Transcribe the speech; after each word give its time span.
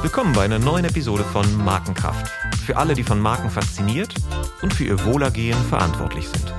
Willkommen 0.00 0.32
bei 0.32 0.44
einer 0.46 0.58
neuen 0.58 0.86
Episode 0.86 1.22
von 1.22 1.44
Markenkraft. 1.62 2.32
Für 2.64 2.78
alle, 2.78 2.94
die 2.94 3.02
von 3.02 3.20
Marken 3.20 3.50
fasziniert 3.50 4.14
und 4.62 4.72
für 4.72 4.84
ihr 4.84 5.04
Wohlergehen 5.04 5.58
verantwortlich 5.64 6.26
sind. 6.28 6.54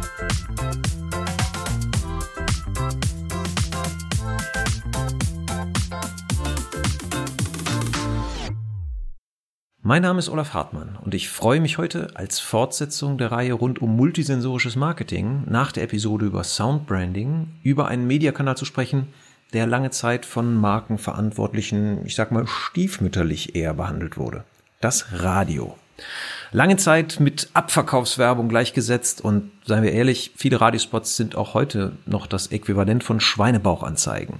Mein 9.81 10.03
Name 10.03 10.19
ist 10.19 10.29
Olaf 10.29 10.53
Hartmann 10.53 10.95
und 10.97 11.15
ich 11.15 11.29
freue 11.29 11.59
mich 11.59 11.79
heute 11.79 12.09
als 12.13 12.39
Fortsetzung 12.39 13.17
der 13.17 13.31
Reihe 13.31 13.53
rund 13.53 13.81
um 13.81 13.95
multisensorisches 13.95 14.75
Marketing 14.75 15.45
nach 15.47 15.71
der 15.71 15.83
Episode 15.83 16.27
über 16.27 16.43
Soundbranding 16.43 17.47
über 17.63 17.87
einen 17.87 18.05
Mediakanal 18.05 18.57
zu 18.57 18.65
sprechen, 18.65 19.07
der 19.53 19.65
lange 19.65 19.91
Zeit 19.91 20.25
von 20.25 20.55
Markenverantwortlichen, 20.55 22.05
ich 22.05 22.15
sag 22.15 22.31
mal, 22.31 22.47
stiefmütterlich 22.47 23.55
eher 23.55 23.73
behandelt 23.73 24.17
wurde. 24.17 24.43
Das 24.81 25.07
Radio. 25.11 25.77
Lange 26.51 26.77
Zeit 26.77 27.19
mit 27.19 27.49
Abverkaufswerbung 27.53 28.49
gleichgesetzt 28.49 29.21
und 29.21 29.51
seien 29.65 29.83
wir 29.83 29.91
ehrlich, 29.91 30.31
viele 30.35 30.61
Radiospots 30.61 31.17
sind 31.17 31.35
auch 31.35 31.53
heute 31.53 31.93
noch 32.05 32.27
das 32.27 32.47
Äquivalent 32.47 33.03
von 33.03 33.19
Schweinebauchanzeigen. 33.19 34.39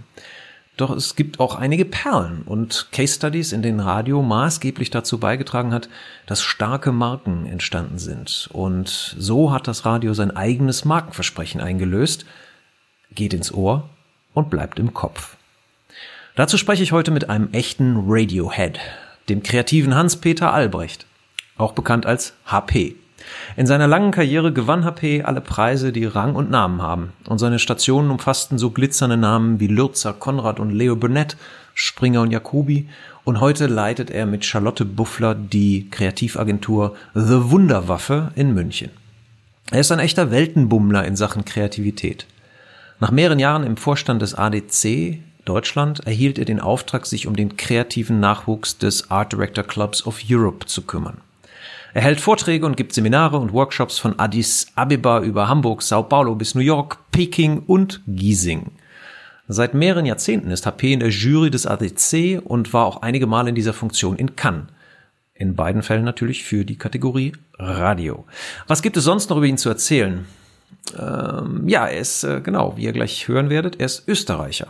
Doch 0.78 0.92
es 0.92 1.16
gibt 1.16 1.40
auch 1.40 1.56
einige 1.56 1.86
Perlen 1.86 2.44
und 2.44 2.90
Case 2.92 3.16
Studies, 3.16 3.52
in 3.52 3.64
denen 3.64 3.80
Radio 3.80 4.22
maßgeblich 4.22 4.92
dazu 4.92 5.20
beigetragen 5.20 5.74
hat, 5.74 5.90
dass 6.28 6.44
starke 6.44 6.92
Marken 6.92 7.48
entstanden 7.48 7.98
sind. 7.98 8.48
Und 8.54 9.16
so 9.18 9.52
hat 9.52 9.68
das 9.68 9.86
Radio 9.86 10.14
sein 10.14 10.36
eigenes 10.36 10.86
Markenversprechen 10.86 11.62
eingelöst, 11.62 12.26
geht 13.12 13.34
ins 13.34 13.52
Ohr 13.52 13.90
und 14.38 14.52
bleibt 14.52 14.78
im 14.78 14.94
Kopf. 14.94 15.36
Dazu 16.36 16.58
spreche 16.58 16.84
ich 16.84 16.92
heute 16.92 17.10
mit 17.10 17.30
einem 17.30 17.50
echten 17.54 18.04
Radiohead, 18.08 18.80
dem 19.30 19.42
kreativen 19.42 19.96
Hans-Peter 19.96 20.54
Albrecht, 20.54 21.08
auch 21.58 21.72
bekannt 21.72 22.06
als 22.06 22.34
HP. 22.46 22.96
In 23.56 23.66
seiner 23.66 23.88
langen 23.88 24.12
Karriere 24.12 24.54
gewann 24.54 24.86
HP 24.86 25.24
alle 25.24 25.42
Preise, 25.42 25.92
die 25.92 26.06
Rang 26.06 26.36
und 26.36 26.52
Namen 26.52 26.84
haben, 26.84 27.14
und 27.28 27.40
seine 27.40 27.58
Stationen 27.58 28.12
umfassten 28.12 28.60
so 28.60 28.70
glitzernde 28.70 29.18
Namen 29.18 29.60
wie 29.60 29.66
Lürzer, 29.66 30.14
Konrad 30.14 30.60
und 30.60 30.70
Leo 30.70 30.96
Burnett, 30.96 31.36
Springer 31.74 32.22
und 32.22 32.32
Jacobi, 32.32 32.88
und 33.24 33.42
heute 33.42 33.66
leitet 33.66 34.12
er 34.12 34.28
mit 34.28 34.46
Charlotte 34.46 34.86
Buffler 34.86 35.34
die 35.34 35.90
Kreativagentur 35.90 36.96
The 37.16 37.50
Wunderwaffe 37.50 38.32
in 38.36 38.54
München. 38.54 38.92
Er 39.72 39.80
ist 39.80 39.92
ein 39.92 40.00
echter 40.00 40.30
Weltenbummler 40.30 41.06
in 41.06 41.16
Sachen 41.16 41.44
Kreativität. 41.44 42.28
Nach 43.00 43.12
mehreren 43.12 43.40
Jahren 43.40 43.64
im 43.64 43.78
Vorstand 43.78 44.22
des 44.22 44.34
ADC 44.34 45.20
Deutschland 45.46 46.06
erhielt 46.06 46.40
er 46.40 46.46
den 46.46 46.60
Auftrag, 46.60 47.06
sich 47.06 47.28
um 47.28 47.36
den 47.36 47.56
kreativen 47.56 48.20
Nachwuchs 48.20 48.80
des 48.80 49.10
Art 49.12 49.32
Director 49.32 49.64
Clubs 49.64 50.06
of 50.06 50.22
Europe 50.30 50.66
zu 50.66 50.82
kümmern. 50.82 51.22
Er 51.94 52.02
hält 52.02 52.20
Vorträge 52.20 52.66
und 52.66 52.76
gibt 52.76 52.94
Seminare 52.94 53.38
und 53.38 53.54
Workshops 53.54 53.98
von 53.98 54.20
Addis 54.20 54.68
Abeba 54.76 55.22
über 55.22 55.48
Hamburg, 55.48 55.84
Sao 55.84 56.04
Paulo 56.04 56.36
bis 56.36 56.54
New 56.54 56.62
York, 56.62 56.98
Peking 57.12 57.64
und 57.66 58.02
Giesing. 58.08 58.72
Seit 59.48 59.74
mehreren 59.74 60.06
Jahrzehnten 60.06 60.52
ist 60.52 60.66
HP 60.66 60.92
in 60.92 61.00
der 61.00 61.10
Jury 61.10 61.50
des 61.50 61.66
ADC 61.66 62.42
und 62.44 62.74
war 62.74 62.86
auch 62.86 63.02
einige 63.02 63.28
Mal 63.28 63.48
in 63.48 63.56
dieser 63.56 63.74
Funktion 63.74 64.18
in 64.18 64.36
Cannes. 64.36 64.68
In 65.34 65.56
beiden 65.56 65.82
Fällen 65.82 66.04
natürlich 66.04 66.44
für 66.44 66.66
die 66.66 66.78
Kategorie 66.78 67.32
Radio. 67.58 68.26
Was 68.68 68.82
gibt 68.82 68.98
es 68.98 69.06
sonst 69.06 69.30
noch 69.30 69.38
über 69.38 69.46
ihn 69.46 69.58
zu 69.58 69.70
erzählen? 69.70 70.26
Ähm, 70.98 71.68
ja, 71.68 71.86
er 71.88 72.00
ist, 72.00 72.24
äh, 72.24 72.42
genau, 72.42 72.78
wie 72.78 72.84
ihr 72.84 72.94
gleich 72.94 73.28
hören 73.28 73.50
werdet, 73.50 73.80
er 73.80 73.88
ist 73.88 74.08
Österreicher 74.08 74.68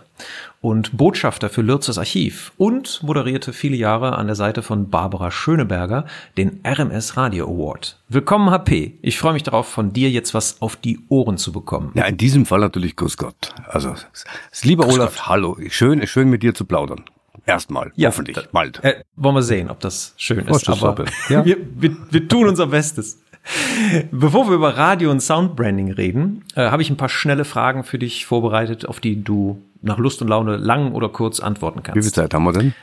und 0.62 0.98
Botschafter 0.98 1.50
für 1.50 1.62
Lürzers 1.62 1.98
Archiv 1.98 2.52
und 2.58 3.02
moderierte 3.04 3.54
viele 3.54 3.76
Jahre 3.76 4.18
an 4.18 4.26
der 4.26 4.36
Seite 4.36 4.64
von 4.64 4.90
Barbara 4.90 5.30
Schöneberger 5.30 6.06
den 6.36 6.62
RMS 6.66 7.18
Radio 7.18 7.46
Award. 7.46 8.00
Willkommen, 8.10 8.50
HP. 8.50 8.98
Ich 9.02 9.20
freue 9.20 9.34
mich 9.34 9.44
darauf, 9.44 9.68
von 9.68 9.94
dir 9.94 10.10
jetzt 10.10 10.34
was 10.34 10.62
auf 10.62 10.76
die 10.76 11.00
Ohren 11.10 11.38
zu 11.38 11.52
bekommen. 11.52 11.92
Ja, 11.94 12.06
in 12.06 12.18
diesem 12.18 12.46
Fall 12.46 12.60
natürlich 12.60 12.96
Grüß 12.96 13.18
Gott. 13.18 13.54
Also, 13.68 13.94
lieber 14.64 14.86
Grüß 14.86 14.96
Olaf, 14.96 15.16
Gott. 15.18 15.28
hallo. 15.28 15.58
Schön, 15.70 16.06
schön 16.08 16.30
mit 16.30 16.42
dir 16.42 16.56
zu 16.56 16.66
plaudern. 16.66 17.06
Erstmal, 17.46 17.94
ja, 17.96 18.10
hoffentlich, 18.10 18.38
bald. 18.52 18.84
Äh, 18.84 19.04
wollen 19.16 19.36
wir 19.36 19.44
sehen, 19.44 19.70
ob 19.70 19.80
das 19.80 20.14
schön 20.18 20.46
ist. 20.48 20.68
Aber 20.68 21.06
ja. 21.30 21.46
wir, 21.46 21.58
wir, 21.76 21.96
wir 22.10 22.28
tun 22.28 22.48
unser 22.50 22.68
Bestes. 22.68 23.20
Bevor 24.12 24.48
wir 24.48 24.56
über 24.56 24.78
Radio 24.78 25.12
und 25.12 25.22
Soundbranding 25.22 25.92
reden, 25.92 26.44
äh, 26.56 26.70
habe 26.70 26.82
ich 26.82 26.90
ein 26.90 26.98
paar 26.98 27.10
schnelle 27.10 27.46
Fragen 27.46 27.84
für 27.84 28.00
dich 28.00 28.26
vorbereitet, 28.26 28.86
auf 28.86 29.00
die 29.00 29.24
du 29.24 29.62
nach 29.82 29.98
Lust 29.98 30.22
und 30.22 30.28
Laune 30.28 30.58
lang 30.58 30.92
oder 30.92 31.10
kurz 31.10 31.40
antworten 31.40 31.84
kannst. 31.84 31.98
Wie 31.98 32.02
viel 32.02 32.14
Zeit 32.14 32.34
haben 32.34 32.44
wir 32.44 32.54
denn? 32.54 32.74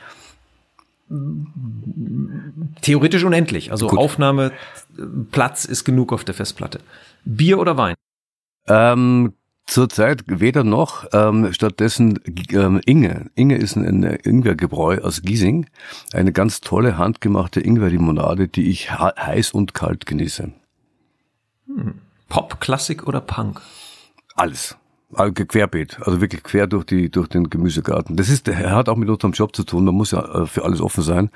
Theoretisch 2.81 3.25
unendlich. 3.25 3.71
Also 3.71 3.89
Gut. 3.89 3.99
Aufnahmeplatz 3.99 5.65
ist 5.65 5.85
genug 5.85 6.13
auf 6.13 6.25
der 6.25 6.35
Festplatte. 6.35 6.81
Bier 7.25 7.59
oder 7.59 7.77
Wein? 7.77 7.95
Ähm, 8.67 9.35
Zurzeit 9.67 10.25
weder 10.27 10.63
noch, 10.63 11.07
ähm, 11.13 11.53
stattdessen 11.53 12.21
ähm, 12.51 12.81
Inge. 12.85 13.31
Inge 13.35 13.57
ist 13.57 13.77
ein, 13.77 14.05
ein 14.05 14.19
Ingwergebräu 14.23 14.99
aus 14.99 15.23
Giesing. 15.23 15.67
Eine 16.13 16.33
ganz 16.33 16.61
tolle 16.61 16.99
handgemachte 16.99 17.61
Ingwerlimonade, 17.61 18.49
die 18.49 18.69
ich 18.69 18.91
heiß 18.93 19.53
und 19.53 19.73
kalt 19.75 20.07
genieße. 20.07 20.53
Hm. 21.67 21.95
Pop, 22.29 22.61
Klassik 22.61 23.07
oder 23.07 23.21
Punk? 23.21 23.61
Alles. 24.35 24.77
Also 25.17 25.33
querbeet, 25.33 25.99
also 26.03 26.21
wirklich 26.21 26.43
quer 26.43 26.67
durch 26.67 26.85
die 26.85 27.11
durch 27.11 27.29
den 27.29 27.51
Gemüsegarten. 27.51 28.17
Das 28.17 28.29
ist, 28.29 28.49
er 28.49 28.75
hat 28.75 28.89
auch 28.89 28.97
mit 28.97 29.09
unserem 29.09 29.33
Job 29.33 29.55
zu 29.55 29.65
tun. 29.65 29.85
Man 29.85 29.95
muss 29.95 30.11
ja 30.11 30.43
äh, 30.43 30.47
für 30.47 30.65
alles 30.65 30.81
offen 30.81 31.03
sein. 31.03 31.31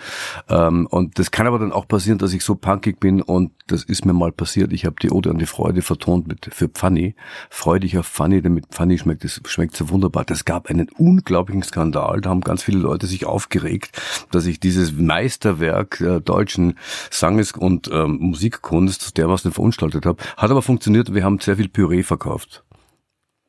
Ähm, 0.49 0.87
und 0.87 1.19
das 1.19 1.31
kann 1.31 1.47
aber 1.47 1.59
dann 1.59 1.73
auch 1.73 1.87
passieren, 1.87 2.19
dass 2.19 2.33
ich 2.33 2.45
so 2.45 2.55
punkig 2.55 3.01
bin 3.01 3.23
und 3.23 3.53
das 3.67 3.85
ist 3.85 4.05
mir 4.05 4.13
mal 4.13 4.33
passiert. 4.33 4.73
Ich 4.73 4.85
habe 4.85 4.97
die 5.01 5.11
Ode 5.11 5.31
an 5.31 5.39
die 5.39 5.47
Freude 5.47 5.83
vertont 5.83 6.27
mit 6.29 6.49
für 6.53 6.69
Pfanny, 6.69 7.15
freudig 7.51 7.99
auf 7.99 8.07
Pfanny, 8.07 8.43
denn 8.43 8.55
mit 8.55 8.67
Pfanny 8.67 8.99
schmeckt 8.99 9.25
es 9.25 9.41
schmeckt 9.47 9.77
so 9.77 9.91
wunderbar. 9.91 10.25
Das 10.25 10.45
gab 10.45 10.69
einen 10.69 10.89
unglaublichen 10.97 11.63
Skandal. 11.63 12.21
Da 12.21 12.31
haben 12.31 12.41
ganz 12.41 12.63
viele 12.63 12.79
Leute 12.79 13.07
sich 13.07 13.27
aufgeregt, 13.27 14.01
dass 14.31 14.47
ich 14.47 14.61
dieses 14.61 14.93
Meisterwerk 14.93 15.99
der 15.99 16.21
deutschen 16.21 16.79
Sanges- 17.11 17.53
und 17.53 17.91
ähm, 17.93 18.19
Musikkunst 18.21 19.17
dermaßen 19.19 19.53
verunstaltet 19.53 20.07
habe. 20.07 20.23
Hat 20.37 20.51
aber 20.51 20.63
funktioniert. 20.63 21.15
Wir 21.15 21.25
haben 21.25 21.39
sehr 21.41 21.57
viel 21.57 21.69
Püree 21.69 22.03
verkauft. 22.03 22.65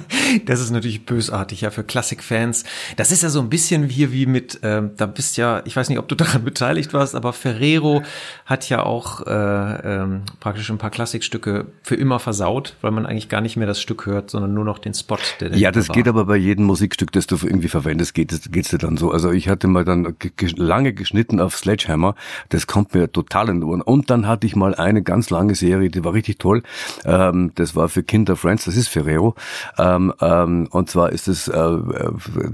das 0.46 0.60
ist 0.60 0.70
natürlich 0.70 1.04
bösartig, 1.04 1.62
ja, 1.62 1.70
für 1.70 1.84
Klassikfans. 1.84 2.64
Das 2.96 3.12
ist 3.12 3.22
ja 3.22 3.28
so 3.28 3.40
ein 3.40 3.48
bisschen 3.48 3.88
wie, 3.90 4.12
wie 4.12 4.26
mit, 4.26 4.60
ähm, 4.62 4.92
da 4.96 5.06
bist 5.06 5.36
ja, 5.36 5.62
ich 5.64 5.76
weiß 5.76 5.88
nicht, 5.88 5.98
ob 5.98 6.08
du 6.08 6.14
daran 6.22 6.44
beteiligt 6.44 6.92
warst, 6.92 7.14
aber 7.14 7.32
Ferrero 7.32 8.02
hat 8.46 8.68
ja 8.68 8.82
auch 8.82 9.26
äh, 9.26 9.30
ähm, 9.30 10.22
praktisch 10.40 10.70
ein 10.70 10.78
paar 10.78 10.90
Klassikstücke 10.90 11.66
für 11.82 11.94
immer 11.94 12.18
versaut, 12.18 12.76
weil 12.80 12.90
man 12.90 13.06
eigentlich 13.06 13.28
gar 13.28 13.40
nicht 13.40 13.56
mehr 13.56 13.66
das 13.66 13.80
Stück 13.80 14.06
hört, 14.06 14.30
sondern 14.30 14.54
nur 14.54 14.64
noch 14.64 14.78
den 14.78 14.94
Spot. 14.94 15.18
Der 15.40 15.56
ja, 15.56 15.70
das 15.70 15.88
war. 15.88 15.94
geht 15.94 16.08
aber 16.08 16.24
bei 16.24 16.36
jedem 16.36 16.64
Musikstück, 16.64 17.12
das 17.12 17.26
du 17.26 17.36
irgendwie 17.42 17.68
verwendest, 17.68 18.14
geht 18.14 18.32
es 18.32 18.50
geht's 18.50 18.70
dir 18.70 18.78
dann 18.78 18.96
so. 18.96 19.10
Also 19.10 19.30
ich 19.30 19.48
hatte 19.48 19.68
mal 19.68 19.84
dann 19.84 20.16
lange 20.56 20.92
geschnitten 20.92 21.40
auf 21.40 21.56
Sledgehammer, 21.56 22.14
das 22.48 22.66
kommt 22.66 22.94
mir 22.94 23.10
total 23.10 23.48
in 23.48 23.60
die 23.60 23.66
Ohren. 23.66 23.82
Und 23.82 24.10
dann 24.10 24.26
hatte 24.26 24.46
ich 24.46 24.56
mal 24.56 24.74
eine 24.74 25.02
ganz 25.02 25.30
lange 25.30 25.54
Serie, 25.54 25.90
die 25.90 26.04
war 26.04 26.12
richtig 26.12 26.38
toll. 26.38 26.62
Ähm, 27.04 27.52
das 27.54 27.76
war 27.76 27.88
für 27.88 28.02
Kinder 28.02 28.36
Friends, 28.36 28.64
das 28.64 28.76
ist 28.76 28.88
Ferrero. 28.88 29.34
Ähm, 29.82 30.12
ähm, 30.20 30.68
und 30.70 30.90
zwar 30.90 31.10
ist 31.10 31.26
es 31.26 31.48
äh, 31.48 31.78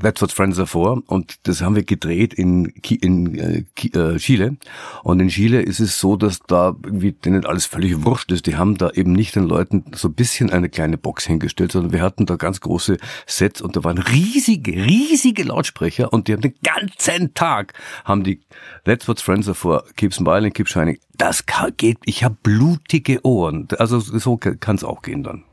That's 0.00 0.22
What 0.22 0.32
Friends 0.32 0.58
Are 0.58 0.66
For 0.66 1.02
und 1.06 1.46
das 1.46 1.60
haben 1.60 1.76
wir 1.76 1.82
gedreht 1.82 2.32
in, 2.32 2.66
in 3.00 3.38
äh, 3.38 3.64
äh, 3.98 4.16
Chile. 4.16 4.56
Und 5.02 5.20
in 5.20 5.28
Chile 5.28 5.60
ist 5.60 5.78
es 5.78 6.00
so, 6.00 6.16
dass 6.16 6.40
da 6.46 6.74
irgendwie 6.82 7.12
denen 7.12 7.44
alles 7.44 7.66
völlig 7.66 8.02
wurscht 8.04 8.32
ist. 8.32 8.46
Die 8.46 8.56
haben 8.56 8.78
da 8.78 8.90
eben 8.90 9.12
nicht 9.12 9.36
den 9.36 9.44
Leuten 9.44 9.84
so 9.94 10.08
ein 10.08 10.14
bisschen 10.14 10.50
eine 10.50 10.70
kleine 10.70 10.96
Box 10.96 11.26
hingestellt, 11.26 11.72
sondern 11.72 11.92
wir 11.92 12.00
hatten 12.00 12.24
da 12.24 12.36
ganz 12.36 12.60
große 12.60 12.96
Sets 13.26 13.60
und 13.60 13.76
da 13.76 13.84
waren 13.84 13.98
riesige, 13.98 14.72
riesige 14.72 15.42
Lautsprecher 15.42 16.12
und 16.12 16.28
die 16.28 16.32
haben 16.32 16.40
den 16.40 16.54
ganzen 16.62 17.34
Tag 17.34 17.74
haben 18.06 18.24
die 18.24 18.40
That's 18.84 19.06
What 19.06 19.20
Friends 19.20 19.48
Are 19.48 19.54
For, 19.54 19.84
Keep 19.96 20.14
Smiling, 20.14 20.54
Keep 20.54 20.68
Shining. 20.68 20.98
Das 21.18 21.44
geht, 21.76 21.98
ich 22.06 22.24
habe 22.24 22.36
blutige 22.42 23.22
Ohren. 23.26 23.68
Also 23.78 23.98
so 23.98 24.38
kann 24.38 24.76
es 24.76 24.84
auch 24.84 25.02
gehen 25.02 25.24
dann. 25.24 25.44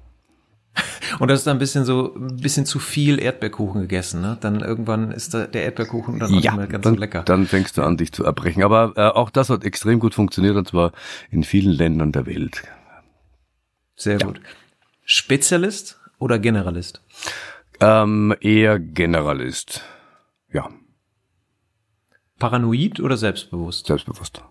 Und 1.20 1.30
das 1.30 1.40
ist 1.40 1.48
dann 1.48 1.58
ein 1.58 1.60
bisschen 1.60 1.86
so, 1.86 2.14
ein 2.16 2.38
bisschen 2.38 2.66
zu 2.66 2.80
viel 2.80 3.20
Erdbeerkuchen 3.20 3.82
gegessen, 3.82 4.22
ne? 4.22 4.38
Dann 4.42 4.62
irgendwann 4.62 5.12
ist 5.12 5.34
da 5.34 5.48
der 5.48 5.64
Erdbeerkuchen 5.64 6.20
dann 6.20 6.34
auch 6.34 6.42
ja, 6.42 6.52
nicht 6.52 6.58
mehr 6.58 6.68
ganz 6.68 6.84
dann, 6.84 6.96
so 6.96 7.00
lecker. 7.00 7.24
Dann 7.24 7.46
fängst 7.46 7.78
du 7.78 7.84
an, 7.84 7.98
dich 7.98 8.12
zu 8.12 8.24
erbrechen. 8.24 8.64
Aber 8.64 8.94
äh, 8.96 9.08
auch 9.08 9.30
das 9.30 9.50
hat 9.50 9.64
extrem 9.64 10.00
gut 10.00 10.14
funktioniert 10.14 10.56
und 10.56 10.68
zwar 10.68 10.92
in 11.32 11.44
vielen 11.44 11.72
Ländern 11.72 12.12
der 12.12 12.26
Welt. 12.26 12.64
Sehr 13.96 14.20
ja. 14.20 14.28
gut. 14.28 14.42
Spezialist 15.04 16.00
oder 16.20 16.40
Generalist? 16.40 17.02
Ähm, 17.80 18.36
eher 18.42 18.80
Generalist. 18.80 19.84
Ja. 20.52 20.70
Paranoid 22.40 23.00
oder 23.00 23.18
selbstbewusst? 23.18 23.88
Selbstbewusst. 23.88 24.44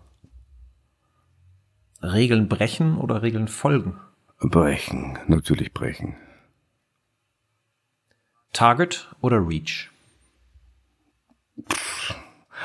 Regeln 2.01 2.47
brechen 2.47 2.97
oder 2.97 3.21
Regeln 3.21 3.47
folgen? 3.47 3.99
Brechen, 4.39 5.17
natürlich 5.27 5.73
brechen. 5.73 6.15
Target 8.53 9.13
oder 9.21 9.45
Reach? 9.47 9.91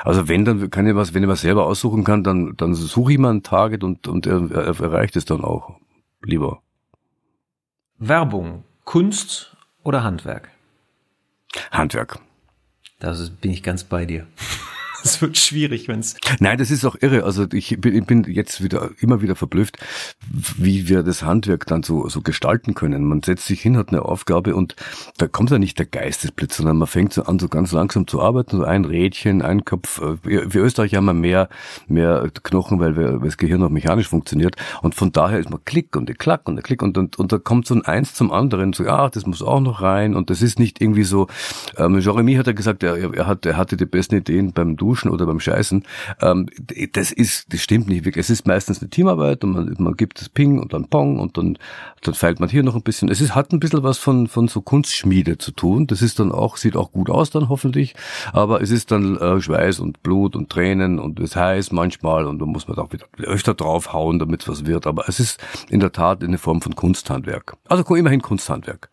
Also 0.04 0.28
wenn, 0.28 0.44
dann 0.44 0.70
kann 0.70 0.86
ich 0.86 0.94
was, 0.94 1.14
wenn 1.14 1.22
ich 1.22 1.28
was 1.28 1.42
selber 1.42 1.66
aussuchen 1.66 2.04
kann, 2.04 2.24
dann, 2.24 2.56
dann 2.56 2.74
suche 2.74 3.12
ich 3.12 3.18
mal 3.18 3.34
ein 3.34 3.42
Target 3.42 3.84
und, 3.84 4.08
und 4.08 4.26
er, 4.26 4.50
er 4.50 4.80
erreicht 4.80 5.16
es 5.16 5.24
dann 5.24 5.44
auch 5.44 5.78
lieber. 6.22 6.62
Werbung, 7.98 8.64
Kunst 8.84 9.56
oder 9.82 10.02
Handwerk? 10.02 10.48
Handwerk. 11.70 12.20
Da 12.98 13.14
bin 13.40 13.50
ich 13.50 13.62
ganz 13.62 13.84
bei 13.84 14.06
dir. 14.06 14.26
Es 15.04 15.20
wird 15.22 15.38
schwierig, 15.38 15.88
wenn 15.88 16.00
es. 16.00 16.16
Nein, 16.38 16.58
das 16.58 16.70
ist 16.70 16.84
auch 16.84 16.96
irre. 17.00 17.24
Also 17.24 17.46
ich 17.52 17.80
bin, 17.80 17.94
ich 17.94 18.04
bin 18.04 18.24
jetzt 18.24 18.62
wieder 18.62 18.90
immer 19.00 19.22
wieder 19.22 19.34
verblüfft, 19.34 19.78
wie 20.56 20.88
wir 20.88 21.02
das 21.02 21.22
Handwerk 21.22 21.66
dann 21.66 21.82
so, 21.82 22.08
so 22.08 22.20
gestalten 22.20 22.74
können. 22.74 23.04
Man 23.04 23.22
setzt 23.22 23.46
sich 23.46 23.60
hin, 23.60 23.76
hat 23.76 23.88
eine 23.88 24.02
Aufgabe 24.02 24.54
und 24.54 24.76
da 25.16 25.26
kommt 25.26 25.50
ja 25.50 25.58
nicht 25.58 25.78
der 25.78 25.86
Geistesblitz, 25.86 26.58
sondern 26.58 26.76
man 26.76 26.88
fängt 26.88 27.12
so 27.12 27.22
an, 27.22 27.38
so 27.38 27.48
ganz 27.48 27.72
langsam 27.72 28.06
zu 28.06 28.20
arbeiten, 28.20 28.58
so 28.58 28.64
ein 28.64 28.84
Rädchen, 28.84 29.42
ein 29.42 29.64
Kopf. 29.64 30.00
Wir, 30.22 30.52
wir 30.52 30.62
Österreicher 30.62 30.98
haben 30.98 31.06
wir 31.06 31.14
mehr, 31.14 31.48
mehr 31.88 32.30
Knochen, 32.42 32.78
weil, 32.80 32.96
wir, 32.96 33.20
weil 33.20 33.28
das 33.28 33.36
Gehirn 33.36 33.62
auch 33.62 33.70
mechanisch 33.70 34.08
funktioniert. 34.08 34.56
Und 34.82 34.94
von 34.94 35.12
daher 35.12 35.38
ist 35.38 35.50
man 35.50 35.64
Klick 35.64 35.96
und 35.96 36.08
der 36.08 36.16
Klack 36.16 36.48
und 36.48 36.56
der 36.56 36.62
Klick 36.62 36.82
und, 36.82 36.98
und, 36.98 37.18
und 37.18 37.32
da 37.32 37.38
kommt 37.38 37.66
so 37.66 37.74
ein 37.74 37.84
Eins 37.84 38.14
zum 38.14 38.32
anderen, 38.32 38.72
so, 38.72 38.84
ja, 38.84 39.08
das 39.08 39.26
muss 39.26 39.42
auch 39.42 39.60
noch 39.60 39.82
rein 39.82 40.14
und 40.14 40.30
das 40.30 40.42
ist 40.42 40.58
nicht 40.58 40.80
irgendwie 40.80 41.04
so, 41.04 41.26
ähm, 41.76 41.98
Jeremy 41.98 42.34
hat 42.34 42.46
ja 42.46 42.52
gesagt, 42.52 42.82
er, 42.82 43.14
er, 43.14 43.26
hat, 43.26 43.46
er 43.46 43.56
hatte 43.56 43.76
die 43.76 43.86
besten 43.86 44.16
Ideen 44.16 44.52
beim 44.52 44.76
Du 44.76 44.89
Duschen 44.90 45.10
oder 45.10 45.24
beim 45.26 45.38
Scheißen. 45.38 45.84
Ähm, 46.20 46.48
das 46.92 47.12
ist, 47.12 47.52
das 47.52 47.60
stimmt 47.60 47.88
nicht 47.88 48.04
wirklich. 48.04 48.24
Es 48.24 48.30
ist 48.30 48.46
meistens 48.46 48.80
eine 48.80 48.90
Teamarbeit 48.90 49.44
und 49.44 49.52
man, 49.52 49.76
man 49.78 49.96
gibt 49.96 50.20
das 50.20 50.28
Ping 50.28 50.58
und 50.58 50.72
dann 50.72 50.88
Pong 50.88 51.20
und 51.20 51.36
dann, 51.36 51.58
dann 52.02 52.14
feilt 52.14 52.40
man 52.40 52.48
hier 52.48 52.64
noch 52.64 52.74
ein 52.74 52.82
bisschen. 52.82 53.08
Es 53.08 53.20
ist, 53.20 53.36
hat 53.36 53.52
ein 53.52 53.60
bisschen 53.60 53.84
was 53.84 53.98
von, 53.98 54.26
von 54.26 54.48
so 54.48 54.60
Kunstschmiede 54.60 55.38
zu 55.38 55.52
tun. 55.52 55.86
Das 55.86 56.02
ist 56.02 56.18
dann 56.18 56.32
auch, 56.32 56.56
sieht 56.56 56.76
auch 56.76 56.90
gut 56.90 57.08
aus 57.08 57.30
dann 57.30 57.48
hoffentlich. 57.48 57.94
Aber 58.32 58.60
es 58.60 58.70
ist 58.70 58.90
dann 58.90 59.16
äh, 59.16 59.40
Schweiß 59.40 59.78
und 59.78 60.02
Blut 60.02 60.34
und 60.34 60.50
Tränen 60.50 60.98
und 60.98 61.20
es 61.20 61.36
heiß 61.36 61.70
manchmal 61.70 62.26
und 62.26 62.40
da 62.40 62.46
muss 62.46 62.66
man 62.66 62.76
auch 62.78 62.92
wieder 62.92 63.06
öfter 63.18 63.54
draufhauen, 63.54 64.18
damit 64.18 64.48
was 64.48 64.66
wird. 64.66 64.88
Aber 64.88 65.08
es 65.08 65.20
ist 65.20 65.40
in 65.68 65.78
der 65.78 65.92
Tat 65.92 66.24
eine 66.24 66.38
Form 66.38 66.60
von 66.60 66.74
Kunsthandwerk. 66.74 67.56
Also 67.68 67.84
immerhin 67.94 68.22
Kunsthandwerk. 68.22 68.90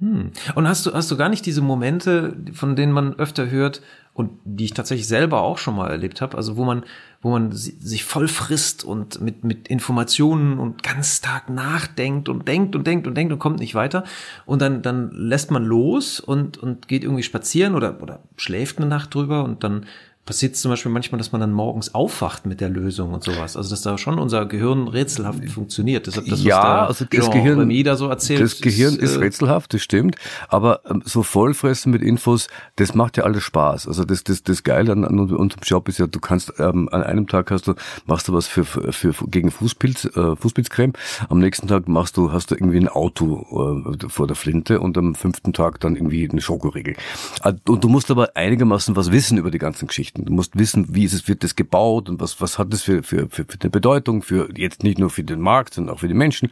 Hm. 0.00 0.30
Und 0.54 0.68
hast 0.68 0.86
du, 0.86 0.92
hast 0.92 1.10
du 1.10 1.16
gar 1.16 1.28
nicht 1.28 1.44
diese 1.44 1.60
Momente, 1.60 2.36
von 2.52 2.76
denen 2.76 2.92
man 2.92 3.14
öfter 3.14 3.50
hört 3.50 3.82
und 4.18 4.32
die 4.44 4.64
ich 4.64 4.74
tatsächlich 4.74 5.06
selber 5.06 5.42
auch 5.42 5.58
schon 5.58 5.76
mal 5.76 5.92
erlebt 5.92 6.20
habe, 6.20 6.36
also 6.36 6.56
wo 6.56 6.64
man, 6.64 6.82
wo 7.22 7.30
man 7.30 7.52
sich 7.52 8.02
voll 8.02 8.26
frisst 8.26 8.82
und 8.82 9.20
mit, 9.20 9.44
mit 9.44 9.68
Informationen 9.68 10.58
und 10.58 10.82
ganz 10.82 11.20
Tag 11.20 11.48
nachdenkt 11.48 12.28
und 12.28 12.48
denkt 12.48 12.74
und 12.74 12.84
denkt 12.84 13.06
und 13.06 13.14
denkt 13.14 13.32
und 13.32 13.38
kommt 13.38 13.60
nicht 13.60 13.76
weiter. 13.76 14.02
Und 14.44 14.60
dann, 14.60 14.82
dann 14.82 15.12
lässt 15.12 15.52
man 15.52 15.64
los 15.64 16.18
und, 16.18 16.58
und 16.58 16.88
geht 16.88 17.04
irgendwie 17.04 17.22
spazieren 17.22 17.76
oder, 17.76 18.02
oder 18.02 18.18
schläft 18.36 18.78
eine 18.78 18.88
Nacht 18.88 19.14
drüber 19.14 19.44
und 19.44 19.62
dann 19.62 19.86
passiert 20.28 20.56
zum 20.56 20.70
Beispiel 20.70 20.92
manchmal, 20.92 21.16
dass 21.16 21.32
man 21.32 21.40
dann 21.40 21.52
morgens 21.52 21.94
aufwacht 21.94 22.44
mit 22.44 22.60
der 22.60 22.68
Lösung 22.68 23.14
und 23.14 23.24
sowas. 23.24 23.56
Also 23.56 23.70
dass 23.70 23.80
da 23.80 23.96
schon 23.96 24.18
unser 24.18 24.44
Gehirn 24.44 24.86
rätselhaft 24.86 25.42
funktioniert. 25.48 26.06
Deshalb 26.06 26.26
das, 26.26 26.44
ja, 26.44 26.84
also 26.84 27.06
das 27.06 27.30
Gehirn, 27.30 27.70
jeder 27.70 27.96
so 27.96 28.08
erzählt. 28.08 28.42
Das 28.42 28.60
Gehirn 28.60 28.96
ist, 28.96 29.16
äh, 29.16 29.20
rätselhaft, 29.20 29.72
das 29.72 29.80
stimmt. 29.80 30.16
Aber 30.48 30.82
ähm, 30.84 31.02
so 31.06 31.22
vollfressen 31.22 31.90
mit 31.90 32.02
Infos, 32.02 32.48
das 32.76 32.94
macht 32.94 33.16
ja 33.16 33.24
alles 33.24 33.42
Spaß. 33.42 33.88
Also 33.88 34.04
das, 34.04 34.22
das, 34.22 34.42
das 34.42 34.64
Geile 34.64 34.92
an, 34.92 35.06
an 35.06 35.18
unserem 35.18 35.62
Job 35.62 35.88
ist 35.88 35.98
ja, 35.98 36.06
du 36.06 36.20
kannst 36.20 36.52
ähm, 36.58 36.90
an 36.92 37.02
einem 37.02 37.26
Tag 37.26 37.50
hast 37.50 37.66
du 37.66 37.74
machst 38.04 38.28
du 38.28 38.34
was 38.34 38.46
für, 38.46 38.66
für, 38.66 38.92
für 38.92 39.14
gegen 39.28 39.50
Fußpilz, 39.50 40.04
äh, 40.14 40.36
Fußpilzcreme. 40.36 40.92
Am 41.30 41.38
nächsten 41.38 41.68
Tag 41.68 41.88
machst 41.88 42.18
du 42.18 42.32
hast 42.32 42.50
du 42.50 42.54
irgendwie 42.54 42.76
ein 42.76 42.88
Auto 42.88 43.94
äh, 43.98 44.08
vor 44.10 44.26
der 44.26 44.36
Flinte 44.36 44.80
und 44.80 44.98
am 44.98 45.14
fünften 45.14 45.54
Tag 45.54 45.80
dann 45.80 45.96
irgendwie 45.96 46.28
eine 46.28 46.42
Schokoriegel. 46.42 46.96
Äh, 47.44 47.54
und 47.66 47.82
du 47.82 47.88
musst 47.88 48.10
aber 48.10 48.36
einigermaßen 48.36 48.94
was 48.94 49.10
wissen 49.10 49.38
über 49.38 49.50
die 49.50 49.58
ganzen 49.58 49.88
Geschichten. 49.88 50.17
Du 50.24 50.32
musst 50.32 50.58
wissen, 50.58 50.94
wie 50.94 51.04
ist 51.04 51.12
es, 51.12 51.28
wird 51.28 51.44
das 51.44 51.56
gebaut 51.56 52.08
und 52.08 52.20
was, 52.20 52.40
was 52.40 52.58
hat 52.58 52.72
es 52.72 52.82
für, 52.82 53.02
für, 53.02 53.28
für, 53.28 53.44
für 53.44 53.58
eine 53.60 53.70
Bedeutung, 53.70 54.22
für 54.22 54.48
jetzt 54.56 54.82
nicht 54.82 54.98
nur 54.98 55.10
für 55.10 55.24
den 55.24 55.40
Markt, 55.40 55.74
sondern 55.74 55.94
auch 55.94 56.00
für 56.00 56.08
die 56.08 56.14
Menschen. 56.14 56.50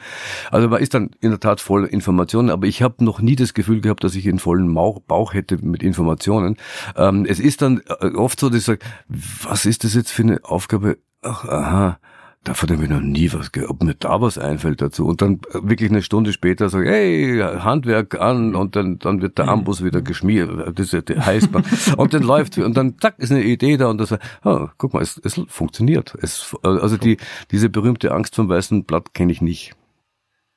Also 0.51 0.69
man 0.69 0.81
ist 0.81 0.95
dann 0.95 1.11
in 1.21 1.31
der 1.31 1.41
Tat 1.41 1.61
voll 1.61 1.85
Informationen, 1.85 2.51
aber 2.51 2.67
ich 2.67 2.83
habe 2.83 3.05
noch 3.05 3.21
nie 3.21 3.37
das 3.37 3.55
Gefühl 3.55 3.81
gehabt, 3.81 4.05
dass 4.05 4.15
ich 4.15 4.29
einen 4.29 4.39
vollen 4.39 4.73
Bauch 4.75 5.35
hätte 5.35 5.59
mit 5.65 5.83
Informationen. 5.83 6.57
Ähm, 6.97 7.27
es 7.29 7.41
ist 7.41 7.63
dann 7.63 7.83
äh, 8.01 8.09
oft 8.09 8.41
so, 8.41 8.49
dass 8.49 8.59
ich 8.59 8.65
sage, 8.65 8.81
was 9.09 9.67
ist 9.67 9.85
das 9.85 9.95
jetzt 9.95 10.11
für 10.11 10.23
eine 10.23 10.45
Aufgabe? 10.45 10.99
Ach, 11.23 11.45
aha 11.45 11.99
davon 12.49 12.71
habe 12.71 12.85
ich 12.85 12.91
noch 12.91 13.01
nie 13.01 13.33
was 13.33 13.53
gehört, 13.53 13.71
ob 13.71 13.83
mir 13.83 13.95
da 13.95 14.21
was 14.21 14.39
einfällt 14.39 14.81
dazu. 14.81 15.07
Und 15.07 15.21
dann 15.23 15.41
äh, 15.53 15.61
wirklich 15.63 15.91
eine 15.91 16.03
Stunde 16.03 16.33
später 16.33 16.69
sage 16.69 16.89
hey, 16.89 17.41
Handwerk 17.41 18.21
an 18.21 18.55
und 18.55 18.77
dann, 18.77 18.99
dann 18.99 19.21
wird 19.21 19.39
der 19.39 19.49
Ambus 19.49 19.83
wieder 19.85 20.03
geschmiert, 20.03 20.51
das 20.79 20.93
heißt 20.93 21.53
man. 21.53 21.65
Und 21.97 22.15
dann 22.15 22.23
läuft, 22.23 22.59
und 22.59 22.77
dann 22.77 22.99
zack, 22.99 23.19
ist 23.19 23.33
eine 23.33 23.43
Idee 23.43 23.77
da 23.77 23.89
und 23.89 23.99
das, 23.99 24.15
oh, 24.45 24.69
guck 24.79 24.95
mal, 24.95 25.03
es, 25.03 25.21
es 25.23 25.41
funktioniert. 25.49 26.15
Es, 26.21 26.55
also 26.63 26.97
die, 26.97 27.17
diese 27.51 27.69
berühmte 27.69 28.13
Angst 28.13 28.35
vom 28.35 28.49
weißen 28.49 28.85
Blatt 28.85 29.15
kenne 29.15 29.33
ich 29.33 29.41
nicht. 29.41 29.75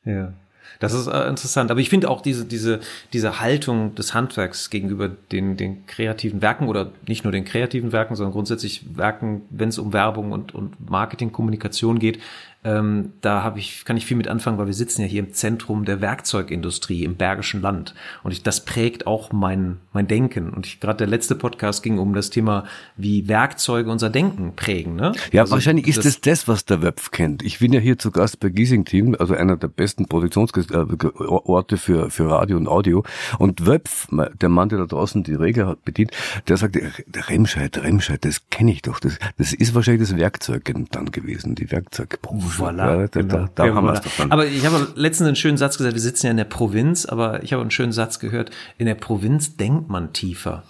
Ja. 0.05 0.33
Das 0.79 0.93
ist 0.93 1.07
äh, 1.07 1.27
interessant. 1.27 1.71
Aber 1.71 1.79
ich 1.79 1.89
finde 1.89 2.09
auch 2.09 2.21
diese, 2.21 2.45
diese, 2.45 2.79
diese 3.13 3.39
Haltung 3.39 3.95
des 3.95 4.13
Handwerks 4.13 4.69
gegenüber 4.69 5.09
den, 5.09 5.57
den 5.57 5.85
kreativen 5.87 6.41
Werken 6.41 6.67
oder 6.67 6.91
nicht 7.07 7.23
nur 7.23 7.31
den 7.31 7.45
kreativen 7.45 7.91
Werken, 7.91 8.15
sondern 8.15 8.33
grundsätzlich 8.33 8.85
Werken, 8.95 9.41
wenn 9.49 9.69
es 9.69 9.77
um 9.77 9.93
Werbung 9.93 10.31
und, 10.31 10.53
und 10.53 10.89
Marketing, 10.89 11.31
Kommunikation 11.31 11.99
geht, 11.99 12.19
ähm, 12.61 13.13
da 13.21 13.41
habe 13.41 13.57
ich, 13.59 13.85
kann 13.85 13.95
ich 13.95 14.05
viel 14.05 14.17
mit 14.17 14.27
anfangen, 14.27 14.57
weil 14.57 14.65
wir 14.65 14.73
sitzen 14.73 15.01
ja 15.01 15.07
hier 15.07 15.21
im 15.21 15.33
Zentrum 15.33 15.85
der 15.85 16.01
Werkzeugindustrie 16.01 17.05
im 17.05 17.15
Bergischen 17.15 17.61
Land. 17.61 17.95
Und 18.21 18.33
ich, 18.33 18.43
das 18.43 18.65
prägt 18.65 19.07
auch 19.07 19.31
mein, 19.31 19.77
mein 19.93 20.07
Denken. 20.07 20.49
Und 20.49 20.81
gerade 20.81 20.97
der 20.97 21.07
letzte 21.07 21.35
Podcast 21.35 21.83
ging 21.83 21.99
um 21.99 22.13
das 22.13 22.31
Thema, 22.31 22.65
wie 22.97 23.29
Werkzeuge 23.29 23.89
unser 23.89 24.09
Denken 24.09 24.57
prägen. 24.57 24.97
Ne? 24.97 25.13
Ja, 25.31 25.43
also, 25.43 25.53
wahrscheinlich 25.53 25.87
ist 25.87 26.03
das, 26.03 26.19
das, 26.19 26.49
was 26.49 26.65
der 26.65 26.81
Wöpf 26.81 27.11
kennt. 27.11 27.43
Ich 27.43 27.59
bin 27.59 27.71
ja 27.71 27.79
hier 27.79 27.97
zu 27.97 28.11
Gast 28.11 28.41
bei 28.41 28.49
Giesing 28.49 28.83
Team, 28.83 29.15
also 29.17 29.35
einer 29.35 29.55
der 29.55 29.69
besten 29.69 30.07
Produktionsorte 30.07 31.77
für, 31.77 32.09
für 32.09 32.29
Radio 32.29 32.57
und 32.57 32.67
Audio. 32.67 33.05
Und 33.37 33.65
Wöpf, 33.67 34.09
der 34.11 34.49
Mann, 34.49 34.67
der 34.67 34.79
da 34.79 34.85
draußen 34.85 35.23
die 35.23 35.35
Regel 35.35 35.65
hat 35.65 35.85
bedient, 35.85 36.11
der 36.49 36.57
sagt, 36.57 36.75
der 36.75 37.29
Remscheid, 37.29 37.81
Remscheid, 37.81 38.25
das 38.25 38.49
kenne 38.49 38.73
ich 38.73 38.81
doch. 38.81 38.99
Das, 38.99 39.17
das 39.37 39.53
ist 39.53 39.73
wahrscheinlich 39.75 40.09
das 40.09 40.17
Werkzeug 40.17 40.73
dann 40.91 41.11
gewesen, 41.11 41.55
die 41.55 41.71
Werkzeugbranche. 41.71 42.48
Voilà, 42.57 43.01
ja, 43.01 43.07
genau. 43.07 43.33
da, 43.33 43.49
da 43.55 43.65
ja, 43.65 43.75
haben 43.75 43.85
wir 43.85 43.93
es 43.93 44.01
Aber 44.29 44.45
ich 44.45 44.65
habe 44.65 44.87
letztens 44.95 45.27
einen 45.27 45.35
schönen 45.35 45.57
Satz 45.57 45.77
gesagt, 45.77 45.95
wir 45.95 46.01
sitzen 46.01 46.27
ja 46.27 46.31
in 46.31 46.37
der 46.37 46.45
Provinz, 46.45 47.05
aber 47.05 47.43
ich 47.43 47.53
habe 47.53 47.61
einen 47.61 47.71
schönen 47.71 47.91
Satz 47.91 48.19
gehört, 48.19 48.51
in 48.77 48.85
der 48.85 48.95
Provinz 48.95 49.57
denkt 49.57 49.89
man 49.89 50.13
tiefer. 50.13 50.63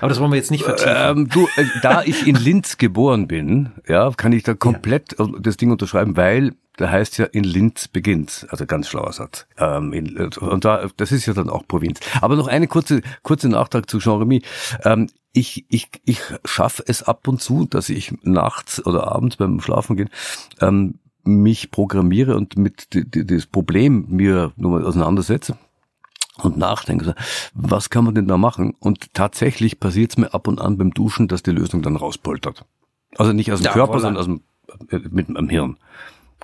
Aber 0.00 0.08
das 0.08 0.20
wollen 0.20 0.30
wir 0.30 0.36
jetzt 0.36 0.50
nicht 0.50 0.64
vertiefen. 0.64 0.94
Ähm, 0.96 1.28
du, 1.28 1.46
äh, 1.56 1.64
da 1.82 2.02
ich 2.02 2.26
in 2.26 2.36
Linz 2.36 2.78
geboren 2.78 3.28
bin, 3.28 3.72
ja, 3.88 4.10
kann 4.16 4.32
ich 4.32 4.42
da 4.42 4.54
komplett 4.54 5.16
ja. 5.18 5.26
das 5.40 5.56
Ding 5.56 5.70
unterschreiben, 5.70 6.16
weil 6.16 6.52
da 6.76 6.90
heißt 6.90 7.18
ja 7.18 7.26
in 7.26 7.44
Linz 7.44 7.88
beginnt, 7.88 8.46
also 8.50 8.66
ganz 8.66 8.88
schlauer 8.88 9.12
Satz. 9.12 9.46
Ähm, 9.58 9.92
in, 9.92 10.16
und 10.16 10.64
da, 10.64 10.88
das 10.96 11.12
ist 11.12 11.26
ja 11.26 11.32
dann 11.32 11.48
auch 11.48 11.66
Provinz. 11.66 12.00
Aber 12.20 12.36
noch 12.36 12.48
eine 12.48 12.66
kurze, 12.66 13.02
kurze 13.22 13.48
Nachtrag 13.48 13.88
zu 13.88 13.98
Jean 13.98 14.18
Remy. 14.18 14.42
Ähm, 14.84 15.08
ich, 15.32 15.66
ich, 15.68 15.88
ich 16.04 16.20
schaffe 16.44 16.84
es 16.86 17.02
ab 17.02 17.26
und 17.28 17.42
zu, 17.42 17.66
dass 17.66 17.88
ich 17.88 18.14
nachts 18.22 18.84
oder 18.84 19.08
abends 19.08 19.36
beim 19.36 19.60
Schlafen 19.60 19.96
gehen 19.96 20.10
ähm, 20.60 20.98
mich 21.24 21.70
programmiere 21.70 22.36
und 22.36 22.56
mit 22.56 22.88
das 22.92 23.46
Problem 23.46 24.06
mir 24.08 24.52
nur 24.56 24.72
mal 24.72 24.84
auseinandersetze 24.84 25.56
und 26.42 26.56
nachdenke, 26.56 27.14
was 27.54 27.90
kann 27.90 28.04
man 28.04 28.14
denn 28.14 28.26
da 28.28 28.36
machen? 28.36 28.74
Und 28.78 29.14
tatsächlich 29.14 29.80
passiert 29.80 30.10
es 30.12 30.16
mir 30.16 30.34
ab 30.34 30.48
und 30.48 30.60
an 30.60 30.78
beim 30.78 30.92
Duschen, 30.92 31.28
dass 31.28 31.42
die 31.42 31.52
Lösung 31.52 31.82
dann 31.82 31.96
rauspoltert. 31.96 32.64
Also 33.16 33.32
nicht 33.32 33.52
aus 33.52 33.60
dem 33.60 33.66
ja, 33.66 33.72
Körper, 33.72 33.94
voilà. 33.94 34.00
sondern 34.00 34.16
aus 34.16 34.26
dem, 34.26 34.40
äh, 34.90 35.08
mit 35.10 35.28
dem 35.28 35.48
Hirn. 35.48 35.76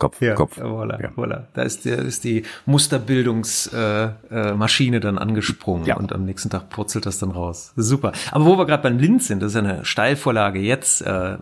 Kopf, 0.01 0.21
ja, 0.21 0.35
Kopf. 0.35 0.59
Voilà, 0.59 1.01
ja. 1.01 1.11
voilà. 1.15 1.47
Da 1.55 1.63
ist, 1.63 1.85
der, 1.85 1.99
ist 1.99 2.25
die 2.25 2.43
Musterbildungsmaschine 2.65 4.97
äh, 4.97 4.99
äh, 4.99 5.01
dann 5.01 5.19
angesprungen 5.19 5.85
ja. 5.85 5.97
und 5.97 6.13
am 6.13 6.25
nächsten 6.25 6.49
Tag 6.49 6.71
purzelt 6.71 7.07
das 7.07 7.19
dann 7.19 7.31
raus. 7.31 7.73
Super. 7.77 8.13
Aber 8.33 8.47
wo 8.47 8.57
wir 8.57 8.67
gerade 8.67 8.83
beim 8.83 8.99
Linz 8.99 9.29
sind, 9.29 9.43
das 9.43 9.53
ist 9.53 9.57
eine 9.57 9.85
Steilvorlage 9.85 10.59
jetzt 10.59 11.03
äh, 11.03 11.37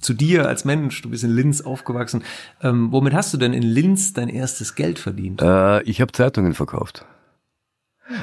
zu 0.00 0.14
dir 0.14 0.48
als 0.48 0.64
Mensch. 0.64 1.02
Du 1.02 1.10
bist 1.10 1.22
in 1.22 1.30
Linz 1.30 1.60
aufgewachsen. 1.60 2.24
Ähm, 2.62 2.90
womit 2.90 3.12
hast 3.12 3.34
du 3.34 3.38
denn 3.38 3.52
in 3.52 3.62
Linz 3.62 4.14
dein 4.14 4.30
erstes 4.30 4.74
Geld 4.74 4.98
verdient? 4.98 5.42
Äh, 5.42 5.82
ich 5.82 6.00
habe 6.00 6.10
Zeitungen 6.12 6.54
verkauft. 6.54 7.04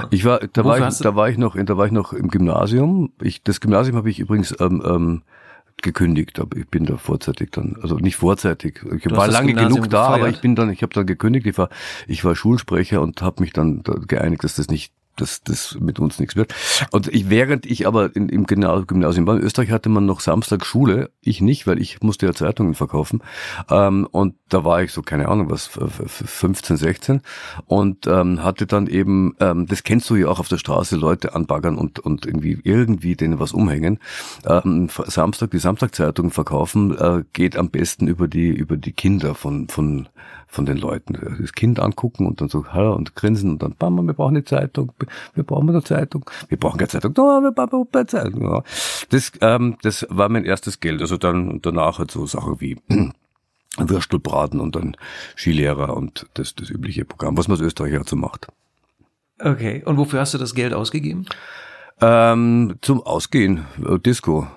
Ich 0.09 0.25
war, 0.25 0.39
da 0.39 0.65
war 0.65 0.87
ich, 0.87 0.97
da 0.97 1.15
war 1.15 1.29
ich 1.29 1.37
noch, 1.37 1.55
da 1.55 1.77
war 1.77 1.85
ich 1.85 1.91
noch 1.91 2.11
im 2.11 2.29
Gymnasium. 2.29 3.13
Ich, 3.21 3.43
das 3.43 3.61
Gymnasium 3.61 3.95
habe 3.95 4.09
ich 4.09 4.17
übrigens 4.19 4.55
ähm, 4.59 4.81
ähm, 4.83 5.21
gekündigt, 5.85 6.39
aber 6.39 6.57
ich 6.57 6.67
bin 6.67 6.85
da 6.85 6.97
vorzeitig 6.97 7.51
dann, 7.51 7.77
also 7.81 7.95
nicht 7.97 8.17
vorzeitig. 8.17 8.81
Ich 8.97 9.09
war 9.09 9.27
lange 9.29 9.53
genug 9.53 9.89
da, 9.89 10.07
gefeiert. 10.07 10.21
aber 10.21 10.29
ich 10.29 10.41
bin 10.41 10.55
dann, 10.55 10.69
ich 10.69 10.81
habe 10.81 10.93
dann 10.93 11.05
gekündigt. 11.05 11.45
Ich 11.45 11.57
war, 11.57 11.69
ich 12.07 12.25
war 12.25 12.35
Schulsprecher 12.35 13.01
und 13.01 13.21
habe 13.21 13.41
mich 13.41 13.53
dann 13.53 13.83
geeinigt, 14.07 14.43
dass 14.43 14.55
das 14.55 14.67
nicht 14.67 14.91
dass 15.15 15.41
das 15.41 15.77
mit 15.79 15.99
uns 15.99 16.19
nichts 16.19 16.35
wird. 16.35 16.53
Und 16.91 17.07
ich, 17.07 17.29
während 17.29 17.65
ich 17.65 17.87
aber 17.87 18.15
in, 18.15 18.29
im 18.29 18.45
Gymnasium 18.45 19.27
war, 19.27 19.37
in 19.37 19.43
Österreich 19.43 19.71
hatte 19.71 19.89
man 19.89 20.05
noch 20.05 20.19
Samstag 20.19 20.65
Schule, 20.65 21.11
ich 21.21 21.41
nicht, 21.41 21.67
weil 21.67 21.81
ich 21.81 22.01
musste 22.01 22.25
ja 22.25 22.33
Zeitungen 22.33 22.75
verkaufen. 22.75 23.21
Ähm, 23.69 24.07
und 24.11 24.35
da 24.49 24.63
war 24.63 24.81
ich 24.81 24.91
so, 24.91 25.01
keine 25.01 25.27
Ahnung, 25.27 25.49
was, 25.49 25.67
15, 25.67 26.77
16 26.77 27.21
und 27.65 28.07
ähm, 28.07 28.43
hatte 28.43 28.67
dann 28.67 28.87
eben, 28.87 29.35
ähm, 29.39 29.65
das 29.67 29.83
kennst 29.83 30.09
du 30.09 30.15
ja 30.15 30.27
auch 30.27 30.39
auf 30.39 30.47
der 30.47 30.57
Straße, 30.57 30.95
Leute 30.95 31.33
anbaggern 31.33 31.77
und, 31.77 31.99
und 31.99 32.25
irgendwie 32.25 32.59
irgendwie 32.63 33.15
denen 33.15 33.39
was 33.39 33.53
umhängen. 33.53 33.99
Ähm, 34.45 34.89
Samstag, 35.05 35.51
die 35.51 35.59
Samstagzeitung 35.59 36.31
verkaufen, 36.31 36.97
äh, 36.97 37.23
geht 37.33 37.57
am 37.57 37.69
besten 37.69 38.07
über 38.07 38.27
die, 38.27 38.49
über 38.49 38.77
die 38.77 38.93
Kinder 38.93 39.35
von, 39.35 39.67
von 39.67 40.07
von 40.47 40.65
den 40.65 40.77
Leuten. 40.77 41.17
Das 41.39 41.53
Kind 41.53 41.79
angucken 41.79 42.27
und 42.27 42.41
dann 42.41 42.49
so, 42.49 42.65
hallo 42.67 42.95
und 42.95 43.15
grinsen 43.15 43.51
und 43.51 43.63
dann, 43.63 43.75
Mama, 43.79 44.03
wir 44.03 44.13
brauchen 44.13 44.35
eine 44.35 44.45
Zeitung, 44.45 44.91
wir 45.33 45.43
brauchen 45.43 45.69
eine 45.69 45.83
Zeitung, 45.83 46.29
wir 46.47 46.57
brauchen 46.57 46.77
keine 46.77 46.89
Zeitung, 46.89 47.13
no, 47.17 47.41
wir 47.41 47.51
brauchen 47.51 47.87
eine 47.91 48.05
Zeitung. 48.07 48.41
Ja. 48.41 48.63
Das, 49.09 49.31
ähm, 49.41 49.77
das 49.81 50.05
war 50.09 50.29
mein 50.29 50.45
erstes 50.45 50.79
Geld. 50.79 51.01
Also 51.01 51.17
dann 51.17 51.59
danach 51.61 51.99
halt 51.99 52.11
so 52.11 52.25
Sachen 52.25 52.61
wie 52.61 52.77
Würstelbraten 53.77 54.59
und 54.59 54.75
dann 54.75 54.95
Skilehrer 55.35 55.95
und 55.95 56.27
das, 56.35 56.55
das 56.55 56.69
übliche 56.69 57.05
Programm, 57.05 57.37
was 57.37 57.47
man 57.47 57.57
als 57.57 57.65
Österreicher 57.65 58.03
so 58.05 58.15
macht. 58.15 58.47
Okay, 59.39 59.83
und 59.85 59.97
wofür 59.97 60.21
hast 60.21 60.33
du 60.33 60.37
das 60.37 60.55
Geld 60.55 60.73
ausgegeben? 60.73 61.25
Ähm, 62.01 62.75
zum 62.81 63.01
Ausgehen, 63.01 63.65
äh, 63.85 63.99
Disco. 63.99 64.47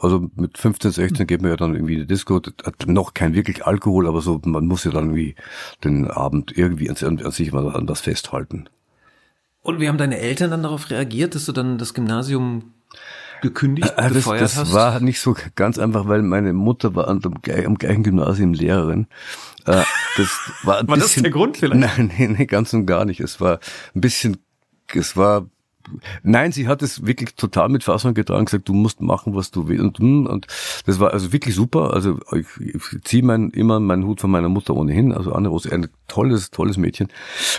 Also 0.00 0.30
mit 0.36 0.58
15, 0.58 0.92
16 0.92 1.26
geht 1.26 1.42
man 1.42 1.50
ja 1.50 1.56
dann 1.56 1.74
irgendwie 1.74 1.94
in 1.94 2.00
die 2.00 2.06
Disco, 2.06 2.40
hat 2.64 2.86
noch 2.86 3.14
kein 3.14 3.34
wirklich 3.34 3.66
Alkohol, 3.66 4.06
aber 4.06 4.20
so, 4.20 4.40
man 4.44 4.66
muss 4.66 4.84
ja 4.84 4.90
dann 4.90 5.06
irgendwie 5.06 5.34
den 5.84 6.08
Abend 6.10 6.56
irgendwie 6.56 6.90
an, 6.90 6.96
an 7.02 7.30
sich 7.30 7.52
mal 7.52 7.68
an 7.74 7.88
was 7.88 8.00
festhalten. 8.00 8.68
Und 9.62 9.80
wie 9.80 9.88
haben 9.88 9.98
deine 9.98 10.18
Eltern 10.18 10.50
dann 10.50 10.62
darauf 10.62 10.90
reagiert, 10.90 11.34
dass 11.34 11.46
du 11.46 11.52
dann 11.52 11.78
das 11.78 11.94
Gymnasium 11.94 12.72
gekündigt, 13.42 13.94
gefeuert 13.96 14.40
das, 14.40 14.54
das 14.54 14.56
hast? 14.56 14.72
war 14.72 15.00
nicht 15.00 15.20
so 15.20 15.36
ganz 15.54 15.78
einfach, 15.78 16.08
weil 16.08 16.22
meine 16.22 16.52
Mutter 16.52 16.94
war 16.94 17.08
am, 17.08 17.20
am 17.24 17.74
gleichen 17.74 18.02
Gymnasium 18.02 18.54
Lehrerin. 18.54 19.06
Äh, 19.66 19.82
das 20.16 20.28
war, 20.62 20.78
ein 20.78 20.88
war 20.88 20.96
bisschen, 20.96 21.22
das 21.22 21.22
der 21.22 21.30
Grund 21.30 21.56
vielleicht? 21.56 21.80
Nein, 21.98 22.12
nee, 22.16 22.28
nee, 22.28 22.46
ganz 22.46 22.72
und 22.72 22.86
gar 22.86 23.04
nicht. 23.04 23.20
Es 23.20 23.40
war 23.40 23.60
ein 23.94 24.00
bisschen, 24.00 24.38
es 24.94 25.16
war 25.16 25.46
Nein, 26.22 26.52
sie 26.52 26.68
hat 26.68 26.82
es 26.82 27.06
wirklich 27.06 27.34
total 27.34 27.68
mit 27.68 27.84
Fassung 27.84 28.14
getragen, 28.14 28.44
gesagt, 28.44 28.68
du 28.68 28.74
musst 28.74 29.00
machen, 29.00 29.34
was 29.34 29.50
du 29.50 29.68
willst. 29.68 29.82
Und, 29.82 29.98
hm, 29.98 30.26
und 30.26 30.46
das 30.86 31.00
war 31.00 31.12
also 31.12 31.32
wirklich 31.32 31.54
super. 31.54 31.94
Also 31.94 32.18
ich, 32.32 32.46
ich 32.60 33.02
ziehe 33.04 33.22
mein, 33.22 33.50
immer 33.50 33.80
meinen 33.80 34.04
Hut 34.04 34.20
von 34.20 34.30
meiner 34.30 34.48
Mutter 34.48 34.74
ohnehin. 34.74 35.12
Also 35.12 35.32
Anne 35.32 35.48
Rose, 35.48 35.72
ein 35.72 35.88
tolles, 36.08 36.50
tolles 36.50 36.76
Mädchen. 36.76 37.08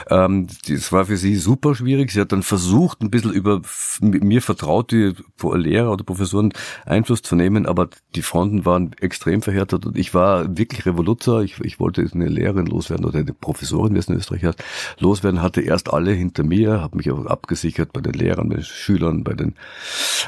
Ähm, 0.10 0.48
das 0.68 0.92
war 0.92 1.06
für 1.06 1.18
sie 1.18 1.36
super 1.36 1.76
schwierig. 1.76 2.12
Sie 2.12 2.20
hat 2.20 2.32
dann 2.32 2.44
versucht, 2.44 3.02
ein 3.02 3.10
bisschen 3.10 3.32
über 3.32 3.62
mir 4.02 4.42
vertraute 4.42 5.16
Lehrer 5.42 5.92
oder 5.92 6.04
Professoren 6.04 6.54
Einfluss 6.86 7.22
zu 7.22 7.36
nehmen, 7.36 7.66
aber 7.66 7.90
die 8.16 8.22
Fronten 8.22 8.66
waren 8.66 8.94
extrem 9.00 9.42
verhärtet 9.42 9.86
und 9.86 9.98
ich 9.98 10.14
war 10.14 10.58
wirklich 10.58 10.86
Revoluzer. 10.86 11.42
Ich, 11.42 11.60
ich 11.62 11.80
wollte 11.80 12.08
eine 12.14 12.28
Lehrerin 12.28 12.66
loswerden 12.66 13.06
oder 13.06 13.20
eine 13.20 13.34
Professorin, 13.34 13.94
wie 13.94 14.00
es 14.00 14.08
in 14.08 14.16
Österreich 14.16 14.44
heißt, 14.44 14.64
loswerden, 15.00 15.42
hatte 15.42 15.62
erst 15.62 15.94
alle 15.94 16.12
hinter 16.12 16.44
mir, 16.44 16.82
habe 16.82 16.98
mich 16.98 17.12
auch 17.12 17.26
abgesichert 17.26 17.94
bei 17.94 18.02
den 18.02 18.14
Lehrern, 18.20 18.50
bei 18.50 18.56
den 18.56 18.64
Schülern, 18.64 19.24
bei 19.24 19.34
den 19.34 19.56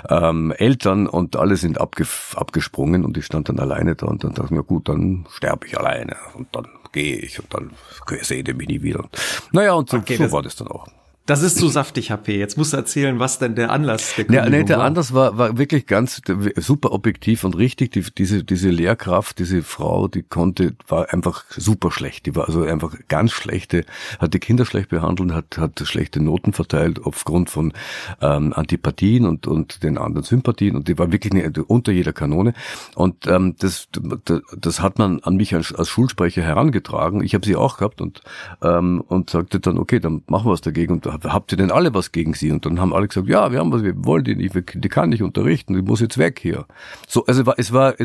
ähm, 0.09 0.51
Eltern 0.57 1.07
und 1.07 1.35
alle 1.35 1.57
sind 1.57 1.79
abge 1.79 2.05
abgesprungen 2.35 3.05
und 3.05 3.17
ich 3.17 3.25
stand 3.25 3.49
dann 3.49 3.59
alleine 3.59 3.95
da 3.95 4.07
und 4.07 4.23
dann 4.23 4.33
dachte 4.33 4.45
ich 4.45 4.51
mir, 4.51 4.63
gut, 4.63 4.89
dann 4.89 5.25
sterbe 5.29 5.67
ich 5.67 5.77
alleine 5.77 6.15
und 6.35 6.47
dann 6.55 6.67
gehe 6.91 7.17
ich 7.17 7.39
und 7.39 7.53
dann 7.53 7.71
sehe 8.21 8.43
ich 8.45 8.55
mich 8.55 8.67
nie 8.67 8.81
wieder. 8.81 9.07
Naja, 9.51 9.73
und 9.73 9.89
so, 9.89 9.97
okay, 9.97 10.15
so 10.15 10.31
war 10.31 10.41
das 10.41 10.55
dann 10.55 10.67
auch. 10.67 10.87
Das 11.27 11.43
ist 11.43 11.57
zu 11.57 11.67
saftig, 11.67 12.09
HP. 12.09 12.37
Jetzt 12.37 12.57
musst 12.57 12.73
du 12.73 12.77
erzählen, 12.77 13.19
was 13.19 13.37
denn 13.37 13.53
der 13.53 13.69
Anlass 13.69 14.15
der 14.15 14.25
Kündigung 14.25 14.51
ja, 14.51 14.57
nee, 14.57 14.63
der 14.63 14.79
war. 14.79 14.85
Anlass 14.85 15.13
war, 15.13 15.37
war 15.37 15.57
wirklich 15.57 15.85
ganz 15.85 16.19
super 16.55 16.91
objektiv 16.91 17.43
und 17.43 17.55
richtig. 17.55 17.91
Die, 17.91 18.03
diese, 18.17 18.43
diese 18.43 18.69
Lehrkraft, 18.69 19.37
diese 19.37 19.61
Frau, 19.61 20.07
die 20.07 20.23
konnte, 20.23 20.73
war 20.87 21.13
einfach 21.13 21.45
super 21.49 21.91
schlecht. 21.91 22.25
Die 22.25 22.35
war 22.35 22.47
also 22.47 22.63
einfach 22.63 22.95
ganz 23.07 23.31
schlechte, 23.31 23.85
hat 24.19 24.33
die 24.33 24.39
Kinder 24.39 24.65
schlecht 24.65 24.89
behandelt, 24.89 25.31
hat, 25.31 25.59
hat 25.59 25.79
schlechte 25.85 26.21
Noten 26.23 26.53
verteilt 26.53 26.99
aufgrund 27.03 27.51
von 27.51 27.71
ähm, 28.19 28.51
Antipathien 28.53 29.25
und, 29.25 29.45
und 29.45 29.83
den 29.83 29.99
anderen 29.99 30.23
Sympathien 30.23 30.75
und 30.75 30.87
die 30.87 30.97
war 30.97 31.11
wirklich 31.11 31.33
eine, 31.33 31.51
unter 31.65 31.91
jeder 31.91 32.13
Kanone. 32.13 32.53
Und 32.95 33.27
ähm, 33.27 33.55
das, 33.59 33.89
das 34.57 34.81
hat 34.81 34.97
man 34.97 35.19
an 35.19 35.35
mich 35.35 35.53
als, 35.53 35.73
als 35.73 35.87
Schulsprecher 35.87 36.41
herangetragen. 36.41 37.23
Ich 37.23 37.35
habe 37.35 37.45
sie 37.45 37.55
auch 37.55 37.77
gehabt 37.77 38.01
und, 38.01 38.21
ähm, 38.63 39.03
und 39.07 39.29
sagte 39.29 39.59
dann, 39.59 39.77
okay, 39.77 39.99
dann 39.99 40.23
machen 40.27 40.47
wir 40.47 40.53
was 40.53 40.61
dagegen. 40.61 40.93
Und 40.93 41.05
habt 41.23 41.51
ihr 41.51 41.57
denn 41.57 41.71
alle 41.71 41.93
was 41.93 42.11
gegen 42.11 42.33
sie? 42.33 42.51
Und 42.51 42.65
dann 42.65 42.79
haben 42.79 42.93
alle 42.93 43.07
gesagt, 43.07 43.27
ja, 43.27 43.51
wir 43.51 43.59
haben 43.59 43.71
was, 43.71 43.83
wir 43.83 43.93
wollen 44.05 44.23
die 44.23 44.35
nicht, 44.35 44.55
die 44.73 44.89
kann 44.89 45.09
nicht 45.09 45.23
unterrichten, 45.23 45.73
die 45.73 45.81
muss 45.81 45.99
jetzt 45.99 46.17
weg 46.17 46.39
hier. 46.41 46.65
So, 47.07 47.25
also 47.25 47.41
es 47.41 47.45
war, 47.45 47.55
es 47.57 47.73
war 47.73 47.95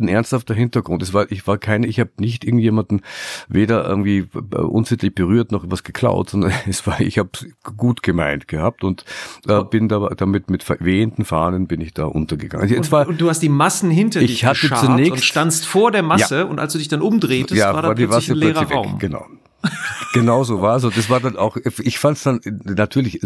ein 0.00 0.08
ernsthafter 0.08 0.54
Hintergrund. 0.54 1.02
Es 1.02 1.14
war, 1.14 1.30
ich 1.30 1.46
war 1.46 1.58
keine, 1.58 1.86
ich 1.86 2.00
habe 2.00 2.10
nicht 2.18 2.44
irgendjemanden 2.44 3.02
weder 3.48 3.86
irgendwie 3.86 4.28
unsittlich 4.52 5.14
berührt 5.14 5.52
noch 5.52 5.64
was 5.68 5.82
geklaut, 5.82 6.30
sondern 6.30 6.52
es 6.66 6.86
war, 6.86 7.00
ich 7.00 7.18
habe 7.18 7.30
gut 7.76 8.02
gemeint 8.02 8.48
gehabt 8.48 8.84
und 8.84 9.04
äh, 9.46 9.62
bin 9.64 9.88
da 9.88 10.08
damit 10.16 10.50
mit 10.50 10.64
wehenden 10.80 11.24
Fahnen 11.24 11.66
bin 11.66 11.80
ich 11.80 11.94
da 11.94 12.04
untergegangen. 12.04 12.68
Jetzt 12.68 12.92
war, 12.92 13.06
und 13.08 13.20
du 13.20 13.28
hast 13.28 13.40
die 13.40 13.48
Massen 13.48 13.90
hinter 13.90 14.20
ich 14.20 14.30
dich 14.30 14.44
hatte 14.44 14.68
zunächst, 14.68 15.12
und 15.12 15.24
standst 15.24 15.66
vor 15.66 15.90
der 15.90 16.02
Masse 16.02 16.38
ja, 16.38 16.44
und 16.44 16.58
als 16.58 16.72
du 16.72 16.78
dich 16.78 16.88
dann 16.88 17.02
umdrehtest, 17.02 17.58
ja, 17.58 17.72
war 17.74 17.82
da 17.82 17.94
plötzlich 17.94 18.30
ein 18.30 18.36
leerer 18.36 18.70
Raum. 18.70 18.92
Weg, 18.94 19.00
genau. 19.00 19.26
Genau 20.12 20.44
so 20.44 20.60
war. 20.60 20.82
Und 20.82 20.96
das 20.96 21.10
war 21.10 21.20
dann 21.20 21.36
auch, 21.36 21.56
ich 21.56 21.98
fand 21.98 22.16
es 22.18 22.24
dann 22.24 22.40
natürlich 22.64 23.20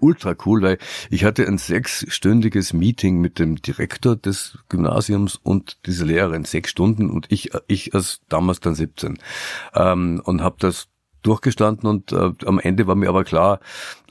ultra 0.00 0.34
cool, 0.46 0.62
weil 0.62 0.78
ich 1.10 1.24
hatte 1.24 1.46
ein 1.46 1.58
sechsstündiges 1.58 2.72
Meeting 2.72 3.20
mit 3.20 3.38
dem 3.38 3.56
Direktor 3.56 4.16
des 4.16 4.58
Gymnasiums 4.68 5.36
und 5.36 5.78
dieser 5.86 6.06
Lehrerin, 6.06 6.44
sechs 6.44 6.70
Stunden 6.70 7.10
und 7.10 7.26
ich, 7.30 7.50
ich 7.66 7.94
als 7.94 8.20
damals 8.28 8.60
dann 8.60 8.74
17 8.74 9.18
ähm, 9.74 10.20
und 10.24 10.42
habe 10.42 10.56
das 10.58 10.88
durchgestanden 11.22 11.88
und 11.88 12.12
äh, 12.12 12.32
am 12.46 12.58
Ende 12.58 12.86
war 12.86 12.94
mir 12.94 13.08
aber 13.08 13.24
klar, 13.24 13.60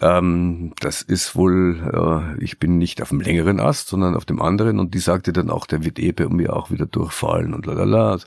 ähm, 0.01 0.73
das 0.79 1.01
ist 1.01 1.35
wohl, 1.35 2.35
äh, 2.37 2.43
ich 2.43 2.59
bin 2.59 2.77
nicht 2.77 3.01
auf 3.01 3.09
dem 3.09 3.21
längeren 3.21 3.59
Ast, 3.59 3.89
sondern 3.89 4.15
auf 4.15 4.25
dem 4.25 4.41
anderen 4.41 4.79
und 4.79 4.93
die 4.93 4.99
sagte 4.99 5.33
dann 5.33 5.49
auch, 5.49 5.65
der 5.65 5.83
wird 5.83 5.99
eh 5.99 6.11
bei 6.11 6.27
mir 6.27 6.55
auch 6.55 6.71
wieder 6.71 6.85
durchfallen 6.85 7.53
und 7.53 7.65
lalala. 7.65 8.19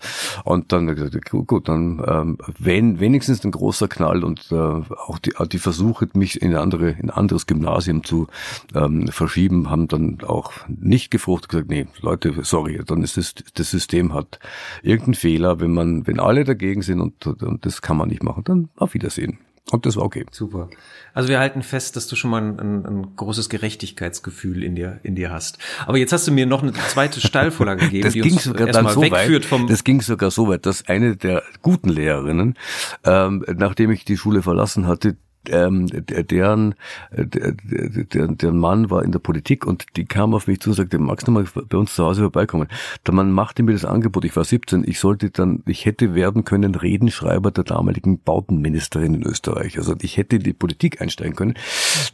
Und 0.44 0.72
dann 0.72 0.86
gesagt, 0.86 1.30
gut, 1.30 1.46
gut 1.46 1.68
dann 1.68 2.02
ähm, 2.06 2.38
wenn 2.58 3.00
wenigstens 3.00 3.44
ein 3.44 3.50
großer 3.50 3.88
Knall 3.88 4.24
und 4.24 4.50
äh, 4.52 4.54
auch 4.54 5.18
die, 5.18 5.32
die 5.50 5.58
Versuche, 5.58 6.08
mich 6.14 6.42
in, 6.42 6.54
andere, 6.54 6.90
in 6.90 7.10
anderes 7.10 7.46
Gymnasium 7.46 8.04
zu 8.04 8.26
ähm, 8.74 9.08
verschieben, 9.08 9.70
haben 9.70 9.88
dann 9.88 10.18
auch 10.26 10.52
nicht 10.68 11.10
gefruchtet 11.10 11.50
gesagt, 11.50 11.70
nee, 11.70 11.86
Leute, 12.00 12.34
sorry, 12.42 12.80
dann 12.86 13.02
ist 13.02 13.16
es, 13.16 13.34
das 13.54 13.70
System 13.70 14.14
hat 14.14 14.38
irgendeinen 14.82 15.14
Fehler, 15.14 15.60
wenn 15.60 15.72
man, 15.72 16.06
wenn 16.06 16.20
alle 16.20 16.44
dagegen 16.44 16.82
sind 16.82 17.00
und, 17.00 17.26
und 17.26 17.64
das 17.64 17.82
kann 17.82 17.96
man 17.96 18.08
nicht 18.08 18.22
machen, 18.22 18.44
dann 18.44 18.68
auf 18.76 18.94
Wiedersehen. 18.94 19.38
Und 19.70 19.86
das 19.86 19.96
war 19.96 20.04
okay. 20.04 20.26
Super. 20.32 20.68
Also 21.14 21.28
wir 21.28 21.38
halten 21.38 21.62
fest, 21.62 21.94
dass 21.94 22.08
du 22.08 22.16
schon 22.16 22.30
mal 22.30 22.42
ein, 22.42 22.58
ein, 22.58 22.84
ein, 22.84 23.16
großes 23.16 23.48
Gerechtigkeitsgefühl 23.48 24.64
in 24.64 24.74
dir, 24.74 24.98
in 25.04 25.14
dir 25.14 25.30
hast. 25.30 25.58
Aber 25.86 25.98
jetzt 25.98 26.12
hast 26.12 26.26
du 26.26 26.32
mir 26.32 26.46
noch 26.46 26.62
eine 26.62 26.72
zweite 26.72 27.20
Steilvorlage 27.20 27.80
gegeben, 27.84 28.04
das 28.04 28.12
die 28.12 28.20
ging 28.22 28.32
uns 28.32 28.44
sogar 28.44 28.66
dann 28.66 28.88
so 28.88 29.00
weit, 29.02 29.44
vom 29.44 29.68
Das 29.68 29.84
ging 29.84 30.00
sogar 30.00 30.30
so 30.30 30.48
weit, 30.48 30.66
dass 30.66 30.88
eine 30.88 31.16
der 31.16 31.44
guten 31.62 31.90
Lehrerinnen, 31.90 32.58
ähm, 33.04 33.44
nachdem 33.56 33.92
ich 33.92 34.04
die 34.04 34.16
Schule 34.16 34.42
verlassen 34.42 34.88
hatte, 34.88 35.16
ähm, 35.48 35.86
deren, 35.88 36.74
deren, 37.10 38.38
deren 38.38 38.58
Mann 38.58 38.90
war 38.90 39.02
in 39.02 39.12
der 39.12 39.18
Politik 39.18 39.66
und 39.66 39.84
die 39.96 40.04
kam 40.04 40.34
auf 40.34 40.46
mich 40.46 40.60
zu 40.60 40.70
und 40.70 40.76
sagte, 40.76 40.98
magst 40.98 41.26
du 41.26 41.32
mal 41.32 41.44
bei 41.68 41.76
uns 41.76 41.94
zu 41.94 42.04
Hause 42.04 42.22
vorbeikommen? 42.22 42.68
Der 43.06 43.14
Mann 43.14 43.32
machte 43.32 43.62
mir 43.62 43.72
das 43.72 43.84
Angebot, 43.84 44.24
ich 44.24 44.36
war 44.36 44.44
17, 44.44 44.84
ich 44.86 44.98
sollte 44.98 45.30
dann, 45.30 45.62
ich 45.66 45.84
hätte 45.84 46.14
werden 46.14 46.44
können 46.44 46.74
Redenschreiber 46.74 47.50
der 47.50 47.64
damaligen 47.64 48.20
Bautenministerin 48.20 49.14
in 49.14 49.22
Österreich. 49.22 49.78
Also 49.78 49.94
ich 50.00 50.16
hätte 50.16 50.36
in 50.36 50.42
die 50.42 50.52
Politik 50.52 51.00
einsteigen 51.00 51.34
können. 51.34 51.54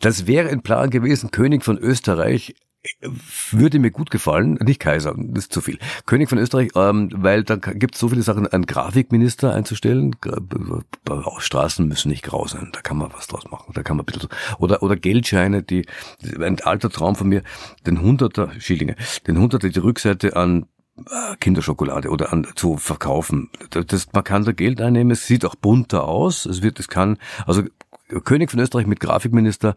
Das 0.00 0.26
wäre 0.26 0.48
ein 0.48 0.62
Plan 0.62 0.90
gewesen, 0.90 1.30
König 1.30 1.64
von 1.64 1.78
Österreich 1.78 2.54
würde 3.50 3.78
mir 3.78 3.90
gut 3.90 4.10
gefallen, 4.10 4.54
nicht 4.62 4.80
Kaiser, 4.80 5.14
das 5.16 5.44
ist 5.44 5.52
zu 5.52 5.60
viel. 5.60 5.78
König 6.06 6.28
von 6.28 6.38
Österreich, 6.38 6.70
ähm, 6.76 7.10
weil 7.12 7.42
da 7.42 7.56
gibt 7.56 7.94
es 7.94 8.00
so 8.00 8.08
viele 8.08 8.22
Sachen, 8.22 8.46
einen 8.46 8.66
Grafikminister 8.66 9.52
einzustellen. 9.52 10.14
Straßen 11.38 11.86
müssen 11.86 12.08
nicht 12.08 12.22
grau 12.22 12.46
sein, 12.46 12.70
da 12.72 12.80
kann 12.80 12.96
man 12.96 13.12
was 13.12 13.26
draus 13.26 13.50
machen. 13.50 13.72
Da 13.74 13.82
kann 13.82 13.96
man 13.96 14.04
ein 14.04 14.12
bisschen. 14.12 14.28
Oder, 14.58 14.82
oder 14.82 14.96
Geldscheine, 14.96 15.62
die 15.62 15.86
ein 16.40 16.60
alter 16.60 16.90
Traum 16.90 17.16
von 17.16 17.28
mir, 17.28 17.42
den 17.86 18.00
Hunderter 18.00 18.50
Schillinge, 18.58 18.96
den 19.26 19.38
Hunderter 19.38 19.68
die 19.68 19.78
Rückseite 19.78 20.36
an 20.36 20.66
äh, 20.98 21.36
Kinderschokolade 21.40 22.10
oder 22.10 22.32
an 22.32 22.46
zu 22.54 22.76
verkaufen. 22.76 23.50
Das, 23.70 24.12
man 24.12 24.24
kann 24.24 24.44
da 24.44 24.52
Geld 24.52 24.80
einnehmen, 24.80 25.10
es 25.10 25.26
sieht 25.26 25.44
auch 25.44 25.56
bunter 25.56 26.06
aus. 26.06 26.46
Es 26.46 26.62
wird, 26.62 26.78
es 26.80 26.88
kann, 26.88 27.18
also 27.46 27.62
König 28.24 28.50
von 28.50 28.60
Österreich 28.60 28.86
mit 28.86 29.00
Grafikminister, 29.00 29.76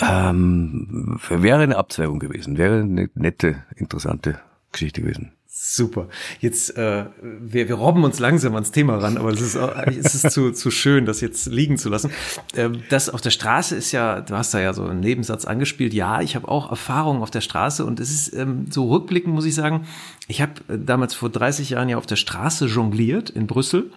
ähm, 0.00 1.18
wäre 1.28 1.62
eine 1.62 1.76
Abzweigung 1.76 2.18
gewesen, 2.18 2.58
wäre 2.58 2.80
eine 2.80 3.08
nette, 3.14 3.64
interessante 3.76 4.40
Geschichte 4.72 5.02
gewesen. 5.02 5.32
Super. 5.56 6.08
Jetzt, 6.40 6.76
äh, 6.76 7.04
wir, 7.22 7.68
wir 7.68 7.76
robben 7.76 8.02
uns 8.02 8.18
langsam 8.18 8.54
ans 8.54 8.72
Thema 8.72 8.96
ran, 8.96 9.16
aber 9.16 9.30
es 9.30 9.40
ist, 9.40 9.54
es 9.54 10.16
ist 10.16 10.32
zu, 10.32 10.50
zu 10.50 10.72
schön, 10.72 11.06
das 11.06 11.20
jetzt 11.20 11.46
liegen 11.46 11.78
zu 11.78 11.88
lassen. 11.88 12.10
Ähm, 12.56 12.82
das 12.90 13.08
auf 13.08 13.20
der 13.20 13.30
Straße 13.30 13.76
ist 13.76 13.92
ja, 13.92 14.20
du 14.20 14.34
hast 14.34 14.52
da 14.52 14.58
ja 14.58 14.74
so 14.74 14.84
einen 14.84 14.98
Nebensatz 14.98 15.44
angespielt. 15.44 15.94
Ja, 15.94 16.20
ich 16.20 16.34
habe 16.34 16.48
auch 16.48 16.70
Erfahrungen 16.70 17.22
auf 17.22 17.30
der 17.30 17.40
Straße 17.40 17.84
und 17.84 18.00
es 18.00 18.10
ist 18.10 18.34
ähm, 18.34 18.66
so 18.68 18.88
rückblickend, 18.88 19.32
muss 19.32 19.44
ich 19.44 19.54
sagen, 19.54 19.86
ich 20.26 20.42
habe 20.42 20.54
äh, 20.68 20.76
damals 20.76 21.14
vor 21.14 21.30
30 21.30 21.70
Jahren 21.70 21.88
ja 21.88 21.98
auf 21.98 22.06
der 22.06 22.16
Straße 22.16 22.66
jongliert 22.66 23.30
in 23.30 23.46
Brüssel. 23.46 23.92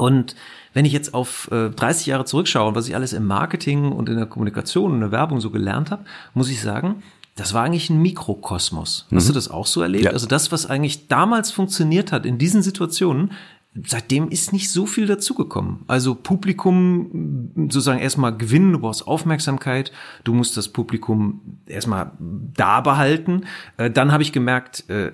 Und 0.00 0.34
wenn 0.72 0.86
ich 0.86 0.92
jetzt 0.92 1.12
auf 1.12 1.50
äh, 1.52 1.68
30 1.68 2.06
Jahre 2.06 2.24
zurückschaue 2.24 2.68
und 2.68 2.74
was 2.74 2.88
ich 2.88 2.94
alles 2.94 3.12
im 3.12 3.26
Marketing 3.26 3.92
und 3.92 4.08
in 4.08 4.16
der 4.16 4.26
Kommunikation 4.26 4.92
und 4.92 4.94
in 4.94 5.00
der 5.02 5.12
Werbung 5.12 5.40
so 5.40 5.50
gelernt 5.50 5.90
habe, 5.90 6.04
muss 6.32 6.48
ich 6.48 6.62
sagen, 6.62 7.02
das 7.36 7.52
war 7.52 7.64
eigentlich 7.64 7.90
ein 7.90 8.00
Mikrokosmos. 8.00 9.06
Hast 9.12 9.24
mhm. 9.24 9.28
du 9.28 9.34
das 9.34 9.50
auch 9.50 9.66
so 9.66 9.82
erlebt? 9.82 10.04
Ja. 10.04 10.12
Also 10.12 10.26
das, 10.26 10.52
was 10.52 10.66
eigentlich 10.66 11.08
damals 11.08 11.50
funktioniert 11.50 12.12
hat 12.12 12.24
in 12.24 12.38
diesen 12.38 12.62
Situationen, 12.62 13.32
seitdem 13.74 14.28
ist 14.28 14.52
nicht 14.52 14.70
so 14.70 14.84
viel 14.84 15.06
dazugekommen. 15.06 15.84
Also 15.86 16.16
Publikum 16.16 17.52
sozusagen 17.70 18.00
erstmal 18.00 18.36
gewinnen, 18.36 18.72
du 18.72 18.80
brauchst 18.80 19.06
Aufmerksamkeit, 19.06 19.92
du 20.24 20.34
musst 20.34 20.56
das 20.56 20.68
Publikum 20.68 21.40
erstmal 21.66 22.10
da 22.18 22.80
behalten. 22.80 23.42
Äh, 23.76 23.90
dann 23.90 24.10
habe 24.10 24.24
ich 24.24 24.32
gemerkt, 24.32 24.90
äh, 24.90 25.12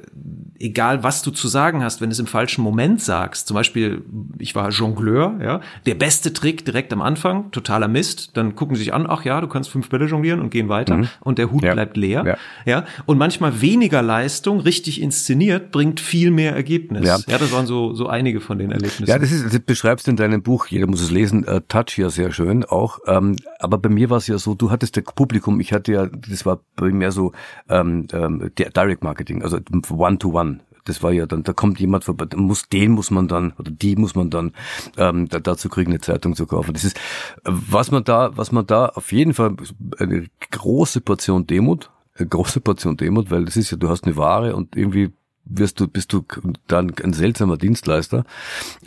egal 0.59 1.03
was 1.03 1.21
du 1.21 1.33
zu 1.33 1.49
sagen 1.49 1.85
hast, 1.85 2.01
wenn 2.01 2.09
du 2.09 2.15
es 2.15 2.19
im 2.19 2.27
falschen 2.27 2.63
Moment 2.63 3.03
sagst, 3.03 3.47
zum 3.47 3.57
Beispiel, 3.57 4.03
ich 4.39 4.55
war 4.55 4.71
Jongleur, 4.71 5.39
ja, 5.43 5.61
der 5.85 5.95
beste 5.95 6.33
Trick 6.33 6.65
direkt 6.65 6.95
am 6.95 7.03
Anfang, 7.03 7.51
totaler 7.51 7.89
Mist, 7.89 8.39
dann 8.39 8.55
gucken 8.55 8.75
sie 8.75 8.85
sich 8.85 8.95
an, 8.95 9.07
ach 9.07 9.27
ja, 9.27 9.43
du 9.43 9.49
kannst 9.49 9.69
fünf 9.69 9.91
Bälle 9.91 10.07
jonglieren 10.07 10.41
und 10.41 10.49
gehen 10.49 10.71
weiter 10.71 10.97
mhm. 10.97 11.09
und 11.21 11.37
der 11.37 11.53
Hut 11.53 11.63
ja. 11.63 11.75
bleibt 11.75 11.99
leer. 11.99 12.25
Ja. 12.25 12.37
ja. 12.65 12.85
Und 13.05 13.19
manchmal 13.19 13.61
weniger 13.61 14.01
Leistung, 14.01 14.61
richtig 14.61 15.03
inszeniert, 15.03 15.73
bringt 15.73 16.01
viel 16.01 16.31
mehr 16.31 16.55
Ergebnis. 16.55 17.07
Ja, 17.07 17.19
ja 17.29 17.37
das 17.37 17.53
waren 17.53 17.67
so, 17.67 17.93
so 17.93 18.07
einige 18.07 18.46
von 18.47 18.59
den 18.59 18.71
Erlebnissen. 18.71 19.07
Ja, 19.07 19.19
das 19.19 19.33
ist, 19.33 19.53
das 19.53 19.61
beschreibst 19.61 20.07
du 20.07 20.13
in 20.13 20.17
deinem 20.17 20.43
Buch, 20.43 20.67
jeder 20.69 20.87
muss 20.87 21.03
es 21.03 21.11
lesen, 21.11 21.45
äh, 21.45 21.61
Touch 21.69 21.99
ja 21.99 22.09
sehr 22.09 22.33
schön 22.33 22.65
auch. 22.65 23.01
Ähm, 23.07 23.37
aber 23.59 23.79
bei 23.79 23.89
mir 23.89 24.09
war 24.09 24.19
es 24.19 24.27
ja 24.27 24.39
so, 24.39 24.55
du 24.55 24.71
hattest 24.71 24.97
das 24.97 25.05
Publikum, 25.05 25.61
ich 25.61 25.73
hatte 25.73 25.93
ja, 25.93 26.07
das 26.07 26.47
war 26.47 26.61
bei 26.77 26.91
mir 26.91 27.13
so 27.13 27.33
ähm, 27.69 28.07
ähm, 28.13 28.51
Direct 28.57 29.05
Marketing, 29.05 29.43
also 29.43 29.59
One-to-One. 29.91 30.61
Das 30.85 31.03
war 31.03 31.11
ja 31.13 31.27
dann, 31.27 31.43
da 31.43 31.53
kommt 31.53 31.81
jemand 31.81 32.05
vorbei, 32.05 32.27
muss, 32.37 32.69
den 32.69 32.93
muss 32.93 33.11
man 33.11 33.27
dann, 33.27 33.53
oder 33.59 33.73
die 33.73 33.97
muss 33.97 34.15
man 34.15 34.31
dann 34.31 34.53
ähm, 34.97 35.29
da, 35.29 35.41
dazu 35.41 35.69
kriegen, 35.69 35.91
eine 35.91 36.01
Zeitung 36.01 36.37
zu 36.37 36.47
kaufen. 36.47 36.73
Das 36.73 36.85
ist, 36.85 36.99
was 37.43 37.91
man 37.91 38.05
da, 38.05 38.37
was 38.37 38.53
man 38.53 38.67
da 38.67 38.87
auf 38.91 39.11
jeden 39.11 39.35
Fall 39.35 39.57
eine 39.99 40.27
große 40.53 41.01
Portion 41.01 41.47
Demut, 41.47 41.91
eine 42.15 42.29
große 42.29 42.61
Portion 42.61 42.97
Demut, 42.97 43.33
weil 43.33 43.45
das 43.45 43.57
ist 43.57 43.73
ja, 43.73 43.77
du 43.77 43.89
hast 43.89 44.05
eine 44.05 44.17
Ware 44.17 44.55
und 44.55 44.77
irgendwie 44.77 45.13
wirst 45.47 45.81
du, 45.81 45.89
bist 45.89 46.13
du 46.13 46.25
dann 46.67 46.93
ein 47.03 47.13
seltsamer 47.13 47.57
Dienstleister. 47.57 48.25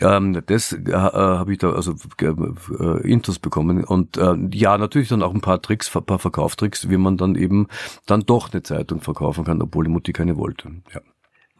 Ähm, 0.00 0.42
das 0.46 0.72
äh, 0.72 0.92
habe 0.92 1.52
ich 1.52 1.58
da 1.58 1.72
also 1.72 1.94
äh, 2.20 3.10
Intus 3.10 3.38
bekommen. 3.38 3.84
Und 3.84 4.16
äh, 4.16 4.34
ja, 4.52 4.78
natürlich 4.78 5.08
dann 5.08 5.22
auch 5.22 5.34
ein 5.34 5.40
paar 5.40 5.62
Tricks, 5.62 5.94
ein 5.94 6.04
paar 6.04 6.18
Verkauftricks, 6.18 6.88
wie 6.88 6.96
man 6.96 7.16
dann 7.16 7.34
eben 7.34 7.66
dann 8.06 8.20
doch 8.20 8.52
eine 8.52 8.62
Zeitung 8.62 9.00
verkaufen 9.00 9.44
kann, 9.44 9.62
obwohl 9.62 9.84
die 9.84 9.90
Mutti 9.90 10.12
keine 10.12 10.36
wollte. 10.36 10.70
Ja. 10.94 11.00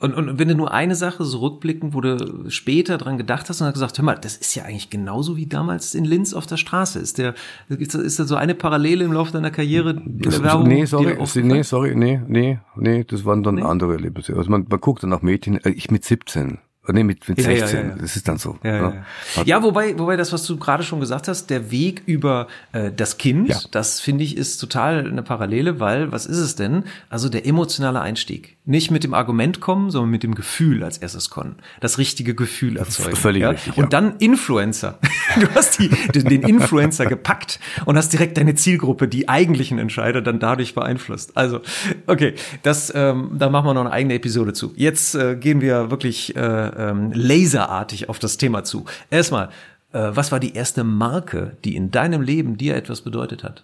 Und, 0.00 0.14
und 0.14 0.38
wenn 0.38 0.49
du 0.49 0.54
nur 0.54 0.73
eine 0.73 0.95
Sache 0.95 1.25
so 1.25 1.40
rückblicken, 1.40 1.92
wo 1.92 2.00
du 2.00 2.49
später 2.49 2.97
dran 2.97 3.19
gedacht 3.19 3.50
hast 3.50 3.61
und 3.61 3.66
hast 3.66 3.75
gesagt, 3.75 3.99
hör 3.99 4.04
mal, 4.04 4.16
das 4.16 4.37
ist 4.38 4.54
ja 4.54 4.64
eigentlich 4.64 4.88
genauso 4.88 5.37
wie 5.37 5.47
damals 5.47 5.95
in 5.95 6.07
Linz 6.07 6.33
auf 6.33 6.47
der 6.47 6.57
Straße. 6.57 6.99
Ist 6.99 7.19
der, 7.19 7.35
ist 7.69 8.19
da 8.19 8.25
so 8.25 8.35
eine 8.37 8.54
Parallele 8.54 9.04
im 9.04 9.12
Laufe 9.12 9.30
deiner 9.30 9.50
Karriere 9.50 9.90
in 9.90 10.19
der 10.19 10.42
Werbung? 10.42 10.69
Nee, 10.69 10.87
sorry, 10.87 11.16
nee, 11.42 11.62
sorry, 11.62 11.95
nee, 11.95 12.19
nee, 12.26 12.59
nee, 12.76 13.04
das 13.04 13.26
waren 13.26 13.42
dann 13.42 13.57
nee? 13.57 13.62
andere 13.62 13.92
Erlebnisse. 13.92 14.35
Also 14.37 14.50
man, 14.50 14.66
man 14.71 14.80
guckt 14.80 15.02
dann 15.02 15.11
nach 15.11 15.21
Mädchen, 15.21 15.62
äh, 15.62 15.69
ich 15.69 15.90
mit 15.90 16.02
17, 16.02 16.59
Nee, 16.88 17.04
mit, 17.04 17.28
mit 17.28 17.40
16. 17.40 17.59
Ja, 17.59 17.66
ja, 17.66 17.88
ja. 17.90 17.97
Das 17.97 18.16
ist 18.16 18.26
dann 18.26 18.38
so. 18.38 18.59
Ja, 18.62 18.90
ne? 18.90 19.04
ja. 19.37 19.42
ja, 19.45 19.62
wobei, 19.62 19.99
wobei 19.99 20.16
das, 20.16 20.33
was 20.33 20.47
du 20.47 20.57
gerade 20.57 20.83
schon 20.83 20.99
gesagt 20.99 21.28
hast, 21.28 21.50
der 21.50 21.71
Weg 21.71 22.02
über 22.07 22.49
äh, 22.73 22.90
das 22.90 23.19
Kind, 23.19 23.69
das 23.71 24.00
finde 24.00 24.25
ich 24.25 24.37
ist 24.37 24.59
total 24.59 25.07
eine 25.07 25.23
Parallele, 25.23 25.78
weil 25.78 26.11
was 26.11 26.26
ist 26.26 26.38
es 26.38 26.57
denn? 26.57 26.85
Also 27.11 27.28
der 27.28 27.47
emotionale 27.47 28.00
Einstieg. 28.00 28.57
Nicht 28.71 28.93
mit 28.93 29.03
dem 29.03 29.15
Argument 29.15 29.61
kommen, 29.61 29.91
sondern 29.91 30.12
mit 30.12 30.23
dem 30.23 30.37
Gefühl 30.37 30.85
als 30.85 30.97
erstes 30.97 31.29
kommen. 31.29 31.57
Das 31.81 31.99
richtige 31.99 32.37
Gefühl 32.37 32.77
erzeugen. 32.77 33.17
Völlig 33.17 33.43
ja? 33.43 33.50
richtig. 33.50 33.77
Und 33.77 33.93
dann 33.93 34.17
Influencer. 34.19 34.99
Du 35.41 35.49
hast 35.55 35.79
die, 35.79 35.89
den 35.89 36.43
Influencer 36.43 37.07
gepackt 37.07 37.61
und 37.85 37.97
hast 37.97 38.12
direkt 38.12 38.37
deine 38.37 38.57
Zielgruppe, 38.57 39.07
die 39.07 39.29
eigentlichen 39.29 39.79
Entscheider, 39.79 40.23
dann 40.23 40.41
dadurch 40.41 40.75
beeinflusst. 40.75 41.37
Also, 41.37 41.61
okay, 42.09 42.35
das, 42.65 42.93
ähm, 42.97 43.30
da 43.39 43.49
machen 43.49 43.67
wir 43.67 43.75
noch 43.75 43.83
eine 43.83 43.93
eigene 43.93 44.15
Episode 44.15 44.54
zu. 44.54 44.73
Jetzt 44.75 45.15
äh, 45.15 45.37
gehen 45.37 45.61
wir 45.61 45.91
wirklich 45.93 46.35
äh, 46.35 46.41
ähm, 46.41 47.13
laserartig 47.15 48.09
auf 48.09 48.19
das 48.19 48.39
Thema 48.39 48.65
zu. 48.65 48.87
Erstmal, 49.09 49.50
äh, 49.93 50.11
was 50.15 50.33
war 50.33 50.41
die 50.41 50.54
erste 50.54 50.83
Marke, 50.83 51.56
die 51.65 51.76
in 51.76 51.93
deinem 51.93 52.23
Leben 52.23 52.56
dir 52.56 52.75
etwas 52.75 53.02
bedeutet 53.02 53.45
hat? 53.45 53.63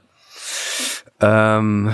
Ähm, 1.21 1.93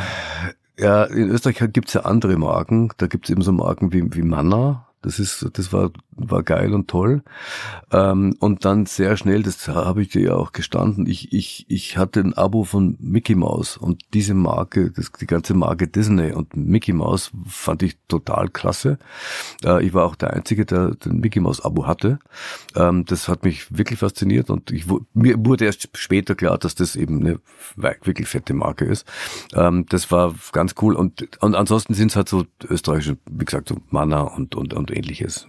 ja, 0.78 1.04
in 1.04 1.30
Österreich 1.30 1.72
gibt's 1.72 1.92
ja 1.92 2.02
andere 2.02 2.36
Marken. 2.36 2.90
Da 2.96 3.06
gibt's 3.06 3.30
eben 3.30 3.42
so 3.42 3.52
Marken 3.52 3.92
wie, 3.92 4.14
wie 4.14 4.22
Manna. 4.22 4.88
Das 5.02 5.18
ist, 5.18 5.48
das 5.52 5.72
war, 5.72 5.90
war 6.12 6.42
geil 6.42 6.72
und 6.72 6.88
toll. 6.88 7.22
Ähm, 7.90 8.36
und 8.38 8.64
dann 8.64 8.86
sehr 8.86 9.16
schnell, 9.16 9.42
das 9.42 9.66
habe 9.68 10.02
ich 10.02 10.08
dir 10.08 10.22
ja 10.22 10.34
auch 10.34 10.52
gestanden, 10.52 11.06
ich, 11.06 11.32
ich, 11.32 11.66
ich 11.68 11.98
hatte 11.98 12.20
ein 12.20 12.34
Abo 12.34 12.64
von 12.64 12.96
Mickey 13.00 13.34
Mouse 13.34 13.76
und 13.76 14.02
diese 14.14 14.34
Marke, 14.34 14.92
das, 14.92 15.10
die 15.12 15.26
ganze 15.26 15.54
Marke 15.54 15.88
Disney 15.88 16.32
und 16.32 16.56
Mickey 16.56 16.92
Mouse 16.92 17.32
fand 17.46 17.82
ich 17.82 17.98
total 18.06 18.48
klasse. 18.48 18.98
Äh, 19.64 19.84
ich 19.84 19.92
war 19.92 20.06
auch 20.06 20.14
der 20.14 20.32
Einzige, 20.32 20.64
der 20.64 20.94
den 20.94 21.18
Mickey 21.18 21.40
Mouse 21.40 21.60
Abo 21.60 21.86
hatte. 21.86 22.20
Ähm, 22.76 23.04
das 23.04 23.28
hat 23.28 23.44
mich 23.44 23.76
wirklich 23.76 23.98
fasziniert 23.98 24.50
und 24.50 24.70
ich, 24.70 24.86
mir 25.14 25.34
wurde 25.44 25.64
erst 25.64 25.88
später 25.96 26.36
klar, 26.36 26.58
dass 26.58 26.76
das 26.76 26.94
eben 26.94 27.20
eine 27.20 27.40
wirklich 27.74 28.28
fette 28.28 28.54
Marke 28.54 28.84
ist. 28.84 29.04
Ähm, 29.54 29.84
das 29.88 30.10
war 30.12 30.34
ganz 30.52 30.74
cool 30.80 30.94
und, 30.94 31.28
und 31.42 31.56
ansonsten 31.56 31.94
sind 31.94 32.12
es 32.12 32.16
halt 32.16 32.28
so 32.28 32.44
österreichische, 32.68 33.18
wie 33.28 33.44
gesagt, 33.44 33.68
so 33.68 33.78
Manna 33.90 34.20
und, 34.20 34.54
und, 34.54 34.74
und 34.74 34.91
ähnliches. 34.92 35.46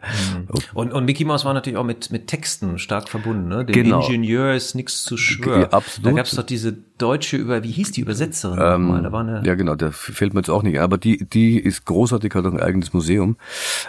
Mhm. 0.00 0.48
Und, 0.74 0.92
und 0.92 1.04
Mickey 1.04 1.24
Mouse 1.24 1.44
war 1.44 1.54
natürlich 1.54 1.78
auch 1.78 1.84
mit, 1.84 2.10
mit 2.10 2.26
Texten 2.26 2.78
stark 2.78 3.08
verbunden, 3.08 3.48
ne? 3.48 3.64
Der 3.64 3.74
genau. 3.74 4.00
Ingenieur 4.00 4.54
ist 4.54 4.74
nichts 4.74 5.04
zu 5.04 5.16
schwören. 5.16 5.72
Absolut. 5.72 6.06
Da 6.06 6.12
gab 6.12 6.26
es 6.26 6.32
doch 6.32 6.42
diese 6.42 6.76
deutsche 6.98 7.36
über, 7.36 7.62
wie 7.62 7.70
hieß 7.70 7.92
die 7.92 8.02
Übersetzerin 8.02 8.58
ähm, 8.60 8.86
nochmal? 8.86 9.02
Da 9.02 9.12
war 9.12 9.20
eine 9.20 9.42
ja, 9.44 9.54
genau, 9.54 9.74
der 9.74 9.92
fällt 9.92 10.34
mir 10.34 10.40
jetzt 10.40 10.50
auch 10.50 10.62
nicht 10.62 10.80
aber 10.82 10.98
die, 10.98 11.24
die 11.24 11.58
ist 11.58 11.84
großartig, 11.86 12.34
hat 12.34 12.44
auch 12.44 12.52
ein 12.52 12.60
eigenes 12.60 12.92
Museum. 12.92 13.36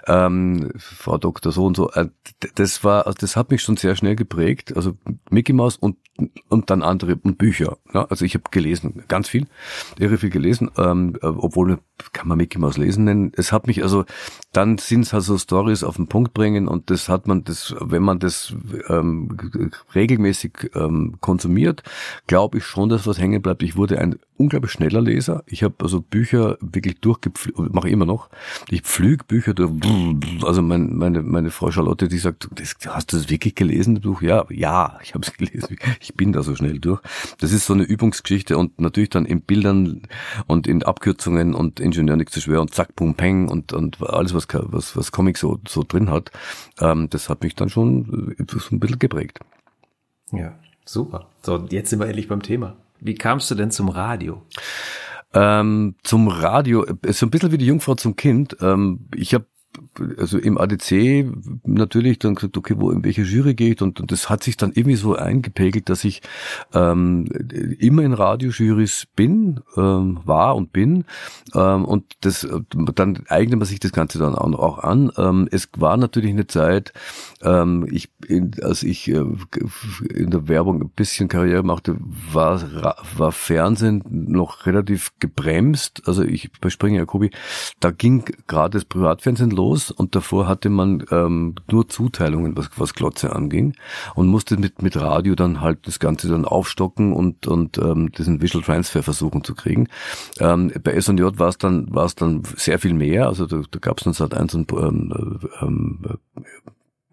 Ähm, 0.08 0.72
Frau 0.78 1.18
Doktor 1.18 1.52
so 1.52 1.66
und 1.66 1.76
so. 1.76 1.92
Äh, 1.92 2.10
das 2.56 2.84
war, 2.84 3.08
also 3.08 3.18
das 3.20 3.36
hat 3.36 3.52
mich 3.52 3.62
schon 3.62 3.78
sehr 3.78 3.96
schnell 3.96 4.16
geprägt. 4.16 4.76
Also 4.76 4.96
Mickey 5.30 5.54
Mouse 5.54 5.76
und, 5.76 5.98
und 6.50 6.70
dann 6.70 6.84
andere 6.84 7.18
und 7.22 7.38
Bücher. 7.38 7.78
Ja? 7.94 8.06
Also 8.06 8.26
ich 8.26 8.36
habe 8.36 8.46
gelesen, 8.52 9.04
ganz 9.08 9.28
viel, 9.28 9.48
irre 10.00 10.18
viel 10.18 10.30
gelesen, 10.30 10.72
ähm, 10.78 11.18
obwohl 11.22 11.80
kann 12.12 12.28
man 12.28 12.38
Mickey 12.38 12.60
Mouse 12.60 12.78
lesen 12.78 13.06
nennen. 13.06 13.32
Es 13.36 13.52
hat 13.52 13.68
mich 13.68 13.84
also, 13.84 14.06
dann 14.52 14.78
sind 14.78 15.02
es 15.02 15.14
halt 15.14 15.24
so 15.24 15.38
Stories 15.38 15.84
auf 15.84 15.93
den 15.96 16.08
Punkt 16.08 16.34
bringen 16.34 16.68
und 16.68 16.90
das 16.90 17.10
hat 17.10 17.28
man, 17.28 17.44
das, 17.44 17.76
wenn 17.80 18.04
man 18.04 18.20
das 18.20 18.56
ähm, 18.90 19.38
regelmäßig 19.96 20.72
ähm, 20.76 21.16
konsumiert, 21.22 21.84
glaube 22.28 22.60
ich 22.60 22.66
schon, 22.66 22.90
dass 22.90 23.08
was 23.08 23.20
hängen 23.20 23.42
bleibt. 23.42 23.64
Ich 23.64 23.76
wurde 23.76 24.00
ein 24.00 24.18
unglaublich 24.38 24.72
schneller 24.72 25.02
Leser. 25.02 25.44
Ich 25.46 25.64
habe 25.64 25.76
also 25.80 26.02
Bücher 26.02 26.58
wirklich 26.60 27.00
durchgepflügt, 27.00 27.74
mache 27.74 27.90
immer 27.90 28.06
noch. 28.06 28.30
Ich 28.70 28.82
pflüge 28.82 29.24
Bücher 29.26 29.54
durch. 29.54 29.72
Also 30.44 30.62
mein, 30.62 30.96
meine, 30.96 31.22
meine 31.22 31.52
Frau 31.52 31.72
Charlotte, 31.72 32.08
die 32.08 32.18
sagt, 32.18 32.50
das, 32.52 32.76
hast 32.88 33.14
du 33.14 33.18
das 33.18 33.30
wirklich 33.30 33.56
gelesen, 33.56 33.96
das 33.96 34.04
Buch? 34.04 34.22
Ja, 34.22 34.46
ja, 34.50 35.00
ich 35.04 35.14
habe 35.14 35.26
es 35.26 35.34
gelesen. 35.34 35.78
Ich 36.00 36.16
bin 36.16 36.34
da 36.34 36.44
so 36.44 36.56
schnell 36.56 36.80
durch. 36.80 37.02
Das 37.40 37.52
ist 37.52 37.66
so 37.66 37.74
eine 37.74 37.84
Übungsgeschichte 37.84 38.58
und 38.58 38.80
natürlich 38.82 39.10
dann 39.10 39.26
in 39.26 39.42
Bildern 39.42 40.02
und 40.48 40.68
in 40.68 40.84
Abkürzungen 40.84 41.54
und 41.54 41.80
Ingenieur 41.80 42.18
nichts 42.18 42.34
zu 42.34 42.42
schwer 42.42 42.62
und 42.62 42.74
zack, 42.74 42.96
pum, 42.96 43.16
peng 43.16 43.48
und, 43.48 43.72
und 43.74 44.02
alles, 44.02 44.34
was, 44.34 44.48
was, 44.52 44.98
was 44.98 45.12
Comic 45.12 45.38
so, 45.38 45.60
so 45.68 45.83
drin 45.84 46.10
hat, 46.10 46.32
ähm, 46.80 47.10
das 47.10 47.30
hat 47.30 47.44
mich 47.44 47.56
dann 47.56 47.70
schon 47.70 48.36
so 48.48 48.76
ein 48.76 48.80
bisschen 48.80 49.00
geprägt. 49.00 49.40
Ja, 50.32 50.54
super. 50.86 51.28
So, 51.42 51.66
jetzt 51.70 51.90
sind 51.90 52.00
wir 52.00 52.08
endlich 52.08 52.28
beim 52.28 52.42
Thema. 52.42 52.76
Wie 53.00 53.16
kamst 53.16 53.52
du 53.52 53.56
denn 53.56 53.72
zum 53.72 53.90
Radio? 53.90 54.42
Ähm, 55.34 55.96
zum 56.04 56.28
Radio, 56.28 56.84
ist 57.02 57.20
so 57.20 57.26
ein 57.26 57.32
bisschen 57.32 57.52
wie 57.52 57.58
die 57.58 57.66
Jungfrau 57.66 57.96
zum 57.96 58.16
Kind. 58.16 58.56
Ähm, 58.62 59.08
ich 59.16 59.34
habe 59.34 59.46
also 60.18 60.38
im 60.38 60.58
ADC 60.58 61.26
natürlich 61.64 62.20
dann 62.20 62.36
gesagt, 62.36 62.58
okay, 62.58 62.76
wo 62.78 62.92
in 62.92 63.04
welche 63.04 63.24
Jury 63.24 63.54
gehe 63.54 63.74
ich 63.74 63.82
und, 63.82 64.00
und 64.00 64.12
das 64.12 64.30
hat 64.30 64.44
sich 64.44 64.58
dann 64.58 64.72
irgendwie 64.74 64.96
so 64.96 65.16
eingepegelt, 65.16 65.90
dass 65.90 66.04
ich 66.04 66.22
ähm, 66.74 67.26
immer 67.80 68.04
in 68.04 68.14
Radiojurys 68.14 69.08
bin, 69.16 69.62
ähm, 69.78 70.20
war 70.26 70.56
und 70.56 70.74
bin 70.74 71.06
ähm, 71.54 71.86
und 71.86 72.06
das 72.22 72.48
dann 72.96 73.24
eignet 73.28 73.60
man 73.60 73.68
sich 73.68 73.80
das 73.80 73.92
Ganze 73.92 74.20
dann 74.20 74.36
auch 74.36 74.80
an. 74.80 75.12
Ähm, 75.18 75.48
es 75.52 75.70
war 75.78 75.98
natürlich 75.98 76.32
eine 76.32 76.48
Zeit, 76.48 76.94
ähm, 77.42 77.88
ich 77.90 78.10
als 78.62 78.84
ich 78.84 79.10
äh, 79.10 79.24
in 80.10 80.32
der 80.32 80.48
Werbung 80.48 80.82
ein 80.82 80.90
bisschen 80.90 81.28
Karriere 81.28 81.64
machte, 81.64 81.98
war 82.32 82.96
war 83.18 83.32
Fernsehen 83.32 84.04
noch 84.10 84.66
relativ 84.66 85.12
gebremst. 85.20 86.04
Also 86.06 86.24
ich 86.24 86.52
bei 86.62 86.70
Springer 86.70 87.00
Jacobi, 87.00 87.32
da 87.80 87.92
ging 87.92 88.26
gerade 88.48 88.78
das 88.78 88.86
Privatfernsehen 88.86 89.52
los 89.52 89.63
los 89.64 89.92
und 89.92 90.16
davor 90.16 90.48
hatte 90.48 90.70
man 90.70 91.06
ähm, 91.12 91.56
nur 91.72 91.88
Zuteilungen, 91.88 92.56
was, 92.58 92.70
was 92.78 92.94
Glotze 92.94 93.36
anging 93.36 93.74
und 94.16 94.28
musste 94.28 94.58
mit, 94.58 94.82
mit 94.82 94.96
Radio 94.98 95.36
dann 95.36 95.62
halt 95.62 95.88
das 95.88 96.00
Ganze 96.00 96.28
dann 96.28 96.46
aufstocken 96.46 97.14
und, 97.14 97.48
und 97.48 97.78
ähm, 97.78 98.12
diesen 98.12 98.42
Visual 98.42 98.64
Transfer 98.64 99.04
versuchen 99.04 99.44
zu 99.44 99.56
kriegen. 99.56 99.88
Ähm, 100.40 100.72
bei 100.84 100.92
S&J 100.94 101.40
war 101.40 101.50
es 101.50 101.58
dann, 101.58 101.94
war 101.94 102.06
es 102.06 102.16
dann 102.16 102.44
sehr 102.56 102.80
viel 102.80 102.94
mehr, 102.94 103.28
also 103.28 103.46
da, 103.46 103.62
da 103.70 103.80
gab 103.80 103.98
es 104.00 104.04
dann 104.04 104.14
seit 104.14 104.34
eins 104.34 104.54
und 104.54 104.72
ähm, 104.74 105.40
ähm, 105.62 106.00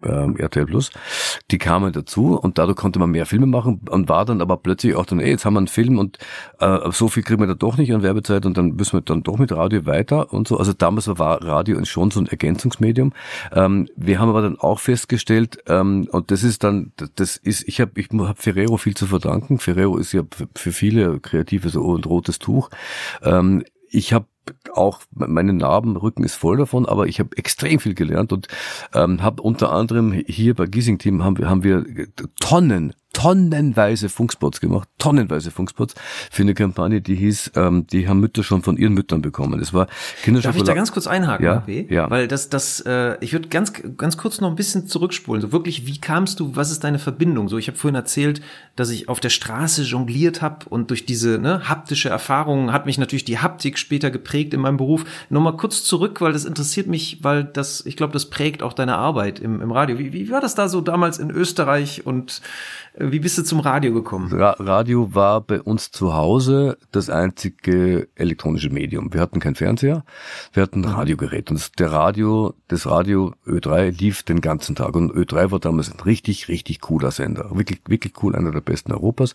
ähm, 0.03 0.37
RTL 0.37 0.65
Plus, 0.65 0.91
die 1.51 1.57
kamen 1.57 1.91
dazu 1.93 2.37
und 2.39 2.57
dadurch 2.57 2.77
konnte 2.77 2.99
man 2.99 3.11
mehr 3.11 3.25
Filme 3.25 3.45
machen 3.45 3.81
und 3.89 4.09
war 4.09 4.25
dann 4.25 4.41
aber 4.41 4.57
plötzlich 4.57 4.95
auch 4.95 5.05
dann, 5.05 5.19
ey, 5.19 5.29
jetzt 5.29 5.45
haben 5.45 5.53
wir 5.53 5.59
einen 5.59 5.67
Film 5.67 5.99
und 5.99 6.17
äh, 6.59 6.79
so 6.91 7.07
viel 7.07 7.23
kriegen 7.23 7.41
wir 7.41 7.47
da 7.47 7.53
doch 7.53 7.77
nicht 7.77 7.93
an 7.93 8.03
Werbezeit 8.03 8.45
und 8.45 8.57
dann 8.57 8.75
müssen 8.75 8.93
wir 8.93 9.01
dann 9.01 9.23
doch 9.23 9.37
mit 9.37 9.51
Radio 9.51 9.85
weiter 9.85 10.31
und 10.33 10.47
so. 10.47 10.57
Also 10.57 10.73
damals 10.73 11.07
war 11.07 11.43
Radio 11.43 11.83
schon 11.85 12.11
so 12.11 12.19
ein 12.19 12.27
Ergänzungsmedium. 12.27 13.13
Ähm, 13.51 13.87
wir 13.95 14.19
haben 14.19 14.29
aber 14.29 14.41
dann 14.41 14.59
auch 14.59 14.79
festgestellt, 14.79 15.59
ähm, 15.67 16.07
und 16.11 16.31
das 16.31 16.43
ist 16.43 16.63
dann, 16.63 16.91
das 17.15 17.37
ist, 17.37 17.67
ich 17.67 17.81
habe 17.81 17.99
ich 17.99 18.09
hab 18.13 18.41
Ferrero 18.41 18.77
viel 18.77 18.95
zu 18.95 19.07
verdanken. 19.07 19.59
Ferrero 19.59 19.97
ist 19.97 20.11
ja 20.13 20.23
für 20.55 20.71
viele 20.71 21.19
Kreative 21.19 21.69
so 21.69 21.95
ein 21.95 22.03
rotes 22.03 22.39
Tuch. 22.39 22.69
Ähm, 23.23 23.63
ich 23.89 24.13
habe 24.13 24.25
auch 24.73 25.01
meine 25.13 25.53
Narben, 25.53 25.95
Rücken 25.97 26.23
ist 26.23 26.35
voll 26.35 26.57
davon, 26.57 26.85
aber 26.85 27.07
ich 27.07 27.19
habe 27.19 27.37
extrem 27.37 27.79
viel 27.79 27.93
gelernt 27.93 28.33
und 28.33 28.47
ähm, 28.93 29.21
habe 29.21 29.41
unter 29.41 29.71
anderem 29.71 30.11
hier 30.11 30.55
bei 30.55 30.65
Giesing 30.65 30.97
Team 30.97 31.23
haben 31.23 31.37
wir 31.37 31.49
haben 31.49 31.63
wir 31.63 31.85
Tonnen 32.39 32.93
tonnenweise 33.21 34.09
Funkspots 34.09 34.59
gemacht, 34.59 34.89
tonnenweise 34.97 35.51
Funkspots 35.51 35.93
für 36.31 36.41
eine 36.41 36.55
Kampagne, 36.55 37.01
die 37.01 37.13
hieß, 37.15 37.51
ähm, 37.55 37.85
die 37.85 38.07
haben 38.07 38.19
Mütter 38.19 38.43
schon 38.43 38.63
von 38.63 38.77
ihren 38.77 38.93
Müttern 38.93 39.21
bekommen. 39.21 39.59
Das 39.59 39.73
war 39.73 39.85
Kinderschokolade. 40.23 40.43
Darf 40.43 40.55
ich 40.55 40.63
da 40.63 40.73
ganz 40.73 40.91
kurz 40.91 41.05
einhaken, 41.05 41.45
ja, 41.45 41.57
AB? 41.57 41.91
ja. 41.91 42.09
Weil 42.09 42.27
das, 42.27 42.49
das, 42.49 42.79
äh, 42.81 43.17
ich 43.21 43.33
würde 43.33 43.49
ganz, 43.49 43.73
ganz 43.97 44.17
kurz 44.17 44.41
noch 44.41 44.49
ein 44.49 44.55
bisschen 44.55 44.87
zurückspulen. 44.87 45.39
So 45.39 45.51
wirklich, 45.51 45.85
wie 45.85 45.99
kamst 45.99 46.39
du? 46.39 46.55
Was 46.55 46.71
ist 46.71 46.83
deine 46.83 46.97
Verbindung? 46.97 47.47
So, 47.47 47.59
ich 47.59 47.67
habe 47.67 47.77
vorhin 47.77 47.95
erzählt, 47.95 48.41
dass 48.75 48.89
ich 48.89 49.07
auf 49.07 49.19
der 49.19 49.29
Straße 49.29 49.83
jongliert 49.83 50.41
habe 50.41 50.67
und 50.69 50.89
durch 50.89 51.05
diese 51.05 51.37
ne, 51.37 51.69
haptische 51.69 52.09
Erfahrung 52.09 52.73
hat 52.73 52.87
mich 52.87 52.97
natürlich 52.97 53.25
die 53.25 53.37
Haptik 53.37 53.77
später 53.77 54.09
geprägt 54.09 54.55
in 54.55 54.61
meinem 54.61 54.77
Beruf. 54.77 55.05
Nochmal 55.29 55.57
kurz 55.57 55.83
zurück, 55.83 56.21
weil 56.21 56.33
das 56.33 56.45
interessiert 56.45 56.87
mich, 56.87 57.19
weil 57.21 57.43
das, 57.43 57.85
ich 57.85 57.97
glaube, 57.97 58.13
das 58.13 58.31
prägt 58.31 58.63
auch 58.63 58.73
deine 58.73 58.95
Arbeit 58.95 59.39
im, 59.39 59.61
im 59.61 59.71
Radio. 59.71 59.99
Wie, 59.99 60.11
wie 60.11 60.31
war 60.31 60.41
das 60.41 60.55
da 60.55 60.67
so 60.67 60.81
damals 60.81 61.19
in 61.19 61.29
Österreich 61.29 62.03
und 62.03 62.41
wie 62.97 63.19
bist 63.19 63.37
du 63.37 63.43
zum 63.43 63.61
Radio 63.61 63.93
gekommen? 63.93 64.31
Ra 64.33 64.55
Radio 64.59 65.15
war 65.15 65.41
bei 65.41 65.61
uns 65.61 65.91
zu 65.91 66.13
Hause 66.13 66.77
das 66.91 67.09
einzige 67.09 68.09
elektronische 68.15 68.69
Medium. 68.69 69.13
Wir 69.13 69.21
hatten 69.21 69.39
keinen 69.39 69.55
Fernseher, 69.55 70.03
wir 70.53 70.63
hatten 70.63 70.83
ein 70.83 70.91
mhm. 70.91 70.97
Radiogerät 70.97 71.49
und 71.51 71.79
der 71.79 71.91
Radio, 71.91 72.53
das 72.67 72.85
Radio 72.85 73.33
Ö3 73.45 73.97
lief 73.97 74.23
den 74.23 74.41
ganzen 74.41 74.75
Tag 74.75 74.95
und 74.95 75.11
Ö3 75.11 75.51
war 75.51 75.59
damals 75.59 75.91
ein 75.91 75.99
richtig, 76.01 76.49
richtig 76.49 76.81
cooler 76.81 77.11
Sender. 77.11 77.49
Wirklich, 77.51 77.81
wirklich 77.87 78.13
cool, 78.21 78.35
einer 78.35 78.51
der 78.51 78.61
besten 78.61 78.91
Europas. 78.91 79.33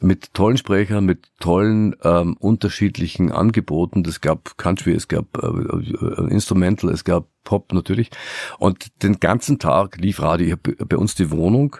Mit 0.00 0.34
tollen 0.34 0.56
Sprechern, 0.56 1.04
mit 1.04 1.30
tollen 1.38 1.94
ähm, 2.02 2.36
unterschiedlichen 2.38 3.30
Angeboten. 3.30 4.02
Es 4.06 4.20
gab 4.20 4.58
Country, 4.58 4.94
es 4.94 5.06
gab 5.06 5.26
äh, 5.42 5.46
äh, 5.46 6.30
Instrumental, 6.30 6.90
es 6.90 7.04
gab 7.04 7.28
Pop 7.46 7.72
natürlich. 7.72 8.10
Und 8.58 9.02
den 9.02 9.18
ganzen 9.20 9.58
Tag 9.58 9.96
lief 9.96 10.20
Radio. 10.20 10.46
Ich 10.46 10.52
hab 10.52 10.88
bei 10.88 10.98
uns 10.98 11.14
die 11.14 11.30
Wohnung, 11.30 11.76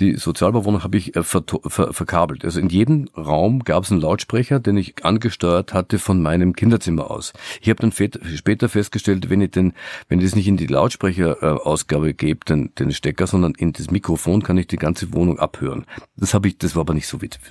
die 0.00 0.16
Sozialbauwohnung 0.16 0.82
habe 0.82 0.96
ich 0.96 1.14
äh, 1.14 1.22
ver 1.22 1.44
ver 1.66 1.92
verkabelt. 1.92 2.44
Also 2.44 2.58
in 2.58 2.68
jedem 2.68 3.08
Raum 3.16 3.60
gab 3.60 3.84
es 3.84 3.92
einen 3.92 4.00
Lautsprecher, 4.00 4.58
den 4.58 4.76
ich 4.76 5.04
angesteuert 5.04 5.72
hatte 5.72 6.00
von 6.00 6.20
meinem 6.20 6.54
Kinderzimmer 6.54 7.10
aus. 7.10 7.32
Ich 7.60 7.68
habe 7.68 7.80
dann 7.80 7.92
später 7.92 8.68
festgestellt, 8.68 9.30
wenn 9.30 9.42
ich 9.42 9.52
den, 9.52 9.74
wenn 10.08 10.18
ich 10.18 10.24
das 10.24 10.34
nicht 10.34 10.48
in 10.48 10.56
die 10.56 10.66
Lautsprecherausgabe 10.66 12.14
gebe, 12.14 12.44
den, 12.46 12.74
den 12.74 12.92
Stecker, 12.92 13.26
sondern 13.26 13.52
in 13.54 13.72
das 13.72 13.90
Mikrofon, 13.90 14.42
kann 14.42 14.58
ich 14.58 14.66
die 14.66 14.76
ganze 14.76 15.12
Wohnung 15.12 15.38
abhören. 15.38 15.84
Das 16.16 16.34
habe 16.34 16.48
ich, 16.48 16.58
das 16.58 16.74
war 16.74 16.80
aber 16.80 16.94
nicht 16.94 17.06
so 17.06 17.20
witzig. 17.20 17.42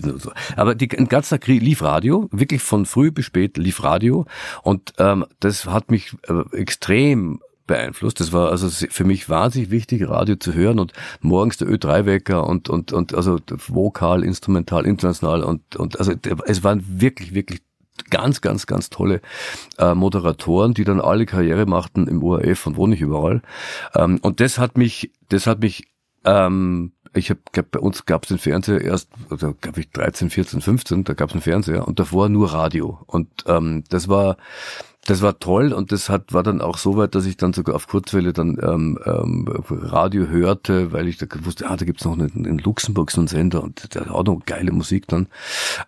Aber 0.55 0.75
die, 0.75 0.87
den 0.87 1.07
ganzen 1.07 1.39
Tag 1.39 1.47
lief 1.47 1.83
Radio, 1.83 2.27
wirklich 2.31 2.63
von 2.63 2.85
früh 2.85 3.11
bis 3.11 3.25
spät 3.25 3.57
lief 3.57 3.83
Radio 3.83 4.25
und 4.63 4.93
ähm, 4.97 5.25
das 5.39 5.65
hat 5.65 5.91
mich 5.91 6.15
äh, 6.27 6.57
extrem 6.57 7.41
beeinflusst. 7.69 8.19
Das 8.19 8.33
war 8.33 8.49
also 8.49 8.67
für 8.69 9.03
mich 9.05 9.29
wahnsinnig 9.29 9.69
wichtig, 9.69 10.09
Radio 10.09 10.35
zu 10.35 10.53
hören 10.53 10.79
und 10.79 10.91
morgens 11.21 11.57
der 11.57 11.69
Ö3-Wecker 11.69 12.45
und, 12.45 12.67
und, 12.67 12.91
und 12.91 13.13
also 13.13 13.39
vokal, 13.67 14.23
instrumental, 14.23 14.85
international 14.85 15.43
und, 15.43 15.75
und 15.75 15.99
also 15.99 16.13
es 16.45 16.63
waren 16.63 16.83
wirklich, 16.99 17.33
wirklich 17.33 17.61
ganz, 18.09 18.41
ganz, 18.41 18.65
ganz 18.65 18.89
tolle 18.89 19.21
äh, 19.77 19.93
Moderatoren, 19.93 20.73
die 20.73 20.83
dann 20.83 20.99
alle 20.99 21.25
Karriere 21.25 21.67
machten 21.67 22.07
im 22.07 22.23
ORF 22.23 22.65
und 22.65 22.75
wo 22.75 22.87
nicht 22.87 23.01
überall. 23.01 23.41
Ähm, 23.93 24.19
und 24.21 24.39
das 24.39 24.57
hat 24.57 24.77
mich, 24.77 25.11
das 25.29 25.45
hat 25.45 25.59
mich 25.59 25.87
ähm, 26.25 26.93
ich 27.13 27.29
habe 27.29 27.41
bei 27.71 27.79
uns 27.79 28.05
gab 28.05 28.23
es 28.23 28.29
den 28.29 28.37
Fernseher 28.37 28.81
erst, 28.81 29.09
also 29.29 29.53
glaube 29.53 29.79
ich 29.79 29.89
13, 29.91 30.29
14, 30.29 30.61
15, 30.61 31.03
da 31.05 31.13
gab 31.13 31.29
es 31.29 31.33
einen 31.33 31.41
Fernseher 31.41 31.87
und 31.87 31.99
davor 31.99 32.29
nur 32.29 32.51
Radio. 32.51 32.99
Und 33.07 33.29
ähm, 33.47 33.83
das 33.89 34.07
war 34.07 34.37
das 35.09 35.23
war 35.23 35.39
toll 35.39 35.73
und 35.73 35.91
das 35.91 36.09
hat 36.09 36.33
war 36.33 36.43
dann 36.43 36.61
auch 36.61 36.77
so 36.77 36.95
weit, 36.95 37.15
dass 37.15 37.25
ich 37.25 37.35
dann 37.35 37.53
sogar 37.53 37.75
auf 37.75 37.87
Kurzwelle 37.87 38.31
dann 38.31 38.59
ähm, 38.61 38.99
ähm, 39.05 39.45
Radio 39.69 40.27
hörte, 40.27 40.91
weil 40.91 41.07
ich 41.07 41.17
da 41.17 41.25
wusste, 41.43 41.67
ah, 41.67 41.75
da 41.75 41.85
gibt's 41.85 42.05
noch 42.05 42.13
einen, 42.13 42.45
in 42.45 42.59
Luxemburg 42.59 43.09
so 43.09 43.21
einen 43.21 43.27
Sender 43.27 43.63
und 43.63 43.95
der 43.95 44.01
hat 44.01 44.09
auch 44.09 44.23
noch 44.23 44.45
geile 44.45 44.71
Musik 44.71 45.07
dann. 45.07 45.27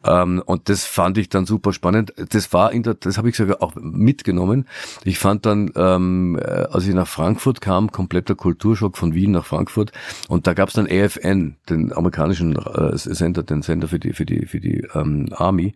Ähm, 0.04 0.42
und 0.44 0.70
das 0.70 0.86
fand 0.86 1.20
ich 1.20 1.30
dann 1.30 1.46
super 1.46 1.72
spannend. 1.72 2.14
Das 2.30 2.52
war 2.52 2.72
in 2.72 2.82
der, 2.82 2.96
das 2.96 3.20
habe 3.20 3.30
ich 3.30 3.36
sogar 3.36 3.62
auch 3.62 3.76
mitgenommen. 3.76 4.66
Ich 5.04 5.20
fand 5.20 5.46
dann, 5.46 5.72
ähm, 5.76 6.40
äh, 6.42 6.44
als 6.44 6.88
ich 6.88 6.96
nach 6.96 7.08
Frankfurt 7.08 7.62
kam, 7.62 7.92
kompletter 7.92 8.34
Kulturschock 8.34 8.98
von 8.98 9.14
Wien 9.14 9.32
nach 9.32 9.46
Frankfurt 9.46 9.92
und 10.30 10.48
da 10.48 10.54
gab's 10.54 10.74
dann 10.74 10.88
AFN, 10.90 11.58
den 11.70 11.94
amerikanischen 11.94 12.56
äh, 12.56 12.98
Sender, 12.98 13.44
den 13.44 13.62
Sender 13.62 13.88
für 13.88 14.00
die 14.00 14.14
für 14.14 14.26
die 14.26 14.48
für 14.48 14.60
die 14.60 14.88
ähm, 14.96 15.28
Army. 15.32 15.76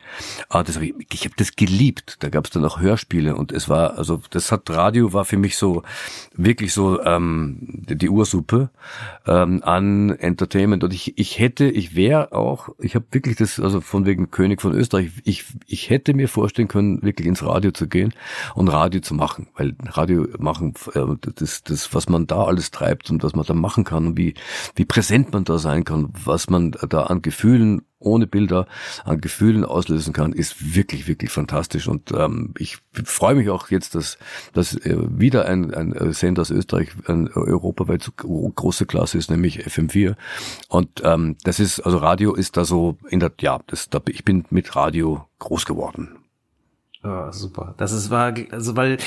Ah, 0.49 0.63
das 0.63 0.77
hab 0.77 0.83
ich, 0.83 0.95
ich 1.11 1.25
habe 1.25 1.35
das 1.37 1.55
geliebt. 1.55 2.17
Da 2.21 2.29
gab's 2.29 2.49
dann 2.49 2.65
auch 2.65 2.79
Hörspiele 2.79 3.34
Und 3.35 3.51
es 3.51 3.69
war, 3.69 3.97
also 3.97 4.21
das 4.29 4.51
hat 4.51 4.69
Radio 4.69 5.13
war 5.13 5.25
für 5.25 5.37
mich 5.37 5.57
so 5.57 5.83
wirklich 6.35 6.73
so 6.73 7.01
ähm, 7.03 7.83
die 7.87 8.09
Ursuppe 8.09 8.69
ähm, 9.27 9.61
an 9.63 10.09
Entertainment. 10.11 10.83
Und 10.83 10.93
ich, 10.93 11.17
ich 11.17 11.39
hätte, 11.39 11.65
ich 11.65 11.95
wäre 11.95 12.31
auch, 12.31 12.69
ich 12.79 12.95
habe 12.95 13.05
wirklich 13.11 13.35
das, 13.35 13.59
also 13.59 13.81
von 13.81 14.05
wegen 14.05 14.31
König 14.31 14.61
von 14.61 14.73
Österreich, 14.73 15.11
ich, 15.23 15.45
ich 15.67 15.89
hätte 15.89 16.13
mir 16.13 16.27
vorstellen 16.27 16.67
können, 16.67 17.01
wirklich 17.03 17.27
ins 17.27 17.43
Radio 17.43 17.71
zu 17.71 17.87
gehen 17.87 18.13
und 18.55 18.67
Radio 18.69 19.01
zu 19.01 19.13
machen. 19.13 19.47
Weil 19.55 19.75
Radio 19.85 20.27
machen, 20.37 20.73
äh, 20.93 21.01
das, 21.35 21.63
das, 21.63 21.93
was 21.93 22.09
man 22.09 22.27
da 22.27 22.43
alles 22.43 22.71
treibt 22.71 23.09
und 23.09 23.23
was 23.23 23.35
man 23.35 23.45
da 23.45 23.53
machen 23.53 23.83
kann 23.83 24.07
und 24.07 24.17
wie, 24.17 24.33
wie 24.75 24.85
präsent 24.85 25.33
man 25.33 25.43
da 25.43 25.57
sein 25.57 25.83
kann, 25.83 26.09
was 26.23 26.49
man 26.49 26.71
da 26.71 27.03
an 27.03 27.21
Gefühlen 27.21 27.81
ohne 28.05 28.27
Bilder 28.27 28.67
an 29.03 29.21
Gefühlen 29.21 29.65
auslösen 29.65 30.13
kann, 30.13 30.33
ist 30.33 30.75
wirklich, 30.75 31.07
wirklich 31.07 31.31
fantastisch. 31.31 31.87
Und 31.87 32.11
ähm, 32.11 32.53
ich 32.57 32.77
freue 33.03 33.35
mich 33.35 33.49
auch 33.49 33.69
jetzt, 33.69 33.95
dass, 33.95 34.17
dass 34.53 34.75
äh, 34.75 34.97
wieder 35.09 35.45
ein, 35.45 35.73
ein 35.73 36.13
Sender 36.13 36.41
aus 36.41 36.51
Österreich 36.51 36.89
ein 37.07 37.27
europaweit 37.27 38.03
so 38.03 38.11
große 38.11 38.85
Klasse 38.85 39.17
ist, 39.17 39.29
nämlich 39.29 39.65
FM4. 39.65 40.15
Und 40.69 41.01
ähm, 41.03 41.37
das 41.43 41.59
ist, 41.59 41.79
also 41.79 41.97
Radio 41.97 42.33
ist 42.33 42.57
da 42.57 42.65
so 42.65 42.97
in 43.09 43.19
der, 43.19 43.31
ja, 43.39 43.59
das, 43.67 43.89
da, 43.89 44.01
ich 44.07 44.23
bin 44.23 44.45
mit 44.49 44.75
Radio 44.75 45.25
groß 45.39 45.65
geworden. 45.65 46.24
Ja, 47.05 47.31
super. 47.31 47.75
Das 47.77 47.91
ist 47.91 48.09
war, 48.09 48.33
also 48.49 48.75
weil 48.75 48.97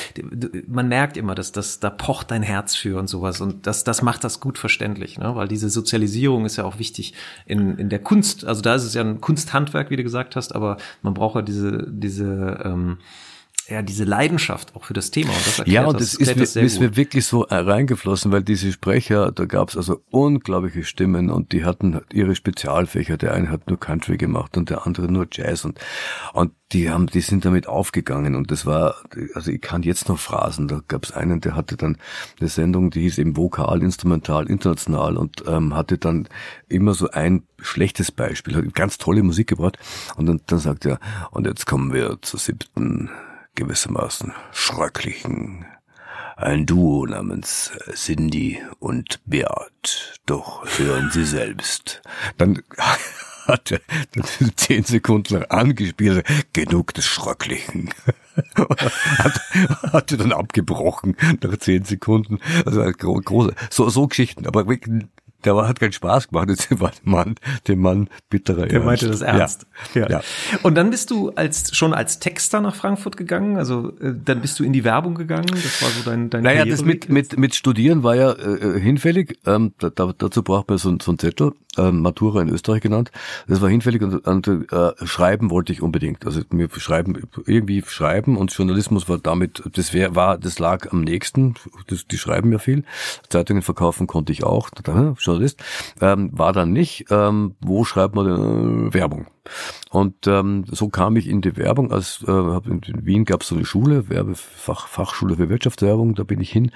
man 0.68 0.86
merkt 0.86 1.16
immer, 1.16 1.34
dass 1.34 1.50
das 1.50 1.80
da 1.80 1.90
pocht 1.90 2.30
dein 2.30 2.44
Herz 2.44 2.76
für 2.76 2.96
und 2.96 3.08
sowas 3.08 3.40
und 3.40 3.66
das 3.66 3.82
das 3.82 4.02
macht 4.02 4.22
das 4.22 4.38
gut 4.38 4.56
verständlich, 4.56 5.18
ne? 5.18 5.34
Weil 5.34 5.48
diese 5.48 5.68
Sozialisierung 5.68 6.44
ist 6.44 6.56
ja 6.56 6.64
auch 6.64 6.78
wichtig 6.78 7.14
in 7.44 7.76
in 7.76 7.88
der 7.88 7.98
Kunst. 7.98 8.44
Also 8.44 8.62
da 8.62 8.76
ist 8.76 8.84
es 8.84 8.94
ja 8.94 9.02
ein 9.02 9.20
Kunsthandwerk, 9.20 9.90
wie 9.90 9.96
du 9.96 10.04
gesagt 10.04 10.36
hast, 10.36 10.54
aber 10.54 10.76
man 11.02 11.12
braucht 11.12 11.34
ja 11.34 11.42
diese 11.42 11.86
diese 11.90 12.60
ähm, 12.64 12.98
ja, 13.68 13.82
diese 13.82 14.04
Leidenschaft 14.04 14.74
auch 14.74 14.84
für 14.84 14.94
das 14.94 15.10
Thema. 15.10 15.30
Und 15.30 15.46
das 15.46 15.62
ja, 15.66 15.84
und 15.84 16.00
das, 16.00 16.12
das 16.12 16.28
ist, 16.28 16.40
das 16.40 16.56
ist 16.56 16.80
mir 16.80 16.96
wirklich 16.96 17.26
so 17.26 17.42
reingeflossen, 17.42 18.32
weil 18.32 18.42
diese 18.42 18.72
Sprecher, 18.72 19.30
da 19.30 19.44
gab 19.44 19.68
es 19.68 19.76
also 19.76 20.00
unglaubliche 20.10 20.84
Stimmen 20.84 21.30
und 21.30 21.52
die 21.52 21.64
hatten 21.64 22.00
ihre 22.12 22.34
Spezialfächer. 22.34 23.18
Der 23.18 23.34
eine 23.34 23.50
hat 23.50 23.68
nur 23.68 23.78
Country 23.78 24.16
gemacht 24.16 24.56
und 24.56 24.70
der 24.70 24.86
andere 24.86 25.12
nur 25.12 25.26
Jazz 25.30 25.66
und, 25.66 25.78
und 26.32 26.52
die 26.72 26.90
haben, 26.90 27.06
die 27.06 27.20
sind 27.20 27.44
damit 27.44 27.66
aufgegangen 27.66 28.34
und 28.34 28.50
das 28.50 28.64
war, 28.64 28.96
also 29.34 29.50
ich 29.50 29.60
kann 29.60 29.82
jetzt 29.82 30.08
noch 30.08 30.18
Phrasen. 30.18 30.68
Da 30.68 30.80
gab 30.88 31.04
es 31.04 31.12
einen, 31.12 31.40
der 31.40 31.54
hatte 31.54 31.76
dann 31.76 31.98
eine 32.40 32.48
Sendung, 32.48 32.90
die 32.90 33.02
hieß 33.02 33.18
eben 33.18 33.36
Vokal, 33.36 33.82
Instrumental, 33.82 34.46
International 34.48 35.16
und 35.18 35.44
ähm, 35.46 35.74
hatte 35.74 35.98
dann 35.98 36.28
immer 36.68 36.94
so 36.94 37.10
ein 37.10 37.42
schlechtes 37.58 38.12
Beispiel, 38.12 38.56
hat 38.56 38.74
ganz 38.74 38.96
tolle 38.98 39.22
Musik 39.22 39.48
gebracht 39.48 39.78
und 40.16 40.26
dann, 40.26 40.40
dann 40.46 40.58
sagt 40.58 40.86
er, 40.86 41.00
und 41.30 41.46
jetzt 41.46 41.66
kommen 41.66 41.92
wir 41.92 42.18
zur 42.22 42.40
siebten 42.40 43.10
gewissermaßen 43.58 44.32
schrecklichen. 44.52 45.66
Ein 46.36 46.64
Duo 46.64 47.04
namens 47.06 47.72
Cindy 47.92 48.62
und 48.78 49.20
Beat. 49.26 50.20
Doch 50.26 50.64
hören 50.78 51.10
Sie 51.12 51.24
selbst. 51.24 52.00
Dann 52.36 52.62
hat 53.48 53.72
er 53.72 53.80
zehn 54.54 54.84
Sekunden 54.84 55.34
lang 55.34 55.44
angespielt, 55.46 56.24
genug 56.52 56.94
des 56.94 57.06
Schröcklichen. 57.06 57.92
hat, 59.18 59.40
hat 59.92 60.12
er 60.12 60.18
dann 60.18 60.32
abgebrochen 60.32 61.16
nach 61.42 61.56
zehn 61.56 61.84
Sekunden. 61.84 62.38
Also 62.64 62.82
große, 62.92 63.54
so, 63.70 63.88
so 63.88 64.06
Geschichten, 64.06 64.46
aber 64.46 64.68
wirklich 64.68 65.04
der 65.44 65.54
war, 65.54 65.68
hat 65.68 65.78
keinen 65.78 65.92
Spaß 65.92 66.28
gemacht. 66.28 66.48
Jetzt 66.48 66.80
war 66.80 66.90
der 66.90 67.10
Mann, 67.10 67.36
dem 67.66 67.80
Mann 67.80 68.08
bitterer 68.28 68.66
Der 68.66 68.80
meinte 68.80 69.08
das 69.08 69.20
ernst. 69.20 69.66
Ja. 69.94 70.02
ja. 70.02 70.08
ja. 70.08 70.20
Und 70.62 70.74
dann 70.74 70.90
bist 70.90 71.10
du 71.10 71.30
als 71.30 71.76
schon 71.76 71.94
als 71.94 72.18
Texter 72.18 72.60
nach 72.60 72.74
Frankfurt 72.74 73.16
gegangen. 73.16 73.56
Also 73.56 73.92
äh, 74.00 74.14
dann 74.24 74.40
bist 74.40 74.58
du 74.58 74.64
in 74.64 74.72
die 74.72 74.84
Werbung 74.84 75.14
gegangen. 75.14 75.48
Das 75.48 75.82
war 75.82 75.90
so 75.90 76.08
dein 76.08 76.30
dein 76.30 76.42
Naja, 76.42 76.64
das 76.64 76.84
mit 76.84 77.08
mit 77.08 77.38
mit 77.38 77.54
Studieren 77.54 78.02
war 78.02 78.16
ja 78.16 78.32
äh, 78.32 78.80
hinfällig. 78.80 79.38
Ähm, 79.46 79.72
da, 79.78 79.90
dazu 79.90 80.42
braucht 80.42 80.68
man 80.68 80.78
so, 80.78 80.96
so 81.00 81.10
einen 81.12 81.18
Zettel 81.18 81.52
äh, 81.78 81.92
Matura 81.92 82.42
in 82.42 82.48
Österreich 82.48 82.82
genannt. 82.82 83.10
Das 83.46 83.60
war 83.60 83.68
hinfällig 83.68 84.02
und, 84.02 84.26
und 84.26 84.72
äh, 84.72 85.06
schreiben 85.06 85.50
wollte 85.50 85.72
ich 85.72 85.82
unbedingt. 85.82 86.26
Also 86.26 86.42
mir 86.50 86.68
schreiben, 86.76 87.28
irgendwie 87.46 87.82
schreiben 87.86 88.36
und 88.36 88.52
Journalismus 88.52 89.08
war 89.08 89.18
damit, 89.18 89.62
das 89.74 89.92
wär, 89.94 90.14
war, 90.14 90.38
das 90.38 90.58
lag 90.58 90.90
am 90.92 91.02
nächsten. 91.02 91.54
Das, 91.86 92.06
die 92.06 92.18
schreiben 92.18 92.52
ja 92.52 92.58
viel. 92.58 92.84
Zeitungen 93.28 93.62
verkaufen 93.62 94.06
konnte 94.06 94.32
ich 94.32 94.44
auch, 94.44 94.70
Journalist. 95.28 95.62
Ähm, 96.00 96.30
war 96.32 96.52
dann 96.52 96.72
nicht. 96.72 97.06
Ähm, 97.10 97.54
wo 97.60 97.84
schreibt 97.84 98.14
man 98.14 98.26
denn, 98.26 98.88
äh, 98.88 98.94
Werbung? 98.94 99.26
Und 99.90 100.26
ähm, 100.26 100.64
so 100.66 100.88
kam 100.88 101.16
ich 101.16 101.28
in 101.28 101.40
die 101.40 101.56
Werbung. 101.56 101.92
Als 101.92 102.24
äh, 102.26 102.30
in, 102.30 102.82
Wien 103.06 103.24
gab 103.24 103.42
es 103.42 103.48
so 103.48 103.54
eine 103.54 103.64
Schule, 103.64 104.08
Werbefach, 104.08 104.88
Fachschule 104.88 105.36
für 105.36 105.48
Wirtschaftswerbung. 105.48 106.14
Da 106.14 106.24
bin 106.24 106.40
ich 106.40 106.50
hin, 106.50 106.70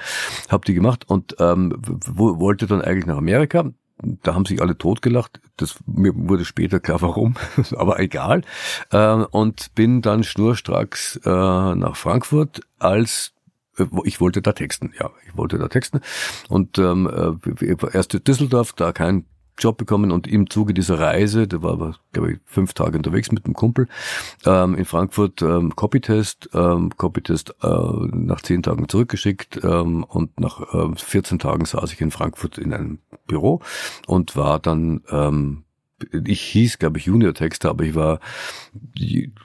habe 0.49 0.65
die 0.65 0.75
gemacht 0.75 1.05
und 1.09 1.37
ähm, 1.38 1.75
wollte 2.07 2.67
dann 2.67 2.83
eigentlich 2.83 3.07
nach 3.07 3.19
Amerika 3.19 3.65
da 4.03 4.35
haben 4.35 4.47
sich 4.47 4.61
alle 4.61 4.77
totgelacht. 4.77 5.41
Das 5.57 5.77
mir 5.87 6.12
wurde 6.15 6.45
später 6.45 6.81
klar, 6.81 7.03
warum, 7.03 7.35
aber 7.77 8.01
egal. 8.01 8.43
Äh, 8.91 9.25
und 9.31 9.75
bin 9.75 10.03
dann 10.03 10.25
schnurstracks 10.25 11.21
äh, 11.25 11.31
nach 11.31 11.97
Frankfurt 11.97 12.61
als 12.79 13.33
ich 14.05 14.21
wollte 14.21 14.43
da 14.43 14.53
texten, 14.53 14.93
ja, 14.99 15.11
ich 15.27 15.37
wollte 15.37 15.59
da 15.59 15.69
texten. 15.69 16.01
Und 16.49 16.79
ähm, 16.79 17.09
erst 17.93 18.27
Düsseldorf, 18.27 18.73
da 18.75 18.93
kein 18.93 19.25
Job 19.59 19.77
bekommen 19.77 20.11
und 20.11 20.27
im 20.27 20.49
Zuge 20.49 20.75
dieser 20.75 20.99
Reise, 20.99 21.47
da 21.47 21.63
war 21.63 21.73
aber, 21.73 21.97
glaube 22.13 22.33
ich, 22.33 22.39
fünf 22.45 22.73
Tage 22.73 22.97
unterwegs 22.97 23.31
mit 23.33 23.45
einem 23.45 23.55
Kumpel, 23.55 23.87
ähm, 24.47 24.75
in 24.75 24.85
Frankfurt 24.85 25.43
ähm, 25.43 25.77
Copytest, 25.77 26.51
ähm, 26.55 26.91
Copytest 26.97 27.55
äh, 27.63 27.69
nach 27.69 28.41
zehn 28.41 28.63
Tagen 28.63 28.89
zurückgeschickt 28.89 29.61
ähm, 29.63 30.05
und 30.05 30.41
nach 30.41 30.61
äh, 30.75 30.97
14 30.97 31.39
Tagen 31.39 31.65
saß 31.65 31.93
ich 31.93 32.01
in 32.01 32.11
Frankfurt 32.11 32.59
in 32.59 32.73
einem 32.73 32.99
Büro 33.27 33.61
und 34.07 34.37
war 34.37 34.59
dann 34.59 35.03
ähm, 35.11 35.65
ich 36.12 36.41
hieß, 36.41 36.79
glaube 36.79 36.99
ich, 36.99 37.07
Junior-Texter, 37.07 37.71
aber 37.71 37.85
ich 37.85 37.95
war 37.95 38.21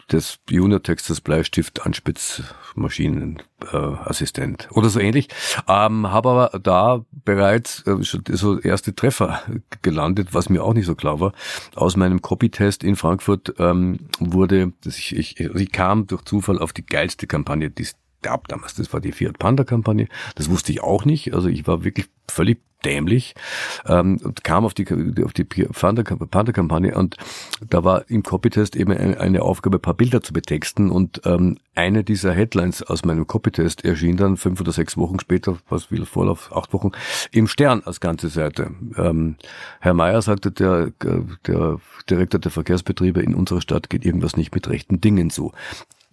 das 0.08 0.40
Junior-Texters 0.50 1.22
Bleistift 1.22 1.86
Anspitzmaschinenassistent 1.86 4.68
äh, 4.70 4.74
oder 4.74 4.90
so 4.90 5.00
ähnlich. 5.00 5.30
Ähm, 5.68 6.12
Habe 6.12 6.30
aber 6.30 6.60
da 6.60 7.06
bereits 7.12 7.86
äh, 7.88 7.96
so 8.02 8.60
erste 8.60 8.96
Treffer 8.96 9.42
gelandet, 9.82 10.34
was 10.34 10.50
mir 10.50 10.64
auch 10.64 10.74
nicht 10.74 10.86
so 10.86 10.96
klar 10.96 11.20
war. 11.20 11.34
Aus 11.76 11.96
meinem 11.96 12.22
Copy-Test 12.22 12.84
in 12.84 12.96
Frankfurt 12.96 13.56
ähm, 13.60 14.00
wurde, 14.20 14.74
dass 14.84 14.98
ich, 14.98 15.16
ich, 15.16 15.40
ich 15.40 15.72
kam 15.72 16.08
durch 16.08 16.24
Zufall 16.24 16.60
auf 16.60 16.74
die 16.74 16.86
geilste 16.86 17.28
Kampagne, 17.28 17.70
die 17.70 17.88
gab 18.22 18.48
damals. 18.48 18.76
Das 18.76 18.92
war 18.94 19.00
die 19.00 19.12
Fiat 19.12 19.40
Panda 19.40 19.64
Kampagne. 19.64 20.08
Das 20.36 20.50
wusste 20.50 20.72
ich 20.72 20.82
auch 20.82 21.06
nicht. 21.06 21.34
Also 21.34 21.48
ich 21.48 21.68
war 21.68 21.84
wirklich 21.84 22.08
völlig 22.30 22.60
dämlich 22.86 23.34
ähm, 23.88 24.20
und 24.24 24.44
kam 24.44 24.66
auf 24.66 24.74
die 24.74 24.86
auf 25.24 25.34
die 25.34 25.44
Panda-Kampagne 25.44 26.96
und 26.96 27.18
da 27.68 27.84
war 27.84 28.10
im 28.10 28.24
Copytest 28.24 28.76
eben 28.76 28.92
eine 28.92 29.42
Aufgabe, 29.42 29.78
ein 29.78 29.82
paar 29.82 29.96
Bilder 29.96 30.22
zu 30.22 30.34
betexten 30.34 30.92
und 30.92 31.22
ähm, 31.26 31.58
eine 31.76 32.04
dieser 32.04 32.34
Headlines 32.34 32.84
aus 32.84 33.04
meinem 33.04 33.26
Copytest 33.26 33.84
erschien 33.84 34.18
dann 34.18 34.38
fünf 34.38 34.62
oder 34.62 34.72
sechs 34.72 34.96
Wochen 34.96 35.20
später, 35.20 35.58
was 35.70 35.92
will 35.92 36.06
Vorlauf, 36.06 36.56
acht 36.56 36.74
Wochen, 36.74 36.92
im 37.32 37.48
Stern 37.48 37.82
als 37.84 38.00
ganze 38.00 38.30
Seite. 38.30 38.72
Ähm, 38.96 39.38
Herr 39.80 39.94
Mayer 39.94 40.22
sagte, 40.22 40.52
der, 40.52 40.92
der 41.48 41.80
Direktor 42.10 42.40
der 42.40 42.52
Verkehrsbetriebe 42.52 43.22
in 43.22 43.36
unserer 43.36 43.62
Stadt 43.62 43.90
geht 43.90 44.06
irgendwas 44.06 44.38
nicht 44.38 44.54
mit 44.54 44.70
rechten 44.70 45.02
Dingen 45.02 45.30
so 45.30 45.52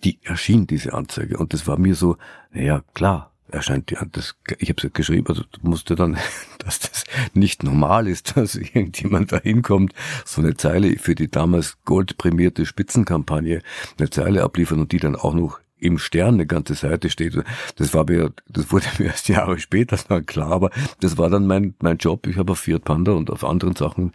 die 0.04 0.18
erschien 0.22 0.66
diese 0.66 0.92
Anzeige. 0.92 1.38
Und 1.38 1.52
das 1.52 1.66
war 1.66 1.78
mir 1.78 1.94
so, 1.94 2.16
naja, 2.52 2.82
klar, 2.94 3.30
erscheint 3.50 3.90
die 3.90 3.96
das, 4.12 4.36
ich 4.58 4.68
habe 4.68 4.86
es 4.86 4.92
geschrieben, 4.92 5.26
also 5.28 5.42
musste 5.62 5.94
dann, 5.94 6.18
dass 6.58 6.80
das 6.80 7.04
nicht 7.32 7.62
normal 7.62 8.06
ist, 8.08 8.36
dass 8.36 8.54
irgendjemand 8.54 9.32
da 9.32 9.40
hinkommt, 9.40 9.94
so 10.24 10.40
eine 10.40 10.56
Zeile 10.56 10.98
für 10.98 11.14
die 11.14 11.30
damals 11.30 11.76
goldprämierte 11.84 12.66
Spitzenkampagne, 12.66 13.62
eine 13.98 14.10
Zeile 14.10 14.42
abliefern 14.42 14.80
und 14.80 14.92
die 14.92 14.98
dann 14.98 15.16
auch 15.16 15.34
noch 15.34 15.60
im 15.78 15.98
Stern 15.98 16.34
eine 16.34 16.46
ganze 16.46 16.74
Seite 16.74 17.10
steht. 17.10 17.36
Das 17.76 17.94
war 17.94 18.04
mir, 18.08 18.32
das 18.48 18.72
wurde 18.72 18.86
mir 18.98 19.06
erst 19.06 19.28
Jahre 19.28 19.58
später 19.58 19.98
dann 20.08 20.24
klar, 20.24 20.52
aber 20.52 20.70
das 21.00 21.18
war 21.18 21.30
dann 21.30 21.46
mein, 21.46 21.74
mein 21.80 21.98
Job. 21.98 22.26
Ich 22.26 22.36
habe 22.36 22.52
auf 22.52 22.60
Fiat 22.60 22.84
Panda 22.84 23.12
und 23.12 23.30
auf 23.30 23.44
anderen 23.44 23.76
Sachen 23.76 24.12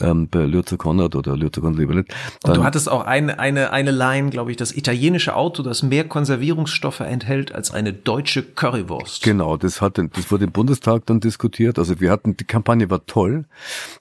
ähm, 0.00 0.28
bei 0.28 0.44
Lürzer 0.44 0.76
Konrad 0.76 1.14
oder 1.14 1.36
Lürzer 1.36 1.60
Konrad 1.60 1.78
Lieberlet. 1.78 2.14
Und 2.44 2.56
du 2.56 2.64
hattest 2.64 2.88
auch 2.88 3.04
eine, 3.04 3.38
eine, 3.38 3.72
eine 3.72 3.90
Line, 3.90 4.30
glaube 4.30 4.50
ich, 4.50 4.56
das 4.56 4.76
italienische 4.76 5.34
Auto, 5.34 5.62
das 5.62 5.82
mehr 5.82 6.04
Konservierungsstoffe 6.04 7.00
enthält 7.00 7.52
als 7.52 7.72
eine 7.72 7.92
deutsche 7.92 8.42
Currywurst. 8.42 9.22
Genau, 9.22 9.56
das 9.56 9.80
hat, 9.80 9.98
das 9.98 10.30
wurde 10.30 10.44
im 10.44 10.52
Bundestag 10.52 11.06
dann 11.06 11.20
diskutiert. 11.20 11.78
Also 11.78 12.00
wir 12.00 12.10
hatten, 12.10 12.36
die 12.36 12.44
Kampagne 12.44 12.90
war 12.90 13.06
toll. 13.06 13.46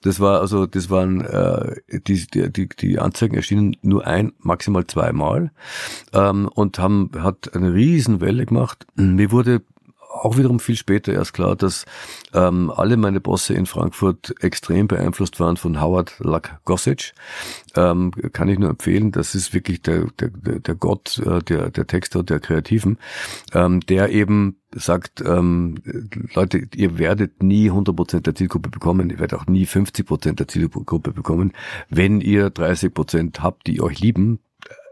Das 0.04 0.20
war 0.20 0.42
also, 0.42 0.66
das 0.66 0.90
waren, 0.90 1.22
äh, 1.22 1.76
die, 2.08 2.28
die, 2.28 2.70
die 2.70 3.00
Anzeigen 3.00 3.36
erschienen 3.36 3.78
nur 3.82 4.06
ein, 4.06 4.34
maximal 4.40 4.86
zweimal 4.86 5.52
ähm, 6.14 6.50
und 6.54 6.80
haben 6.80 6.97
hat 7.20 7.54
eine 7.56 7.74
Riesenwelle 7.74 8.46
gemacht. 8.46 8.86
Mir 8.96 9.32
wurde 9.32 9.62
auch 10.18 10.38
wiederum 10.38 10.60
viel 10.60 10.76
später 10.76 11.14
erst 11.14 11.34
klar, 11.34 11.56
dass 11.56 11.86
ähm, 12.34 12.72
alle 12.76 12.98
meine 12.98 13.20
Bosse 13.20 13.54
in 13.54 13.66
Frankfurt 13.66 14.34
extrem 14.42 14.88
beeinflusst 14.88 15.40
waren 15.40 15.58
von 15.58 15.82
Howard 15.82 16.16
Luck 16.20 16.60
Gossage. 16.66 17.14
Ähm, 17.76 18.12
kann 18.34 18.50
ich 18.50 18.60
nur 18.60 18.70
empfehlen. 18.70 19.12
Das 19.12 19.36
ist 19.36 19.54
wirklich 19.54 19.82
der, 19.82 20.08
der, 20.20 20.30
der 20.30 20.76
Gott 20.76 21.20
äh, 21.20 21.42
der, 21.44 21.70
der 21.70 21.88
Texter, 21.88 22.24
der 22.24 22.40
Kreativen, 22.40 22.98
ähm, 23.54 23.82
der 23.82 24.10
eben 24.10 24.58
sagt, 24.76 25.22
ähm, 25.22 25.76
Leute, 26.34 26.68
ihr 26.76 26.98
werdet 26.98 27.42
nie 27.42 27.72
100% 27.72 28.22
der 28.22 28.36
Zielgruppe 28.36 28.70
bekommen, 28.70 29.10
ihr 29.10 29.20
werdet 29.20 29.40
auch 29.40 29.48
nie 29.48 29.66
50% 29.66 30.34
der 30.34 30.48
Zielgruppe 30.48 31.14
bekommen. 31.14 31.54
Wenn 31.90 32.22
ihr 32.22 32.50
30% 32.50 33.40
habt, 33.40 33.68
die 33.68 33.82
euch 33.82 34.00
lieben, 34.00 34.40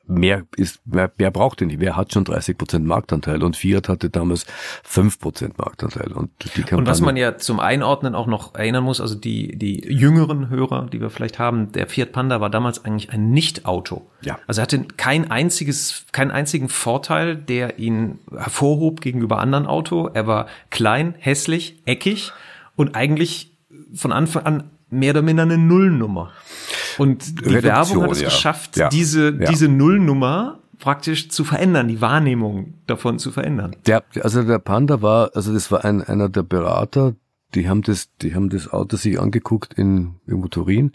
mehr 0.07 0.43
ist, 0.55 0.79
wer, 0.85 1.11
wer 1.17 1.31
braucht 1.31 1.61
denn 1.61 1.67
nicht? 1.67 1.79
Wer 1.79 1.95
hat 1.95 2.13
schon 2.13 2.23
30 2.23 2.57
Prozent 2.57 2.85
Marktanteil? 2.85 3.43
Und 3.43 3.55
Fiat 3.55 3.89
hatte 3.89 4.09
damals 4.09 4.45
5 4.83 5.19
Prozent 5.19 5.57
Marktanteil. 5.57 6.11
Und, 6.11 6.31
die 6.55 6.61
Kampagne 6.61 6.77
und 6.77 6.87
was 6.87 7.01
man 7.01 7.17
ja 7.17 7.37
zum 7.37 7.59
Einordnen 7.59 8.15
auch 8.15 8.27
noch 8.27 8.55
erinnern 8.55 8.83
muss, 8.83 9.01
also 9.01 9.15
die, 9.15 9.57
die 9.57 9.85
jüngeren 9.87 10.49
Hörer, 10.49 10.87
die 10.91 11.01
wir 11.01 11.09
vielleicht 11.09 11.39
haben, 11.39 11.71
der 11.71 11.87
Fiat 11.87 12.11
Panda 12.11 12.41
war 12.41 12.49
damals 12.49 12.85
eigentlich 12.85 13.11
ein 13.11 13.31
Nicht-Auto. 13.31 14.07
Ja. 14.21 14.39
Also 14.47 14.61
er 14.61 14.63
hatte 14.63 14.85
kein 14.97 15.31
einziges, 15.31 16.05
keinen 16.11 16.31
einzigen 16.31 16.69
Vorteil, 16.69 17.35
der 17.35 17.79
ihn 17.79 18.19
hervorhob 18.31 19.01
gegenüber 19.01 19.39
anderen 19.39 19.65
Auto. 19.65 20.09
Er 20.13 20.27
war 20.27 20.47
klein, 20.69 21.15
hässlich, 21.17 21.81
eckig 21.85 22.31
und 22.75 22.95
eigentlich 22.95 23.51
von 23.93 24.11
Anfang 24.11 24.45
an 24.45 24.63
mehr 24.99 25.11
oder 25.11 25.21
minder 25.21 25.43
eine 25.43 25.57
Nullnummer. 25.57 26.31
Und 26.97 27.41
die 27.41 27.55
Reduktion, 27.55 27.63
Werbung 27.63 28.03
hat 28.03 28.11
es 28.11 28.21
ja. 28.21 28.27
geschafft, 28.29 28.77
ja. 28.77 28.89
diese, 28.89 29.27
ja. 29.27 29.49
diese 29.49 29.67
Nullnummer 29.67 30.59
praktisch 30.79 31.29
zu 31.29 31.43
verändern, 31.43 31.87
die 31.87 32.01
Wahrnehmung 32.01 32.75
davon 32.87 33.19
zu 33.19 33.31
verändern. 33.31 33.75
Der, 33.85 34.03
also 34.21 34.43
der 34.43 34.59
Panda 34.59 35.01
war, 35.01 35.31
also 35.33 35.53
das 35.53 35.71
war 35.71 35.85
ein, 35.85 36.01
einer 36.01 36.29
der 36.29 36.43
Berater, 36.43 37.15
die 37.53 37.69
haben 37.69 37.81
das, 37.81 38.09
die 38.21 38.35
haben 38.35 38.49
das 38.49 38.71
Auto 38.71 38.97
sich 38.97 39.19
angeguckt 39.19 39.73
in 39.73 40.15
irgendwo 40.27 40.49
Turin 40.49 40.91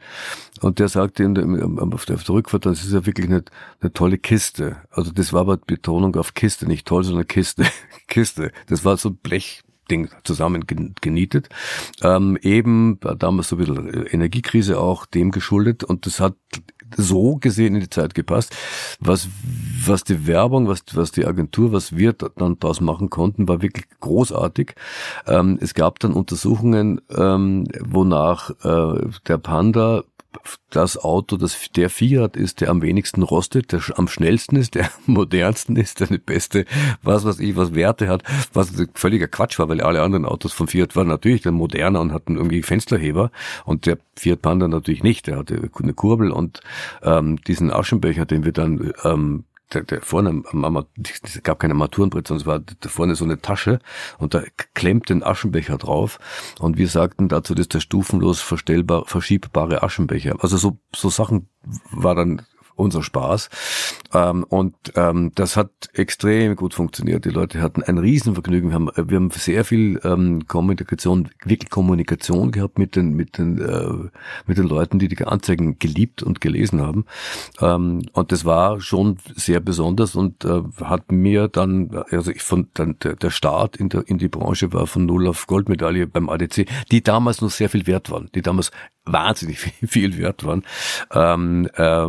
und 0.60 0.78
der 0.78 0.88
sagte 0.88 1.22
in 1.24 1.34
der, 1.34 1.46
auf 1.94 2.04
der 2.04 2.18
Rückfahrt, 2.28 2.66
das 2.66 2.84
ist 2.84 2.92
ja 2.92 3.06
wirklich 3.06 3.26
eine, 3.26 3.44
eine 3.80 3.92
tolle 3.92 4.18
Kiste. 4.18 4.76
Also 4.90 5.10
das 5.10 5.32
war 5.32 5.40
aber 5.40 5.56
Betonung 5.56 6.14
auf 6.16 6.34
Kiste, 6.34 6.66
nicht 6.66 6.86
toll, 6.86 7.04
sondern 7.04 7.26
Kiste, 7.26 7.64
Kiste. 8.08 8.52
Das 8.66 8.84
war 8.84 8.96
so 8.96 9.10
Blech, 9.10 9.62
Ding 9.90 10.08
zusammen 10.24 10.64
genietet. 11.00 11.48
Ähm, 12.02 12.38
eben 12.42 12.98
damals 13.18 13.48
so 13.48 13.56
ein 13.56 13.58
bisschen 13.58 14.06
Energiekrise 14.06 14.78
auch 14.78 15.06
dem 15.06 15.30
geschuldet 15.30 15.84
und 15.84 16.06
das 16.06 16.20
hat 16.20 16.34
so 16.96 17.36
gesehen 17.36 17.74
in 17.74 17.80
die 17.80 17.90
Zeit 17.90 18.14
gepasst. 18.14 18.56
Was, 19.00 19.28
was 19.84 20.04
die 20.04 20.26
Werbung, 20.26 20.68
was, 20.68 20.82
was 20.94 21.12
die 21.12 21.26
Agentur, 21.26 21.72
was 21.72 21.96
wir 21.96 22.12
dann 22.12 22.58
daraus 22.58 22.80
machen 22.80 23.10
konnten, 23.10 23.48
war 23.48 23.62
wirklich 23.62 23.86
großartig. 24.00 24.74
Ähm, 25.26 25.58
es 25.60 25.74
gab 25.74 25.98
dann 26.00 26.12
Untersuchungen, 26.12 27.00
ähm, 27.16 27.64
wonach 27.80 28.50
äh, 28.64 29.08
der 29.26 29.38
Panda 29.38 30.04
das 30.70 30.96
Auto, 30.96 31.36
das 31.36 31.70
der 31.74 31.90
Fiat 31.90 32.36
ist, 32.36 32.60
der 32.60 32.70
am 32.70 32.82
wenigsten 32.82 33.22
rostet, 33.22 33.72
der 33.72 33.80
am 33.96 34.08
schnellsten 34.08 34.56
ist, 34.56 34.74
der 34.74 34.90
modernsten 35.06 35.76
ist, 35.76 36.00
der 36.00 36.08
eine 36.08 36.18
beste, 36.18 36.64
was 37.02 37.24
weiß 37.24 37.40
ich, 37.40 37.56
was 37.56 37.74
Werte 37.74 38.08
hat, 38.08 38.22
was 38.52 38.72
völliger 38.94 39.28
Quatsch 39.28 39.58
war, 39.58 39.68
weil 39.68 39.80
alle 39.80 40.02
anderen 40.02 40.24
Autos 40.24 40.52
von 40.52 40.68
Fiat 40.68 40.96
waren 40.96 41.08
natürlich 41.08 41.42
dann 41.42 41.54
moderner 41.54 42.00
und 42.00 42.12
hatten 42.12 42.36
irgendwie 42.36 42.62
Fensterheber 42.62 43.30
und 43.64 43.86
der 43.86 43.98
Fiat 44.16 44.42
Panda 44.42 44.68
natürlich 44.68 45.02
nicht. 45.02 45.26
Der 45.26 45.38
hatte 45.38 45.70
eine 45.82 45.94
Kurbel 45.94 46.30
und 46.30 46.60
ähm, 47.02 47.40
diesen 47.42 47.72
Aschenbecher, 47.72 48.26
den 48.26 48.44
wir 48.44 48.52
dann 48.52 48.92
ähm, 49.04 49.44
der, 49.72 49.82
der 49.82 50.02
vorne 50.02 50.42
am, 50.52 50.86
es 51.22 51.42
gab 51.42 51.60
keine 51.60 51.74
Armaturenbrett, 51.74 52.28
sondern 52.28 52.40
es 52.40 52.46
war 52.46 52.58
da 52.58 52.88
vorne 52.88 53.14
so 53.14 53.24
eine 53.24 53.40
Tasche 53.40 53.80
und 54.18 54.34
da 54.34 54.42
klemmt 54.74 55.10
ein 55.10 55.22
Aschenbecher 55.22 55.78
drauf 55.78 56.18
und 56.58 56.78
wir 56.78 56.88
sagten 56.88 57.28
dazu, 57.28 57.54
das 57.54 57.64
ist 57.64 57.74
der 57.74 57.80
stufenlos 57.80 58.40
verstellbar, 58.40 59.04
verschiebbare 59.06 59.82
Aschenbecher. 59.82 60.36
Also 60.40 60.56
so, 60.56 60.78
so 60.94 61.08
Sachen 61.08 61.48
war 61.90 62.14
dann 62.14 62.42
unser 62.80 63.02
Spaß. 63.02 63.50
Ähm, 64.12 64.44
und 64.44 64.74
ähm, 64.96 65.32
das 65.34 65.56
hat 65.56 65.70
extrem 65.92 66.56
gut 66.56 66.74
funktioniert. 66.74 67.24
Die 67.24 67.30
Leute 67.30 67.60
hatten 67.60 67.82
ein 67.82 67.98
Riesenvergnügen. 67.98 68.70
Wir 68.70 68.74
haben, 68.74 68.90
wir 68.96 69.16
haben 69.16 69.30
sehr 69.30 69.64
viel 69.64 70.00
ähm, 70.02 70.46
Kommunikation, 70.48 71.28
wirklich 71.44 71.70
Kommunikation 71.70 72.50
gehabt 72.50 72.78
mit 72.78 72.96
den, 72.96 73.14
mit 73.14 73.38
den, 73.38 73.60
äh, 73.60 74.10
mit 74.46 74.58
den 74.58 74.66
Leuten, 74.66 74.98
die 74.98 75.08
die 75.08 75.24
Anzeigen 75.24 75.78
geliebt 75.78 76.22
und 76.22 76.40
gelesen 76.40 76.80
haben. 76.80 77.04
Ähm, 77.60 78.02
und 78.12 78.32
das 78.32 78.44
war 78.44 78.80
schon 78.80 79.18
sehr 79.36 79.60
besonders 79.60 80.16
und 80.16 80.44
äh, 80.44 80.62
hat 80.82 81.12
mir 81.12 81.48
dann, 81.48 82.04
also 82.10 82.30
ich 82.30 82.42
fand 82.42 82.78
dann 82.78 82.96
der, 83.02 83.16
der 83.16 83.30
Start 83.30 83.76
in, 83.76 83.88
der, 83.88 84.08
in 84.08 84.18
die 84.18 84.28
Branche 84.28 84.72
war 84.72 84.86
von 84.86 85.06
Null 85.06 85.28
auf 85.28 85.46
Goldmedaille 85.46 86.06
beim 86.06 86.28
ADC, 86.28 86.66
die 86.90 87.02
damals 87.02 87.40
noch 87.40 87.50
sehr 87.50 87.68
viel 87.68 87.86
wert 87.86 88.10
waren, 88.10 88.30
die 88.34 88.42
damals 88.42 88.70
wahnsinnig 89.04 89.58
viel, 89.86 90.18
wert 90.18 90.44
waren. 90.44 90.64
Ähm, 91.12 91.68
äh, 91.74 92.06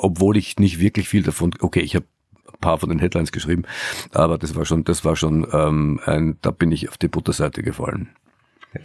obwohl 0.00 0.36
ich 0.36 0.58
nicht 0.58 0.80
wirklich 0.80 1.08
viel 1.08 1.22
davon, 1.22 1.54
okay, 1.60 1.80
ich 1.80 1.94
habe 1.94 2.06
ein 2.46 2.58
paar 2.60 2.78
von 2.78 2.88
den 2.88 2.98
Headlines 2.98 3.32
geschrieben, 3.32 3.64
aber 4.12 4.38
das 4.38 4.54
war 4.54 4.64
schon, 4.64 4.84
das 4.84 5.04
war 5.04 5.16
schon, 5.16 5.46
ähm, 5.52 6.00
ein, 6.04 6.38
da 6.42 6.50
bin 6.50 6.72
ich 6.72 6.88
auf 6.88 6.98
die 6.98 7.08
Butterseite 7.08 7.62
gefallen. 7.62 8.10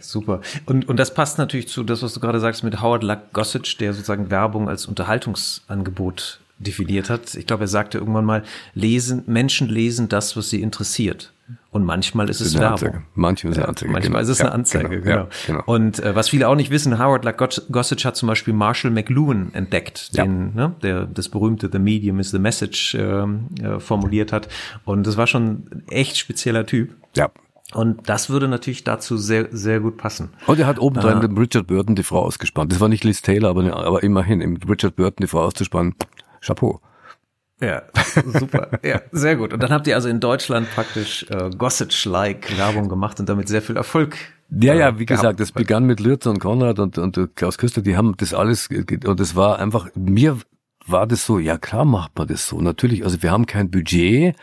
Super. 0.00 0.42
Und, 0.66 0.88
und 0.88 0.98
das 0.98 1.14
passt 1.14 1.38
natürlich 1.38 1.68
zu 1.68 1.82
das, 1.82 2.02
was 2.02 2.12
du 2.12 2.20
gerade 2.20 2.40
sagst 2.40 2.62
mit 2.62 2.82
Howard 2.82 3.02
Luck 3.02 3.32
Gossage, 3.32 3.76
der 3.80 3.94
sozusagen 3.94 4.30
Werbung 4.30 4.68
als 4.68 4.86
Unterhaltungsangebot 4.86 6.40
definiert 6.58 7.08
hat. 7.08 7.34
Ich 7.34 7.46
glaube, 7.46 7.64
er 7.64 7.68
sagte 7.68 7.98
irgendwann 7.98 8.24
mal, 8.24 8.44
lesen, 8.74 9.22
Menschen 9.26 9.68
lesen 9.68 10.08
das, 10.08 10.36
was 10.36 10.50
sie 10.50 10.60
interessiert. 10.60 11.32
Und 11.70 11.84
manchmal 11.84 12.30
ist 12.30 12.40
es 12.40 12.54
Werbung. 12.54 12.72
Anzeige. 12.72 13.02
Manchmal 13.14 13.52
ist 13.52 13.58
es 13.58 13.62
eine 13.62 13.68
Anzeige. 13.68 13.92
Manchmal 13.92 14.10
genau. 14.10 14.22
ist 14.22 14.28
es 14.28 14.40
eine 14.40 14.52
Anzeige, 14.52 14.94
ja, 14.94 15.00
genau. 15.00 15.04
genau. 15.04 15.22
Ja, 15.24 15.28
genau. 15.46 15.62
Und 15.66 16.00
äh, 16.00 16.14
was 16.14 16.30
viele 16.30 16.48
auch 16.48 16.54
nicht 16.54 16.70
wissen, 16.70 16.98
Howard 16.98 17.26
Gossage 17.70 18.04
hat 18.04 18.16
zum 18.16 18.26
Beispiel 18.26 18.54
Marshall 18.54 18.90
McLuhan 18.90 19.52
entdeckt, 19.52 20.10
ja. 20.12 20.24
den, 20.24 20.54
ne, 20.54 20.74
der 20.82 21.04
das 21.04 21.28
berühmte 21.28 21.68
The 21.70 21.78
Medium 21.78 22.20
is 22.20 22.30
the 22.30 22.38
Message 22.38 22.94
äh, 22.94 23.22
äh, 23.62 23.80
formuliert 23.80 24.32
hat. 24.32 24.48
Und 24.86 25.06
das 25.06 25.18
war 25.18 25.26
schon 25.26 25.44
ein 25.44 25.82
echt 25.90 26.16
spezieller 26.16 26.64
Typ. 26.64 26.94
Ja. 27.14 27.28
Und 27.74 28.08
das 28.08 28.30
würde 28.30 28.48
natürlich 28.48 28.84
dazu 28.84 29.18
sehr, 29.18 29.48
sehr 29.50 29.80
gut 29.80 29.98
passen. 29.98 30.30
Und 30.46 30.58
er 30.58 30.66
hat 30.66 30.78
obendrein 30.78 31.20
äh, 31.20 31.38
Richard 31.38 31.66
Burton 31.66 31.96
die 31.96 32.02
Frau 32.02 32.22
ausgespannt. 32.22 32.72
Das 32.72 32.80
war 32.80 32.88
nicht 32.88 33.04
Liz 33.04 33.20
Taylor, 33.20 33.50
aber, 33.50 33.76
aber 33.76 34.02
immerhin, 34.02 34.40
im 34.40 34.56
Richard 34.56 34.96
Burton 34.96 35.22
die 35.22 35.26
Frau 35.26 35.42
auszuspannen, 35.42 35.94
Chapeau. 36.40 36.80
Ja, 37.60 37.82
super. 38.26 38.68
ja, 38.84 39.00
sehr 39.10 39.36
gut. 39.36 39.52
Und 39.52 39.62
dann 39.62 39.70
habt 39.70 39.86
ihr 39.86 39.96
also 39.96 40.08
in 40.08 40.20
Deutschland 40.20 40.70
praktisch 40.70 41.26
äh, 41.28 41.50
Gossage-like 41.50 42.56
Werbung 42.56 42.88
gemacht 42.88 43.18
und 43.20 43.28
damit 43.28 43.48
sehr 43.48 43.62
viel 43.62 43.76
Erfolg. 43.76 44.16
Ja, 44.50 44.74
ja, 44.74 44.98
wie 44.98 45.04
gehabt. 45.04 45.22
gesagt, 45.22 45.40
das 45.40 45.52
begann 45.52 45.84
mit 45.84 46.00
Lürzer 46.00 46.30
und 46.30 46.38
Konrad 46.38 46.78
und, 46.78 46.96
und 46.96 47.18
Klaus 47.34 47.58
Küster, 47.58 47.82
die 47.82 47.96
haben 47.96 48.14
das 48.16 48.32
alles, 48.32 48.68
und 48.70 49.20
das 49.20 49.36
war 49.36 49.58
einfach, 49.58 49.90
mir 49.94 50.38
war 50.86 51.06
das 51.06 51.26
so, 51.26 51.38
ja 51.38 51.58
klar 51.58 51.84
macht 51.84 52.16
man 52.16 52.28
das 52.28 52.46
so. 52.46 52.60
Natürlich, 52.60 53.04
also 53.04 53.22
wir 53.22 53.30
haben 53.30 53.44
kein 53.44 53.70
Budget 53.70 54.34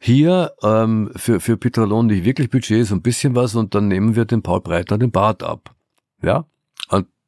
hier 0.00 0.52
ähm, 0.62 1.10
für, 1.14 1.38
für 1.38 1.56
Petrolon 1.56 2.06
nicht 2.06 2.24
wirklich 2.24 2.50
Budget, 2.50 2.86
so 2.86 2.96
ein 2.96 3.02
bisschen 3.02 3.36
was 3.36 3.54
und 3.54 3.74
dann 3.74 3.88
nehmen 3.88 4.16
wir 4.16 4.24
den 4.24 4.42
Paul 4.42 4.60
Breitner 4.60 4.98
den 4.98 5.12
Bart 5.12 5.42
ab. 5.42 5.74
Ja, 6.20 6.46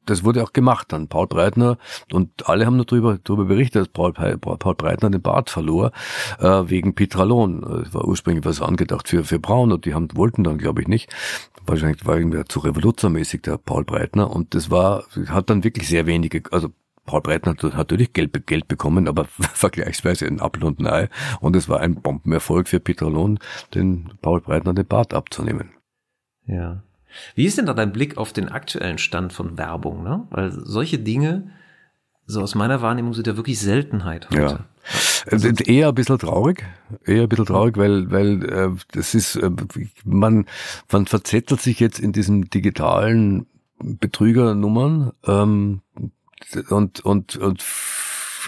das 0.07 0.25
wurde 0.25 0.43
auch 0.43 0.53
gemacht 0.53 0.93
dann. 0.93 1.09
Paul 1.09 1.27
Breitner 1.27 1.79
und 2.13 2.49
alle 2.49 2.67
haben 2.67 2.83
darüber, 2.83 3.19
darüber 3.23 3.45
berichtet, 3.45 3.83
dass 3.83 3.89
Paul, 3.89 4.13
Paul 4.13 4.75
Breitner 4.75 5.11
den 5.11 5.23
Bart 5.23 5.51
verlor 5.51 5.93
äh, 6.39 6.63
wegen 6.67 6.95
Petralon. 6.95 7.85
Es 7.87 7.95
war 7.95 8.07
ursprünglich 8.07 8.45
was 8.45 8.63
angedacht 8.63 9.09
für, 9.09 9.25
für 9.25 9.39
Braun 9.39 9.73
und 9.73 9.85
die 9.85 9.95
haben, 9.95 10.09
wollten 10.15 10.45
dann, 10.45 10.59
glaube 10.59 10.83
ich, 10.83 10.89
nicht. 10.89 11.15
Wahrscheinlich 11.67 12.07
war 12.07 12.17
irgendwie 12.17 12.45
zu 12.45 12.61
revolutionmäßig 12.61 13.43
der 13.43 13.59
Paul 13.59 13.85
Breitner 13.85 14.31
und 14.31 14.55
das 14.55 14.71
war, 14.71 15.05
hat 15.29 15.51
dann 15.51 15.65
wirklich 15.65 15.89
sehr 15.89 16.07
wenige, 16.07 16.43
also 16.53 16.71
Paul 17.07 17.23
Breitner 17.23 17.53
hat 17.53 17.63
natürlich 17.63 18.13
Geld, 18.13 18.47
Geld 18.47 18.69
bekommen, 18.69 19.09
aber 19.09 19.25
vergleichsweise 19.39 20.27
ein 20.27 20.41
Apfel 20.41 20.65
und 20.65 20.85
Ei. 20.85 21.09
Und 21.41 21.57
es 21.57 21.69
war 21.69 21.81
ein 21.81 22.03
Bombenerfolg 22.03 22.69
für 22.69 22.81
Petralon, 22.81 23.39
den 23.75 24.11
Paul 24.21 24.41
Breitner 24.41 24.75
den 24.75 24.87
Bart 24.87 25.15
abzunehmen. 25.15 25.71
Ja. 26.47 26.83
Wie 27.35 27.47
ist 27.47 27.59
denn 27.59 27.67
da 27.67 27.75
dein 27.75 27.93
Blick 27.93 28.17
auf 28.17 28.33
den 28.33 28.49
aktuellen 28.49 28.99
Stand 28.99 29.33
von 29.33 29.59
Werbung? 29.59 30.03
Ne? 30.03 30.27
Weil 30.31 30.53
solche 30.53 30.99
Dinge, 30.99 31.51
so 32.27 32.41
aus 32.41 32.55
meiner 32.55 32.83
Wahrnehmung, 32.83 33.15
sind 33.15 33.27
ja 33.27 33.37
wirklich 33.37 33.59
Seltenheit 33.59 34.29
heute. 34.31 34.41
Ja. 34.41 34.65
Also, 35.31 35.49
eher 35.49 35.89
ein 35.89 35.95
bisschen 35.95 36.19
traurig, 36.19 36.65
eher 37.05 37.25
ein 37.25 37.29
bisschen 37.29 37.47
traurig, 37.47 37.77
weil, 37.77 38.11
weil 38.11 38.45
äh, 38.45 38.71
das 38.93 39.15
ist, 39.15 39.37
äh, 39.37 39.51
man, 40.05 40.47
man 40.91 41.07
verzettelt 41.07 41.61
sich 41.61 41.81
jetzt 41.81 41.99
in 41.99 42.13
diesen 42.13 42.49
digitalen 42.51 43.47
Betrügernummern 43.79 45.13
ähm, 45.27 45.81
und, 46.71 47.01
und, 47.01 47.37
und 47.37 47.63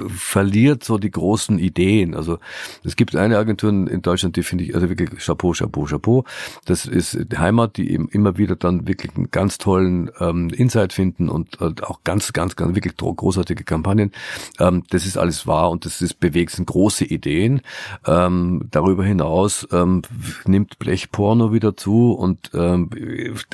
verliert 0.09 0.85
so 0.85 0.99
die 0.99 1.11
großen 1.11 1.59
Ideen. 1.59 2.15
Also 2.15 2.39
es 2.85 2.97
gibt 2.97 3.17
eine 3.17 3.39
Agentur 3.39 3.71
in 3.71 4.03
Deutschland, 4.03 4.37
die 4.37 4.43
finde 4.43 4.65
ich 4.65 4.75
also 4.75 4.89
wirklich 4.89 5.11
Chapeau, 5.25 5.53
Chapeau, 5.53 5.85
Chapeau. 5.85 6.25
Das 6.65 6.87
ist 6.87 7.19
Heimat, 7.37 7.77
die 7.77 7.91
eben 7.93 8.09
immer 8.09 8.39
wieder 8.39 8.57
dann 8.57 8.87
wirklich 8.87 9.15
einen 9.17 9.31
ganz 9.31 9.59
tollen 9.59 10.11
ähm, 10.21 10.51
Insight 10.51 10.93
finden 10.93 11.29
und, 11.29 11.61
und 11.61 11.85
auch 11.85 12.01
ganz, 12.05 12.33
ganz, 12.33 12.57
ganz 12.57 12.75
wirklich 12.75 12.97
großartige 12.97 13.65
Kampagnen. 13.65 14.13
Ähm, 14.59 14.85
das 14.91 15.07
ist 15.07 15.17
alles 15.19 15.47
wahr 15.47 15.71
und 15.71 15.85
das 15.85 16.01
ist 16.03 16.21
bewegt, 16.21 16.53
sind 16.53 16.67
große 16.67 17.05
Ideen. 17.05 17.61
Ähm, 18.07 18.69
darüber 18.71 19.05
hinaus 19.05 19.67
ähm, 19.73 20.03
nimmt 20.47 20.79
Blechporno 20.79 21.53
wieder 21.53 21.77
zu 21.77 22.13
und 22.13 22.51
ähm, 22.55 22.91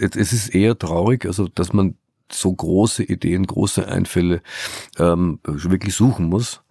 es 0.00 0.32
ist 0.32 0.54
eher 0.54 0.78
traurig, 0.78 1.26
also 1.26 1.48
dass 1.48 1.72
man 1.72 1.96
so 2.30 2.52
große 2.52 3.04
Ideen, 3.04 3.46
große 3.46 3.86
Einfälle 3.86 4.42
ähm, 4.98 5.40
wirklich 5.44 5.94
suchen 5.94 6.26
muss 6.26 6.63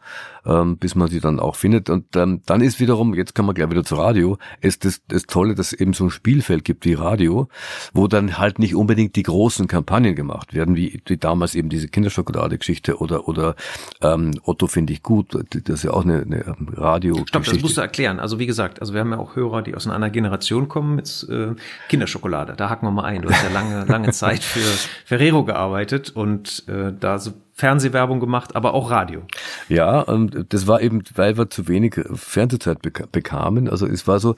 ähm, 0.45 0.77
bis 0.77 0.95
man 0.95 1.10
sie 1.10 1.19
dann 1.19 1.39
auch 1.39 1.56
findet. 1.56 1.89
Und 1.89 2.15
ähm, 2.15 2.41
dann 2.45 2.62
ist 2.62 2.79
wiederum, 2.79 3.13
jetzt 3.13 3.36
kann 3.36 3.45
man 3.45 3.56
gleich 3.56 3.69
wieder 3.69 3.84
zu 3.84 3.95
Radio, 3.95 4.38
ist 4.62 4.86
das, 4.86 5.01
das 5.08 5.23
Tolle, 5.23 5.56
dass 5.56 5.73
es 5.73 5.79
eben 5.79 5.93
so 5.93 6.06
ein 6.06 6.10
Spielfeld 6.10 6.63
gibt 6.65 6.86
wie 6.86 6.93
Radio, 6.93 7.47
wo 7.93 8.08
dann 8.08 8.38
halt 8.38 8.60
nicht 8.60 8.75
unbedingt 8.75 9.15
die 9.15 9.23
großen 9.23 9.67
Kampagnen 9.67 10.15
gemacht 10.15 10.53
werden, 10.53 10.75
wie, 10.75 11.01
wie 11.06 11.17
damals 11.17 11.56
eben 11.56 11.69
diese 11.69 11.88
Kinderschokolade-Geschichte 11.88 12.97
oder 12.97 13.27
oder 13.27 13.56
ähm, 14.01 14.32
Otto 14.43 14.67
finde 14.67 14.93
ich 14.93 15.03
gut, 15.03 15.34
das 15.34 15.75
ist 15.75 15.84
ja 15.84 15.91
auch 15.91 16.03
eine, 16.03 16.21
eine 16.21 16.56
Radio. 16.75 17.23
Stopp, 17.27 17.45
das 17.45 17.62
musst 17.62 17.77
du 17.77 17.82
erklären. 17.82 18.19
Also 18.19 18.39
wie 18.39 18.45
gesagt, 18.45 18.82
also 18.82 18.93
wir 18.93 19.01
haben 19.01 19.12
ja 19.12 19.17
auch 19.17 19.36
Hörer, 19.36 19.62
die 19.62 19.75
aus 19.75 19.88
einer 19.88 20.10
Generation 20.10 20.67
kommen 20.67 20.95
mit 20.95 21.27
äh, 21.29 21.56
Kinderschokolade. 21.89 22.53
Da 22.56 22.69
hacken 22.69 22.88
wir 22.88 22.91
mal 22.91 23.06
ein. 23.06 23.21
Du 23.21 23.29
hast 23.29 23.43
ja 23.43 23.49
lange, 23.49 23.86
lange 23.86 24.12
Zeit 24.12 24.43
für 24.43 24.65
Ferrero 25.06 25.43
gearbeitet 25.43 26.12
und 26.15 26.67
äh, 26.67 26.93
da 26.97 27.19
so 27.19 27.34
Fernsehwerbung 27.55 28.19
gemacht, 28.19 28.55
aber 28.55 28.73
auch 28.73 28.89
Radio. 28.89 29.21
Ja, 29.69 30.01
und 30.01 30.45
das 30.49 30.65
war 30.67 30.81
eben, 30.81 31.03
weil 31.15 31.37
wir 31.37 31.49
zu 31.49 31.67
wenig 31.67 31.95
Fernsehzeit 32.13 32.79
bekamen. 33.11 33.69
Also 33.69 33.85
es 33.85 34.07
war 34.07 34.19
so, 34.19 34.35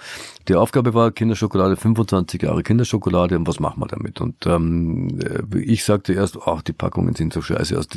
die 0.47 0.55
Aufgabe 0.55 0.93
war 0.93 1.11
Kinderschokolade, 1.11 1.77
25 1.77 2.41
Jahre 2.41 2.61
Kinderschokolade 2.61 3.37
und 3.37 3.47
was 3.47 3.59
machen 3.59 3.79
wir 3.79 3.87
damit? 3.87 4.19
Und 4.19 4.45
ähm, 4.45 5.19
ich 5.55 5.85
sagte 5.85 6.13
erst, 6.13 6.37
ach, 6.45 6.61
die 6.61 6.73
Packungen 6.73 7.15
sind 7.15 7.33
so 7.33 7.41
scheiße 7.41 7.77
aus. 7.77 7.87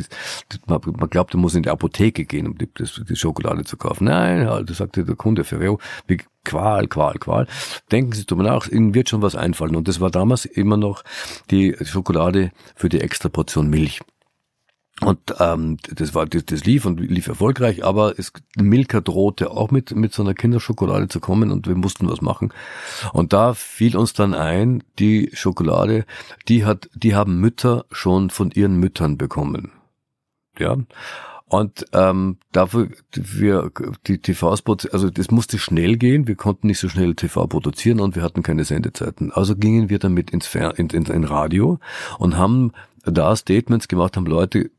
Man, 0.66 0.80
man 0.96 1.10
glaubt, 1.10 1.34
man 1.34 1.42
muss 1.42 1.54
in 1.56 1.64
die 1.64 1.70
Apotheke 1.70 2.24
gehen, 2.24 2.46
um 2.46 2.56
die, 2.56 2.68
die 2.76 3.16
Schokolade 3.16 3.64
zu 3.64 3.76
kaufen. 3.76 4.04
Nein, 4.04 4.48
halt, 4.48 4.70
sagte 4.70 5.04
der 5.04 5.16
Kunde 5.16 5.42
Ferrero, 5.42 5.80
wie 6.06 6.18
Qual, 6.44 6.86
Qual, 6.86 7.14
Qual. 7.18 7.46
Denken 7.90 8.12
Sie 8.12 8.24
drüber 8.24 8.44
nach, 8.44 8.68
Ihnen 8.68 8.94
wird 8.94 9.08
schon 9.08 9.20
was 9.20 9.34
einfallen. 9.34 9.76
Und 9.76 9.88
das 9.88 10.00
war 10.00 10.10
damals 10.10 10.44
immer 10.44 10.76
noch 10.76 11.02
die 11.50 11.76
Schokolade 11.82 12.52
für 12.74 12.88
die 12.88 13.00
extra 13.00 13.28
Portion 13.28 13.68
Milch. 13.68 14.00
Und 15.00 15.20
ähm, 15.38 15.76
das 15.94 16.14
war 16.14 16.26
das, 16.26 16.44
das 16.46 16.64
lief 16.64 16.84
und 16.84 16.98
lief 16.98 17.28
erfolgreich, 17.28 17.84
aber 17.84 18.18
es, 18.18 18.32
Milka 18.56 19.00
drohte 19.00 19.50
auch 19.52 19.70
mit 19.70 19.94
mit 19.94 20.12
so 20.12 20.22
einer 20.22 20.34
Kinderschokolade 20.34 21.06
zu 21.06 21.20
kommen 21.20 21.52
und 21.52 21.68
wir 21.68 21.76
mussten 21.76 22.08
was 22.08 22.20
machen. 22.20 22.52
Und 23.12 23.32
da 23.32 23.54
fiel 23.54 23.96
uns 23.96 24.12
dann 24.12 24.34
ein, 24.34 24.82
die 24.98 25.30
Schokolade, 25.34 26.04
die 26.48 26.64
hat, 26.64 26.90
die 26.94 27.14
haben 27.14 27.40
Mütter 27.40 27.84
schon 27.92 28.30
von 28.30 28.50
ihren 28.50 28.76
Müttern 28.76 29.18
bekommen, 29.18 29.70
ja. 30.58 30.76
Und 31.48 31.86
ähm, 31.92 32.36
dafür 32.52 32.90
wir 33.14 33.70
die 34.06 34.18
TV-Spots, 34.18 34.86
also 34.86 35.08
das 35.08 35.30
musste 35.30 35.58
schnell 35.58 35.96
gehen. 35.96 36.28
Wir 36.28 36.36
konnten 36.36 36.66
nicht 36.66 36.78
so 36.78 36.88
schnell 36.88 37.14
TV 37.14 37.46
produzieren 37.46 38.00
und 38.00 38.16
wir 38.16 38.22
hatten 38.22 38.42
keine 38.42 38.64
Sendezeiten. 38.64 39.32
Also 39.32 39.56
gingen 39.56 39.88
wir 39.88 39.98
damit 39.98 40.30
ins 40.30 40.46
Fer 40.46 40.78
in, 40.78 40.88
in, 40.90 41.06
in 41.06 41.24
Radio 41.24 41.78
und 42.18 42.36
haben 42.36 42.72
da 43.04 43.34
Statements 43.34 43.88
gemacht, 43.88 44.16
haben 44.16 44.26
Leute 44.26 44.70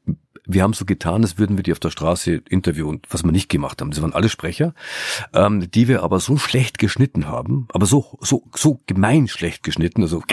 wir 0.52 0.64
haben 0.64 0.74
so 0.74 0.86
getan, 0.86 1.22
als 1.22 1.38
würden 1.38 1.58
wir 1.58 1.64
die 1.64 1.72
auf 1.72 1.80
der 1.80 1.92
Straße 1.92 2.42
interviewen, 2.50 3.02
was 3.10 3.24
wir 3.24 3.32
nicht 3.32 3.50
gemacht 3.50 3.82
haben. 3.82 3.92
Das 3.92 4.02
waren 4.02 4.14
alle 4.14 4.30
Sprecher, 4.30 4.74
ähm, 5.34 5.70
die 5.72 5.88
wir 5.88 6.04
aber 6.04 6.20
so 6.20 6.38
schlecht 6.38 6.80
geschnitten 6.80 7.28
haben, 7.28 7.68
aber 7.74 7.86
so 7.86 8.18
so 8.22 8.44
so 8.56 8.82
gemein 8.88 9.28
schlecht 9.28 9.64
geschnitten, 9.64 10.02
also 10.02 10.24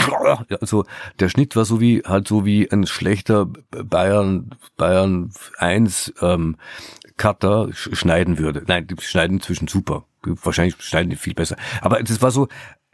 also 0.61 0.85
der 1.21 1.29
Schnitt 1.29 1.55
war 1.57 1.65
so 1.65 1.81
wie 1.81 2.03
halt 2.05 2.29
so 2.29 2.45
wie 2.45 2.71
ein 2.71 2.87
schlechter 2.87 3.47
Bayern 3.71 4.51
Bayern 4.77 5.31
1 5.59 6.15
ähm, 6.21 6.57
Cutter 7.17 7.69
schneiden 7.73 8.39
würde. 8.39 8.63
Nein, 8.67 8.87
die 8.87 8.97
schneiden 9.01 9.39
inzwischen 9.39 9.69
super. 9.69 10.05
Wahrscheinlich 10.23 10.77
schneiden 10.81 11.11
die 11.11 11.17
viel 11.17 11.35
besser. 11.35 11.57
Aber 11.81 12.03
das 12.03 12.21
war 12.21 12.31
so 12.31 12.49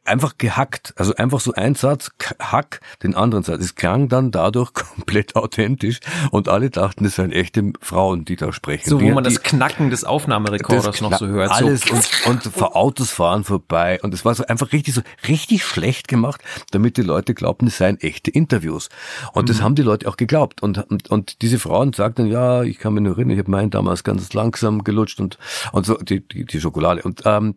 einfach 0.04 0.36
gehackt. 0.38 0.94
Also 0.96 1.14
einfach 1.14 1.40
so 1.40 1.52
ein 1.52 1.74
Satz, 1.74 2.10
hack 2.40 2.80
den 3.02 3.14
anderen 3.14 3.44
Satz. 3.44 3.60
Es 3.62 3.74
klang 3.74 4.08
dann 4.08 4.30
dadurch 4.30 4.72
komplett 4.74 5.36
authentisch 5.36 6.00
und 6.30 6.48
alle 6.48 6.70
dachten, 6.70 7.04
es 7.04 7.16
seien 7.16 7.32
echte 7.32 7.72
Frauen, 7.80 8.24
die 8.24 8.36
da 8.36 8.52
sprechen. 8.52 8.88
So, 8.88 8.96
wo 9.00 9.04
die, 9.04 9.12
man 9.12 9.24
das 9.24 9.42
Knacken 9.42 9.90
des 9.90 10.04
Aufnahmerekorders 10.04 11.00
noch 11.00 11.18
so 11.18 11.26
hört. 11.26 11.50
Alles 11.50 11.82
so. 11.82 11.94
und, 11.94 12.26
und 12.26 12.42
vor 12.42 12.76
Autos 12.76 13.10
fahren 13.10 13.44
vorbei. 13.44 14.00
Und 14.02 14.12
es 14.14 14.24
war 14.24 14.34
so 14.34 14.44
einfach 14.46 14.72
richtig 14.72 14.94
so, 14.94 15.02
richtig 15.28 15.64
schlecht 15.64 16.08
gemacht, 16.08 16.42
damit 16.70 16.96
die 16.96 17.02
Leute 17.02 17.34
glaubten, 17.34 17.68
es 17.68 17.78
seien 17.78 18.00
echte 18.00 18.30
Interviews. 18.30 18.88
Und 19.32 19.48
das 19.48 19.62
haben 19.62 19.74
die 19.74 19.82
Leute 19.82 20.08
auch 20.08 20.16
geglaubt. 20.16 20.62
Und, 20.62 20.78
und, 20.90 21.10
und 21.10 21.42
diese 21.42 21.58
Frauen 21.58 21.92
sagten, 21.92 22.26
ja, 22.26 22.62
ich 22.62 22.78
kann 22.78 22.94
mich 22.94 23.02
nur 23.02 23.14
erinnern, 23.14 23.32
ich 23.32 23.38
habe 23.38 23.50
meinen 23.50 23.70
damals 23.70 24.04
ganz 24.04 24.32
langsam 24.32 24.84
gelutscht 24.84 25.20
und, 25.20 25.38
und 25.72 25.86
so, 25.86 25.96
die, 25.96 26.26
die, 26.26 26.44
die 26.44 26.60
Schokolade. 26.60 27.02
Und, 27.02 27.22
ähm, 27.24 27.56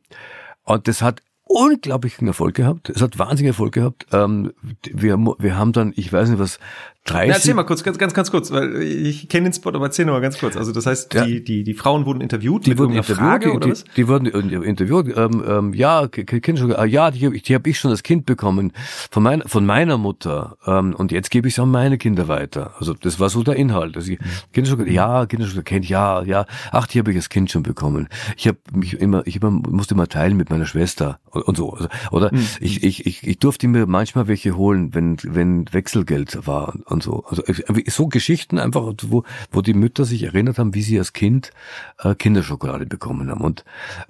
und 0.63 0.87
das 0.87 1.01
hat 1.01 1.21
unglaublichen 1.45 2.27
Erfolg 2.27 2.55
gehabt. 2.55 2.89
Es 2.89 3.01
hat 3.01 3.17
wahnsinnig 3.19 3.49
Erfolg 3.49 3.73
gehabt. 3.73 4.07
Ähm, 4.11 4.53
wir, 4.83 5.17
wir 5.17 5.57
haben 5.57 5.71
dann, 5.71 5.93
ich 5.95 6.11
weiß 6.11 6.29
nicht 6.29 6.39
was, 6.39 6.59
30. 7.05 7.27
Na, 7.29 7.35
erzähl 7.35 7.53
mal 7.53 7.63
kurz, 7.63 7.83
ganz, 7.83 7.99
ganz, 7.99 8.15
ganz 8.15 8.31
kurz, 8.31 8.51
weil 8.51 8.81
ich 8.81 9.29
kenne 9.29 9.49
den 9.49 9.53
Spot, 9.53 9.69
aber 9.69 9.85
erzähl 9.85 10.05
noch 10.05 10.13
mal 10.13 10.21
ganz 10.21 10.39
kurz. 10.39 10.57
Also 10.57 10.71
das 10.71 10.87
heißt, 10.87 11.13
die, 11.13 11.17
ja. 11.17 11.39
die, 11.39 11.63
die 11.63 11.73
Frauen 11.75 12.07
wurden 12.07 12.19
interviewt 12.19 12.65
die 12.65 12.77
wurden 12.79 12.93
interviewt, 12.93 13.17
Frage, 13.17 13.45
die, 13.45 13.55
oder 13.55 13.69
was? 13.69 13.83
Die, 13.83 13.91
die 13.95 14.07
wurden 14.07 14.25
interviewt, 14.25 15.15
ähm, 15.15 15.43
ähm, 15.47 15.73
ja, 15.73 16.07
kind 16.07 16.57
schon, 16.57 16.71
äh, 16.71 16.85
ja, 16.85 17.11
die, 17.11 17.41
die 17.41 17.53
habe 17.53 17.69
ich 17.69 17.77
schon 17.77 17.91
als 17.91 18.01
Kind 18.01 18.25
bekommen 18.25 18.73
von, 19.11 19.21
mein, 19.21 19.43
von 19.43 19.67
meiner 19.67 19.99
Mutter 19.99 20.57
ähm, 20.65 20.95
und 20.95 21.11
jetzt 21.11 21.29
gebe 21.29 21.47
ich 21.47 21.53
es 21.53 21.59
an 21.59 21.69
meine 21.69 21.99
Kinder 21.99 22.27
weiter. 22.27 22.73
Also 22.79 22.95
das 22.95 23.19
war 23.19 23.29
so 23.29 23.43
der 23.43 23.55
Inhalt. 23.55 23.95
Also 23.95 24.11
ich, 24.11 24.19
Kinder 24.51 24.71
schon, 24.71 24.91
ja, 24.91 25.27
Kinder 25.27 25.45
schon 25.45 25.63
kennt, 25.63 25.87
ja, 25.87 26.23
ja, 26.23 26.47
ach, 26.71 26.87
die 26.87 26.97
habe 26.97 27.11
ich 27.11 27.17
als 27.17 27.29
Kind 27.29 27.51
schon 27.51 27.61
bekommen. 27.61 28.09
Ich 28.35 28.47
habe 28.47 28.57
mich 28.73 28.99
immer, 28.99 29.21
ich 29.27 29.35
immer, 29.35 29.51
musste 29.51 29.93
immer 29.93 30.07
teilen 30.07 30.37
mit 30.37 30.49
meiner 30.49 30.65
Schwester 30.65 31.19
und, 31.29 31.43
und 31.43 31.55
so. 31.55 31.71
Also, 31.71 31.87
oder 32.09 32.33
mhm. 32.33 32.47
ich, 32.61 32.83
ich, 32.83 33.05
ich, 33.05 33.27
ich 33.27 33.37
durfte 33.37 33.67
mir 33.67 33.85
manchmal 33.85 34.27
welche 34.27 34.57
holen, 34.57 34.95
wenn, 34.95 35.17
wenn 35.21 35.71
Wechselgeld 35.71 36.47
war 36.47 36.73
und 36.85 36.94
so. 37.01 37.23
Also 37.27 37.43
so 37.87 38.07
Geschichten 38.07 38.59
einfach, 38.59 38.93
wo, 39.03 39.23
wo 39.51 39.61
die 39.61 39.73
Mütter 39.73 40.05
sich 40.05 40.23
erinnert 40.23 40.59
haben, 40.59 40.73
wie 40.73 40.81
sie 40.81 40.97
als 40.97 41.13
Kind 41.13 41.51
äh, 41.99 42.15
Kinderschokolade 42.15 42.85
bekommen 42.85 43.29
haben. 43.29 43.41
Und 43.41 43.63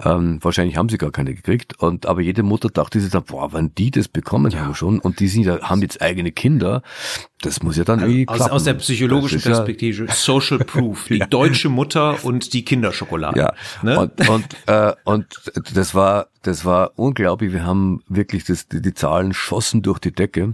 ähm, 0.03 0.39
wahrscheinlich 0.41 0.77
haben 0.77 0.89
sie 0.89 0.97
gar 0.97 1.11
keine 1.11 1.33
gekriegt. 1.33 1.79
Und 1.79 2.05
aber 2.05 2.21
jede 2.21 2.43
Mutter 2.43 2.69
dachte 2.69 2.99
sich 2.99 3.11
dann, 3.11 3.23
boah, 3.23 3.53
wenn 3.53 3.73
die 3.75 3.91
das 3.91 4.07
bekommen 4.07 4.51
ja. 4.51 4.59
haben 4.59 4.75
schon 4.75 4.99
und 4.99 5.19
die 5.19 5.27
sind 5.27 5.45
haben 5.47 5.81
jetzt 5.81 6.01
eigene 6.01 6.31
Kinder, 6.31 6.81
das 7.41 7.61
muss 7.61 7.77
ja 7.77 7.83
dann 7.83 7.99
also 7.99 8.11
irgendwie 8.11 8.27
aus, 8.27 8.49
aus 8.49 8.63
der 8.63 8.73
psychologischen 8.75 9.41
Perspektive, 9.41 10.05
ja, 10.05 10.13
Social 10.13 10.59
Proof, 10.59 11.05
die 11.09 11.17
ja. 11.19 11.25
deutsche 11.27 11.69
Mutter 11.69 12.23
und 12.23 12.53
die 12.53 12.65
Kinderschokolade. 12.65 13.39
Ja. 13.39 13.53
Ne? 13.83 13.99
Und, 13.99 14.29
und, 14.29 14.45
äh, 14.67 14.93
und 15.03 15.25
das 15.73 15.93
war, 15.93 16.27
das 16.41 16.65
war 16.65 16.91
unglaublich. 16.95 17.53
Wir 17.53 17.65
haben 17.65 18.03
wirklich 18.07 18.45
das, 18.45 18.67
die, 18.67 18.81
die 18.81 18.93
Zahlen 18.93 19.33
schossen 19.33 19.81
durch 19.81 19.99
die 19.99 20.11
Decke. 20.11 20.53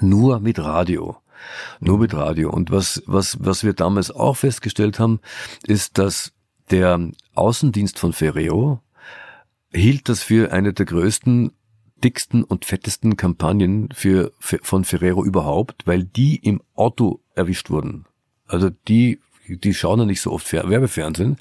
Nur 0.00 0.40
mit 0.40 0.58
Radio. 0.58 1.16
Nur 1.80 1.98
mit 1.98 2.14
Radio. 2.14 2.50
Und 2.50 2.70
was, 2.70 3.02
was, 3.06 3.38
was 3.40 3.64
wir 3.64 3.72
damals 3.72 4.10
auch 4.10 4.36
festgestellt 4.36 4.98
haben, 4.98 5.20
ist, 5.66 5.98
dass 5.98 6.32
der 6.70 7.10
Außendienst 7.34 7.98
von 7.98 8.12
Ferreo 8.12 8.80
hielt 9.72 10.08
das 10.08 10.22
für 10.22 10.52
eine 10.52 10.72
der 10.72 10.86
größten 10.86 11.52
dicksten 12.02 12.44
und 12.44 12.64
fettesten 12.64 13.16
Kampagnen 13.16 13.88
für, 13.92 14.32
für, 14.38 14.58
von 14.62 14.84
Ferrero 14.84 15.24
überhaupt, 15.24 15.86
weil 15.86 16.04
die 16.04 16.36
im 16.36 16.60
Auto 16.74 17.20
erwischt 17.34 17.70
wurden. 17.70 18.04
Also 18.46 18.70
die 18.88 19.20
die 19.48 19.74
schauen 19.74 20.00
ja 20.00 20.06
nicht 20.06 20.20
so 20.20 20.32
oft 20.32 20.50
Werbefernsehen, 20.52 21.36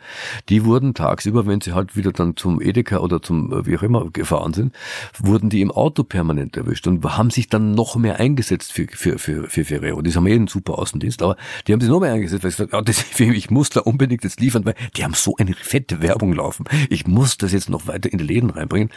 die 0.49 0.65
wurden 0.65 0.93
tagsüber, 0.93 1.45
wenn 1.45 1.61
sie 1.61 1.73
halt 1.73 1.95
wieder 1.95 2.11
dann 2.11 2.35
zum 2.35 2.61
Edeka 2.61 2.97
oder 2.97 3.21
zum 3.21 3.51
äh, 3.51 3.65
wie 3.65 3.77
auch 3.77 3.83
immer 3.83 4.09
gefahren 4.11 4.53
sind, 4.53 4.73
wurden 5.19 5.49
die 5.49 5.61
im 5.61 5.71
Auto 5.71 6.03
permanent 6.03 6.57
erwischt 6.57 6.87
und 6.87 7.03
haben 7.03 7.29
sich 7.29 7.49
dann 7.49 7.73
noch 7.73 7.95
mehr 7.95 8.19
eingesetzt 8.19 8.73
für, 8.73 8.87
für, 8.89 9.17
für, 9.17 9.49
für 9.49 9.65
Ferrero. 9.65 10.01
Die 10.01 10.11
haben 10.13 10.27
eh 10.27 10.33
einen 10.33 10.47
super 10.47 10.79
Außendienst, 10.79 11.21
aber 11.21 11.37
die 11.67 11.73
haben 11.73 11.81
sich 11.81 11.89
noch 11.89 11.99
mehr 11.99 12.13
eingesetzt, 12.13 12.43
weil 12.43 12.51
sie 12.51 12.57
gesagt, 12.57 12.73
ja, 12.73 12.81
das, 12.81 13.05
ich 13.19 13.49
muss 13.49 13.69
da 13.69 13.81
unbedingt 13.81 14.23
jetzt 14.23 14.39
liefern, 14.39 14.65
weil 14.65 14.75
die 14.95 15.03
haben 15.03 15.13
so 15.13 15.35
eine 15.37 15.53
fette 15.53 16.01
Werbung 16.01 16.33
laufen. 16.33 16.65
Ich 16.89 17.07
muss 17.07 17.37
das 17.37 17.51
jetzt 17.51 17.69
noch 17.69 17.87
weiter 17.87 18.11
in 18.11 18.17
die 18.17 18.25
Läden 18.25 18.49
reinbringen. 18.49 18.89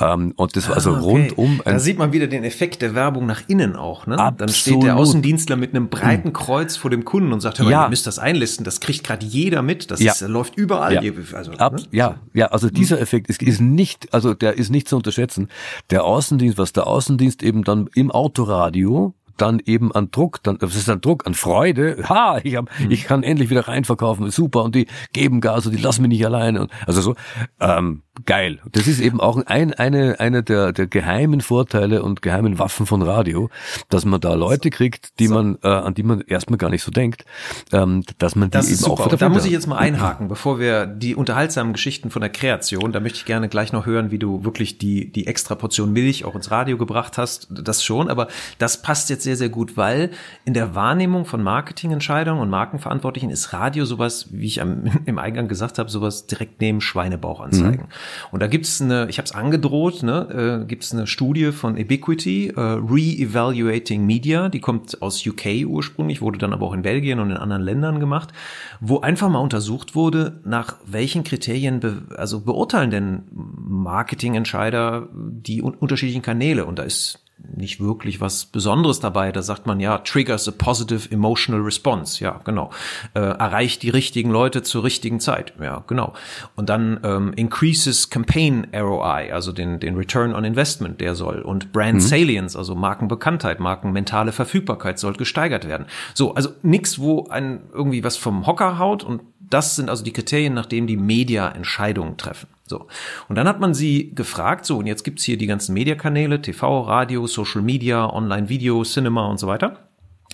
Ähm, 0.00 0.32
und 0.36 0.56
das 0.56 0.68
war 0.68 0.76
also 0.76 0.90
ah, 0.90 0.98
okay. 0.98 1.32
rundum. 1.36 1.62
da 1.64 1.78
sieht 1.78 1.98
man 1.98 2.12
wieder 2.12 2.26
den 2.26 2.44
Effekt 2.44 2.82
der 2.82 2.94
Werbung 2.94 3.26
nach 3.26 3.42
innen 3.48 3.76
auch. 3.76 4.06
Ne? 4.06 4.18
Absolut. 4.18 4.40
Dann 4.40 4.48
steht 4.48 4.82
der 4.82 4.96
Außendienstler 4.96 5.56
mit 5.56 5.74
einem 5.74 5.88
breiten 5.88 6.32
Kreuz 6.32 6.76
vor 6.76 6.90
dem 6.90 7.04
Kunden 7.04 7.32
und 7.32 7.40
sagt, 7.40 7.58
hör 7.58 7.66
mal, 7.66 7.70
ja. 7.70 7.86
ihr 7.86 7.90
müsst 7.90 8.06
das 8.06 8.18
einlisten 8.18 8.53
Listen, 8.54 8.62
das 8.62 8.78
kriegt 8.78 9.02
gerade 9.02 9.26
jeder 9.26 9.62
mit, 9.62 9.90
das 9.90 10.00
ja. 10.00 10.12
ist, 10.12 10.20
läuft 10.20 10.56
überall. 10.56 11.04
Ja. 11.04 11.12
Also, 11.32 11.50
Ab, 11.54 11.72
ne? 11.72 11.82
ja, 11.90 12.20
ja, 12.34 12.46
also 12.46 12.70
dieser 12.70 13.00
Effekt 13.00 13.28
ist, 13.28 13.42
ist 13.42 13.60
nicht, 13.60 14.14
also 14.14 14.32
der 14.32 14.56
ist 14.56 14.70
nicht 14.70 14.86
zu 14.86 14.94
unterschätzen. 14.94 15.48
Der 15.90 16.04
Außendienst, 16.04 16.56
was 16.56 16.72
der 16.72 16.86
Außendienst 16.86 17.42
eben 17.42 17.64
dann 17.64 17.90
im 17.96 18.12
Autoradio 18.12 19.12
dann 19.36 19.60
eben 19.64 19.92
an 19.92 20.10
Druck, 20.10 20.42
dann 20.42 20.58
das 20.58 20.74
ist 20.76 20.88
ein 20.88 21.00
Druck 21.00 21.26
an 21.26 21.34
Freude. 21.34 22.04
Ha, 22.08 22.40
ich 22.42 22.56
hab, 22.56 22.68
mhm. 22.78 22.90
ich 22.90 23.04
kann 23.04 23.22
endlich 23.22 23.50
wieder 23.50 23.68
reinverkaufen, 23.68 24.30
super 24.30 24.62
und 24.62 24.74
die 24.74 24.86
geben 25.12 25.40
Gas 25.40 25.66
und 25.66 25.72
die 25.72 25.82
lassen 25.82 26.02
mich 26.02 26.10
nicht 26.10 26.24
alleine 26.24 26.62
und 26.62 26.70
also 26.86 27.00
so 27.00 27.14
ähm, 27.60 28.02
geil. 28.24 28.60
Das 28.70 28.86
ist 28.86 29.00
eben 29.00 29.20
auch 29.20 29.36
ein 29.44 29.74
eine 29.74 30.20
eine 30.20 30.42
der 30.42 30.72
der 30.72 30.86
geheimen 30.86 31.40
Vorteile 31.40 32.02
und 32.02 32.22
geheimen 32.22 32.58
Waffen 32.58 32.86
von 32.86 33.02
Radio, 33.02 33.50
dass 33.88 34.04
man 34.04 34.20
da 34.20 34.34
Leute 34.34 34.70
kriegt, 34.70 35.18
die 35.18 35.26
so. 35.26 35.34
man 35.34 35.58
äh, 35.62 35.68
an 35.68 35.94
die 35.94 36.02
man 36.02 36.20
erstmal 36.20 36.58
gar 36.58 36.70
nicht 36.70 36.82
so 36.82 36.90
denkt, 36.90 37.24
ähm, 37.72 38.04
dass 38.18 38.36
man 38.36 38.50
die 38.50 38.52
das 38.52 38.68
eben 38.68 38.76
super. 38.76 39.04
auch 39.04 39.16
Da 39.16 39.28
muss 39.28 39.44
ich 39.44 39.52
jetzt 39.52 39.66
mal 39.66 39.78
einhaken, 39.78 40.28
bevor 40.28 40.58
wir 40.58 40.86
die 40.86 41.14
unterhaltsamen 41.14 41.72
Geschichten 41.72 42.10
von 42.10 42.20
der 42.20 42.30
Kreation, 42.30 42.92
da 42.92 43.00
möchte 43.00 43.18
ich 43.18 43.24
gerne 43.24 43.48
gleich 43.48 43.72
noch 43.72 43.86
hören, 43.86 44.10
wie 44.10 44.18
du 44.18 44.44
wirklich 44.44 44.78
die 44.78 45.10
die 45.10 45.26
extra 45.26 45.54
Portion 45.54 45.92
Milch 45.92 46.24
auch 46.24 46.34
ins 46.34 46.50
Radio 46.50 46.78
gebracht 46.78 47.18
hast, 47.18 47.48
das 47.50 47.82
schon, 47.84 48.08
aber 48.08 48.28
das 48.58 48.82
passt 48.82 49.10
jetzt 49.10 49.23
sehr, 49.24 49.36
sehr 49.36 49.48
gut, 49.48 49.76
weil 49.76 50.10
in 50.44 50.54
der 50.54 50.74
Wahrnehmung 50.74 51.24
von 51.24 51.42
Marketingentscheidungen 51.42 52.40
und 52.40 52.50
Markenverantwortlichen 52.50 53.30
ist 53.30 53.52
Radio 53.52 53.84
sowas, 53.84 54.28
wie 54.30 54.46
ich 54.46 54.60
am, 54.60 54.84
im 55.06 55.18
Eingang 55.18 55.48
gesagt 55.48 55.78
habe, 55.78 55.90
sowas 55.90 56.26
direkt 56.26 56.60
neben 56.60 56.80
Schweinebauchanzeigen. 56.80 57.86
Mhm. 57.86 58.30
Und 58.30 58.40
da 58.40 58.46
gibt's 58.46 58.80
eine, 58.80 59.08
ich 59.08 59.18
habe 59.18 59.26
es 59.26 59.32
angedroht, 59.32 60.02
ne, 60.02 60.60
äh, 60.62 60.66
gibt 60.66 60.90
eine 60.92 61.06
Studie 61.06 61.50
von 61.52 61.76
Ebiquity, 61.76 62.48
äh, 62.48 62.60
Re-Evaluating 62.60 64.06
Media, 64.06 64.48
die 64.48 64.60
kommt 64.60 65.02
aus 65.02 65.26
UK 65.26 65.66
ursprünglich, 65.66 66.22
wurde 66.22 66.38
dann 66.38 66.52
aber 66.52 66.66
auch 66.66 66.74
in 66.74 66.82
Belgien 66.82 67.18
und 67.18 67.30
in 67.30 67.36
anderen 67.36 67.62
Ländern 67.62 68.00
gemacht, 68.00 68.32
wo 68.80 69.00
einfach 69.00 69.28
mal 69.28 69.40
untersucht 69.40 69.94
wurde, 69.94 70.40
nach 70.44 70.76
welchen 70.86 71.24
Kriterien 71.24 71.80
be 71.80 72.02
also 72.16 72.40
beurteilen 72.40 72.90
denn 72.90 73.22
Marketingentscheider 73.32 75.08
die 75.12 75.62
un 75.62 75.74
unterschiedlichen 75.74 76.22
Kanäle. 76.22 76.66
Und 76.66 76.78
da 76.78 76.82
ist 76.82 77.23
nicht 77.54 77.80
wirklich 77.80 78.20
was 78.20 78.46
Besonderes 78.46 79.00
dabei. 79.00 79.32
Da 79.32 79.42
sagt 79.42 79.66
man 79.66 79.80
ja, 79.80 79.98
triggers 79.98 80.48
a 80.48 80.52
positive 80.52 81.10
emotional 81.10 81.60
response. 81.62 82.22
Ja, 82.22 82.40
genau. 82.44 82.70
Äh, 83.14 83.20
erreicht 83.20 83.82
die 83.82 83.90
richtigen 83.90 84.30
Leute 84.30 84.62
zur 84.62 84.84
richtigen 84.84 85.20
Zeit. 85.20 85.54
Ja, 85.60 85.84
genau. 85.86 86.14
Und 86.56 86.68
dann 86.68 87.00
ähm, 87.04 87.32
increases 87.34 88.10
campaign 88.10 88.66
ROI, 88.74 89.32
also 89.32 89.52
den, 89.52 89.80
den 89.80 89.96
Return 89.96 90.34
on 90.34 90.44
Investment, 90.44 91.00
der 91.00 91.14
soll. 91.14 91.42
Und 91.42 91.72
Brand 91.72 91.94
mhm. 91.94 92.00
Salience, 92.00 92.56
also 92.56 92.74
Markenbekanntheit, 92.74 93.60
Markenmentale 93.60 94.32
Verfügbarkeit 94.32 94.98
soll 94.98 95.14
gesteigert 95.14 95.66
werden. 95.66 95.86
So, 96.14 96.34
also 96.34 96.50
nix, 96.62 96.98
wo 96.98 97.26
ein 97.28 97.60
irgendwie 97.72 98.04
was 98.04 98.16
vom 98.16 98.46
Hocker 98.46 98.78
haut. 98.78 99.04
Und 99.04 99.22
das 99.40 99.76
sind 99.76 99.90
also 99.90 100.04
die 100.04 100.12
Kriterien, 100.12 100.54
nach 100.54 100.66
denen 100.66 100.86
die 100.86 100.96
Media 100.96 101.48
Entscheidungen 101.48 102.16
treffen. 102.16 102.48
So. 102.66 102.86
Und 103.28 103.36
dann 103.36 103.46
hat 103.46 103.60
man 103.60 103.74
sie 103.74 104.14
gefragt, 104.14 104.64
so, 104.64 104.78
und 104.78 104.86
jetzt 104.86 105.04
gibt's 105.04 105.22
hier 105.22 105.36
die 105.36 105.46
ganzen 105.46 105.74
Mediakanäle, 105.74 106.40
TV, 106.40 106.82
Radio, 106.82 107.26
Social 107.26 107.62
Media, 107.62 108.10
Online-Video, 108.10 108.82
Cinema 108.84 109.26
und 109.26 109.38
so 109.38 109.46
weiter. 109.46 109.88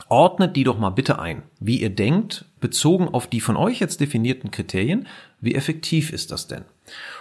Ordnet 0.09 0.57
die 0.57 0.64
doch 0.64 0.78
mal 0.78 0.91
bitte 0.91 1.18
ein, 1.18 1.43
wie 1.59 1.81
ihr 1.81 1.91
denkt, 1.91 2.47
bezogen 2.61 3.09
auf 3.09 3.26
die 3.26 3.41
von 3.41 3.57
euch 3.57 3.81
jetzt 3.81 4.01
definierten 4.01 4.51
Kriterien, 4.51 5.07
wie 5.41 5.55
effektiv 5.55 6.12
ist 6.12 6.31
das 6.31 6.47
denn? 6.47 6.64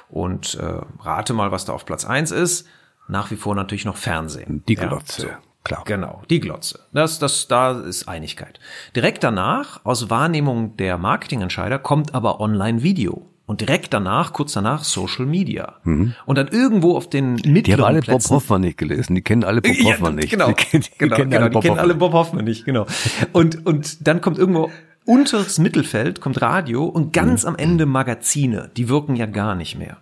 Und 0.10 0.56
äh, 0.56 0.82
rate 1.02 1.34
mal, 1.34 1.52
was 1.52 1.66
da 1.66 1.74
auf 1.74 1.86
Platz 1.86 2.06
eins 2.06 2.32
ist. 2.32 2.68
Nach 3.08 3.32
wie 3.32 3.36
vor 3.36 3.56
natürlich 3.56 3.86
noch 3.86 3.98
Fernsehen. 3.98 4.64
Die 4.68 4.76
Glotze. 4.76 5.28
Ja, 5.28 5.34
so. 5.34 5.50
Klar. 5.64 5.84
Genau, 5.86 6.22
die 6.30 6.40
Glotze. 6.40 6.80
Das, 6.94 7.20
das, 7.20 7.48
da 7.48 7.80
ist 7.80 8.08
Einigkeit. 8.08 8.60
Direkt 8.96 9.24
danach, 9.24 9.84
aus 9.84 10.10
Wahrnehmung 10.10 10.78
der 10.78 10.98
Marketingentscheider, 10.98 11.80
kommt 11.80 12.16
aber 12.16 12.40
Online-Video. 12.40 13.28
Und 13.50 13.62
direkt 13.62 13.96
danach, 13.96 14.32
kurz 14.32 14.54
danach, 14.54 14.84
Social 14.84 15.26
Media. 15.26 15.78
Mhm. 15.84 16.14
Und 16.28 16.38
dann 16.38 16.50
irgendwo 16.50 16.96
auf 16.96 17.10
den 17.10 17.32
mittleren 17.34 17.64
Die 17.64 17.74
haben 17.74 17.84
alle 17.84 18.02
Plätzen, 18.02 18.30
Bob 18.30 18.42
Hoffmann 18.44 18.62
nicht 18.62 18.78
gelesen. 18.78 19.16
Die 19.16 19.24
kennen 19.24 19.44
alle 19.44 19.60
Bob 19.64 19.76
Hoffmann 19.76 20.14
ja, 20.14 20.22
nicht. 20.22 20.30
Genau, 20.30 20.50
die, 20.50 20.54
kennen, 20.54 20.84
die 20.84 20.98
genau, 21.00 21.16
kennen, 21.16 21.32
genau, 21.32 21.50
die 21.50 21.60
kennen 21.60 21.80
alle 21.80 21.96
Bob 21.96 22.14
Hoffmann 22.14 22.46
nicht. 22.46 22.66
Genau. 22.66 22.86
Und, 23.34 23.66
und 23.66 24.08
dann 24.08 24.22
kommt 24.22 24.38
irgendwo 24.38 24.70
unteres 25.04 25.58
Mittelfeld 25.58 26.22
kommt 26.22 26.44
Radio 26.44 26.86
und 26.86 27.12
ganz 27.12 27.44
am 27.44 27.56
Ende 27.56 27.88
Magazine. 27.88 28.70
Die 28.78 28.88
wirken 28.88 29.16
ja 29.16 29.26
gar 29.26 29.56
nicht 29.56 29.80
mehr. 29.80 29.98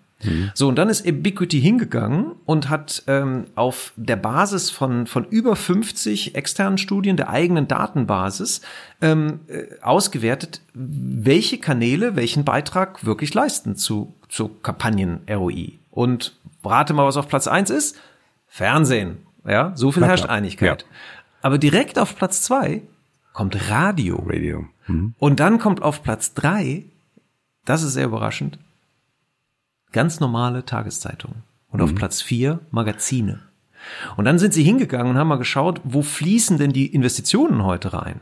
So, 0.55 0.68
und 0.68 0.78
dann 0.78 0.89
ist 0.89 1.05
Ubiquity 1.05 1.61
hingegangen 1.61 2.32
und 2.45 2.70
hat 2.70 3.03
ähm, 3.05 3.45
auf 3.53 3.93
der 3.95 4.15
Basis 4.15 4.72
von, 4.72 5.05
von 5.05 5.26
über 5.26 5.55
50 5.55 6.34
externen 6.34 6.80
Studien 6.80 7.18
der 7.18 7.30
eigenen 7.30 7.68
Datenbasis 7.68 8.61
ähm, 9.01 9.41
äh, 9.47 9.80
ausgewertet, 9.82 10.61
welche 10.74 11.59
Kanäle 11.59 12.15
welchen 12.15 12.45
Beitrag 12.45 13.05
wirklich 13.05 13.34
leisten 13.36 13.76
zu, 13.76 14.15
zu 14.28 14.49
Kampagnen-ROI. 14.49 15.74
Und 15.91 16.36
rate 16.63 16.93
mal, 16.93 17.05
was 17.05 17.18
auf 17.18 17.28
Platz 17.28 17.47
eins 17.47 17.70
ist? 17.70 17.97
Fernsehen. 18.47 19.18
Ja, 19.45 19.72
so 19.76 19.91
viel 19.91 20.05
herrscht. 20.05 20.26
Einigkeit. 20.26 20.82
Ja. 20.82 20.88
Aber 21.41 21.57
direkt 21.57 21.99
auf 21.99 22.15
Platz 22.15 22.41
zwei 22.41 22.82
kommt 23.34 23.70
Radio. 23.70 24.24
Radio. 24.28 24.65
Mhm. 24.88 25.13
Und 25.20 25.39
dann 25.39 25.59
kommt 25.59 25.82
auf 25.82 26.01
Platz 26.01 26.34
drei, 26.34 26.84
das 27.65 27.84
ist 27.84 27.93
sehr 27.93 28.05
überraschend, 28.05 28.57
ganz 29.91 30.19
normale 30.19 30.65
Tageszeitungen. 30.65 31.43
Und 31.69 31.81
auf 31.81 31.93
Platz 31.95 32.21
vier 32.21 32.59
Magazine. 32.71 33.39
Und 34.15 34.25
dann 34.25 34.39
sind 34.39 34.53
sie 34.53 34.63
hingegangen 34.63 35.11
und 35.11 35.17
haben 35.17 35.27
mal 35.27 35.38
geschaut, 35.38 35.81
wo 35.83 36.01
fließen 36.01 36.57
denn 36.57 36.71
die 36.71 36.88
Investitionen 36.88 37.63
heute 37.63 37.93
rein? 37.93 38.21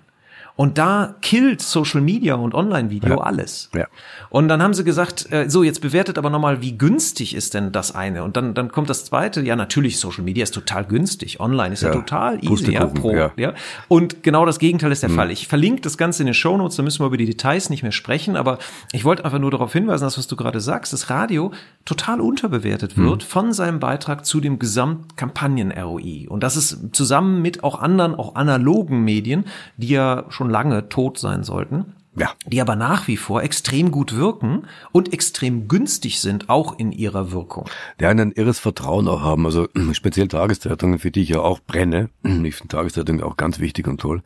Und 0.57 0.77
da 0.77 1.15
killt 1.21 1.61
Social 1.61 1.99
Media 2.01 2.35
und 2.35 2.53
Online-Video 2.53 3.09
Ja. 3.09 3.17
alles. 3.17 3.69
Ja. 3.75 3.87
Und 4.29 4.47
dann 4.47 4.63
haben 4.63 4.73
sie 4.73 4.83
gesagt, 4.85 5.31
äh, 5.31 5.49
so, 5.49 5.63
jetzt 5.63 5.81
bewertet 5.81 6.17
aber 6.17 6.29
nochmal, 6.29 6.61
wie 6.61 6.77
günstig 6.77 7.35
ist 7.35 7.53
denn 7.53 7.71
das 7.73 7.93
eine? 7.93 8.23
Und 8.23 8.37
dann, 8.37 8.53
dann 8.53 8.71
kommt 8.71 8.89
das 8.89 9.03
zweite, 9.05 9.41
ja, 9.41 9.55
natürlich, 9.55 9.99
Social 9.99 10.23
Media 10.23 10.43
ist 10.43 10.53
total 10.53 10.85
günstig. 10.85 11.39
Online 11.39 11.73
ist 11.73 11.81
ja, 11.81 11.89
Ja, 11.89 11.95
total 11.95 12.43
easy, 12.43 12.71
ja, 12.73 12.85
pro, 12.85 13.13
ja. 13.35 13.53
Und 13.89 14.23
genau 14.23 14.45
das 14.45 14.59
Gegenteil 14.59 14.91
ist 14.91 15.03
der 15.03 15.09
Fall. 15.09 15.29
Ich 15.31 15.47
verlinke 15.47 15.81
das 15.81 15.97
Ganze 15.97 16.23
in 16.23 16.27
den 16.27 16.33
Shownotes, 16.33 16.77
da 16.77 16.83
müssen 16.83 16.99
wir 17.01 17.07
über 17.07 17.17
die 17.17 17.25
Details 17.25 17.69
nicht 17.69 17.83
mehr 17.83 17.91
sprechen, 17.91 18.35
aber 18.37 18.57
ich 18.93 19.03
wollte 19.03 19.25
einfach 19.25 19.39
nur 19.39 19.51
darauf 19.51 19.73
hinweisen, 19.73 20.05
dass 20.05 20.17
was 20.17 20.27
du 20.27 20.35
gerade 20.35 20.61
sagst, 20.61 20.93
das 20.93 21.09
Radio 21.09 21.51
total 21.83 22.21
unterbewertet 22.21 22.97
wird 22.97 23.23
von 23.23 23.51
seinem 23.53 23.79
Beitrag 23.79 24.25
zu 24.25 24.39
dem 24.39 24.57
Gesamtkampagnen-ROI. 24.57 26.27
Und 26.29 26.43
das 26.43 26.57
ist 26.57 26.95
zusammen 26.95 27.41
mit 27.41 27.63
auch 27.63 27.79
anderen, 27.79 28.15
auch 28.15 28.35
analogen 28.35 29.03
Medien, 29.03 29.45
die 29.77 29.89
ja 29.89 30.23
schon 30.29 30.44
lange 30.49 30.89
tot 30.89 31.17
sein 31.19 31.43
sollten, 31.43 31.93
Ja. 32.15 32.31
die 32.47 32.61
aber 32.61 32.75
nach 32.75 33.07
wie 33.07 33.17
vor 33.17 33.43
extrem 33.43 33.91
gut 33.91 34.15
wirken 34.15 34.67
und 34.91 35.11
extrem 35.13 35.67
günstig 35.67 36.19
sind, 36.21 36.49
auch 36.49 36.79
in 36.79 36.91
ihrer 36.91 37.31
Wirkung. 37.31 37.65
Die 37.99 38.05
einen 38.05 38.29
ein 38.29 38.31
irres 38.31 38.59
Vertrauen 38.59 39.07
auch 39.07 39.21
haben, 39.21 39.45
also 39.45 39.67
speziell 39.93 40.27
Tageszeitungen, 40.27 40.99
für 40.99 41.11
die 41.11 41.21
ich 41.21 41.29
ja 41.29 41.39
auch 41.39 41.59
brenne, 41.59 42.09
ich 42.23 42.55
finde 42.55 42.67
Tageszeitungen 42.75 43.23
auch 43.23 43.37
ganz 43.37 43.59
wichtig 43.59 43.87
und 43.87 43.99
toll, 43.99 44.23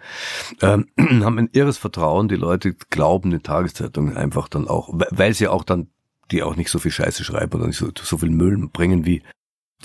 ähm, 0.61 0.88
haben 0.97 1.38
ein 1.39 1.49
irres 1.53 1.78
Vertrauen, 1.78 2.28
die 2.28 2.36
Leute 2.36 2.76
glauben 2.89 3.32
den 3.32 3.43
Tageszeitungen 3.43 4.15
einfach 4.17 4.47
dann 4.47 4.67
auch, 4.67 4.89
we- 4.93 5.07
weil 5.11 5.34
sie 5.34 5.47
auch 5.47 5.63
dann, 5.63 5.88
die 6.32 6.43
auch 6.43 6.55
nicht 6.55 6.70
so 6.70 6.78
viel 6.80 6.91
Scheiße 6.91 7.24
schreiben 7.24 7.53
oder 7.57 7.67
nicht 7.67 7.78
so, 7.80 7.89
so 7.99 8.17
viel 8.17 8.30
Müll 8.30 8.70
bringen 8.72 9.05
wie 9.05 9.24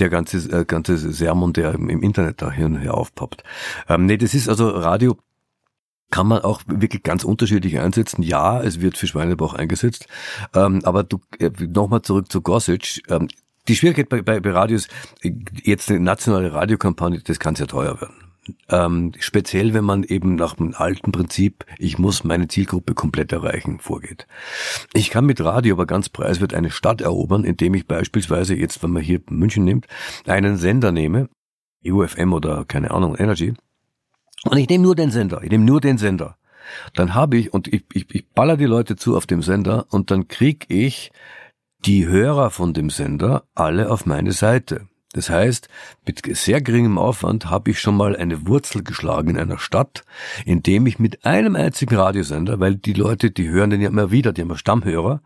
der 0.01 0.11
ganze, 0.11 0.39
äh, 0.51 0.65
ganze 0.65 0.99
Sermon, 0.99 1.53
der 1.53 1.73
im, 1.73 1.89
im 1.89 2.03
Internet 2.03 2.43
da 2.43 2.51
hin 2.51 2.65
und 2.75 2.77
her 2.79 2.95
aufpoppt. 2.95 3.45
Ähm, 3.89 4.07
nee, 4.07 4.17
das 4.19 4.35
ist 4.35 4.49
also 4.49 4.69
Radio, 4.71 5.17
kann 6.15 6.29
man 6.29 6.43
auch 6.43 6.63
wirklich 6.69 7.03
ganz 7.03 7.25
unterschiedlich 7.25 7.81
einsetzen. 7.81 8.23
Ja, 8.23 8.63
es 8.63 8.81
wird 8.81 8.97
für 8.97 9.09
Schweinebauch 9.09 9.53
eingesetzt. 9.53 10.07
Ähm, 10.55 10.81
aber 10.85 11.03
du, 11.03 11.19
äh, 11.41 11.51
nochmal 11.59 12.03
zurück 12.03 12.31
zu 12.31 12.41
Gossage. 12.41 13.01
Ähm, 13.09 13.27
die 13.67 13.75
Schwierigkeit 13.75 14.09
bei, 14.09 14.23
bei, 14.23 14.39
bei 14.39 14.53
Radios, 14.53 14.87
äh, 15.23 15.33
jetzt 15.65 15.91
eine 15.91 15.99
nationale 15.99 16.55
Radiokampagne, 16.55 17.21
das 17.21 17.41
kann 17.41 17.57
sehr 17.57 17.67
teuer 17.67 18.01
werden. 18.01 18.15
Ähm, 18.69 19.11
speziell, 19.19 19.75
wenn 19.75 19.85
man 19.85 20.05
eben 20.05 20.37
nach 20.37 20.55
dem 20.55 20.77
alten 20.77 21.11
Prinzip, 21.11 21.67
ich 21.79 21.99
muss 21.99 22.23
meine 22.23 22.47
Zielgruppe 22.47 22.95
komplett 22.95 23.33
erreichen, 23.33 23.81
vorgeht. 23.81 24.29
Ich 24.93 25.11
kann 25.11 25.27
mit 25.27 25.41
Radio 25.41 25.75
aber 25.75 25.87
ganz 25.87 26.11
preiswert 26.11 26.55
eine 26.55 26.71
Stadt 26.71 27.01
erobern, 27.01 27.43
indem 27.43 27.75
ich 27.75 27.89
beispielsweise 27.89 28.55
jetzt, 28.55 28.85
wenn 28.85 28.93
man 28.93 29.03
hier 29.03 29.21
München 29.31 29.65
nimmt, 29.65 29.89
einen 30.29 30.59
Sender 30.59 30.93
nehme, 30.93 31.29
UFM 31.85 32.33
oder 32.33 32.65
keine 32.65 32.93
Ahnung, 32.93 33.17
Energy, 33.17 33.55
und 34.45 34.57
ich 34.57 34.69
nehme 34.69 34.85
nur 34.85 34.95
den 34.95 35.11
Sender, 35.11 35.43
ich 35.43 35.51
nehme 35.51 35.65
nur 35.65 35.81
den 35.81 35.99
Sender. 35.99 36.37
Dann 36.95 37.15
habe 37.15 37.37
ich, 37.37 37.53
und 37.53 37.69
ich, 37.69 37.85
ich, 37.93 38.07
ich 38.15 38.29
baller 38.31 38.57
die 38.57 38.65
Leute 38.65 38.97
zu 38.97 39.17
auf 39.17 39.27
dem 39.27 39.43
Sender 39.43 39.87
und 39.91 40.11
dann 40.11 40.29
krieg 40.29 40.67
ich 40.69 41.13
die 41.85 42.07
Hörer 42.07 42.51
von 42.51 42.73
dem 42.73 42.91
Sender 42.91 43.45
alle 43.55 43.91
auf 43.91 44.07
meine 44.07 44.33
Seite. 44.33 44.89
Das 45.13 45.31
heißt, 45.31 45.69
mit 46.07 46.23
sehr 46.37 46.61
geringem 46.61 46.99
Aufwand 46.99 47.49
habe 47.49 47.71
ich 47.71 47.81
schon 47.81 47.97
mal 47.97 48.17
eine 48.17 48.49
Wurzel 48.49 48.83
geschlagen 48.83 49.31
in 49.31 49.39
einer 49.39 49.59
Stadt, 49.59 50.05
indem 50.45 50.87
ich 50.87 50.99
mit 50.99 51.25
einem 51.25 51.55
einzigen 51.55 51.95
Radiosender, 51.95 52.59
weil 52.59 52.75
die 52.75 52.95
Leute, 52.95 53.31
die 53.31 53.49
hören 53.49 53.71
den 53.71 53.81
ja 53.81 53.89
immer 53.89 54.11
wieder, 54.11 54.33
die 54.33 54.43
haben 54.43 54.51
ja 54.51 54.57
Stammhörer, 54.57 55.23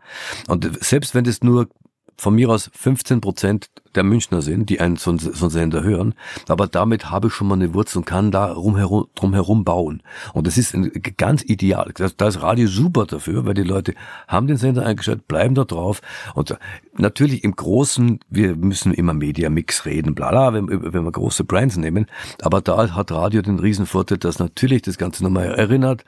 und 0.47 0.83
selbst 0.83 1.15
wenn 1.15 1.23
das 1.23 1.41
nur 1.41 1.69
von 2.17 2.35
mir 2.35 2.49
aus 2.49 2.69
15 2.73 3.19
Prozent 3.19 3.69
der 3.95 4.03
Münchner 4.03 4.41
sind, 4.41 4.69
die 4.69 4.79
einen 4.79 4.95
so, 4.95 5.17
so 5.17 5.45
einen 5.45 5.49
Sender 5.49 5.83
hören, 5.83 6.13
aber 6.47 6.67
damit 6.67 7.09
habe 7.09 7.27
ich 7.27 7.33
schon 7.33 7.47
mal 7.47 7.55
eine 7.55 7.73
Wurzel 7.73 7.99
und 7.99 8.05
kann 8.05 8.31
da 8.31 8.51
rumherum, 8.51 9.07
drumherum 9.15 9.63
bauen. 9.63 10.03
Und 10.33 10.47
das 10.47 10.57
ist 10.57 10.75
ganz 11.17 11.43
ideal. 11.43 11.91
Das, 11.95 12.15
da 12.15 12.27
ist 12.27 12.41
Radio 12.41 12.67
super 12.67 13.05
dafür, 13.05 13.45
weil 13.45 13.53
die 13.53 13.63
Leute 13.63 13.93
haben 14.27 14.47
den 14.47 14.57
Sender 14.57 14.85
eingeschaltet, 14.85 15.27
bleiben 15.27 15.55
da 15.55 15.63
drauf. 15.63 16.01
Und 16.35 16.57
natürlich 16.99 17.43
im 17.43 17.55
Großen, 17.55 18.19
wir 18.29 18.55
müssen 18.55 18.93
immer 18.93 19.13
Media-Mix 19.13 19.85
reden, 19.85 20.15
bla 20.15 20.29
bla, 20.29 20.53
wenn, 20.53 20.67
wenn 20.69 21.03
wir 21.03 21.11
große 21.11 21.43
Brands 21.43 21.77
nehmen, 21.77 22.07
aber 22.41 22.61
da 22.61 22.93
hat 22.93 23.11
Radio 23.11 23.41
den 23.41 23.59
Riesenvorteil, 23.59 24.17
dass 24.17 24.39
natürlich 24.39 24.81
das 24.81 24.97
Ganze 24.97 25.23
nochmal 25.23 25.47
erinnert, 25.47 26.03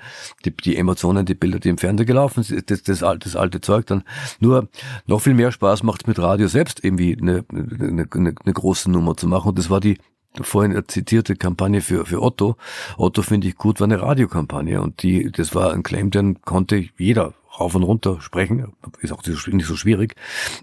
die, 0.46 0.52
die 0.56 0.78
Emotionen, 0.78 1.26
die 1.26 1.36
Bilder, 1.36 1.60
die 1.60 1.70
im 1.70 1.78
Fernsehen 1.78 2.08
gelaufen 2.08 2.44
sind, 2.44 2.70
das, 2.70 2.84
das, 2.84 3.04
alte, 3.04 3.30
das 3.30 3.36
alte 3.36 3.62
Zeug 3.62 3.86
dann. 3.88 4.04
Nur 4.40 4.70
noch 5.06 5.22
viel 5.22 5.34
mehr 5.34 5.52
Spaß 5.52 5.84
macht 5.84 6.02
es 6.04 6.08
mit 6.08 6.20
Radio 6.20 6.48
selbst 6.48 6.84
irgendwie 6.84 7.18
eine, 7.20 7.46
eine, 7.52 8.08
eine, 8.12 8.36
eine 8.44 8.54
große 8.54 8.92
Nummer 8.92 9.16
zu 9.16 9.28
machen. 9.28 9.50
Und 9.50 9.60
das 9.60 9.70
war 9.70 9.80
die 9.80 9.98
vorhin 10.40 10.82
zitierte 10.88 11.36
Kampagne 11.36 11.82
für, 11.82 12.06
für 12.06 12.22
Otto. 12.22 12.56
Otto 12.98 13.22
finde 13.22 13.48
ich 13.48 13.56
gut, 13.56 13.80
war 13.80 13.86
eine 13.86 14.02
Radiokampagne. 14.02 14.82
Und 14.82 15.04
die, 15.04 15.32
das 15.32 15.54
war 15.56 15.74
ein 15.74 15.84
Claim, 15.84 16.12
den 16.12 16.42
konnte 16.42 16.86
jeder 16.98 17.34
rauf 17.60 17.76
und 17.76 17.84
runter 17.84 18.22
sprechen, 18.22 18.74
ist 19.02 19.12
auch 19.12 19.24
nicht 19.24 19.66
so 19.66 19.76
schwierig. 19.76 20.16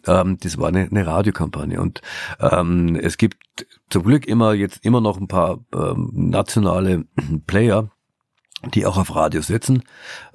Ähm, 0.07 0.39
das 0.41 0.59
war 0.59 0.69
eine, 0.69 0.89
eine 0.91 1.07
Radiokampagne 1.07 1.81
und 1.81 2.01
ähm, 2.41 2.97
es 2.97 3.17
gibt 3.17 3.67
zum 3.91 4.03
Glück 4.05 4.27
immer 4.27 4.55
jetzt 4.55 4.85
immer 4.85 5.01
noch 5.01 5.19
ein 5.19 5.29
paar 5.29 5.61
ähm, 5.75 6.11
nationale 6.13 7.05
Player, 7.47 7.91
die 8.75 8.87
auch 8.87 8.97
auf 8.97 9.15
Radio 9.15 9.41
setzen. 9.41 9.85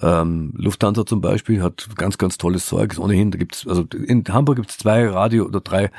Ähm, 0.01 0.53
Lufthansa 0.55 1.05
zum 1.05 1.19
Beispiel 1.19 1.61
hat 1.61 1.89
ganz, 1.97 2.17
ganz 2.17 2.37
tolles 2.37 2.65
Zeug. 2.65 2.97
Ohnehin, 2.97 3.31
da 3.31 3.37
gibt's, 3.37 3.67
also 3.67 3.83
in 3.91 4.23
Hamburg 4.29 4.57
gibt's 4.57 4.77
zwei 4.77 5.07
Radio 5.07 5.45
oder 5.45 5.59
drei 5.59 5.91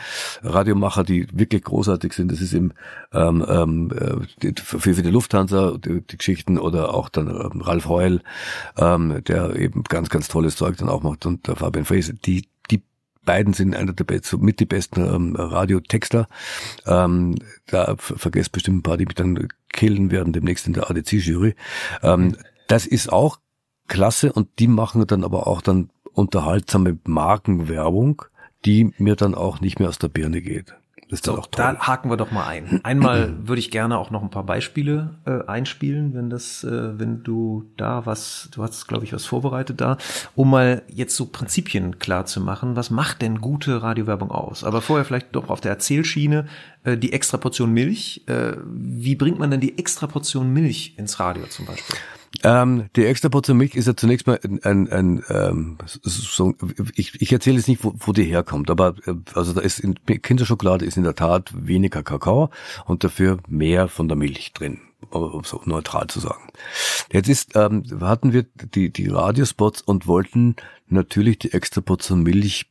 Radiomacher, 0.43 1.05
die 1.05 1.27
wirklich 1.33 1.64
großartig 1.64 2.14
sind. 2.14 2.33
Das 2.33 2.41
ist 2.41 2.55
eben 2.55 2.72
ähm, 3.12 3.45
ähm, 3.47 3.93
äh, 4.41 4.53
für, 4.61 4.81
für 4.81 5.03
die 5.03 5.11
Lufthansa 5.11 5.77
die, 5.77 6.01
die 6.01 6.16
Geschichten 6.16 6.59
oder 6.59 6.95
auch 6.95 7.11
dann 7.11 7.29
ähm, 7.29 7.61
Ralf 7.61 7.89
Heul, 7.89 8.22
ähm, 8.79 9.22
der 9.25 9.57
eben 9.57 9.85
ganz, 9.85 10.09
ganz 10.09 10.29
tolles 10.29 10.57
Zeug 10.57 10.79
dann 10.79 10.89
auch 10.89 11.03
macht 11.03 11.27
und 11.27 11.47
der 11.47 11.57
Fabian 11.57 11.85
Frese. 11.85 12.14
Die 12.14 12.49
beiden 13.25 13.53
sind 13.53 13.75
einer 13.75 13.93
der 13.93 14.05
besten, 14.05 14.41
mit 14.45 14.61
die 14.61 14.66
besten 14.66 15.01
ähm, 15.01 15.37
Radiotexter. 15.37 16.27
Ähm, 16.87 17.37
da 17.66 17.97
ver- 17.97 18.18
vergesst 18.18 18.53
bestimmt 18.53 18.79
ein 18.79 18.83
paar, 18.83 18.97
die 18.97 19.07
mich 19.07 19.14
dann 19.14 19.49
killen 19.72 20.11
werden 20.11 20.33
demnächst 20.33 20.66
in 20.66 20.72
der 20.72 20.91
ADC-Jury. 20.91 21.55
Ähm, 22.03 22.37
das 22.68 22.87
ist 22.87 23.12
auch 23.12 23.39
klasse 23.89 24.33
und 24.33 24.49
die 24.59 24.68
machen 24.68 25.07
dann 25.07 25.25
aber 25.25 25.47
auch 25.47 25.61
dann 25.61 25.91
unterhaltsame 26.12 26.99
Markenwerbung, 27.05 28.22
die 28.64 28.93
mir 28.99 29.16
dann 29.16 29.35
auch 29.35 29.61
nicht 29.61 29.79
mehr 29.79 29.89
aus 29.89 29.99
der 29.99 30.09
Birne 30.09 30.41
geht. 30.41 30.75
Ist 31.15 31.27
So, 31.27 31.39
auch 31.39 31.47
toll. 31.47 31.65
da 31.75 31.79
haken 31.79 32.11
wir 32.11 32.17
doch 32.17 32.31
mal 32.33 32.45
ein. 32.47 32.81
Einmal 32.83 33.33
würde 33.47 33.61
ich 33.61 33.71
gerne 33.71 33.97
auch 33.99 34.11
noch 34.11 34.23
ein 34.23 34.31
paar 34.31 34.43
Beispiele 34.45 35.11
äh, 35.25 35.47
einspielen, 35.47 36.12
wenn 36.15 36.29
das, 36.29 36.65
äh, 36.65 36.99
wenn 36.99 37.23
du 37.23 37.65
da 37.77 38.05
was, 38.05 38.49
du 38.53 38.62
hast, 38.65 38.89
glaube 38.89 39.05
ich, 39.05 39.12
was 39.12 39.25
vorbereitet 39.25 39.81
da, 39.81 39.97
um 40.35 40.51
mal 40.51 40.83
jetzt 40.89 41.15
so 41.15 41.27
Prinzipien 41.27 41.99
klar 42.01 42.27
zu 42.27 42.41
machen. 42.41 42.75
Was 42.75 42.91
macht 42.91 43.23
denn 43.23 43.41
gute 43.41 43.83
Radiowerbung 43.83 44.31
aus? 44.33 44.65
Aber 44.65 44.83
vorher 44.83 45.05
vielleicht 45.05 45.35
doch 45.37 45.49
auf 45.51 45.61
der 45.61 45.71
Erzählschiene 45.71 46.47
äh, 46.83 46.97
die 46.97 47.12
extra 47.12 47.37
Portion 47.39 47.71
Milch. 47.73 48.23
Äh, 48.27 48.55
wie 48.67 49.15
bringt 49.15 49.39
man 49.39 49.51
denn 49.53 49.61
die 49.61 49.79
extra 49.79 50.09
Portion 50.09 50.53
Milch 50.53 50.95
ins 50.99 51.21
Radio 51.21 51.47
zum 51.47 51.67
Beispiel? 51.67 51.97
Ähm, 52.43 52.87
die 52.97 53.07
extra 53.07 53.28
Portion 53.28 53.57
Milch 53.57 53.74
ist 53.74 53.87
ja 53.87 53.97
zunächst 53.97 54.26
mal 54.26 54.39
ein, 54.43 54.62
ein, 54.64 54.91
ein 54.91 55.22
ähm, 55.28 55.78
so, 55.87 56.55
ich, 56.95 57.20
ich 57.20 57.32
erzähle 57.32 57.57
jetzt 57.57 57.68
nicht, 57.68 57.85
wo, 57.85 57.95
wo 57.99 58.12
die 58.12 58.24
herkommt, 58.24 58.70
aber 58.70 58.95
äh, 59.07 59.14
also 59.35 59.53
da 59.53 59.61
ist 59.61 59.78
in 59.78 59.95
Kinderschokolade 60.05 60.85
ist 60.85 60.97
in 60.97 61.05
der 61.05 61.14
Tat 61.14 61.53
weniger 61.55 62.03
Kakao 62.03 62.51
und 62.87 63.05
dafür 63.05 63.39
mehr 63.49 63.89
von 63.89 64.09
der 64.09 64.16
Milch 64.16 64.53
drin, 64.53 64.80
um 65.11 65.45
so 65.45 65.61
neutral 65.64 66.09
zu 66.09 66.20
sagen. 66.20 66.49
Jetzt 67.12 67.28
ist 67.28 67.57
ähm, 67.57 67.85
hatten 68.01 68.32
wir 68.32 68.45
die 68.74 68.91
die 68.91 69.09
Radiospots 69.09 69.82
und 69.82 70.07
wollten 70.07 70.57
natürlich 70.89 71.39
die 71.39 71.53
extra 71.53 71.80
Portion 71.80 72.22
Milch 72.22 72.66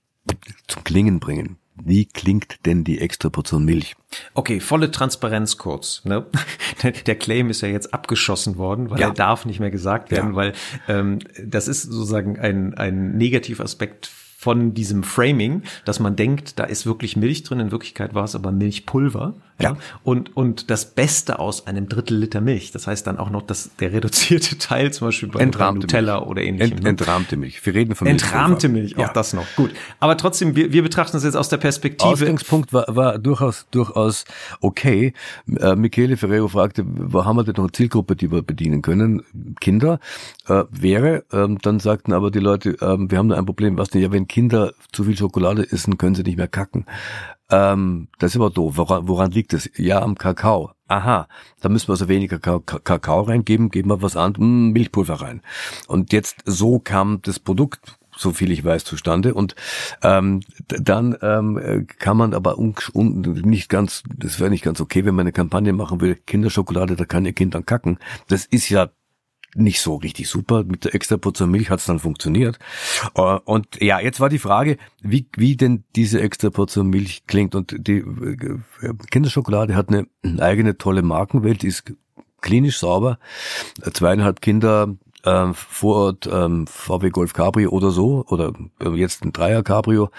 zum 0.68 0.84
Klingen 0.84 1.20
bringen. 1.20 1.58
Wie 1.82 2.06
klingt 2.06 2.66
denn 2.66 2.84
die 2.84 3.00
extra 3.00 3.30
Portion 3.30 3.66
Milch? 3.66 3.96
Okay, 4.34 4.60
volle 4.60 4.92
Transparenz 4.92 5.58
kurz. 5.58 6.04
Ne? 6.06 6.26
Der 7.08 7.16
Claim 7.16 7.50
ist 7.50 7.62
ja 7.62 7.68
jetzt 7.70 7.94
abgeschossen 7.94 8.58
worden, 8.58 8.90
weil 8.90 9.00
Ja. 9.00 9.08
er 9.08 9.14
darf 9.14 9.46
nicht 9.46 9.60
mehr 9.60 9.72
gesagt 9.72 10.12
werden, 10.12 10.32
Ja. 10.32 10.36
weil 10.36 10.54
ähm, 10.88 11.20
das 11.44 11.68
ist 11.68 11.84
sozusagen 11.84 12.38
ein, 12.40 12.74
ein 12.76 13.18
Negativaspekt 13.18 14.08
von 14.38 14.74
diesem 14.74 15.04
Framing, 15.04 15.64
dass 15.86 16.00
man 16.02 16.18
denkt, 16.18 16.60
da 16.60 16.66
ist 16.66 16.86
wirklich 16.86 17.16
Milch 17.16 17.44
drin, 17.44 17.62
in 17.62 17.72
Wirklichkeit 17.72 18.14
war 18.14 18.26
es 18.26 18.36
aber 18.36 18.52
Milchpulver. 18.52 19.36
Ja. 19.60 19.78
Und, 20.04 20.36
und 20.36 20.70
das 20.70 20.94
Beste 20.94 21.40
aus 21.40 21.68
einem 21.68 21.88
Drittel 21.88 22.18
Liter 22.18 22.42
Milch. 22.42 22.72
Das 22.72 22.88
heißt 22.88 23.06
dann 23.08 23.18
auch 23.18 23.30
noch 23.30 23.42
das, 23.44 23.72
der 23.80 23.94
reduzierte 23.94 24.58
Teil, 24.60 24.92
zum 24.92 25.08
Beispiel 25.08 25.30
bei, 25.30 25.36
bei 25.36 25.44
Entrahmte 25.44 25.82
Nutella 25.82 26.18
Milch. 26.20 26.30
oder 26.30 26.42
ähnlichem. 26.42 26.74
Ent, 26.78 26.84
ne? 26.84 26.90
entrahmte 26.90 27.38
Milch. 27.38 27.66
Wir 27.66 27.74
reden 27.74 27.96
von 27.96 28.08
Entrahmte 28.08 28.68
Milchpulver. 28.70 28.98
Milch, 28.98 28.98
auch 28.98 29.10
Ja. 29.10 29.14
das 29.14 29.34
noch. 29.34 29.46
Gut. 29.56 29.72
Aber 30.00 30.18
trotzdem, 30.18 30.56
wir, 30.56 30.74
wir 30.74 30.84
betrachten 30.84 31.14
das 31.16 31.24
jetzt 31.24 31.36
aus 31.36 31.50
der 31.50 31.58
Perspektive. 31.58 32.12
Ausgangspunkt 32.12 32.74
war, 32.74 32.86
war 32.88 33.20
durchaus, 33.20 33.68
durchaus 33.72 34.26
okay. 34.62 35.14
Äh, 35.60 35.76
Michele 35.76 36.18
Ferrero 36.18 36.48
fragte, 36.48 36.84
wo 36.86 37.24
haben 37.26 37.36
wir 37.38 37.44
denn 37.44 37.54
noch 37.56 37.64
eine 37.66 37.72
Zielgruppe, 37.72 38.16
die 38.16 38.32
wir 38.32 38.42
bedienen 38.42 38.82
können? 38.82 39.24
Kinder 39.62 40.00
äh, 40.48 40.64
wäre, 40.72 41.24
ähm, 41.32 41.58
dann 41.62 41.80
sagten 41.80 42.14
aber 42.14 42.32
die 42.32 42.40
Leute, 42.40 42.76
ähm, 42.82 43.10
wir 43.12 43.18
haben 43.18 43.30
da 43.30 43.38
ein 43.38 43.46
Problem, 43.46 43.78
was 43.78 43.90
denn, 43.90 44.02
ja, 44.02 44.12
wenn 44.12 44.28
Kinder 44.28 44.74
zu 44.92 45.04
viel 45.04 45.18
Schokolade 45.18 45.72
essen, 45.72 45.98
können 45.98 46.16
sie 46.16 46.24
nicht 46.24 46.38
mehr 46.38 46.48
kacken. 46.48 46.86
Ähm, 47.50 48.08
das 48.20 48.32
ist 48.32 48.38
aber 48.38 48.50
doof. 48.50 48.78
Woran, 48.78 49.08
woran 49.08 49.32
liegt 49.32 49.54
es? 49.54 49.70
Ja, 49.76 50.02
am 50.02 50.16
Kakao. 50.16 50.72
Aha, 50.88 51.28
da 51.62 51.70
müssen 51.70 51.88
wir 51.88 51.94
also 51.94 52.08
weniger 52.08 52.40
Ka 52.40 52.60
Ka 52.60 52.80
Kakao 52.80 53.22
reingeben, 53.22 53.70
geben 53.70 53.90
wir 53.90 54.02
was 54.02 54.16
an, 54.16 54.36
hm, 54.36 54.72
Milchpulver 54.72 55.16
rein. 55.16 55.42
Und 55.88 56.14
jetzt 56.14 56.38
so 56.46 56.80
kam 56.80 57.22
das 57.24 57.40
Produkt 57.40 57.98
so 58.16 58.32
viel 58.32 58.52
ich 58.52 58.64
weiß, 58.64 58.84
zustande. 58.84 59.34
Und 59.34 59.56
ähm, 60.02 60.42
dann 60.68 61.18
ähm, 61.22 61.58
äh, 61.58 61.84
kann 61.84 62.18
man 62.18 62.34
aber 62.34 62.58
un 62.58 62.76
un 62.94 63.22
nicht 63.22 63.70
ganz, 63.70 64.04
das 64.16 64.40
wäre 64.40 64.50
nicht 64.50 64.64
ganz 64.64 64.82
okay, 64.82 65.06
wenn 65.06 65.16
man 65.16 65.24
eine 65.24 65.32
Kampagne 65.32 65.74
machen 65.74 66.02
will, 66.02 66.16
Kinderschokolade, 66.16 66.96
da 66.96 67.06
kann 67.06 67.26
ihr 67.26 67.34
Kind 67.34 67.56
dann 67.56 67.66
kacken. 67.66 67.98
Das 68.28 68.46
ist 68.46 68.70
ja 68.70 68.90
nicht 69.56 69.82
so 69.82 69.96
richtig 69.96 70.30
super. 70.30 70.64
Mit 70.64 70.86
der 70.86 70.96
extra 70.96 71.18
Portion 71.18 71.52
Milch 71.52 71.70
hat 71.70 71.80
es 71.80 71.86
dann 71.86 72.00
funktioniert. 72.00 72.60
Äh, 73.16 73.40
Und 73.46 73.82
ja, 73.82 74.00
jetzt 74.00 74.20
war 74.20 74.30
die 74.30 74.40
Frage, 74.40 74.78
wie, 75.02 75.28
wie 75.36 75.56
denn 75.56 75.84
diese 75.96 76.22
extra 76.22 76.50
Portion 76.50 76.88
Milch 76.88 77.24
klingt. 77.28 77.56
Und 77.56 77.76
die 77.78 77.98
äh, 77.98 78.94
Kinderschokolade 79.12 79.76
hat 79.76 79.90
eine 79.90 80.08
eigene 80.40 80.78
tolle 80.78 81.02
Markenwelt, 81.02 81.64
ist 81.64 81.94
klinisch 82.42 82.80
sauber. 82.80 83.20
Zweieinhalb 83.94 84.42
Kinder 84.42 84.96
ähm, 85.26 85.54
Vorort 85.54 86.28
ähm, 86.32 86.68
VW 86.68 87.10
Golf 87.10 87.34
Cabrio 87.34 87.70
oder 87.70 87.92
so 87.92 88.26
oder 88.28 88.54
äh, 88.82 88.90
jetzt 88.90 89.24
ein 89.24 89.32
Dreier 89.32 89.64
Cabrio. 89.64 90.10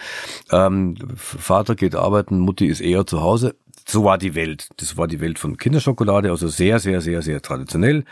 Ähm, 0.50 0.96
Vater 1.14 1.74
geht 1.74 1.94
arbeiten, 1.94 2.38
Mutti 2.38 2.66
ist 2.66 2.80
eher 2.80 3.06
zu 3.06 3.20
Hause. 3.20 3.54
So 3.86 4.04
war 4.04 4.18
die 4.18 4.34
Welt. 4.34 4.68
Das 4.78 4.96
war 4.96 5.06
die 5.06 5.20
Welt 5.20 5.38
von 5.38 5.56
Kinderschokolade, 5.56 6.30
also 6.30 6.48
sehr, 6.48 6.78
sehr, 6.78 7.00
sehr, 7.00 7.22
sehr 7.22 7.42
traditionell. 7.42 8.04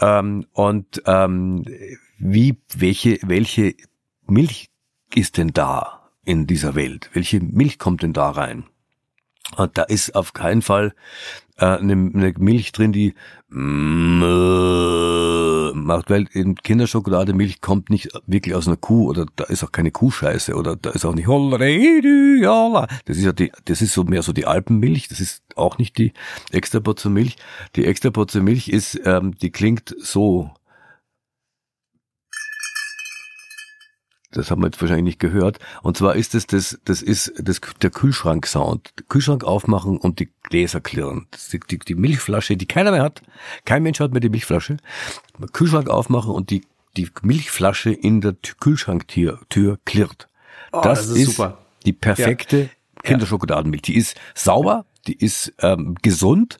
Ähm, 0.00 0.46
und 0.52 1.02
ähm, 1.06 1.64
wie, 2.18 2.56
welche, 2.76 3.18
welche 3.22 3.74
Milch 4.26 4.70
ist 5.14 5.36
denn 5.36 5.52
da 5.52 6.10
in 6.24 6.46
dieser 6.46 6.74
Welt? 6.74 7.10
Welche 7.12 7.40
Milch 7.40 7.78
kommt 7.78 8.02
denn 8.02 8.12
da 8.12 8.30
rein? 8.30 8.64
Und 9.56 9.78
da 9.78 9.84
ist 9.84 10.14
auf 10.14 10.34
keinen 10.34 10.62
Fall 10.62 10.94
äh, 11.58 11.64
eine, 11.64 11.92
eine 11.92 12.34
Milch 12.38 12.72
drin, 12.72 12.92
die 12.92 13.14
mm, 13.50 14.22
äh, 14.22 15.72
macht, 15.74 16.10
weil 16.10 16.26
in 16.32 16.54
Kinderschokolade 16.54 17.34
Milch 17.34 17.60
kommt 17.60 17.90
nicht 17.90 18.08
wirklich 18.26 18.54
aus 18.54 18.66
einer 18.66 18.76
Kuh 18.76 19.08
oder 19.08 19.26
da 19.36 19.44
ist 19.44 19.64
auch 19.64 19.72
keine 19.72 19.90
Kuhscheiße 19.90 20.54
oder 20.54 20.76
da 20.76 20.90
ist 20.90 21.04
auch 21.04 21.14
nicht 21.14 21.28
jala. 21.28 22.86
Das 23.04 23.16
ist 23.16 23.24
ja 23.24 23.32
die, 23.32 23.52
das 23.64 23.82
ist 23.82 23.92
so 23.92 24.04
mehr 24.04 24.22
so 24.22 24.32
die 24.32 24.46
Alpenmilch. 24.46 25.08
Das 25.08 25.20
ist 25.20 25.42
auch 25.56 25.78
nicht 25.78 25.98
die 25.98 26.12
extra 26.52 26.80
Portion 26.80 27.12
Milch. 27.12 27.36
Die 27.76 27.86
extra 27.86 28.10
Portion 28.10 28.44
Milch 28.44 28.68
ist, 28.68 29.00
ähm, 29.04 29.34
die 29.36 29.50
klingt 29.50 29.94
so. 29.98 30.50
Das 34.30 34.50
haben 34.50 34.60
wir 34.60 34.66
jetzt 34.66 34.80
wahrscheinlich 34.80 35.04
nicht 35.04 35.20
gehört. 35.20 35.58
Und 35.82 35.96
zwar 35.96 36.14
ist 36.14 36.34
es 36.34 36.46
das, 36.46 36.78
das 36.84 37.00
ist 37.00 37.32
das, 37.38 37.60
der 37.80 37.90
Kühlschrank-Sound. 37.90 38.92
Kühlschrank 39.08 39.42
aufmachen 39.42 39.96
und 39.96 40.20
die 40.20 40.28
Gläser 40.42 40.80
klirren. 40.80 41.26
Das 41.30 41.44
ist 41.44 41.52
die, 41.54 41.60
die, 41.60 41.78
die 41.78 41.94
Milchflasche, 41.94 42.56
die 42.56 42.66
keiner 42.66 42.90
mehr 42.90 43.02
hat. 43.02 43.22
Kein 43.64 43.82
Mensch 43.82 44.00
hat 44.00 44.12
mehr 44.12 44.20
die 44.20 44.28
Milchflasche. 44.28 44.76
Kühlschrank 45.52 45.88
aufmachen 45.88 46.30
und 46.32 46.50
die, 46.50 46.62
die 46.96 47.08
Milchflasche 47.22 47.90
in 47.90 48.20
der 48.20 48.40
Tür- 48.42 48.56
Kühlschranktür 48.60 49.40
Tür 49.48 49.78
klirrt. 49.86 50.28
Oh, 50.72 50.80
das 50.82 51.08
ist 51.08 51.36
super. 51.36 51.58
die 51.86 51.94
perfekte 51.94 52.68
Kinderschokoladenmilch. 53.02 53.82
Die 53.82 53.96
ist 53.96 54.16
sauber, 54.34 54.84
die 55.06 55.14
ist 55.24 55.54
ähm, 55.60 55.94
gesund, 56.02 56.58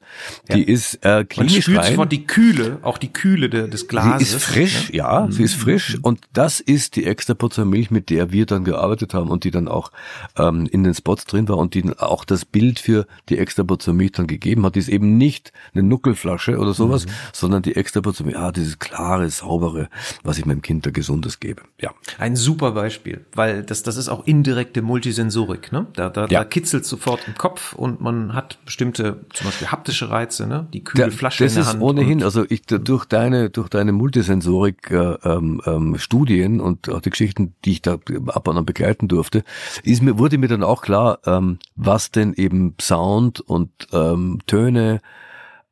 die 0.52 0.62
ist 0.62 1.04
äh, 1.04 1.16
Man 1.18 1.28
klinisch 1.28 1.64
spürt 1.64 1.78
rein. 1.80 1.90
sofort 1.90 2.12
die 2.12 2.24
Kühle, 2.26 2.78
auch 2.82 2.96
die 2.96 3.12
Kühle 3.12 3.50
de, 3.50 3.68
des 3.68 3.88
Glases. 3.88 4.30
Sie 4.30 4.36
ist 4.36 4.44
frisch, 4.44 4.90
ja, 4.90 5.26
sie 5.30 5.42
ist 5.42 5.54
frisch 5.54 5.98
und 6.00 6.20
das 6.32 6.60
ist 6.60 6.96
die 6.96 7.04
extra 7.04 7.34
Portion 7.34 7.68
Milch, 7.68 7.90
mit 7.90 8.08
der 8.10 8.32
wir 8.32 8.46
dann 8.46 8.64
gearbeitet 8.64 9.12
haben 9.12 9.28
und 9.30 9.44
die 9.44 9.50
dann 9.50 9.68
auch 9.68 9.90
ähm, 10.36 10.66
in 10.70 10.84
den 10.84 10.94
Spots 10.94 11.24
drin 11.26 11.48
war 11.48 11.58
und 11.58 11.74
die 11.74 11.84
auch 11.98 12.24
das 12.24 12.44
Bild 12.44 12.78
für 12.78 13.06
die 13.28 13.38
extra 13.38 13.64
Portion 13.64 13.96
Milch 13.96 14.12
dann 14.12 14.26
gegeben 14.26 14.64
hat. 14.64 14.76
Die 14.76 14.80
ist 14.80 14.88
eben 14.88 15.18
nicht 15.18 15.52
eine 15.74 15.82
Nuckelflasche 15.82 16.58
oder 16.58 16.72
sowas, 16.74 17.06
sondern 17.32 17.62
die 17.62 17.76
extra 17.76 18.00
Portion 18.00 18.26
Milch, 18.28 18.38
ah, 18.38 18.52
dieses 18.52 18.78
klare, 18.78 19.28
saubere, 19.30 19.88
was 20.22 20.38
ich 20.38 20.46
meinem 20.46 20.62
Kind 20.62 20.86
da 20.86 20.90
Gesundes 20.90 21.40
gebe. 21.40 21.62
Ja. 21.80 21.90
Ein 22.18 22.34
super 22.36 22.72
Beispiel, 22.72 23.26
weil 23.34 23.62
das, 23.62 23.82
das 23.82 23.96
ist 23.96 24.08
auch 24.08 24.26
indirekte 24.26 24.80
Multisensorik. 24.82 25.72
Ne? 25.72 25.86
Da, 25.94 26.08
da, 26.08 26.22
Ja. 26.22 26.40
da 26.40 26.44
kitzelt 26.44 26.84
sofort 26.86 27.20
im 27.26 27.34
Kopf 27.34 27.72
und 27.74 28.00
man 28.00 28.27
hat 28.34 28.58
bestimmte, 28.64 29.24
zum 29.32 29.46
Beispiel 29.46 29.68
haptische 29.68 30.10
Reize, 30.10 30.46
ne? 30.46 30.66
die 30.72 30.84
kühle 30.84 31.04
Da- 31.06 31.10
Flasche 31.10 31.44
das 31.44 31.52
in 31.52 31.56
der 31.56 31.62
ist 31.62 31.72
Hand. 31.74 31.82
ohnehin, 31.82 32.22
also 32.22 32.44
ich 32.48 32.62
durch 32.62 33.04
deine 33.04 33.50
durch 33.50 33.68
deine 33.68 33.92
Multisensorik 33.92 34.90
äh, 34.90 35.14
ähm, 35.24 35.60
ähm, 35.66 35.98
Studien 35.98 36.60
und 36.60 36.88
auch 36.90 37.00
die 37.00 37.10
Geschichten, 37.10 37.54
die 37.64 37.72
ich 37.72 37.82
da 37.82 37.98
ab 38.28 38.48
und 38.48 38.56
an 38.56 38.66
begleiten 38.66 39.08
durfte, 39.08 39.44
ist 39.82 40.02
mir 40.02 40.18
wurde 40.18 40.38
mir 40.38 40.48
dann 40.48 40.62
auch 40.62 40.82
klar, 40.82 41.18
ähm, 41.26 41.58
was 41.76 42.10
denn 42.10 42.34
eben 42.34 42.74
Sound 42.80 43.40
und 43.40 43.70
ähm, 43.92 44.38
Töne 44.46 45.00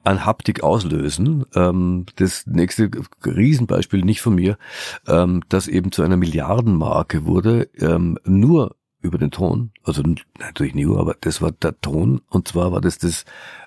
an 0.05 0.25
Haptik 0.25 0.63
auslösen. 0.63 1.45
Ähm, 1.57 2.07
das 2.17 2.47
nächste 2.47 2.91
Riesenbeispiel 3.25 4.03
nicht 4.05 4.21
von 4.21 4.37
mir, 4.37 4.57
ähm, 5.09 5.43
das 5.49 5.67
eben 5.67 5.91
zu 5.91 6.03
einer 6.03 6.17
Milliardenmarke 6.17 7.27
wurde, 7.27 7.69
ähm, 7.81 8.17
nur 8.25 8.77
über 9.07 9.19
den 9.19 9.31
Ton, 9.31 9.73
also 9.85 10.03
natürlich 10.39 10.75
nie, 10.75 10.87
aber 10.87 11.17
das 11.21 11.41
war 11.43 11.53
der 11.53 11.81
Ton 11.81 12.21
und 12.29 12.49
zwar 12.49 12.73
war 12.73 12.81
das 12.81 12.99
das, 12.99 13.25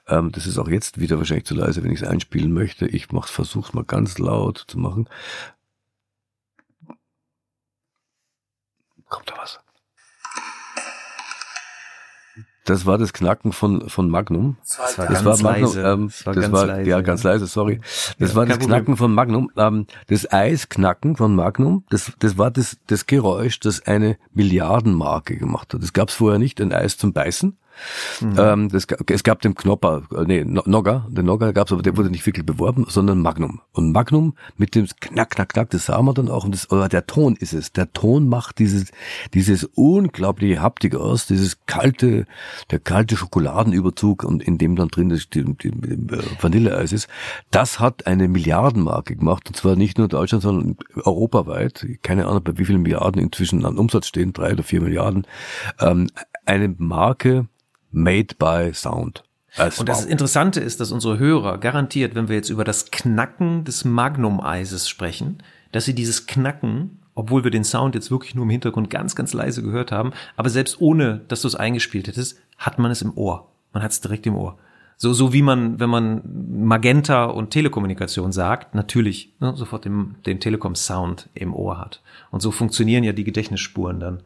ähm, 0.08 0.32
das 0.32 0.46
ist 0.48 0.58
auch 0.58 0.68
jetzt 0.70 1.00
wieder 1.00 1.18
wahrscheinlich 1.18 1.46
zu 1.46 1.56
leise, 1.56 1.84
wenn 1.84 1.92
ich 1.92 2.02
es 2.02 2.08
einspielen 2.08 2.54
möchte. 2.54 2.88
Ich 2.88 3.12
mach, 3.12 3.28
versuch's 3.28 3.74
mal 3.74 3.84
ganz 3.84 4.18
laut 4.20 4.66
zu 4.68 4.78
machen. 4.80 5.10
Kommt 9.08 9.30
da 9.30 9.38
was? 9.38 9.60
Das 12.70 12.86
war 12.86 12.98
das 12.98 13.14
Knacken 13.14 13.52
von, 13.52 13.90
von 13.90 14.10
Magnum. 14.10 14.58
Das 14.62 14.98
war 14.98 15.06
Das 15.08 15.24
ganz 15.24 15.26
war 15.44 15.52
Magnum, 15.52 15.76
leise. 15.76 15.82
ähm, 15.82 16.08
Das 16.08 16.26
war 16.26 16.34
das 16.34 16.42
ganz 16.44 16.54
war, 16.54 16.66
leise, 16.68 16.90
ja, 16.90 16.98
ja. 16.98 17.02
ganz 17.02 17.24
leise, 17.24 17.48
sorry. 17.48 17.82
Das 18.20 18.30
Ja, 18.32 18.36
war 18.36 18.46
das 18.46 18.52
kein 18.54 18.60
Problem. 18.60 18.68
Knacken 18.68 18.98
von 18.98 19.14
Magnum, 19.14 19.52
ähm, 19.58 19.88
das 20.08 20.32
Eisknacken 20.32 21.16
von 21.16 21.36
Magnum, 21.36 21.84
das, 21.90 22.12
das 22.20 22.38
war 22.38 22.52
das, 22.52 22.78
das 22.88 23.06
Geräusch, 23.08 23.60
das 23.60 23.86
eine 23.88 24.18
Milliardenmarke 24.34 25.38
gemacht 25.38 25.74
hat. 25.74 25.82
Das 25.82 25.94
gab 25.94 26.10
es 26.10 26.16
vorher 26.16 26.40
nicht, 26.40 26.62
ein 26.62 26.72
Eis 26.74 26.98
zum 26.98 27.14
Beißen. 27.14 27.58
Mhm. 28.22 28.36
Ähm, 28.38 28.70
das, 28.70 28.88
es 29.08 29.24
gab 29.24 29.42
den 29.42 29.56
Knopper, 29.56 30.04
äh, 30.16 30.24
nee, 30.26 30.44
No- 30.44 30.64
Nogga, 30.66 31.08
den 31.10 31.26
Nogga 31.26 31.52
gab's, 31.52 31.72
aber 31.72 31.82
der 31.82 31.98
wurde 31.98 32.10
nicht 32.10 32.26
wirklich 32.26 32.46
beworben, 32.46 32.86
sondern 32.88 33.22
Magnum. 33.22 33.62
Und 33.72 33.92
Magnum 33.92 34.36
mit 34.58 34.76
dem 34.76 34.88
Knack, 35.00 35.32
Knack, 35.32 35.50
Knack, 35.50 35.70
das 35.70 35.86
sah 35.86 36.02
man 36.02 36.16
dann 36.16 36.30
auch, 36.30 36.46
und 36.46 36.54
das, 36.54 36.72
oder 36.72 36.90
der 36.90 37.08
Ton 37.08 37.36
ist 37.36 37.54
es. 37.54 37.72
Der 37.72 37.92
Ton 37.94 38.28
macht 38.28 38.60
dieses, 38.60 38.92
dieses 39.34 39.64
unglaubliche 39.64 40.62
Haptik 40.62 40.96
aus, 40.96 41.28
dieses 41.28 41.66
kalte, 41.66 42.26
der 42.72 42.80
kalte 42.80 43.18
Schokoladenüberzug 43.18 44.24
und 44.24 44.44
in 44.44 44.58
dem 44.58 44.76
dann 44.76 44.90
drin 44.90 45.10
das, 45.10 45.30
die, 45.30 45.44
die, 45.44 45.72
die 45.72 46.14
äh, 46.14 46.22
Vanilleeis 46.42 46.92
ist. 46.92 47.08
Das 47.52 47.80
hat 47.80 48.08
eine 48.08 48.28
Milliardenmarke 48.28 49.16
gemacht, 49.16 49.48
und 49.48 49.56
zwar 49.56 49.76
nicht 49.76 49.98
nur 49.98 50.06
in 50.06 50.10
Deutschland, 50.10 50.44
sondern 50.44 50.78
europaweit. 50.96 51.86
Keine 52.04 52.28
Ahnung, 52.28 52.44
bei 52.44 52.58
wie 52.58 52.66
vielen 52.66 52.82
Milliarden 52.82 53.22
inzwischen 53.22 53.66
an 53.66 53.78
Umsatz 53.78 54.08
stehen, 54.08 54.34
drei 54.34 54.54
oder 54.54 54.64
vier 54.64 54.82
Milliarden. 54.82 55.26
Ähm, 55.80 56.10
eine 56.46 56.74
Marke 56.78 57.48
made 57.92 58.36
by 58.38 58.74
Sound. 58.74 59.24
Also, 59.56 59.82
Und 59.82 59.90
das. 59.90 60.06
Interessante 60.06 60.60
ist, 60.60 60.80
dass 60.80 60.92
unsere 60.92 61.18
Hörer 61.18 61.58
garantiert, 61.58 62.16
wenn 62.16 62.28
wir 62.28 62.36
jetzt 62.36 62.50
über 62.50 62.64
das 62.64 62.92
Knacken 62.92 63.64
des 63.64 63.84
Magnum-Eises 63.84 64.88
sprechen, 64.88 65.42
dass 65.72 65.86
sie 65.86 65.96
dieses 65.96 66.28
Knacken, 66.28 67.00
obwohl 67.16 67.44
wir 67.44 67.52
den 67.52 67.64
Sound 67.64 67.96
jetzt 67.96 68.12
wirklich 68.12 68.36
nur 68.36 68.44
im 68.44 68.50
Hintergrund 68.52 68.90
ganz, 68.90 69.16
ganz 69.16 69.34
leise 69.34 69.64
gehört 69.64 69.92
haben, 69.92 70.14
aber 70.36 70.50
selbst 70.50 70.80
ohne, 70.80 71.22
dass 71.28 71.42
du 71.42 71.48
es 71.48 71.56
eingespielt 71.56 72.08
hättest, 72.08 72.40
hat 72.58 72.80
man 72.80 72.92
es 72.92 73.02
im 73.02 73.18
Ohr. 73.18 73.52
Man 73.74 73.84
hat 73.84 73.92
es 73.92 74.02
direkt 74.02 74.26
im 74.28 74.36
Ohr. 74.36 74.58
So, 75.02 75.14
so 75.14 75.32
wie 75.32 75.42
man, 75.42 75.80
wenn 75.80 75.90
man 75.90 76.22
Magenta 76.66 77.24
und 77.24 77.52
Telekommunikation 77.52 78.34
sagt, 78.34 78.76
natürlich 78.76 79.34
ne, 79.40 79.56
sofort 79.56 79.86
den, 79.86 80.16
den 80.26 80.42
Telekom-Sound 80.42 81.30
im 81.36 81.54
Ohr 81.54 81.80
hat. 81.80 82.04
Und 82.32 82.42
so 82.42 82.52
funktionieren 82.52 83.06
ja 83.06 83.14
die 83.14 83.24
Gedächtnisspuren 83.24 84.02
dann. 84.02 84.24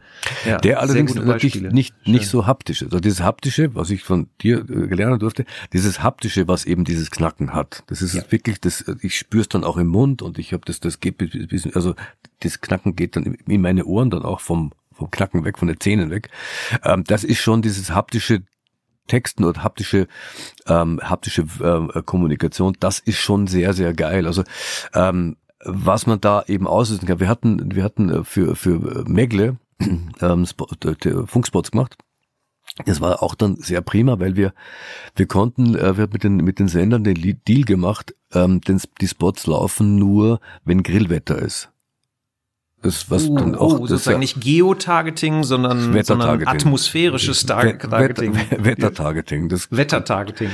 Ja, 0.47 0.57
der 0.57 0.82
allerdings 0.82 1.13
natürlich 1.13 1.61
nicht, 1.61 1.93
nicht 2.07 2.26
so 2.26 2.47
haptisch 2.47 2.82
ist. 2.82 2.88
Also 2.88 3.01
dieses 3.01 3.21
haptische, 3.21 3.76
was 3.76 3.91
ich 3.91 4.01
von 4.01 4.30
dir 4.41 4.61
äh, 4.61 4.88
gelernt 4.88 5.21
durfte, 5.21 5.45
dieses 5.74 6.01
haptische, 6.01 6.47
was 6.47 6.65
eben 6.65 6.86
dieses 6.86 7.11
Knacken 7.11 7.53
hat. 7.53 7.84
Das 7.86 8.01
ist 8.01 8.15
ja. 8.15 8.24
wirklich, 8.32 8.59
das, 8.59 8.84
ich 9.03 9.15
spüre 9.15 9.41
es 9.41 9.49
dann 9.49 9.63
auch 9.63 9.78
im 9.78 9.88
Mund 9.88 10.24
und 10.24 10.39
ich 10.39 10.53
habe 10.53 10.63
das, 10.65 10.80
das 10.80 10.99
geht 10.99 11.19
bis, 11.19 11.67
also 11.76 11.93
das 12.39 12.61
Knacken 12.61 12.95
geht 12.95 13.15
dann 13.15 13.38
in 13.45 13.61
meine 13.61 13.86
Ohren 13.86 14.09
dann 14.09 14.24
auch 14.24 14.39
vom 14.39 14.71
vom 14.95 15.09
Knacken 15.09 15.43
weg, 15.43 15.57
von 15.57 15.67
den 15.67 15.80
Zähnen 15.80 16.11
weg. 16.11 16.30
Ähm, 16.84 17.03
das 17.03 17.24
ist 17.24 17.39
schon 17.39 17.63
dieses 17.63 17.91
haptische 17.91 18.43
Texten 19.07 19.43
oder 19.43 19.63
haptische 19.63 20.07
ähm, 20.67 20.99
haptische 21.01 21.43
äh, 21.61 22.01
Kommunikation, 22.03 22.75
das 22.79 22.99
ist 22.99 23.17
schon 23.17 23.47
sehr 23.47 23.73
sehr 23.73 23.93
geil. 23.93 24.25
Also 24.27 24.43
ähm, 24.93 25.37
was 25.65 26.07
man 26.07 26.19
da 26.21 26.43
eben 26.47 26.67
auslösen 26.67 27.07
kann. 27.07 27.19
Wir 27.19 27.27
hatten 27.27 27.75
wir 27.75 27.83
hatten 27.83 28.09
äh, 28.09 28.23
für 28.23 28.55
für 28.55 29.05
Megle 29.07 29.57
ähm, 29.79 30.45
äh, 30.83 31.25
Funkspots 31.25 31.71
gemacht. 31.71 31.97
Das 32.85 33.01
war 33.01 33.21
auch 33.21 33.35
dann 33.35 33.57
sehr 33.57 33.81
prima, 33.81 34.19
weil 34.19 34.35
wir 34.35 34.53
wir 35.15 35.27
konnten 35.27 35.75
äh, 35.75 35.97
wir 35.97 36.03
haben 36.03 36.13
mit 36.13 36.23
den 36.23 36.37
mit 36.37 36.59
den 36.59 36.67
Sendern 36.67 37.03
den 37.03 37.39
Deal 37.47 37.63
gemacht, 37.63 38.15
ähm, 38.33 38.61
denn 38.61 38.81
die 38.99 39.07
Spots 39.07 39.47
laufen 39.47 39.95
nur, 39.95 40.39
wenn 40.63 40.83
Grillwetter 40.83 41.37
ist. 41.37 41.72
Das, 42.84 43.09
was 43.09 43.27
uh, 43.27 43.36
dann 43.36 43.55
auch, 43.55 43.79
oh, 43.79 43.88
sozusagen 43.88 44.15
ja, 44.15 44.19
nicht 44.19 44.41
Geotargeting, 44.41 45.43
sondern, 45.43 46.03
sondern 46.03 46.45
atmosphärisches 46.45 47.45
Targeting. 47.45 48.36
Wettertargeting. 48.57 49.49
Das, 49.49 49.71
Wettertargeting. 49.71 50.49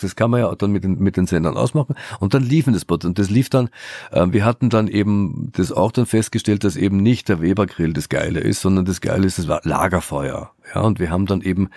Das 0.00 0.16
kann 0.16 0.30
man 0.30 0.40
ja 0.40 0.54
dann 0.54 0.72
mit 0.72 0.82
den, 0.82 0.98
mit 0.98 1.16
den 1.16 1.26
Sendern 1.26 1.56
ausmachen. 1.56 1.94
Und 2.18 2.34
dann 2.34 2.42
liefen 2.42 2.72
das 2.72 2.84
Bots. 2.84 3.06
Und 3.06 3.18
das 3.20 3.30
lief 3.30 3.50
dann, 3.50 3.70
äh, 4.10 4.26
wir 4.30 4.44
hatten 4.44 4.68
dann 4.68 4.88
eben 4.88 5.50
das 5.52 5.70
auch 5.70 5.92
dann 5.92 6.06
festgestellt, 6.06 6.64
dass 6.64 6.76
eben 6.76 6.96
nicht 6.96 7.28
der 7.28 7.40
Webergrill 7.40 7.92
das 7.92 8.08
Geile 8.08 8.40
ist, 8.40 8.60
sondern 8.60 8.84
das 8.84 9.00
Geile 9.00 9.26
ist 9.26 9.38
das 9.38 9.46
Lagerfeuer. 9.64 10.50
Ja, 10.74 10.82
und 10.82 10.98
wir 10.98 11.10
haben 11.10 11.26
dann 11.26 11.40
eben 11.40 11.70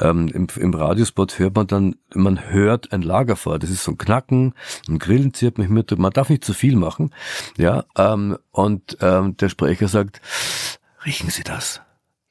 ähm, 0.00 0.28
im, 0.28 0.46
im 0.56 0.74
Radiospot 0.74 1.38
hört 1.38 1.54
man 1.54 1.66
dann, 1.66 1.96
man 2.14 2.50
hört 2.50 2.92
ein 2.92 3.02
Lagerfeuer. 3.02 3.58
Das 3.58 3.70
ist 3.70 3.84
so 3.84 3.92
ein 3.92 3.98
Knacken, 3.98 4.54
ein 4.88 4.98
Grillen 4.98 5.34
zirpen, 5.34 5.68
man 5.68 6.12
darf 6.12 6.30
nicht 6.30 6.44
zu 6.44 6.54
viel 6.54 6.76
machen. 6.76 7.14
Ja, 7.56 7.84
ähm, 7.96 8.38
und 8.50 8.98
ähm, 9.00 9.36
der 9.36 9.48
Sprecher 9.48 9.88
sagt, 9.88 10.20
riechen 11.04 11.30
Sie 11.30 11.44
das? 11.44 11.82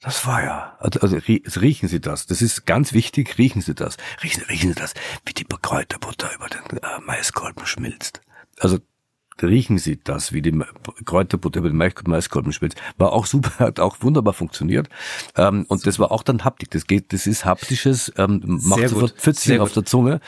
Das 0.02 0.20
Feuer. 0.20 0.76
Also, 0.80 1.00
also 1.00 1.18
riechen 1.18 1.90
Sie 1.90 2.00
das. 2.00 2.28
Das 2.28 2.42
ist 2.42 2.66
ganz 2.66 2.94
wichtig. 2.94 3.38
Riechen 3.40 3.62
Sie 3.62 3.74
das. 3.74 3.98
Riechen, 4.22 4.44
riechen 4.44 4.70
Sie 4.70 4.80
das, 4.80 4.94
wie 5.26 5.34
die 5.34 5.44
Kräuterbutter 5.44 6.30
über 6.36 6.48
den 6.48 6.78
äh, 6.78 7.00
Maiskolben 7.06 7.66
schmilzt. 7.66 8.22
Also 8.60 8.78
riechen 9.42 9.78
Sie 9.78 10.00
das, 10.04 10.34
wie 10.34 10.42
die 10.42 10.58
Kräuterbutter 11.06 11.60
über 11.60 11.70
den 11.70 11.78
Maiskolben 11.78 12.52
schmilzt. 12.52 12.78
War 12.98 13.14
auch 13.14 13.26
super, 13.26 13.52
hat 13.60 13.80
auch 13.80 13.98
wunderbar 14.02 14.34
funktioniert. 14.34 14.90
Ähm, 15.36 15.66
und 15.68 15.86
das 15.86 16.00
war 16.00 16.12
auch 16.12 16.24
dann 16.24 16.44
Haptik. 16.44 16.72
Das 16.72 16.88
geht, 16.88 17.14
das 17.14 17.28
ist 17.28 17.46
haptisches, 17.46 18.12
ähm, 18.18 18.42
macht 18.64 18.90
sofort 18.90 19.14
Pfützchen 19.14 19.60
auf 19.60 19.74
der 19.74 19.86
Zunge 19.86 20.20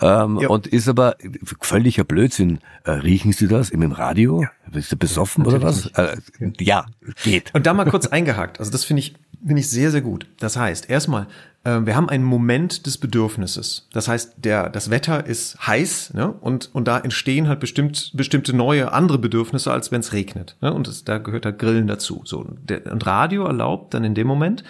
ähm, 0.00 0.38
ja. 0.40 0.48
und 0.48 0.66
ist 0.66 0.88
aber 0.88 1.16
völliger 1.60 2.04
Blödsinn. 2.04 2.58
Äh, 2.84 2.92
riechen 2.92 3.32
Sie 3.32 3.48
das 3.48 3.70
im 3.70 3.92
Radio? 3.92 4.42
Ja. 4.42 4.50
Bist 4.70 4.92
du 4.92 4.96
besoffen 4.96 5.46
oder 5.46 5.62
was? 5.62 5.86
Äh, 5.94 6.16
ja, 6.58 6.86
geht. 7.22 7.54
Und 7.54 7.66
da 7.66 7.74
mal 7.74 7.84
kurz 7.84 8.06
eingehakt. 8.06 8.58
Also 8.58 8.70
das 8.72 8.84
finde 8.84 9.00
ich 9.00 9.14
finde 9.46 9.60
ich 9.60 9.68
sehr 9.68 9.90
sehr 9.90 10.00
gut. 10.00 10.26
Das 10.38 10.56
heißt, 10.56 10.88
erstmal 10.88 11.26
wir 11.64 11.96
haben 11.96 12.10
einen 12.10 12.24
Moment 12.24 12.84
des 12.86 12.98
Bedürfnisses. 12.98 13.88
Das 13.92 14.06
heißt, 14.06 14.34
der, 14.36 14.68
das 14.68 14.90
Wetter 14.90 15.26
ist 15.26 15.66
heiß 15.66 16.12
ne? 16.12 16.30
und, 16.30 16.74
und 16.74 16.86
da 16.86 16.98
entstehen 16.98 17.48
halt 17.48 17.60
bestimmt, 17.60 18.12
bestimmte 18.14 18.54
neue 18.54 18.92
andere 18.92 19.18
Bedürfnisse, 19.18 19.72
als 19.72 19.90
wenn 19.90 20.00
es 20.00 20.12
regnet. 20.12 20.56
Ne? 20.60 20.72
Und 20.72 20.88
das, 20.88 21.04
da 21.04 21.18
gehört 21.18 21.46
halt 21.46 21.58
Grillen 21.58 21.86
dazu. 21.86 22.20
So, 22.24 22.46
der, 22.62 22.92
und 22.92 23.06
Radio 23.06 23.46
erlaubt 23.46 23.94
dann 23.94 24.04
in 24.04 24.14
dem 24.14 24.26
Moment, 24.26 24.62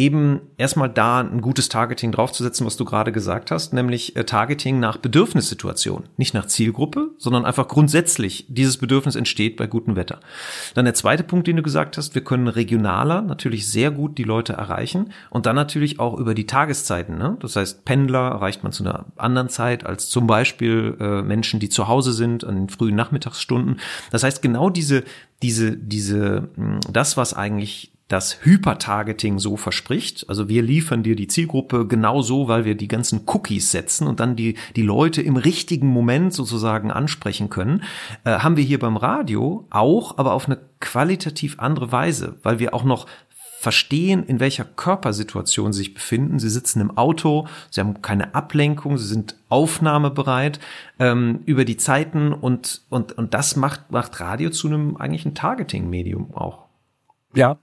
eben 0.00 0.40
erstmal 0.56 0.88
da 0.88 1.20
ein 1.20 1.42
gutes 1.42 1.68
Targeting 1.68 2.10
draufzusetzen, 2.10 2.66
was 2.66 2.78
du 2.78 2.86
gerade 2.86 3.12
gesagt 3.12 3.50
hast, 3.50 3.74
nämlich 3.74 4.16
äh, 4.16 4.24
Targeting 4.24 4.80
nach 4.80 4.96
Bedürfnissituation. 4.96 6.04
Nicht 6.16 6.32
nach 6.32 6.46
Zielgruppe, 6.46 7.10
sondern 7.18 7.44
einfach 7.44 7.68
grundsätzlich 7.68 8.46
dieses 8.48 8.78
Bedürfnis 8.78 9.14
entsteht 9.14 9.58
bei 9.58 9.66
gutem 9.66 9.96
Wetter. 9.96 10.20
Dann 10.72 10.86
der 10.86 10.94
zweite 10.94 11.22
Punkt, 11.22 11.46
den 11.46 11.56
du 11.56 11.62
gesagt 11.62 11.98
hast, 11.98 12.14
wir 12.14 12.24
können 12.24 12.48
regionaler 12.48 13.20
natürlich 13.20 13.68
sehr 13.68 13.90
gut 13.90 14.16
die 14.16 14.24
Leute 14.24 14.54
erreichen 14.54 15.12
und 15.28 15.44
dann 15.44 15.54
natürlich 15.54 16.00
auch 16.00 16.18
über 16.18 16.32
die 16.32 16.46
Tageszeiten. 16.46 17.18
Ne? 17.18 17.36
Das 17.40 17.56
heißt, 17.56 17.84
Pendler 17.84 18.30
erreicht 18.30 18.62
man 18.62 18.72
zu 18.72 18.84
einer 18.84 19.04
anderen 19.18 19.50
Zeit 19.50 19.84
als 19.84 20.08
zum 20.08 20.26
Beispiel 20.26 20.96
äh, 20.98 21.20
Menschen, 21.20 21.60
die 21.60 21.68
zu 21.68 21.88
Hause 21.88 22.14
sind 22.14 22.42
an 22.44 22.54
den 22.54 22.68
frühen 22.70 22.96
Nachmittagsstunden. 22.96 23.80
Das 24.10 24.22
heißt, 24.22 24.40
genau 24.40 24.70
diese, 24.70 25.04
diese, 25.42 25.76
diese, 25.76 26.48
das, 26.90 27.18
was 27.18 27.34
eigentlich 27.34 27.92
das 28.10 28.44
Hypertargeting 28.44 29.38
so 29.38 29.56
verspricht. 29.56 30.28
Also 30.28 30.48
wir 30.48 30.62
liefern 30.62 31.04
dir 31.04 31.14
die 31.14 31.28
Zielgruppe 31.28 31.86
genau 31.86 32.22
so, 32.22 32.48
weil 32.48 32.64
wir 32.64 32.74
die 32.74 32.88
ganzen 32.88 33.22
Cookies 33.26 33.70
setzen 33.70 34.08
und 34.08 34.18
dann 34.18 34.34
die, 34.34 34.56
die 34.74 34.82
Leute 34.82 35.22
im 35.22 35.36
richtigen 35.36 35.86
Moment 35.86 36.34
sozusagen 36.34 36.90
ansprechen 36.90 37.50
können, 37.50 37.84
äh, 38.24 38.38
haben 38.38 38.56
wir 38.56 38.64
hier 38.64 38.80
beim 38.80 38.96
Radio 38.96 39.66
auch, 39.70 40.18
aber 40.18 40.32
auf 40.32 40.46
eine 40.46 40.58
qualitativ 40.80 41.60
andere 41.60 41.92
Weise, 41.92 42.36
weil 42.42 42.58
wir 42.58 42.74
auch 42.74 42.82
noch 42.82 43.06
verstehen, 43.60 44.24
in 44.24 44.40
welcher 44.40 44.64
Körpersituation 44.64 45.72
sie 45.72 45.78
sich 45.78 45.94
befinden. 45.94 46.40
Sie 46.40 46.48
sitzen 46.48 46.80
im 46.80 46.96
Auto, 46.96 47.46
sie 47.70 47.80
haben 47.80 48.02
keine 48.02 48.34
Ablenkung, 48.34 48.98
sie 48.98 49.06
sind 49.06 49.36
aufnahmebereit 49.50 50.58
ähm, 50.98 51.42
über 51.44 51.64
die 51.64 51.76
Zeiten 51.76 52.32
und, 52.32 52.82
und, 52.88 53.12
und 53.12 53.34
das 53.34 53.54
macht, 53.54 53.92
macht 53.92 54.18
Radio 54.18 54.50
zu 54.50 54.66
einem 54.66 54.96
eigentlichen 54.96 55.34
Targeting-Medium 55.34 56.34
auch. 56.34 56.64
Ja, 57.34 57.58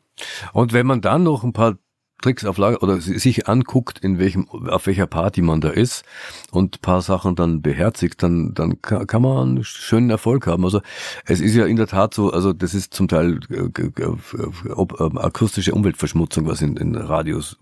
und 0.53 0.73
wenn 0.73 0.87
man 0.87 1.01
dann 1.01 1.23
noch 1.23 1.43
ein 1.43 1.53
paar 1.53 1.77
Tricks 2.21 2.45
auf 2.45 2.57
Lager 2.57 2.81
oder 2.81 2.99
sich 2.99 3.47
anguckt, 3.47 3.99
in 3.99 4.17
welchem, 4.17 4.49
auf 4.49 4.87
welcher 4.87 5.05
Party 5.05 5.41
man 5.41 5.61
da 5.61 5.69
ist 5.69 6.03
und 6.51 6.81
paar 6.81 7.01
Sachen 7.01 7.35
dann 7.35 7.61
beherzigt, 7.61 8.23
dann, 8.23 8.55
dann 8.55 8.81
kann 8.81 9.21
man 9.21 9.49
einen 9.49 9.63
schönen 9.63 10.09
Erfolg 10.09 10.47
haben. 10.47 10.63
Also 10.63 10.81
es 11.25 11.41
ist 11.41 11.53
ja 11.53 11.65
in 11.65 11.75
der 11.75 11.87
Tat 11.87 12.15
so, 12.15 12.31
also 12.31 12.53
das 12.53 12.73
ist 12.73 12.93
zum 12.93 13.07
Teil 13.07 13.39
äh, 13.51 13.69
ähm, 14.01 15.17
akustische 15.17 15.75
Umweltverschmutzung, 15.75 16.47
was 16.47 16.61
in, 16.61 16.75
in 16.77 16.95
Radios 16.95 17.57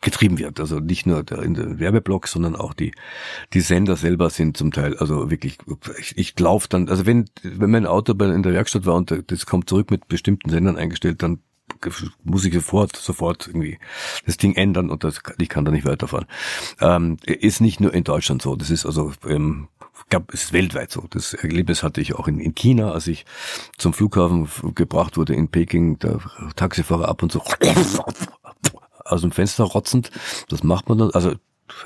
getrieben 0.00 0.38
wird. 0.38 0.58
Also 0.58 0.80
nicht 0.80 1.06
nur 1.06 1.22
der, 1.22 1.42
in 1.42 1.54
den 1.54 1.78
Werbeblocks, 1.78 2.32
sondern 2.32 2.56
auch 2.56 2.74
die, 2.74 2.92
die 3.52 3.60
Sender 3.60 3.96
selber 3.96 4.30
sind 4.30 4.56
zum 4.56 4.72
Teil, 4.72 4.96
also 4.96 5.30
wirklich, 5.30 5.58
ich, 5.98 6.18
ich 6.18 6.38
laufe 6.38 6.68
dann, 6.68 6.88
also 6.88 7.06
wenn, 7.06 7.26
wenn 7.42 7.70
mein 7.70 7.86
Auto 7.86 8.14
bei, 8.14 8.26
in 8.26 8.42
der 8.42 8.52
Werkstatt 8.52 8.86
war 8.86 8.94
und 8.94 9.24
das 9.26 9.46
kommt 9.46 9.68
zurück 9.68 9.90
mit 9.90 10.08
bestimmten 10.08 10.50
Sendern 10.50 10.76
eingestellt, 10.76 11.22
dann 11.22 11.40
muss 12.24 12.44
ich 12.44 12.54
sofort, 12.54 12.96
sofort 12.96 13.46
irgendwie 13.46 13.78
das 14.26 14.36
Ding 14.36 14.54
ändern 14.54 14.90
und 14.90 15.04
das, 15.04 15.20
ich 15.38 15.48
kann 15.48 15.64
da 15.64 15.70
nicht 15.70 15.86
weiterfahren. 15.86 16.26
Ähm, 16.80 17.16
ist 17.24 17.60
nicht 17.60 17.80
nur 17.80 17.94
in 17.94 18.04
Deutschland 18.04 18.42
so, 18.42 18.56
das 18.56 18.70
ist 18.70 18.86
also, 18.86 19.12
ähm, 19.26 19.68
gab, 20.10 20.32
ist 20.32 20.52
weltweit 20.52 20.90
so. 20.90 21.04
Das 21.10 21.34
Erlebnis 21.34 21.82
hatte 21.82 22.00
ich 22.00 22.14
auch 22.14 22.28
in, 22.28 22.40
in 22.40 22.54
China, 22.54 22.92
als 22.92 23.06
ich 23.06 23.24
zum 23.76 23.92
Flughafen 23.92 24.48
gebracht 24.74 25.16
wurde 25.16 25.34
in 25.34 25.48
Peking, 25.48 25.98
der 25.98 26.20
Taxifahrer 26.56 27.08
ab 27.08 27.22
und 27.22 27.32
so 27.32 27.42
aus 29.04 29.22
dem 29.22 29.32
Fenster 29.32 29.64
rotzend. 29.64 30.10
Das 30.48 30.62
macht 30.62 30.88
man 30.88 30.98
dann, 30.98 31.10
also 31.10 31.34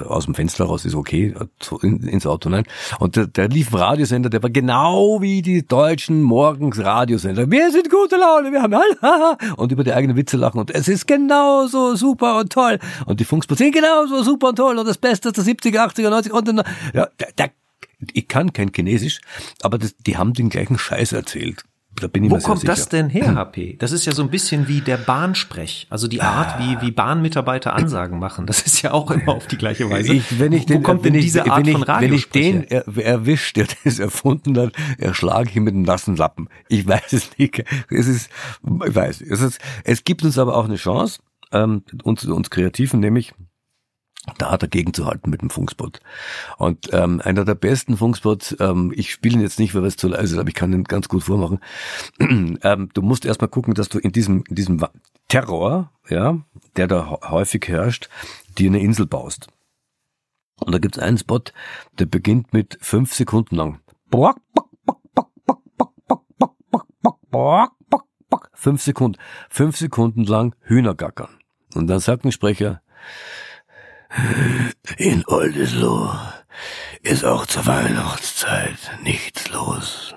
aus 0.05 0.25
dem 0.25 0.35
Fenster 0.35 0.65
raus 0.65 0.85
ist 0.85 0.95
okay, 0.95 1.35
ins 1.83 2.27
Auto 2.27 2.49
nein. 2.49 2.65
Und 2.99 3.17
der, 3.17 3.27
der 3.27 3.49
lief 3.49 3.73
ein 3.73 3.79
Radiosender, 3.79 4.31
der 4.31 4.43
war 4.43 4.51
genau 4.51 5.21
wie 5.21 5.43
die 5.43 5.67
deutschen 5.67 6.23
Morgens-Radiosender. 6.23 7.51
Wir 7.51 7.71
sind 7.71 7.91
gute 7.91 8.17
Laune, 8.17 8.53
wir 8.53 8.63
haben 8.63 8.75
alle, 9.03 9.37
und 9.57 9.73
über 9.73 9.85
die 9.85 9.93
eigenen 9.93 10.17
Witze 10.17 10.37
lachen 10.37 10.59
und 10.59 10.71
es 10.71 10.89
ist 10.89 11.07
genauso 11.07 11.95
super 11.97 12.39
und 12.39 12.53
toll. 12.53 12.79
Und 13.07 13.21
die 13.21 13.25
Funkspots 13.25 13.59
sind 13.59 13.75
genauso 13.75 14.23
super 14.23 14.51
und 14.51 14.57
toll 14.57 14.79
und 14.79 14.87
das 14.87 14.99
Beste 14.99 15.33
der 15.33 15.45
70er, 15.45 15.89
80er, 15.89 16.09
90er 16.09 16.31
und 16.33 16.49
dann, 16.49 16.63
ja, 16.95 17.09
der, 17.19 17.33
der, 17.39 17.51
ich 18.13 18.29
kann 18.29 18.53
kein 18.53 18.73
Chinesisch, 18.75 19.21
aber 19.63 19.79
das, 19.79 19.97
die 19.97 20.17
haben 20.17 20.33
den 20.35 20.49
gleichen 20.49 20.79
Scheiß 20.79 21.13
erzählt. 21.13 21.65
Da 21.97 22.09
bin 22.09 22.25
ich 22.25 22.31
Wo 22.31 22.39
kommt 22.39 22.61
sicher. 22.61 22.73
das 22.73 22.89
denn 22.89 23.11
her, 23.11 23.35
HP? 23.35 23.77
Das 23.79 23.93
ist 23.93 24.07
ja 24.07 24.13
so 24.13 24.23
ein 24.23 24.31
bisschen 24.31 24.67
wie 24.67 24.81
der 24.81 24.97
Bahnsprech, 24.97 25.87
also 25.91 26.09
die 26.09 26.23
Art, 26.23 26.59
wie, 26.59 26.81
wie 26.81 26.91
Bahnmitarbeiter 26.91 27.75
Ansagen 27.75 28.19
machen. 28.19 28.47
Das 28.47 28.63
ist 28.63 28.83
ja 28.83 28.93
auch 28.93 29.11
immer 29.11 29.35
auf 29.35 29.47
die 29.47 29.59
gleiche 29.59 29.89
Weise. 29.91 30.15
Ich, 30.15 30.41
wenn 30.41 30.53
ich 30.53 30.67
den, 30.67 30.79
Wo 30.79 30.83
kommt 30.83 31.05
denn 31.05 31.13
diese 31.13 31.51
Art 31.51 31.67
ich, 31.67 31.73
von 31.73 31.87
Wenn 31.87 32.13
ich 32.13 32.31
den 32.31 32.65
er, 32.65 32.87
erwischt, 32.97 33.57
der 33.57 33.67
das 33.85 33.99
erfunden 33.99 34.59
hat, 34.59 34.73
erschlage 34.99 35.51
ich 35.51 35.57
ihn 35.57 35.65
mit 35.65 35.75
einem 35.75 35.83
nassen 35.83 36.17
Lappen. 36.17 36.49
Ich 36.69 36.87
weiß 36.87 37.13
es 37.13 37.39
nicht. 37.39 37.63
Es 37.91 38.07
ist, 38.07 38.31
ich 38.87 38.95
weiß, 38.95 39.21
es 39.21 39.41
ist, 39.41 39.61
es 39.85 40.05
gibt 40.05 40.25
uns 40.25 40.39
aber 40.39 40.57
auch 40.57 40.65
eine 40.65 40.77
Chance, 40.77 41.21
ähm, 41.53 41.83
uns, 42.03 42.25
uns 42.25 42.51
Kreativen, 42.51 43.01
nämlich 43.01 43.33
da 44.39 44.51
hat 44.51 44.63
er 44.63 44.69
gegenzuhalten 44.69 45.31
mit 45.31 45.43
dem 45.43 45.51
Funkspot. 45.51 46.01
Und 46.57 46.91
ähm, 46.93 47.21
einer 47.25 47.45
der 47.45 47.57
besten 47.57 47.97
Funkspots, 47.97 48.57
ähm, 48.61 48.93
ich 48.95 49.11
spiele 49.11 49.35
ihn 49.35 49.41
jetzt 49.41 49.59
nicht, 49.59 49.75
weil 49.75 49.85
es 49.85 49.97
zu 49.97 50.09
leise 50.09 50.35
ist, 50.35 50.39
aber 50.39 50.49
ich 50.49 50.55
kann 50.55 50.73
ihn 50.73 50.85
ganz 50.85 51.09
gut 51.09 51.25
vormachen. 51.25 51.59
ähm, 52.21 52.89
du 52.95 53.03
musst 53.03 53.25
erstmal 53.25 53.49
gucken, 53.49 53.75
dass 53.75 53.89
du 53.89 53.99
in 53.99 54.13
diesem, 54.13 54.45
in 54.49 54.55
diesem 54.55 54.85
Terror, 55.29 55.91
ja, 56.09 56.39
der 56.77 56.87
da 56.87 57.19
häufig 57.31 57.67
herrscht, 57.67 58.09
dir 58.59 58.71
eine 58.71 58.81
Insel 58.81 59.07
baust. 59.07 59.49
Und 60.61 60.73
da 60.73 60.79
gibt's 60.79 60.99
einen 60.99 61.19
Spot, 61.19 61.43
der 61.99 62.07
beginnt 62.07 62.53
mit 62.53 62.79
fünf 62.81 63.15
Sekunden 63.15 63.57
lang. 63.57 63.81
Fünf 68.55 68.83
Sekunden, 68.83 69.19
fünf 69.51 69.77
Sekunden 69.77 70.23
lang 70.23 70.55
Hühnergackern. 70.61 71.31
Und 71.75 71.89
dann 71.89 71.99
sagt 71.99 72.25
ein 72.25 72.31
Sprecher, 72.31 72.83
in 74.97 75.25
Oldesloe 75.27 76.19
ist 77.03 77.25
auch 77.25 77.47
zur 77.47 77.67
Weihnachtszeit 77.67 78.79
nichts 79.03 79.49
los. 79.51 80.15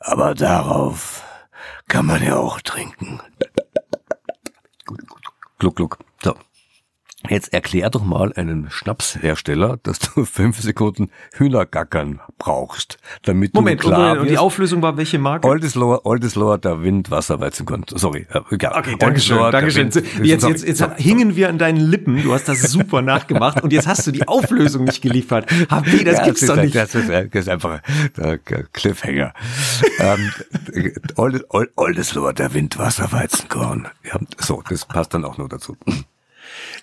Aber 0.00 0.34
darauf 0.34 1.22
kann 1.88 2.06
man 2.06 2.22
ja 2.22 2.36
auch 2.36 2.60
trinken. 2.60 3.20
Gluck, 5.58 5.76
gluck. 5.76 5.98
So. 6.22 6.34
Jetzt 7.28 7.52
erklär 7.52 7.90
doch 7.90 8.04
mal 8.04 8.32
einem 8.34 8.70
Schnapshersteller, 8.70 9.78
dass 9.82 9.98
du 9.98 10.24
fünf 10.24 10.60
Sekunden 10.60 11.10
Hühnergackern 11.34 12.20
brauchst, 12.38 12.98
damit 13.22 13.54
Moment, 13.54 13.82
du 13.82 13.88
klar 13.88 14.00
Moment, 14.00 14.20
und 14.22 14.30
die. 14.30 14.38
Auflösung 14.38 14.80
war 14.82 14.96
welche 14.96 15.18
Marke? 15.18 15.46
Oldesloe, 15.46 16.04
Oldesloe, 16.04 16.58
der 16.58 16.82
Wind, 16.82 17.10
Wasser, 17.10 17.40
Weizenkorn. 17.40 17.84
Sorry, 17.94 18.26
äh, 18.30 18.40
egal. 18.50 18.72
Okay, 18.78 18.96
danke 18.98 19.20
schön, 19.20 19.36
Oldesloe, 19.38 19.50
der 19.50 19.60
danke 19.60 19.70
schön. 19.70 19.94
Wind- 19.94 20.26
Jetzt, 20.26 20.40
sorry. 20.42 20.52
jetzt, 20.54 20.66
jetzt 20.66 20.84
hingen 20.98 21.36
wir 21.36 21.48
an 21.48 21.58
deinen 21.58 21.78
Lippen. 21.80 22.22
Du 22.22 22.32
hast 22.32 22.48
das 22.48 22.62
super 22.62 23.02
nachgemacht 23.02 23.62
und 23.62 23.72
jetzt 23.72 23.86
hast 23.86 24.06
du 24.06 24.10
die 24.12 24.26
Auflösung 24.26 24.84
nicht 24.84 25.02
geliefert. 25.02 25.50
HP, 25.70 26.04
das 26.04 26.18
Ja, 26.18 26.24
gibt's 26.24 26.42
ist, 26.42 26.48
doch 26.48 26.56
nicht. 26.56 26.74
Das 26.74 26.94
ist, 26.94 27.08
das 27.08 27.26
ist 27.32 27.48
einfach 27.48 27.80
der 28.16 28.38
Cliffhanger. 28.38 29.32
ähm, 29.98 30.32
Old- 31.16 31.44
der 32.38 32.54
Wind, 32.54 32.78
Wasser, 32.78 33.10
Weizenkorn. 33.12 33.88
Ja, 34.04 34.18
so, 34.38 34.62
das 34.68 34.84
passt 34.86 35.14
dann 35.14 35.24
auch 35.24 35.38
noch 35.38 35.48
dazu. 35.48 35.76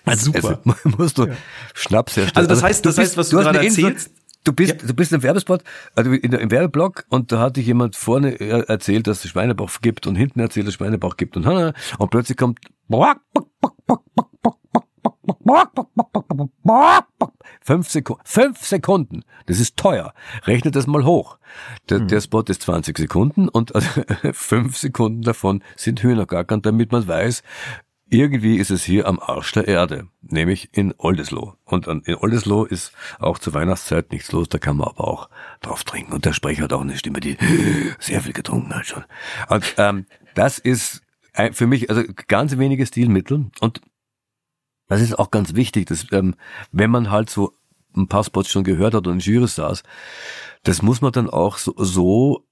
Also, 0.04 0.32
Super. 0.32 0.60
Also, 0.64 0.96
musst 0.98 1.18
du 1.18 1.26
Schnaps 1.74 2.16
herstellen. 2.16 2.48
Also 2.48 2.48
das 2.48 2.62
heißt- 2.64 2.82
das 2.82 2.98
heißt, 2.98 3.16
was 3.16 3.28
du 3.30 3.38
hast 3.38 3.44
gerade 3.44 3.58
erzählst- 3.66 4.10
Du 4.44 4.52
bist, 4.52 4.76
du 4.88 4.94
bist 4.94 5.12
im 5.12 5.24
Werbespot, 5.24 5.64
also 5.96 6.12
in 6.12 6.30
der, 6.30 6.38
im 6.38 6.52
Werbeblock 6.52 7.04
und 7.08 7.32
da 7.32 7.40
hat 7.40 7.56
dich 7.56 7.66
jemand 7.66 7.96
vorne 7.96 8.38
äh, 8.40 8.64
erzählt, 8.68 9.08
dass 9.08 9.24
es 9.24 9.30
Schweinebauch 9.32 9.72
gibt 9.82 10.06
und 10.06 10.14
hinten 10.14 10.38
erzählt, 10.38 10.66
dass 10.68 10.74
es 10.74 10.76
Schweinebauch 10.76 11.16
gibt 11.16 11.36
und, 11.36 11.44
und 11.98 12.10
plötzlich 12.12 12.36
kommt 12.38 12.60
Fünf 17.62 17.88
Sekunden. 17.90 18.22
Fünf 18.24 18.64
Sekunden. 18.64 19.24
Das 19.46 19.58
ist 19.58 19.76
teuer. 19.76 20.14
Rechnet 20.44 20.76
das 20.76 20.86
mal 20.86 21.04
hoch. 21.04 21.38
Der, 21.90 22.00
der 22.00 22.20
Spot 22.20 22.42
ist 22.42 22.62
20 22.62 22.96
Sekunden 22.98 23.48
und 23.48 23.74
also 23.74 23.88
fünf 24.32 24.76
Sekunden 24.76 25.22
davon 25.22 25.62
sind 25.76 26.02
Hühnergackern, 26.02 26.62
damit 26.62 26.92
man 26.92 27.06
weiß, 27.08 27.42
irgendwie 28.08 28.56
ist 28.58 28.70
es 28.70 28.84
hier 28.84 29.06
am 29.06 29.18
Arsch 29.18 29.52
der 29.52 29.66
Erde, 29.66 30.08
nämlich 30.22 30.70
in 30.72 30.94
Oldesloe. 30.96 31.56
Und 31.64 31.86
in 31.86 32.14
Oldesloe 32.14 32.68
ist 32.68 32.92
auch 33.18 33.38
zur 33.38 33.54
Weihnachtszeit 33.54 34.12
nichts 34.12 34.30
los, 34.32 34.48
da 34.48 34.58
kann 34.58 34.76
man 34.76 34.88
aber 34.88 35.08
auch 35.08 35.28
drauf 35.60 35.84
trinken. 35.84 36.12
Und 36.12 36.24
der 36.24 36.32
Sprecher 36.32 36.64
hat 36.64 36.72
auch 36.72 36.82
eine 36.82 36.96
Stimme, 36.96 37.20
die 37.20 37.36
sehr 37.98 38.20
viel 38.20 38.32
getrunken 38.32 38.74
hat 38.74 38.86
schon. 38.86 39.04
Und 39.48 39.74
ähm, 39.78 40.06
das 40.34 40.58
ist 40.58 41.02
für 41.52 41.66
mich 41.66 41.90
also 41.90 42.02
ganz 42.28 42.56
wenige 42.56 42.86
Stilmittel 42.86 43.50
und 43.60 43.82
das 44.88 45.00
ist 45.00 45.18
auch 45.18 45.30
ganz 45.30 45.54
wichtig, 45.54 45.86
dass 45.86 46.06
ähm, 46.12 46.34
wenn 46.72 46.90
man 46.90 47.10
halt 47.10 47.28
so 47.28 47.52
ein 47.96 48.08
paar 48.08 48.24
Spots 48.24 48.50
schon 48.50 48.64
gehört 48.64 48.94
hat 48.94 49.06
und 49.06 49.14
in 49.14 49.18
Jury 49.20 49.48
saß, 49.48 49.82
das 50.62 50.82
muss 50.82 51.00
man 51.00 51.12
dann 51.12 51.28
auch 51.28 51.58
so 51.58 51.74
so 51.76 52.45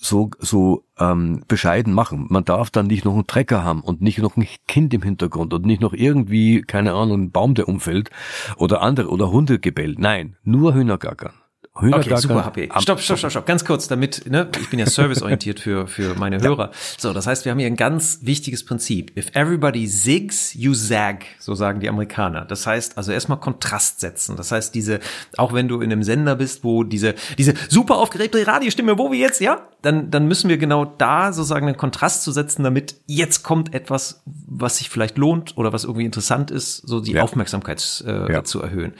so, 0.00 0.30
so 0.38 0.84
ähm, 0.98 1.42
bescheiden 1.48 1.92
machen. 1.92 2.26
Man 2.30 2.44
darf 2.44 2.70
dann 2.70 2.86
nicht 2.86 3.04
noch 3.04 3.14
einen 3.14 3.26
Trecker 3.26 3.64
haben 3.64 3.82
und 3.82 4.00
nicht 4.00 4.18
noch 4.18 4.36
ein 4.36 4.46
Kind 4.66 4.94
im 4.94 5.02
Hintergrund 5.02 5.52
und 5.52 5.66
nicht 5.66 5.80
noch 5.80 5.92
irgendwie, 5.92 6.62
keine 6.62 6.94
Ahnung, 6.94 7.24
ein 7.24 7.30
Baum, 7.30 7.54
der 7.54 7.68
umfällt 7.68 8.10
oder 8.56 8.80
andere 8.80 9.08
oder 9.08 9.30
Hundegebell. 9.30 9.96
Nein, 9.98 10.36
nur 10.44 10.74
Hühnergackern. 10.74 11.34
Okay, 11.78 11.86
Hühnergackern 11.86 12.18
super, 12.18 12.44
HP. 12.44 12.68
Stopp, 12.80 13.00
stopp, 13.00 13.18
stopp, 13.18 13.30
stopp. 13.30 13.46
Ganz 13.46 13.64
kurz, 13.64 13.86
damit, 13.86 14.28
ne, 14.28 14.48
ich 14.60 14.68
bin 14.68 14.80
ja 14.80 14.86
serviceorientiert 14.86 15.60
für, 15.60 15.86
für 15.86 16.16
meine 16.16 16.40
Hörer. 16.40 16.72
So, 16.98 17.12
das 17.12 17.28
heißt, 17.28 17.44
wir 17.44 17.52
haben 17.52 17.58
hier 17.60 17.68
ein 17.68 17.76
ganz 17.76 18.18
wichtiges 18.22 18.64
Prinzip. 18.64 19.16
If 19.16 19.30
everybody 19.34 19.86
zigs, 19.86 20.54
you 20.54 20.74
zag, 20.74 21.24
so 21.38 21.54
sagen 21.54 21.78
die 21.78 21.88
Amerikaner. 21.88 22.44
Das 22.44 22.66
heißt, 22.66 22.98
also 22.98 23.12
erstmal 23.12 23.38
Kontrast 23.38 24.00
setzen. 24.00 24.36
Das 24.36 24.50
heißt, 24.50 24.74
diese, 24.74 24.98
auch 25.36 25.52
wenn 25.52 25.68
du 25.68 25.80
in 25.80 25.92
einem 25.92 26.02
Sender 26.02 26.34
bist, 26.34 26.64
wo 26.64 26.82
diese, 26.82 27.14
diese 27.38 27.54
super 27.68 27.98
aufgeregte 27.98 28.44
Radiostimme, 28.44 28.98
wo 28.98 29.12
wir 29.12 29.18
jetzt, 29.20 29.40
ja, 29.40 29.68
dann, 29.80 30.10
dann 30.10 30.26
müssen 30.26 30.48
wir 30.48 30.58
genau 30.58 30.84
da 30.84 31.32
sozusagen 31.32 31.68
einen 31.68 31.76
Kontrast 31.76 32.24
zu 32.24 32.32
setzen, 32.32 32.64
damit 32.64 32.96
jetzt 33.06 33.44
kommt 33.44 33.72
etwas, 33.72 34.22
was 34.26 34.78
sich 34.78 34.90
vielleicht 34.90 35.16
lohnt 35.16 35.56
oder 35.56 35.72
was 35.72 35.84
irgendwie 35.84 36.06
interessant 36.06 36.50
ist, 36.50 36.78
so 36.78 36.98
die 37.00 37.12
Ja. 37.12 37.22
Aufmerksamkeit 37.22 38.02
äh, 38.04 38.32
Ja. 38.32 38.42
zu 38.42 38.60
erhöhen. 38.60 38.94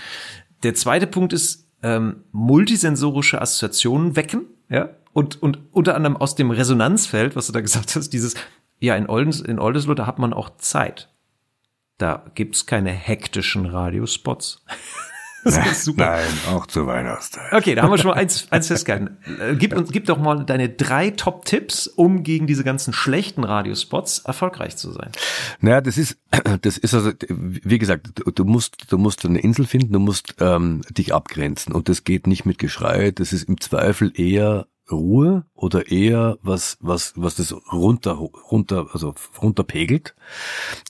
Der 0.62 0.74
zweite 0.74 1.08
Punkt 1.08 1.32
ist, 1.32 1.64
ähm, 1.82 2.24
multisensorische 2.32 3.40
Assoziationen 3.40 4.16
wecken, 4.16 4.46
ja, 4.68 4.90
und, 5.12 5.42
und 5.42 5.58
unter 5.72 5.94
anderem 5.94 6.16
aus 6.16 6.34
dem 6.34 6.50
Resonanzfeld, 6.50 7.34
was 7.34 7.46
du 7.46 7.52
da 7.52 7.60
gesagt 7.60 7.96
hast, 7.96 8.10
dieses, 8.10 8.34
ja, 8.78 8.94
in, 8.96 9.08
Oldes, 9.08 9.40
in 9.40 9.58
Oldesloe, 9.58 9.94
da 9.94 10.06
hat 10.06 10.18
man 10.18 10.32
auch 10.32 10.50
Zeit. 10.58 11.08
Da 11.96 12.24
gibt's 12.34 12.66
keine 12.66 12.90
hektischen 12.90 13.66
Radiospots. 13.66 14.64
das 15.44 15.66
ist 15.66 15.84
super. 15.84 16.16
Nein, 16.16 16.26
auch 16.48 16.66
zur 16.66 16.86
Weihnachtszeit. 16.86 17.52
Okay, 17.52 17.74
da 17.74 17.82
haben 17.82 17.90
wir 17.90 17.98
schon 17.98 18.10
mal 18.10 18.16
eins, 18.16 18.46
eins 18.50 18.68
festgehalten. 18.68 19.18
Äh, 19.40 19.54
Gib, 19.56 19.76
uns, 19.76 19.90
gib 19.90 20.06
doch 20.06 20.18
mal 20.18 20.44
deine 20.44 20.68
drei 20.68 21.10
Top-Tipps, 21.10 21.86
um 21.86 22.22
gegen 22.22 22.46
diese 22.46 22.64
ganzen 22.64 22.92
schlechten 22.92 23.44
Radiospots 23.44 24.20
erfolgreich 24.20 24.76
zu 24.76 24.90
sein. 24.90 25.10
Naja, 25.60 25.80
das 25.80 25.98
ist, 25.98 26.18
das 26.62 26.78
ist 26.78 26.94
also, 26.94 27.12
wie 27.28 27.78
gesagt, 27.78 28.10
du, 28.14 28.30
du 28.30 28.44
musst, 28.44 28.92
du 28.92 28.98
musst 28.98 29.24
eine 29.24 29.40
Insel 29.40 29.66
finden, 29.66 29.92
du 29.92 30.00
musst 30.00 30.34
ähm, 30.40 30.82
dich 30.90 31.14
abgrenzen 31.14 31.72
und 31.72 31.88
das 31.88 32.04
geht 32.04 32.26
nicht 32.26 32.44
mit 32.44 32.58
Geschrei. 32.58 33.10
Das 33.10 33.32
ist 33.32 33.48
im 33.48 33.60
Zweifel 33.60 34.12
eher 34.14 34.66
Ruhe 34.90 35.44
oder 35.54 35.90
eher 35.90 36.38
was, 36.42 36.78
was, 36.80 37.12
was 37.16 37.36
das 37.36 37.54
runter, 37.72 38.12
runter, 38.12 38.86
also 38.92 39.14
runterpegelt. 39.40 40.14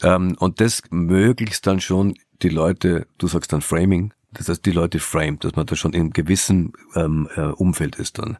Ähm, 0.02 0.36
und 0.38 0.60
das 0.60 0.82
möglichst 0.90 1.66
dann 1.66 1.80
schon 1.80 2.14
die 2.42 2.48
Leute, 2.48 3.06
du 3.18 3.26
sagst 3.26 3.52
dann 3.52 3.62
Framing, 3.62 4.12
das 4.32 4.48
heißt 4.48 4.64
die 4.66 4.72
Leute 4.72 4.98
framed, 4.98 5.44
dass 5.44 5.56
man 5.56 5.66
da 5.66 5.76
schon 5.76 5.92
in 5.92 6.10
gewissem 6.10 6.72
ähm, 6.94 7.28
äh, 7.34 7.40
Umfeld 7.40 7.96
ist 7.96 8.18
dann. 8.18 8.38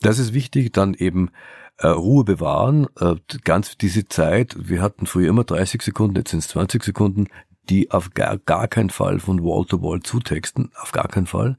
Das 0.00 0.18
ist 0.18 0.32
wichtig, 0.32 0.72
dann 0.72 0.94
eben 0.94 1.30
äh, 1.78 1.88
Ruhe 1.88 2.24
bewahren, 2.24 2.86
äh, 2.98 3.16
ganz 3.44 3.76
diese 3.76 4.08
Zeit, 4.08 4.56
wir 4.58 4.82
hatten 4.82 5.06
früher 5.06 5.28
immer 5.28 5.44
30 5.44 5.82
Sekunden, 5.82 6.16
jetzt 6.16 6.30
sind 6.30 6.40
es 6.40 6.48
20 6.48 6.82
Sekunden, 6.82 7.28
die 7.68 7.90
auf 7.90 8.14
gar, 8.14 8.38
gar 8.38 8.68
keinen 8.68 8.90
Fall 8.90 9.20
von 9.20 9.42
Wall 9.42 9.64
to 9.66 9.82
Wall 9.82 10.00
zutexten, 10.00 10.70
auf 10.80 10.92
gar 10.92 11.08
keinen 11.08 11.26
Fall. 11.26 11.58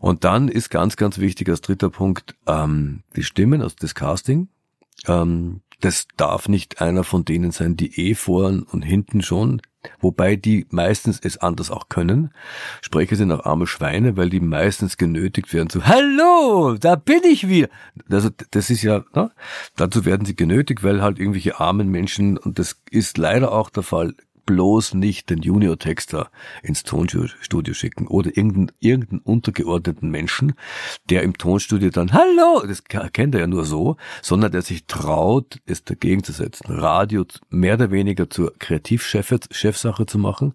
Und 0.00 0.24
dann 0.24 0.48
ist 0.48 0.70
ganz, 0.70 0.96
ganz 0.96 1.18
wichtig 1.18 1.48
als 1.48 1.60
dritter 1.60 1.90
Punkt 1.90 2.36
ähm, 2.46 3.02
die 3.16 3.24
Stimmen, 3.24 3.60
also 3.60 3.74
das 3.78 3.94
Casting. 3.94 4.48
Ähm, 5.06 5.62
das 5.84 6.06
darf 6.16 6.48
nicht 6.48 6.80
einer 6.80 7.04
von 7.04 7.24
denen 7.24 7.50
sein, 7.50 7.76
die 7.76 8.08
eh 8.08 8.14
vorn 8.14 8.62
und 8.62 8.82
hinten 8.82 9.20
schon, 9.22 9.60
wobei 10.00 10.36
die 10.36 10.66
meistens 10.70 11.18
es 11.22 11.38
anders 11.38 11.70
auch 11.70 11.88
können. 11.88 12.32
Sprecher 12.80 13.16
sind 13.16 13.32
auch 13.32 13.44
arme 13.44 13.66
Schweine, 13.66 14.16
weil 14.16 14.30
die 14.30 14.40
meistens 14.40 14.96
genötigt 14.96 15.52
werden 15.52 15.68
zu 15.68 15.86
Hallo, 15.86 16.76
da 16.78 16.94
bin 16.94 17.22
ich 17.24 17.48
wieder. 17.48 17.68
Also 18.08 18.30
das 18.52 18.70
ist 18.70 18.82
ja, 18.82 19.04
ne? 19.14 19.32
dazu 19.76 20.04
werden 20.04 20.24
sie 20.24 20.36
genötigt, 20.36 20.84
weil 20.84 21.02
halt 21.02 21.18
irgendwelche 21.18 21.58
armen 21.58 21.88
Menschen, 21.88 22.38
und 22.38 22.58
das 22.58 22.80
ist 22.90 23.18
leider 23.18 23.52
auch 23.52 23.68
der 23.68 23.82
Fall, 23.82 24.14
bloß 24.46 24.94
nicht 24.94 25.30
den 25.30 25.42
Junior-Texter 25.42 26.30
ins 26.62 26.82
Tonstudio 26.82 27.74
schicken 27.74 28.06
oder 28.06 28.36
irgendeinen, 28.36 28.72
irgendeinen 28.80 29.20
untergeordneten 29.20 30.10
Menschen, 30.10 30.54
der 31.10 31.22
im 31.22 31.36
Tonstudio 31.36 31.90
dann, 31.90 32.12
hallo, 32.12 32.64
das 32.66 32.84
kennt 32.84 33.34
er 33.34 33.42
ja 33.42 33.46
nur 33.46 33.64
so, 33.64 33.96
sondern 34.20 34.52
der 34.52 34.62
sich 34.62 34.86
traut, 34.86 35.58
es 35.66 35.84
dagegen 35.84 36.22
zu 36.24 36.32
setzen, 36.32 36.72
Radio 36.72 37.24
mehr 37.50 37.74
oder 37.74 37.90
weniger 37.90 38.28
zur 38.30 38.52
Kreativchefsache 38.58 40.06
zu 40.06 40.18
machen, 40.18 40.54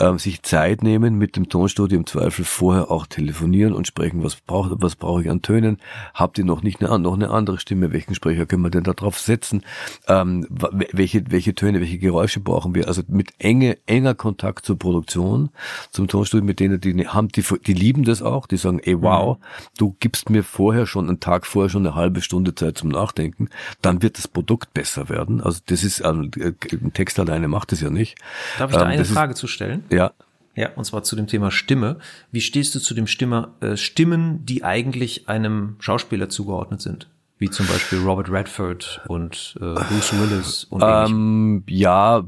ähm, 0.00 0.18
sich 0.18 0.42
Zeit 0.42 0.82
nehmen, 0.82 1.16
mit 1.16 1.36
dem 1.36 1.48
Tonstudio 1.48 1.98
im 1.98 2.06
Zweifel 2.06 2.44
vorher 2.44 2.90
auch 2.90 3.06
telefonieren 3.06 3.72
und 3.72 3.86
sprechen, 3.86 4.22
was 4.22 4.36
braucht, 4.36 4.72
was 4.76 4.96
brauche 4.96 5.22
ich 5.22 5.30
an 5.30 5.42
Tönen, 5.42 5.78
habt 6.14 6.38
ihr 6.38 6.44
noch 6.44 6.62
nicht 6.62 6.82
eine, 6.82 6.98
noch 6.98 7.14
eine 7.14 7.30
andere 7.30 7.58
Stimme, 7.58 7.92
welchen 7.92 8.14
Sprecher 8.14 8.46
können 8.46 8.62
wir 8.62 8.70
denn 8.70 8.84
da 8.84 8.92
drauf 8.92 9.18
setzen, 9.18 9.62
ähm, 10.06 10.46
welche, 10.48 11.30
welche 11.30 11.54
Töne, 11.54 11.80
welche 11.80 11.98
Geräusche 11.98 12.40
brauchen 12.40 12.74
wir, 12.74 12.88
also 12.88 13.02
mit 13.18 13.32
enge, 13.38 13.76
enger 13.86 14.14
Kontakt 14.14 14.64
zur 14.64 14.78
Produktion, 14.78 15.50
zum 15.90 16.08
Tonstudio, 16.08 16.44
mit 16.46 16.58
denen 16.60 16.80
die 16.80 17.06
haben, 17.06 17.28
die, 17.28 17.44
die 17.66 17.74
lieben 17.74 18.04
das 18.04 18.22
auch, 18.22 18.46
die 18.46 18.56
sagen, 18.56 18.78
ey, 18.82 19.02
wow, 19.02 19.36
du 19.76 19.94
gibst 20.00 20.30
mir 20.30 20.42
vorher 20.42 20.86
schon, 20.86 21.08
einen 21.08 21.20
Tag 21.20 21.44
vorher 21.46 21.68
schon 21.68 21.86
eine 21.86 21.94
halbe 21.94 22.22
Stunde 22.22 22.54
Zeit 22.54 22.78
zum 22.78 22.88
Nachdenken, 22.88 23.50
dann 23.82 24.00
wird 24.02 24.16
das 24.16 24.26
Produkt 24.28 24.72
besser 24.72 25.10
werden. 25.10 25.42
Also 25.42 25.60
das 25.66 25.84
ist, 25.84 26.00
ähm, 26.02 26.30
ein 26.72 26.92
Text 26.94 27.18
alleine 27.20 27.48
macht 27.48 27.72
es 27.72 27.82
ja 27.82 27.90
nicht. 27.90 28.16
Darf 28.58 28.70
ich 28.70 28.76
da 28.76 28.82
Ähm, 28.84 28.88
eine 28.88 28.98
das 28.98 29.08
ist- 29.08 29.14
Frage 29.14 29.34
zu 29.34 29.46
stellen? 29.46 29.84
Ja, 29.90 30.12
Ja, 30.56 30.70
und 30.74 30.84
zwar 30.84 31.04
zu 31.04 31.14
dem 31.14 31.28
Thema 31.28 31.52
Stimme. 31.52 31.98
Wie 32.32 32.40
stehst 32.40 32.74
du 32.74 32.80
zu 32.80 32.92
dem 32.94 33.06
Stimmer, 33.06 33.52
äh, 33.60 33.76
Stimmen, 33.76 34.44
die 34.44 34.64
eigentlich 34.64 35.28
einem 35.28 35.76
Schauspieler 35.78 36.28
zugeordnet 36.30 36.80
sind? 36.82 37.08
Wie 37.38 37.50
zum 37.50 37.66
Beispiel 37.66 38.00
Robert 38.00 38.30
Redford 38.30 39.00
und 39.06 39.56
äh, 39.60 39.74
Bruce 39.74 40.12
Willis 40.12 40.64
und 40.64 40.82
ähm, 40.84 41.62
ja, 41.68 42.24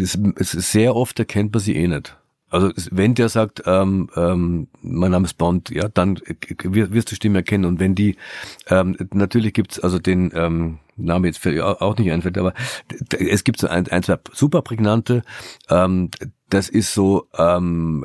es, 0.00 0.14
ist 0.54 0.72
sehr 0.72 0.96
oft 0.96 1.18
erkennt 1.18 1.52
man 1.52 1.60
sie 1.60 1.76
eh 1.76 1.86
nicht. 1.86 2.16
Also 2.50 2.70
wenn 2.90 3.14
der 3.14 3.28
sagt, 3.28 3.62
ähm, 3.66 4.08
ähm, 4.16 4.68
mein 4.80 5.10
Name 5.10 5.26
ist 5.26 5.34
Bond, 5.34 5.68
ja, 5.70 5.88
dann 5.88 6.18
wirst 6.62 7.10
du 7.10 7.14
Stimme 7.14 7.38
erkennen. 7.38 7.66
Und 7.66 7.78
wenn 7.78 7.94
die, 7.94 8.16
ähm, 8.68 8.96
natürlich 9.12 9.52
gibt's 9.52 9.78
also 9.78 9.98
den 9.98 10.32
ähm, 10.34 10.78
Name 10.96 11.28
jetzt 11.28 11.46
auch 11.46 11.98
nicht 11.98 12.10
einfällt, 12.10 12.38
aber 12.38 12.54
es 13.18 13.44
gibt 13.44 13.60
so 13.60 13.68
ein, 13.68 13.86
ein 13.88 14.02
zwei 14.02 14.18
super 14.32 14.62
prägnante, 14.62 15.22
ähm, 15.68 16.10
das 16.50 16.68
ist 16.68 16.94
so, 16.94 17.28
ähm, 17.36 18.04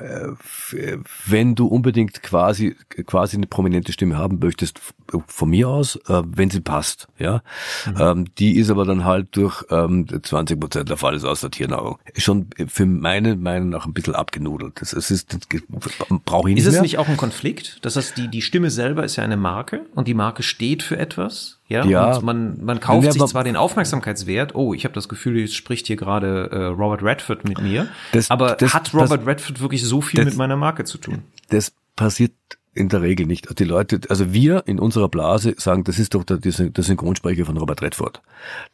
wenn 1.26 1.56
du 1.56 1.68
unbedingt 1.68 2.22
quasi 2.24 2.76
quasi 3.06 3.38
eine 3.38 3.48
prominente 3.48 3.92
Stimme 3.94 4.18
haben 4.18 4.40
möchtest, 4.40 4.80
von 5.28 5.50
mir 5.50 5.70
aus, 5.70 5.96
äh, 6.08 6.22
wenn 6.26 6.50
sie 6.50 6.62
passt, 6.62 7.08
ja, 7.20 7.42
mhm. 7.86 7.96
ähm, 8.00 8.26
die 8.38 8.58
ist 8.58 8.70
aber 8.70 8.86
dann 8.86 9.06
halt 9.06 9.36
durch 9.36 9.64
ähm, 9.70 10.08
20 10.22 10.60
Prozent 10.60 10.90
der 10.90 10.98
Fall 10.98 11.16
ist 11.16 11.24
aus 11.24 11.42
der 11.42 11.52
Tiernahrung 11.52 12.00
schon 12.18 12.48
für 12.68 12.86
meine 12.86 13.36
Meinung 13.36 13.70
nach 13.70 13.86
ein 13.86 13.94
bisschen 13.94 14.16
abgenudelt. 14.16 14.82
Das, 14.82 14.92
das 14.92 15.12
ist 15.12 15.38
brauche 16.26 16.50
ich 16.50 16.56
nicht 16.56 16.64
Ist 16.64 16.68
es 16.68 16.74
mehr. 16.74 16.82
nicht 16.84 16.98
auch 16.98 17.08
ein 17.08 17.18
Konflikt? 17.18 17.80
Das 17.84 17.96
heißt, 17.96 18.18
die 18.18 18.28
die 18.28 18.42
Stimme 18.42 18.70
selber 18.70 19.04
ist 19.04 19.16
ja 19.16 19.24
eine 19.24 19.38
Marke 19.38 19.86
und 19.96 20.08
die 20.08 20.14
Marke 20.14 20.44
steht 20.44 20.84
für 20.84 20.98
etwas 20.98 21.60
ja, 21.68 21.86
ja. 21.86 22.16
und 22.16 22.24
man, 22.24 22.64
man 22.64 22.80
kauft 22.80 23.12
sich 23.12 23.26
zwar 23.26 23.44
den 23.44 23.56
Aufmerksamkeitswert, 23.56 24.56
oh, 24.56 24.74
ich 24.74 24.84
habe 24.84 24.94
das 24.94 25.08
Gefühl, 25.08 25.40
jetzt 25.40 25.56
spricht 25.56 25.88
hier 25.88 25.96
gerade 25.96 26.50
äh, 26.52 26.66
Robert 26.66 27.04
Redford 27.04 27.48
mit 27.48 27.62
mir, 27.62 27.88
das, 28.12 28.30
aber 28.30 28.56
das, 28.56 28.74
hat 28.74 28.94
Robert 28.94 29.22
das, 29.22 29.28
Redford 29.28 29.62
wirklich 29.62 29.84
so 29.84 30.02
viel 30.02 30.24
mit 30.26 30.36
meiner 30.36 30.58
Marke 30.58 30.84
zu 30.84 30.98
tun? 30.98 31.24
Das 31.50 31.74
passiert 31.96 32.34
in 32.74 32.90
der 32.90 33.02
Regel 33.02 33.26
nicht. 33.28 33.60
Die 33.60 33.64
Leute, 33.64 34.02
also 34.10 34.34
wir 34.34 34.64
in 34.66 34.80
unserer 34.80 35.08
Blase 35.08 35.56
sagen, 35.58 35.84
das 35.84 36.00
ist 36.00 36.16
doch 36.16 36.24
der, 36.24 36.38
der 36.38 36.84
Synchronsprecher 36.84 37.46
von 37.46 37.58
Robert 37.58 37.82
Redford. 37.82 38.22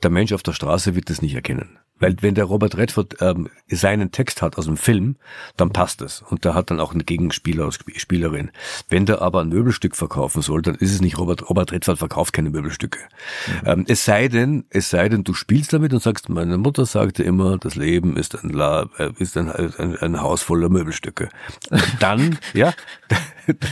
Der 0.02 0.10
Mensch 0.10 0.32
auf 0.32 0.44
der 0.44 0.54
Straße 0.54 0.96
wird 0.96 1.10
das 1.10 1.22
nicht 1.22 1.36
erkennen. 1.36 1.78
Weil 2.00 2.16
wenn 2.22 2.36
der 2.36 2.45
Robert 2.45 2.78
Redford 2.78 3.18
ähm, 3.22 3.50
seinen 3.68 4.12
Text 4.12 4.41
hat 4.41 4.58
aus 4.58 4.66
dem 4.66 4.78
Film, 4.78 5.18
dann 5.58 5.72
passt 5.72 6.02
es. 6.02 6.22
Und 6.22 6.45
der 6.45 6.54
hat 6.54 6.72
dann 6.72 6.80
auch 6.80 6.91
einen 6.91 7.06
Gegenspieler 7.06 7.66
als 7.66 7.80
Spielerin. 7.95 8.52
Wenn 8.89 9.06
der 9.06 9.22
aber 9.22 9.41
ein 9.41 9.50
Möbelstück 9.50 9.95
verkaufen 9.95 10.41
soll, 10.41 10.62
dann 10.62 10.76
ist 10.76 10.93
es 10.93 11.02
nicht 11.02 11.18
Robert, 11.18 11.50
Robert 11.50 11.72
Redford 11.72 12.00
verkauft 12.00 12.34
keine 12.34 12.50
Möbelstücke. 12.50 13.00
Mhm. 13.00 13.68
Ähm, 13.68 13.86
es 13.88 14.06
sei 14.06 14.28
denn, 14.28 14.66
es 14.70 14.89
sei 14.89 15.10
denn, 15.10 15.24
du 15.24 15.34
spielst 15.34 15.74
damit 15.74 15.93
und 15.93 16.02
sagst, 16.02 16.30
meine 16.30 16.58
Mutter 16.58 16.86
sagte 16.86 17.24
immer, 17.24 17.58
das 17.58 17.76
Leben 17.76 18.18
ist 18.18 18.43
ein, 18.43 18.50
La 18.50 18.89
äh, 18.97 19.12
ist 19.18 19.38
ein, 19.38 19.50
ein, 19.50 19.97
ein 19.97 20.22
Haus 20.22 20.41
voller 20.41 20.70
Möbelstücke. 20.70 21.30
Und 21.70 21.84
dann, 22.00 22.39
ja, 22.54 22.74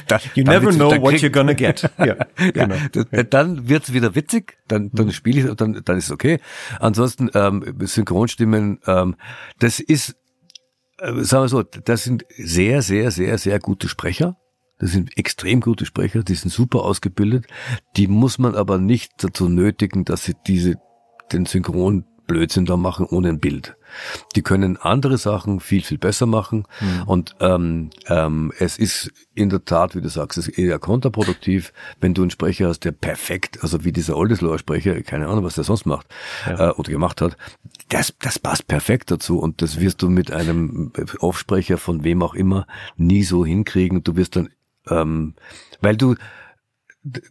dann, 0.07 0.21
you 0.35 0.43
never 0.43 0.71
know 0.71 0.89
what 1.01 1.15
you're 1.15 1.29
gonna 1.29 1.53
get. 1.53 1.89
ja, 1.97 2.15
genau. 2.35 2.75
ja, 3.11 3.23
dann 3.23 3.69
wird's 3.69 3.93
wieder 3.93 4.15
witzig, 4.15 4.57
dann, 4.67 4.89
dann 4.93 5.11
spiele 5.11 5.41
ich, 5.41 5.55
dann, 5.55 5.81
dann 5.83 5.97
ist 5.97 6.05
es 6.05 6.11
okay. 6.11 6.39
Ansonsten 6.79 7.29
ähm, 7.33 7.63
Synchronstimmen, 8.17 8.79
ähm, 8.87 9.15
das 9.59 9.79
ist, 9.79 10.15
äh, 10.97 11.13
sagen 11.23 11.43
wir 11.43 11.49
so, 11.49 11.63
das 11.63 12.03
sind 12.03 12.25
sehr, 12.37 12.81
sehr, 12.81 13.11
sehr, 13.11 13.37
sehr 13.37 13.59
gute 13.59 13.87
Sprecher. 13.87 14.37
Das 14.79 14.91
sind 14.91 15.17
extrem 15.17 15.61
gute 15.61 15.85
Sprecher, 15.85 16.23
die 16.23 16.35
sind 16.35 16.51
super 16.51 16.83
ausgebildet. 16.83 17.47
Die 17.95 18.07
muss 18.07 18.37
man 18.37 18.55
aber 18.55 18.77
nicht 18.77 19.11
dazu 19.17 19.49
nötigen, 19.49 20.05
dass 20.05 20.23
sie 20.23 20.35
diese 20.45 20.75
den 21.31 21.45
Synchron 21.45 22.05
Blödsinn 22.27 22.65
da 22.65 22.77
machen 22.77 23.05
ohne 23.05 23.29
ein 23.29 23.39
Bild. 23.39 23.75
Die 24.35 24.41
können 24.41 24.77
andere 24.77 25.17
Sachen 25.17 25.59
viel, 25.61 25.81
viel 25.81 25.97
besser 25.97 26.25
machen. 26.25 26.65
Mhm. 26.81 27.03
Und 27.05 27.35
ähm, 27.39 27.89
ähm, 28.07 28.51
es 28.59 28.77
ist 28.77 29.11
in 29.33 29.49
der 29.49 29.63
Tat, 29.65 29.95
wie 29.95 30.01
du 30.01 30.09
sagst, 30.09 30.37
es 30.37 30.49
ist 30.49 30.59
eher 30.59 30.77
kontraproduktiv, 30.77 31.71
wenn 31.99 32.13
du 32.13 32.21
einen 32.21 32.31
Sprecher 32.31 32.67
hast, 32.67 32.81
der 32.81 32.91
perfekt, 32.91 33.63
also 33.63 33.85
wie 33.85 33.93
dieser 33.93 34.17
Oldesloher 34.17 34.59
Sprecher, 34.59 35.01
keine 35.01 35.27
Ahnung, 35.27 35.45
was 35.45 35.55
der 35.55 35.63
sonst 35.63 35.85
macht 35.85 36.07
ja. 36.45 36.69
äh, 36.69 36.73
oder 36.73 36.91
gemacht 36.91 37.21
hat, 37.21 37.37
das, 37.89 38.13
das 38.19 38.39
passt 38.39 38.67
perfekt 38.67 39.11
dazu 39.11 39.39
und 39.39 39.61
das 39.61 39.79
wirst 39.79 40.01
du 40.01 40.09
mit 40.09 40.31
einem 40.31 40.91
Aufsprecher 41.19 41.77
von 41.77 42.03
wem 42.03 42.21
auch 42.21 42.33
immer 42.33 42.67
nie 42.95 43.23
so 43.23 43.45
hinkriegen. 43.45 44.03
Du 44.03 44.15
wirst 44.15 44.35
dann, 44.35 44.49
ähm, 44.89 45.35
weil 45.81 45.95
du 45.95 46.15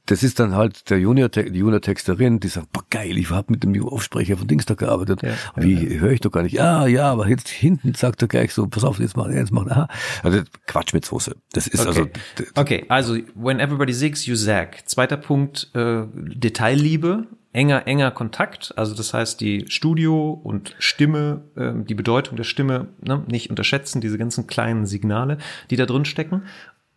das 0.06 0.22
ist 0.22 0.40
dann 0.40 0.54
halt 0.54 0.90
der 0.90 0.98
Junior, 0.98 1.28
die 1.28 1.40
Junior-Texterin, 1.40 2.40
die 2.40 2.48
sagt, 2.48 2.72
boah, 2.72 2.84
geil, 2.90 3.18
ich 3.18 3.30
habe 3.30 3.52
mit 3.52 3.62
dem 3.62 3.86
Aufsprecher 3.86 4.36
von 4.36 4.46
Dings 4.46 4.64
da 4.64 4.74
gearbeitet. 4.74 5.22
Ja, 5.22 5.34
Wie 5.56 5.74
ja. 5.74 6.00
höre 6.00 6.12
ich 6.12 6.20
doch 6.20 6.30
gar 6.30 6.42
nicht. 6.42 6.54
Ja, 6.54 6.86
ja, 6.86 7.10
aber 7.12 7.28
jetzt 7.28 7.48
hinten 7.48 7.94
sagt 7.94 8.22
er 8.22 8.28
gleich 8.28 8.54
so, 8.54 8.66
pass 8.66 8.84
auf, 8.84 8.98
jetzt 8.98 9.16
mach, 9.16 9.28
jetzt 9.28 9.52
mach, 9.52 9.66
aha. 9.66 9.88
Also 10.22 10.42
Quatsch 10.66 10.94
mit 10.94 11.04
Soße. 11.04 11.36
Das 11.52 11.66
ist 11.66 11.80
okay. 11.80 11.88
also. 11.88 12.08
Okay, 12.54 12.84
also 12.88 13.16
when 13.34 13.60
everybody 13.60 13.92
zigs, 13.92 14.26
you 14.26 14.34
zag. 14.34 14.88
Zweiter 14.88 15.16
Punkt, 15.16 15.70
äh, 15.74 16.04
Detailliebe 16.14 17.26
enger, 17.56 17.86
enger 17.86 18.10
Kontakt. 18.10 18.74
Also 18.76 18.94
das 18.94 19.14
heißt, 19.14 19.40
die 19.40 19.64
Studio 19.68 20.30
und 20.30 20.76
Stimme, 20.78 21.42
äh, 21.56 21.72
die 21.74 21.94
Bedeutung 21.94 22.36
der 22.36 22.44
Stimme 22.44 22.88
ne, 23.00 23.24
nicht 23.26 23.50
unterschätzen, 23.50 24.00
diese 24.00 24.18
ganzen 24.18 24.46
kleinen 24.46 24.86
Signale, 24.86 25.38
die 25.70 25.76
da 25.76 25.86
drin 25.86 26.04
stecken. 26.04 26.42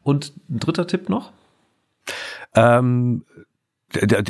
Und 0.04 0.34
ein 0.50 0.60
dritter 0.60 0.86
Tipp 0.86 1.08
noch? 1.08 1.32
Ähm, 2.56 3.24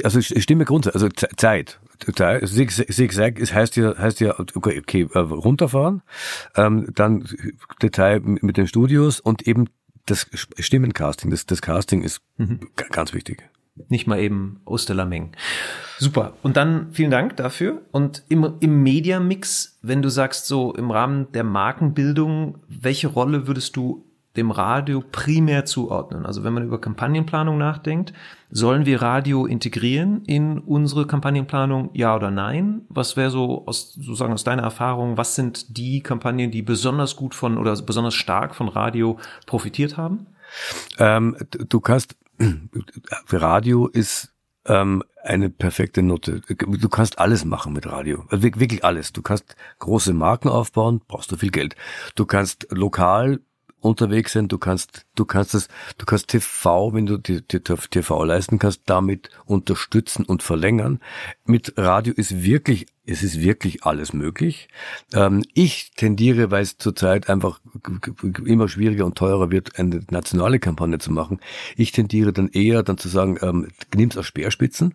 also 0.04 0.22
Stimme 0.22 0.66
grundsätzlich, 0.66 1.04
also 1.04 1.10
Zeit. 1.36 1.80
Zigzag 2.00 3.40
ist, 3.40 3.54
heißt 3.54 3.76
ja, 3.76 3.98
heißt 3.98 4.22
ja, 4.22 4.40
okay, 4.40 4.80
okay 4.80 5.08
äh, 5.14 5.20
runterfahren, 5.20 6.02
ähm, 6.56 6.88
dann 6.94 7.28
Detail 7.82 8.22
mit 8.22 8.56
den 8.56 8.68
Studios 8.68 9.20
und 9.20 9.46
eben 9.46 9.66
das 10.06 10.28
Stimmencasting, 10.58 11.30
das, 11.30 11.46
das 11.46 11.62
Casting 11.62 12.04
ist 12.04 12.22
mhm. 12.38 12.70
ganz 12.92 13.14
wichtig. 13.14 13.50
Nicht 13.88 14.08
mal 14.08 14.20
eben 14.20 14.62
Osterlameng. 14.66 15.32
Super. 15.98 16.34
Und 16.44 16.58
dann 16.58 16.92
vielen 16.92 17.12
Dank 17.12 17.38
dafür. 17.38 17.82
Und 17.92 18.24
im, 18.30 18.56
im 18.60 18.84
Media-Mix, 18.84 19.80
wenn 19.82 20.02
du 20.02 20.10
sagst, 20.10 20.48
so 20.48 20.74
im 20.74 20.92
Rahmen 20.92 21.32
der 21.32 21.44
Markenbildung, 21.44 22.60
welche 22.68 23.08
Rolle 23.08 23.48
würdest 23.48 23.76
du 23.76 24.06
dem 24.38 24.52
Radio 24.52 25.04
primär 25.12 25.66
zuordnen. 25.66 26.26
Also 26.26 26.44
wenn 26.44 26.54
man 26.54 26.64
über 26.64 26.80
Kampagnenplanung 26.80 27.58
nachdenkt, 27.58 28.14
sollen 28.52 28.86
wir 28.86 29.02
Radio 29.02 29.46
integrieren 29.46 30.24
in 30.26 30.60
unsere 30.60 31.08
Kampagnenplanung, 31.08 31.90
ja 31.94 32.16
oder 32.16 32.30
nein? 32.30 32.82
Was 32.90 33.18
wäre 33.18 33.32
so 33.32 33.66
aus, 33.66 33.94
sozusagen 33.94 34.34
aus 34.34 34.44
deiner 34.44 34.64
Erfahrung, 34.64 35.18
was 35.18 35.36
sind 35.36 35.78
die 35.78 36.02
Kampagnen, 36.02 36.52
die 36.52 36.62
besonders 36.62 37.16
gut 37.16 37.34
von 37.34 37.58
oder 37.58 37.76
besonders 37.82 38.14
stark 38.14 38.56
von 38.56 38.70
Radio 38.70 39.20
profitiert 39.46 39.98
haben? 39.98 40.28
Ähm, 41.00 41.36
du 41.68 41.80
kannst, 41.80 42.16
Radio 43.32 43.88
ist 43.88 44.34
ähm, 44.66 45.04
eine 45.24 45.50
perfekte 45.50 46.02
Note. 46.02 46.42
Du 46.42 46.90
kannst 46.90 47.20
alles 47.20 47.46
machen 47.46 47.74
mit 47.74 47.86
Radio. 47.88 48.26
Also 48.30 48.44
wirklich 48.44 48.84
alles. 48.84 49.14
Du 49.14 49.22
kannst 49.22 49.56
große 49.80 50.14
Marken 50.14 50.50
aufbauen, 50.50 51.02
brauchst 51.08 51.32
du 51.32 51.38
viel 51.38 51.52
Geld. 51.52 51.76
Du 52.16 52.26
kannst 52.26 52.68
lokal 52.72 53.40
unterwegs 53.82 54.34
sind. 54.34 54.52
Du 54.52 54.58
kannst, 54.58 55.06
du 55.16 55.26
kannst 55.26 55.54
es, 55.56 55.68
du 55.98 56.06
kannst 56.06 56.28
TV, 56.28 56.94
wenn 56.94 57.06
du 57.06 57.18
die, 57.18 57.46
die 57.46 57.60
TV 57.60 58.24
leisten 58.24 58.60
kannst, 58.60 58.84
damit 58.86 59.30
unterstützen 59.46 60.26
und 60.26 60.44
verlängern. 60.44 61.00
Mit 61.46 61.74
Radio 61.78 62.14
ist 62.14 62.44
wirklich 62.44 62.88
es 63.10 63.24
ist 63.24 63.42
wirklich 63.42 63.84
alles 63.84 64.14
möglich. 64.14 64.68
Ähm, 65.14 65.44
ich 65.54 65.92
tendiere, 65.96 66.52
weil 66.52 66.62
es 66.62 66.78
zurzeit 66.78 67.28
einfach 67.30 67.60
immer 68.46 68.68
schwieriger 68.68 69.06
und 69.06 69.18
teurer 69.18 69.50
wird, 69.50 69.80
eine 69.80 70.02
nationale 70.12 70.60
Kampagne 70.60 71.00
zu 71.00 71.12
machen. 71.12 71.40
Ich 71.76 71.92
tendiere 71.92 72.34
dann 72.34 72.50
eher 72.50 72.84
dann 72.84 72.98
zu 72.98 73.10
sagen, 73.10 73.38
ähm, 73.42 73.68
nimm's 73.96 74.18
aus 74.18 74.28
Speerspitzen, 74.28 74.94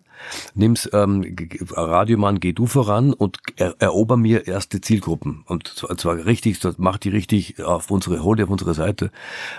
nimm's 0.53 0.89
ähm, 0.93 1.35
Radiomann, 1.71 2.39
geh 2.39 2.53
du 2.53 2.67
voran 2.67 3.13
und 3.13 3.39
er, 3.57 3.75
erober 3.79 4.15
mir 4.15 4.47
erste 4.47 4.79
Zielgruppen 4.79 5.43
und 5.45 5.67
zwar 5.97 6.25
richtig, 6.25 6.59
mach 6.77 6.97
die 6.97 7.09
richtig 7.09 7.61
auf 7.61 7.91
unsere, 7.91 8.23
hol 8.23 8.37
die 8.37 8.43
auf 8.43 8.49
unsere 8.49 8.73
Seite. 8.73 9.11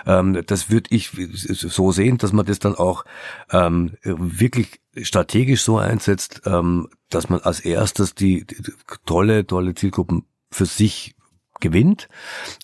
Ähm, 0.07 0.41
das 0.47 0.71
würde 0.71 0.89
ich 0.95 1.11
so 1.11 1.91
sehen, 1.91 2.17
dass 2.17 2.33
man 2.33 2.45
das 2.45 2.59
dann 2.59 2.75
auch 2.75 3.05
ähm, 3.51 3.91
wirklich 4.03 4.79
strategisch 5.03 5.61
so 5.61 5.77
einsetzt, 5.77 6.41
ähm, 6.45 6.87
dass 7.09 7.29
man 7.29 7.39
als 7.41 7.59
erstes 7.59 8.15
die, 8.15 8.45
die 8.45 8.57
tolle, 9.05 9.45
tolle 9.45 9.75
Zielgruppen 9.75 10.23
für 10.51 10.65
sich 10.65 11.15
gewinnt. 11.59 12.07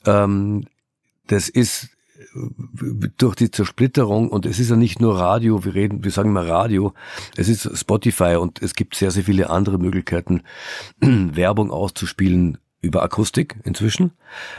Ähm, 0.05 0.65
das 1.27 1.49
ist 1.49 1.89
äh, 2.17 3.07
durch 3.17 3.36
die 3.36 3.51
Zersplitterung 3.51 4.29
und 4.29 4.45
es 4.45 4.59
ist 4.59 4.69
ja 4.69 4.75
nicht 4.75 4.99
nur 4.99 5.17
Radio, 5.17 5.63
wir 5.63 5.73
reden, 5.73 6.03
wir 6.03 6.11
sagen 6.11 6.29
immer 6.29 6.47
Radio, 6.47 6.93
es 7.36 7.49
ist 7.49 7.77
Spotify 7.77 8.38
und 8.39 8.61
es 8.61 8.75
gibt 8.75 8.95
sehr, 8.95 9.11
sehr 9.11 9.23
viele 9.23 9.49
andere 9.49 9.77
Möglichkeiten, 9.77 10.43
Werbung 10.99 11.71
auszuspielen 11.71 12.57
über 12.84 13.01
Akustik 13.01 13.55
inzwischen. 13.63 14.11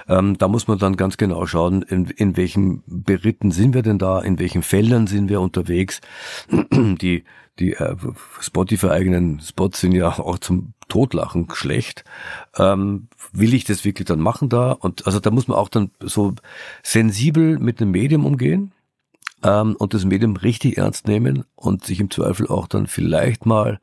Ähm, 0.09 0.37
da 0.39 0.49
muss 0.49 0.67
man 0.67 0.79
dann 0.79 0.97
ganz 0.97 1.17
genau 1.17 1.47
schauen, 1.47 1.83
in, 1.83 2.07
in 2.07 2.37
welchen 2.37 2.83
Beritten 2.87 3.53
sind 3.53 3.75
wir 3.75 3.83
denn 3.83 3.99
da, 3.99 4.21
in 4.21 4.39
welchen 4.39 4.63
Feldern 4.63 5.07
sind 5.07 5.29
wir 5.29 5.41
unterwegs. 5.41 6.01
Die 6.51 7.25
die 7.61 7.75
äh, 7.75 7.95
Spotify-eigenen 8.41 9.41
Spots 9.41 9.81
sind 9.81 9.93
ja 9.93 10.09
auch 10.09 10.39
zum 10.39 10.75
Totlachen 10.89 11.49
schlecht. 11.53 12.05
Ähm, 12.57 13.07
will 13.33 13.55
ich 13.55 13.63
das 13.63 13.85
wirklich 13.85 14.07
dann 14.07 14.19
machen 14.19 14.49
da? 14.49 14.73
Und 14.73 15.07
also 15.07 15.21
da 15.21 15.31
muss 15.31 15.47
man 15.47 15.57
auch 15.57 15.69
dann 15.69 15.93
so 16.01 16.35
sensibel 16.83 17.61
mit 17.61 17.79
dem 17.79 17.93
Medium 17.93 18.27
umgehen 18.27 18.73
ähm, 19.45 19.77
und 19.77 19.95
das 19.95 20.05
Medium 20.05 20.35
richtig 20.35 20.79
ernst 20.79 21.07
nehmen 21.07 21.45
und 21.55 21.85
sich 21.85 22.01
im 22.01 22.11
Zweifel 22.11 22.49
auch 22.49 22.67
dann 22.67 22.89
vielleicht 22.89 23.47
mal 23.47 23.79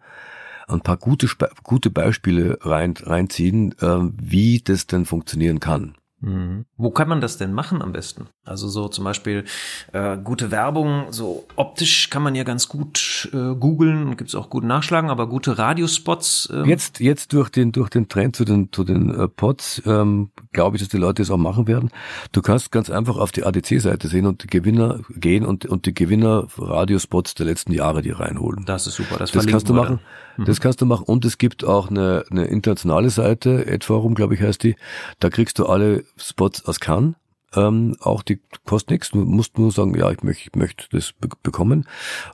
ein 0.71 0.81
paar 0.81 0.97
gute, 0.97 1.27
gute 1.63 1.89
Beispiele 1.89 2.57
rein, 2.61 2.93
reinziehen, 2.97 3.73
äh, 3.79 3.99
wie 4.17 4.59
das 4.59 4.87
denn 4.87 5.05
funktionieren 5.05 5.59
kann. 5.59 5.95
Mhm. 6.21 6.65
Wo 6.77 6.91
kann 6.91 7.09
man 7.09 7.19
das 7.19 7.37
denn 7.37 7.51
machen 7.51 7.81
am 7.81 7.91
besten? 7.91 8.27
Also 8.45 8.67
so 8.67 8.87
zum 8.87 9.03
Beispiel 9.03 9.43
äh, 9.91 10.17
gute 10.17 10.51
Werbung, 10.51 11.07
so 11.09 11.45
optisch 11.55 12.09
kann 12.11 12.21
man 12.21 12.35
ja 12.35 12.43
ganz 12.43 12.67
gut 12.67 13.29
äh, 13.33 13.55
googeln 13.55 14.07
und 14.07 14.17
gibt's 14.17 14.35
auch 14.35 14.49
gut 14.49 14.63
nachschlagen, 14.63 15.09
aber 15.09 15.27
gute 15.27 15.57
Radiospots. 15.57 16.49
Ähm 16.53 16.65
jetzt 16.65 16.99
jetzt 16.99 17.33
durch 17.33 17.49
den 17.49 17.71
durch 17.71 17.89
den 17.89 18.07
Trend 18.07 18.35
zu 18.35 18.45
den 18.45 18.71
zu 18.71 18.83
den 18.83 19.09
äh, 19.09 19.27
Pods 19.27 19.81
ähm, 19.85 20.29
glaube 20.53 20.77
ich, 20.77 20.83
dass 20.83 20.89
die 20.89 20.97
Leute 20.97 21.23
es 21.23 21.31
auch 21.31 21.37
machen 21.37 21.67
werden. 21.67 21.89
Du 22.31 22.43
kannst 22.43 22.71
ganz 22.71 22.91
einfach 22.91 23.17
auf 23.17 23.31
die 23.31 23.43
ADC-Seite 23.43 24.07
sehen 24.07 24.27
und 24.27 24.43
die 24.43 24.47
Gewinner 24.47 24.99
gehen 25.09 25.43
und 25.43 25.65
und 25.65 25.87
die 25.87 25.93
Gewinner 25.93 26.47
Radiospots 26.55 27.33
der 27.33 27.47
letzten 27.47 27.73
Jahre 27.73 28.03
die 28.03 28.11
reinholen. 28.11 28.63
Das 28.65 28.85
ist 28.85 28.95
super. 28.95 29.17
Das, 29.17 29.31
das 29.31 29.47
kannst 29.47 29.69
du 29.69 29.73
machen. 29.73 29.99
Mhm. 30.37 30.45
Das 30.45 30.59
kannst 30.59 30.81
du 30.81 30.85
machen 30.85 31.05
und 31.05 31.25
es 31.25 31.37
gibt 31.37 31.63
auch 31.63 31.89
eine, 31.89 32.23
eine 32.31 32.45
internationale 32.45 33.09
Seite, 33.09 33.65
Adforum, 33.67 34.15
glaube 34.15 34.35
ich, 34.35 34.41
heißt 34.41 34.63
die. 34.63 34.75
Da 35.19 35.29
kriegst 35.29 35.59
du 35.59 35.65
alle 35.65 36.03
Spots 36.17 36.65
aus 36.65 36.79
Cannes. 36.79 37.15
Ähm, 37.53 37.97
auch 37.99 38.23
die 38.23 38.39
kostet 38.65 38.91
nichts. 38.91 39.11
Du 39.11 39.19
musst 39.19 39.57
nur 39.57 39.71
sagen, 39.71 39.93
ja, 39.97 40.09
ich 40.09 40.23
möchte, 40.23 40.43
ich 40.43 40.55
möchte 40.55 40.85
das 40.91 41.11
be 41.11 41.27
bekommen. 41.43 41.85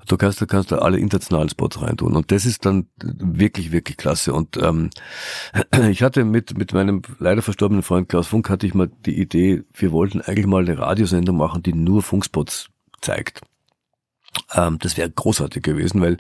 Du 0.08 0.16
kannst, 0.16 0.40
du 0.42 0.46
kannst 0.46 0.72
da 0.72 0.78
alle 0.78 1.00
internationalen 1.00 1.50
Spots 1.50 1.82
reintun. 1.82 2.16
Und 2.16 2.32
das 2.32 2.46
ist 2.46 2.66
dann 2.66 2.88
wirklich, 3.00 3.72
wirklich 3.72 3.98
klasse. 3.98 4.34
Und 4.34 4.58
ähm, 4.58 4.92
ich 5.90 6.04
hatte 6.04 6.24
mit, 6.24 6.56
mit 6.58 6.74
meinem 6.74 7.02
leider 7.18 7.42
verstorbenen 7.42 7.82
Freund 7.82 8.10
Klaus 8.10 8.28
Funk 8.28 8.50
hatte 8.50 8.68
ich 8.68 8.76
mal 8.76 8.92
die 9.06 9.20
Idee, 9.20 9.64
wir 9.74 9.92
wollten 9.92 10.22
eigentlich 10.22 10.46
mal 10.46 10.64
eine 10.64 10.78
Radiosendung 10.78 11.38
machen, 11.38 11.64
die 11.64 11.74
nur 11.74 12.04
Funkspots 12.04 12.70
zeigt. 13.02 13.42
Ähm, 14.54 14.78
das 14.80 14.98
wäre 14.98 15.10
großartig 15.10 15.64
gewesen, 15.64 16.02
weil 16.02 16.18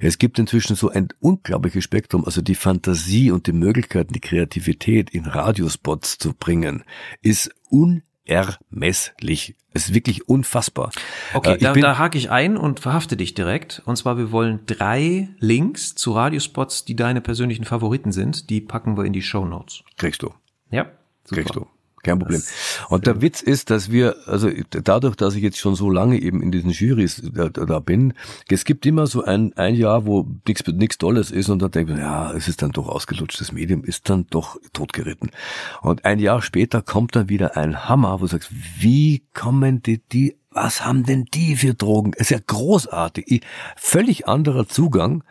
es 0.00 0.18
gibt 0.18 0.38
inzwischen 0.38 0.76
so 0.76 0.90
ein 0.90 1.08
unglaubliches 1.20 1.84
Spektrum, 1.84 2.24
also 2.24 2.42
die 2.42 2.54
Fantasie 2.54 3.30
und 3.30 3.46
die 3.46 3.52
Möglichkeiten, 3.52 4.12
die 4.12 4.20
Kreativität 4.20 5.10
in 5.10 5.26
Radiospots 5.26 6.18
zu 6.18 6.34
bringen, 6.34 6.84
ist 7.22 7.50
unermesslich. 7.68 9.56
Es 9.72 9.88
ist 9.88 9.94
wirklich 9.94 10.28
unfassbar. 10.28 10.90
Okay, 11.34 11.54
äh, 11.54 11.58
da, 11.58 11.72
da 11.72 11.98
hake 11.98 12.18
ich 12.18 12.30
ein 12.30 12.56
und 12.56 12.80
verhafte 12.80 13.16
dich 13.16 13.34
direkt. 13.34 13.82
Und 13.84 13.96
zwar, 13.96 14.18
wir 14.18 14.32
wollen 14.32 14.60
drei 14.66 15.28
Links 15.38 15.94
zu 15.94 16.12
Radiospots, 16.12 16.84
die 16.84 16.96
deine 16.96 17.20
persönlichen 17.20 17.64
Favoriten 17.64 18.12
sind. 18.12 18.50
Die 18.50 18.60
packen 18.60 18.96
wir 18.96 19.04
in 19.04 19.12
die 19.12 19.22
Show 19.22 19.44
Notes. 19.44 19.84
Kriegst 19.96 20.22
du. 20.22 20.32
Ja, 20.70 20.86
super. 21.24 21.42
Kriegst 21.42 21.54
du. 21.54 21.66
Kein 22.02 22.18
Problem. 22.18 22.42
Und 22.88 23.06
der 23.06 23.20
Witz 23.20 23.42
ist, 23.42 23.70
dass 23.70 23.90
wir, 23.90 24.16
also 24.26 24.50
dadurch, 24.70 25.16
dass 25.16 25.34
ich 25.34 25.42
jetzt 25.42 25.58
schon 25.58 25.74
so 25.74 25.90
lange 25.90 26.18
eben 26.20 26.42
in 26.42 26.52
diesen 26.52 26.70
Juries 26.70 27.22
da, 27.34 27.48
da 27.48 27.78
bin, 27.80 28.14
es 28.48 28.64
gibt 28.64 28.86
immer 28.86 29.06
so 29.06 29.24
ein, 29.24 29.52
ein 29.56 29.74
Jahr, 29.74 30.06
wo 30.06 30.26
nichts 30.46 30.66
nichts 30.66 30.98
Tolles 30.98 31.30
ist 31.30 31.48
und 31.48 31.60
dann 31.60 31.70
denkt 31.70 31.90
man, 31.90 32.00
ja, 32.00 32.32
es 32.32 32.48
ist 32.48 32.62
dann 32.62 32.70
doch 32.70 32.88
ausgelutscht, 32.88 33.40
das 33.40 33.52
Medium 33.52 33.84
ist 33.84 34.08
dann 34.08 34.26
doch 34.30 34.58
totgeritten. 34.72 35.30
Und 35.82 36.04
ein 36.04 36.18
Jahr 36.18 36.42
später 36.42 36.82
kommt 36.82 37.16
dann 37.16 37.28
wieder 37.28 37.56
ein 37.56 37.88
Hammer, 37.88 38.20
wo 38.20 38.24
du 38.24 38.26
sagst, 38.26 38.50
wie 38.78 39.22
kommen 39.34 39.82
die, 39.82 39.98
die 39.98 40.37
was 40.50 40.84
haben 40.84 41.04
denn 41.04 41.24
die 41.34 41.56
für 41.56 41.74
Drogen? 41.74 42.12
ist 42.14 42.30
ja 42.30 42.38
großartig. 42.44 43.42
Völlig 43.76 44.26
anderer 44.26 44.66
Zugang. 44.66 45.22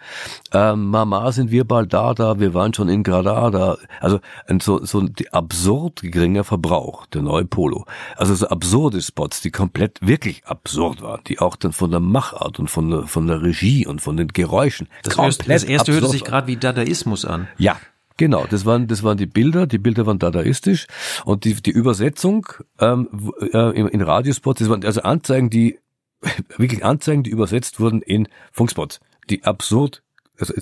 Ähm, 0.53 0.89
Mama, 0.89 1.31
sind 1.31 1.51
wir 1.51 1.65
bald 1.65 1.91
da, 1.93 2.13
da, 2.13 2.39
wir 2.39 2.53
waren 2.53 2.73
schon 2.73 2.87
in 2.87 3.03
Granada. 3.03 3.77
Also 3.99 4.19
ein, 4.47 4.59
so, 4.59 4.85
so 4.85 4.99
ein 4.99 5.13
absurd 5.31 6.01
geringer 6.03 6.43
Verbrauch, 6.43 7.07
der 7.07 7.23
neue 7.23 7.45
Polo. 7.45 7.85
Also 8.15 8.35
so 8.35 8.47
absurde 8.47 9.01
Spots, 9.01 9.41
die 9.41 9.51
komplett 9.51 9.99
wirklich 10.01 10.45
absurd 10.45 11.01
waren, 11.01 11.21
die 11.27 11.39
auch 11.39 11.55
dann 11.55 11.73
von 11.73 11.91
der 11.91 11.99
Machart 11.99 12.59
und 12.59 12.69
von 12.69 12.89
der, 12.89 13.03
von 13.07 13.27
der 13.27 13.41
Regie 13.41 13.87
und 13.87 14.01
von 14.01 14.17
den 14.17 14.27
Geräuschen 14.27 14.87
das 15.03 15.15
komplett 15.15 15.49
Das 15.49 15.63
erste 15.63 15.93
hörte 15.93 16.09
sich 16.09 16.23
gerade 16.23 16.47
wie 16.47 16.57
Dadaismus 16.57 17.25
an. 17.25 17.47
Ja, 17.57 17.77
Genau, 18.17 18.45
das 18.47 18.65
waren 18.65 18.87
das 18.87 19.03
waren 19.03 19.17
die 19.17 19.27
Bilder. 19.27 19.67
Die 19.67 19.77
Bilder 19.77 20.05
waren 20.05 20.19
dadaistisch 20.19 20.87
und 21.25 21.45
die 21.45 21.53
die 21.53 21.71
Übersetzung 21.71 22.47
ähm, 22.79 23.31
äh, 23.53 23.79
in, 23.79 24.01
Radiospots, 24.01 24.59
das 24.59 24.69
waren 24.69 24.83
also 24.83 25.01
Anzeigen, 25.01 25.49
die 25.49 25.79
wirklich 26.57 26.83
Anzeigen, 26.83 27.23
die 27.23 27.29
übersetzt 27.29 27.79
wurden 27.79 28.01
in 28.01 28.27
Funkspots, 28.51 28.99
die 29.29 29.43
absurd, 29.43 30.03
also 30.39 30.53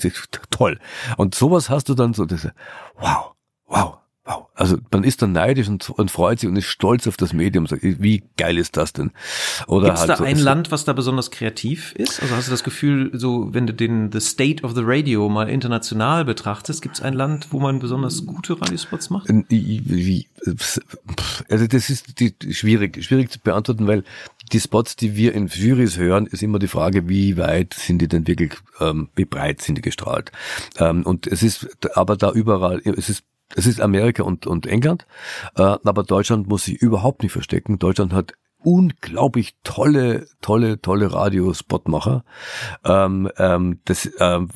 toll. 0.52 0.80
Und 1.18 1.34
sowas 1.34 1.70
hast 1.70 1.90
du 1.90 1.96
dann 1.96 2.14
so, 2.14 2.26
das, 2.26 2.48
wow, 3.00 3.34
wow, 3.68 3.98
Wow. 4.26 4.48
Also 4.56 4.78
man 4.92 5.04
ist 5.04 5.22
dann 5.22 5.34
neidisch 5.34 5.68
und, 5.68 5.88
und, 5.92 6.10
freut 6.10 6.40
sich 6.40 6.50
und 6.50 6.56
ist 6.56 6.66
stolz 6.66 7.06
auf 7.06 7.16
das 7.16 7.32
Medium. 7.32 7.68
Sagt, 7.68 7.84
wie 7.84 8.24
geil 8.38 8.58
ist 8.58 8.76
das 8.76 8.92
denn? 8.92 9.12
Oder 9.68 9.88
Gibt 9.88 9.98
es 9.98 10.02
halt 10.02 10.10
da 10.10 10.18
so, 10.18 10.24
ein 10.24 10.40
Land, 10.40 10.72
was 10.72 10.84
da 10.84 10.94
besonders 10.94 11.30
kreativ 11.30 11.94
ist? 11.94 12.24
Also 12.24 12.36
hast 12.36 12.48
du 12.48 12.52
das 12.52 12.64
Gefühl, 12.64 13.12
so 13.14 13.54
wenn 13.54 13.68
du 13.68 13.74
den 13.74 14.12
The 14.12 14.20
State 14.20 14.64
of 14.64 14.74
the 14.74 14.82
Radio 14.84 15.30
mal 15.30 15.48
international 15.48 16.26
betrachtest, 16.26 16.82
gibt 16.82 16.96
es 16.96 17.02
ein 17.04 17.14
Land, 17.14 17.50
wo 17.52 17.60
man 17.60 17.78
besonders 17.78 18.26
gute 18.26 18.60
Radiospots 18.60 19.12
macht? 19.12 19.30
Also 21.50 21.68
das 21.68 21.90
ist 21.92 22.20
die, 22.20 22.34
schwierig, 22.52 23.04
schwierig 23.04 23.30
zu 23.30 23.40
beantworten, 23.40 23.86
weil 23.86 24.04
die 24.52 24.60
Spots, 24.60 24.96
die 24.96 25.16
wir 25.16 25.34
in 25.34 25.48
Jurys 25.48 25.98
hören, 25.98 26.26
ist 26.26 26.42
immer 26.42 26.58
die 26.58 26.68
Frage, 26.68 27.08
wie 27.08 27.38
weit 27.38 27.76
sind 27.76 28.00
die 28.00 28.08
denn 28.08 28.26
wirklich, 28.26 28.54
ähm, 28.80 29.10
wie 29.16 29.26
breit 29.26 29.62
sind 29.62 29.76
die 29.78 29.82
gestrahlt? 29.84 30.32
Ähm, 30.80 31.04
und 31.04 31.28
es 31.28 31.44
ist 31.44 31.68
aber 31.96 32.18
da 32.18 32.32
überall, 32.32 32.82
es 32.84 33.10
ist 33.10 33.24
es 33.56 33.68
ist 33.68 33.80
Amerika 33.82 34.24
und, 34.24 34.48
und 34.48 34.66
England, 34.66 35.06
äh, 35.56 35.62
aber 35.62 36.04
Deutschland 36.04 36.48
muss 36.48 36.66
sich 36.66 36.82
überhaupt 36.82 37.24
nicht 37.24 37.32
verstecken. 37.32 37.80
Deutschland 37.80 38.14
hat 38.14 38.34
unglaublich 38.66 39.56
tolle, 39.64 40.28
tolle, 40.42 40.82
tolle 40.82 41.14
Radiospotmacher. 41.14 42.26
Ähm, 42.84 43.30
ähm, 43.38 43.80
das 43.86 44.10
ähm, 44.20 44.50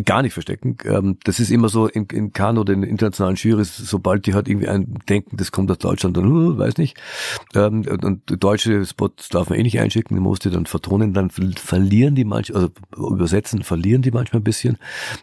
gar 0.00 0.22
nicht 0.22 0.32
verstecken. 0.32 0.76
Ähm, 0.84 1.18
das 1.24 1.40
ist 1.40 1.50
immer 1.50 1.68
so 1.68 1.86
in, 1.86 2.06
in 2.06 2.32
Cannes 2.32 2.60
oder 2.60 2.72
in 2.72 2.82
internationalen 2.82 3.36
Jurys, 3.36 3.76
sobald 3.76 4.26
die 4.26 4.34
halt 4.34 4.48
irgendwie 4.48 4.68
ein 4.68 4.98
Denken, 5.08 5.36
das 5.36 5.52
kommt 5.52 5.70
aus 5.70 5.78
Deutschland, 5.78 6.16
dann 6.16 6.26
uh, 6.26 6.58
weiß 6.58 6.78
nicht. 6.78 6.96
Ähm, 7.54 7.84
und 8.02 8.22
deutsche 8.42 8.84
Spots 8.84 9.28
darf 9.28 9.50
man 9.50 9.58
eh 9.58 9.62
nicht 9.62 9.78
einschicken, 9.80 10.16
die 10.16 10.20
musst 10.20 10.44
du 10.44 10.50
dann 10.50 10.66
vertonen, 10.66 11.12
dann 11.12 11.30
verlieren 11.30 12.14
die 12.14 12.24
manchmal, 12.24 12.62
also 12.96 13.12
übersetzen, 13.14 13.62
verlieren 13.62 14.02
die 14.02 14.10
manchmal 14.10 14.40
ein 14.40 14.44
bisschen. 14.44 14.78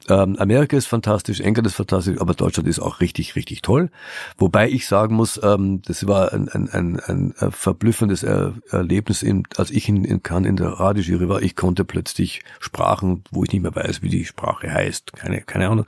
Ähm, 0.07 0.35
Amerika 0.37 0.77
ist 0.77 0.87
fantastisch, 0.87 1.39
England 1.39 1.67
ist 1.67 1.75
fantastisch, 1.75 2.19
aber 2.19 2.33
Deutschland 2.33 2.67
ist 2.67 2.79
auch 2.79 2.99
richtig, 2.99 3.35
richtig 3.35 3.61
toll. 3.61 3.89
Wobei 4.37 4.69
ich 4.69 4.87
sagen 4.87 5.15
muss, 5.15 5.39
das 5.39 6.07
war 6.07 6.33
ein, 6.33 6.49
ein, 6.49 6.69
ein, 6.69 6.99
ein 6.99 7.33
verblüffendes 7.51 8.23
Erlebnis, 8.23 9.25
als 9.57 9.71
ich 9.71 9.89
in, 9.89 10.03
in 10.03 10.23
Cannes 10.23 10.49
in 10.49 10.55
der 10.55 10.69
Radiojury 10.69 11.29
war. 11.29 11.41
Ich 11.41 11.55
konnte 11.55 11.85
plötzlich 11.85 12.41
Sprachen, 12.59 13.23
wo 13.31 13.43
ich 13.43 13.51
nicht 13.51 13.61
mehr 13.61 13.75
weiß, 13.75 14.01
wie 14.01 14.09
die 14.09 14.25
Sprache 14.25 14.58
Sprache 14.59 14.73
heißt, 14.73 15.13
keine, 15.13 15.41
keine 15.41 15.69
Ahnung, 15.69 15.85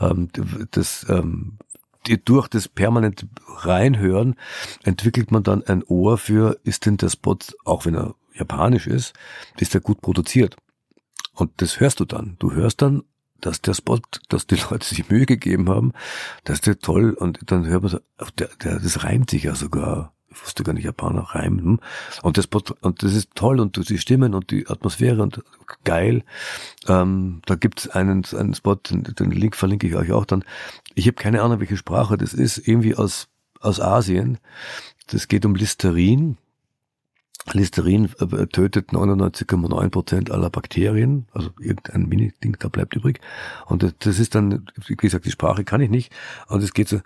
ähm, 0.00 0.28
das, 0.70 1.06
ähm, 1.08 1.58
durch 2.24 2.48
das 2.48 2.68
permanente 2.68 3.28
Reinhören 3.46 4.36
entwickelt 4.82 5.30
man 5.30 5.42
dann 5.42 5.62
ein 5.62 5.82
Ohr 5.84 6.18
für, 6.18 6.58
ist 6.64 6.86
denn 6.86 6.96
der 6.96 7.08
Spot, 7.08 7.38
auch 7.64 7.86
wenn 7.86 7.94
er 7.94 8.14
japanisch 8.34 8.86
ist, 8.86 9.14
ist 9.58 9.74
er 9.74 9.80
gut 9.80 10.00
produziert. 10.02 10.56
Und 11.32 11.62
das 11.62 11.80
hörst 11.80 12.00
du 12.00 12.04
dann. 12.04 12.36
Du 12.38 12.52
hörst 12.52 12.82
dann, 12.82 13.04
dass 13.40 13.62
der 13.62 13.74
Spot, 13.74 14.00
dass 14.28 14.46
die 14.46 14.56
Leute 14.70 14.86
sich 14.86 15.08
Mühe 15.08 15.26
gegeben 15.26 15.68
haben, 15.68 15.92
dass 16.44 16.60
der 16.60 16.78
toll, 16.78 17.12
und 17.12 17.50
dann 17.50 17.66
hört 17.66 17.82
man 17.82 17.90
so, 17.92 17.98
der, 18.38 18.50
der, 18.62 18.80
das 18.80 19.04
reimt 19.04 19.30
sich 19.30 19.44
ja 19.44 19.54
sogar 19.54 20.14
wusste 20.42 20.62
gar 20.64 20.72
nicht, 20.72 20.84
Japaner 20.84 21.22
reimen. 21.22 21.80
Und 22.22 22.38
das, 22.38 22.46
und 22.80 23.02
das 23.02 23.14
ist 23.14 23.30
toll 23.34 23.60
und 23.60 23.88
die 23.88 23.98
Stimmen 23.98 24.34
und 24.34 24.50
die 24.50 24.66
Atmosphäre 24.68 25.22
und 25.22 25.42
geil. 25.84 26.22
Ähm, 26.88 27.42
da 27.46 27.54
gibt's 27.54 27.88
einen, 27.88 28.24
einen 28.36 28.54
Spot, 28.54 28.76
den, 28.76 29.02
den 29.02 29.30
Link 29.30 29.56
verlinke 29.56 29.86
ich 29.86 29.96
euch 29.96 30.12
auch 30.12 30.24
dann. 30.24 30.44
Ich 30.94 31.06
habe 31.06 31.14
keine 31.14 31.42
Ahnung, 31.42 31.60
welche 31.60 31.76
Sprache 31.76 32.16
das 32.16 32.34
ist, 32.34 32.58
irgendwie 32.58 32.94
aus, 32.94 33.28
aus 33.60 33.80
Asien. 33.80 34.38
Das 35.08 35.28
geht 35.28 35.44
um 35.44 35.54
Listerin. 35.54 36.38
Listerin 37.52 38.10
äh, 38.20 38.46
tötet 38.46 38.90
99,9 38.90 39.90
Prozent 39.90 40.30
aller 40.30 40.48
Bakterien, 40.48 41.26
also 41.32 41.50
irgendein 41.60 42.08
Mini-Ding, 42.08 42.56
da 42.58 42.68
bleibt 42.68 42.94
übrig. 42.94 43.20
Und 43.66 43.94
das, 43.98 44.18
ist 44.18 44.34
dann, 44.34 44.66
wie 44.86 44.96
gesagt, 44.96 45.26
die 45.26 45.30
Sprache 45.30 45.64
kann 45.64 45.82
ich 45.82 45.90
nicht. 45.90 46.12
Und 46.48 46.62
es 46.62 46.72
geht 46.72 46.88
so, 46.88 47.00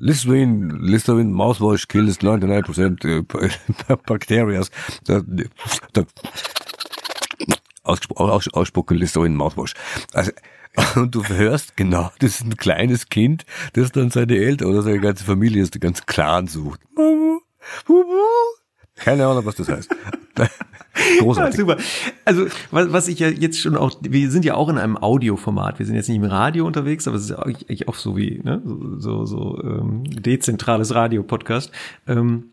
Listerine, 0.00 0.78
Listerine 0.80 1.32
mouthwash 1.32 1.88
kills 1.88 2.18
99% 2.18 3.26
bacteria. 4.06 4.62
Ausspruch, 7.82 8.20
Ausspucken 8.52 8.96
Listerine 8.96 9.34
mouthwash. 9.34 9.74
Also, 10.12 10.30
und 10.94 11.14
du 11.14 11.26
hörst, 11.26 11.76
genau, 11.76 12.12
das 12.20 12.40
ist 12.40 12.44
ein 12.44 12.56
kleines 12.56 13.08
Kind, 13.08 13.44
das 13.72 13.90
dann 13.92 14.10
seine 14.10 14.36
Eltern 14.36 14.68
oder 14.68 14.82
seine 14.82 15.00
ganze 15.00 15.24
Familie, 15.24 15.62
das 15.62 15.70
den 15.70 15.80
ganzen 15.80 16.06
Clan 16.06 16.46
sucht. 16.46 16.80
Keine 18.98 19.26
Ahnung, 19.26 19.44
was 19.44 19.56
das 19.56 19.68
heißt. 19.68 19.90
Großartig. 21.20 21.58
Ja, 21.58 21.66
super. 21.66 21.76
Also, 22.24 22.46
was, 22.70 22.92
was 22.92 23.08
ich 23.08 23.18
ja 23.18 23.28
jetzt 23.28 23.58
schon 23.60 23.76
auch, 23.76 23.92
wir 24.02 24.30
sind 24.30 24.44
ja 24.44 24.54
auch 24.54 24.68
in 24.68 24.78
einem 24.78 24.96
Audioformat. 24.96 25.78
Wir 25.78 25.86
sind 25.86 25.94
jetzt 25.94 26.08
nicht 26.08 26.18
im 26.18 26.24
Radio 26.24 26.66
unterwegs, 26.66 27.06
aber 27.06 27.16
es 27.16 27.24
ist 27.24 27.30
ja 27.30 27.38
eigentlich 27.38 27.88
auch 27.88 27.94
so 27.94 28.16
wie, 28.16 28.40
ne, 28.42 28.60
so, 28.64 28.98
so, 28.98 29.26
so 29.26 29.62
ähm, 29.62 30.04
dezentrales 30.04 30.94
Radio-Podcast. 30.94 31.70
Ähm, 32.06 32.50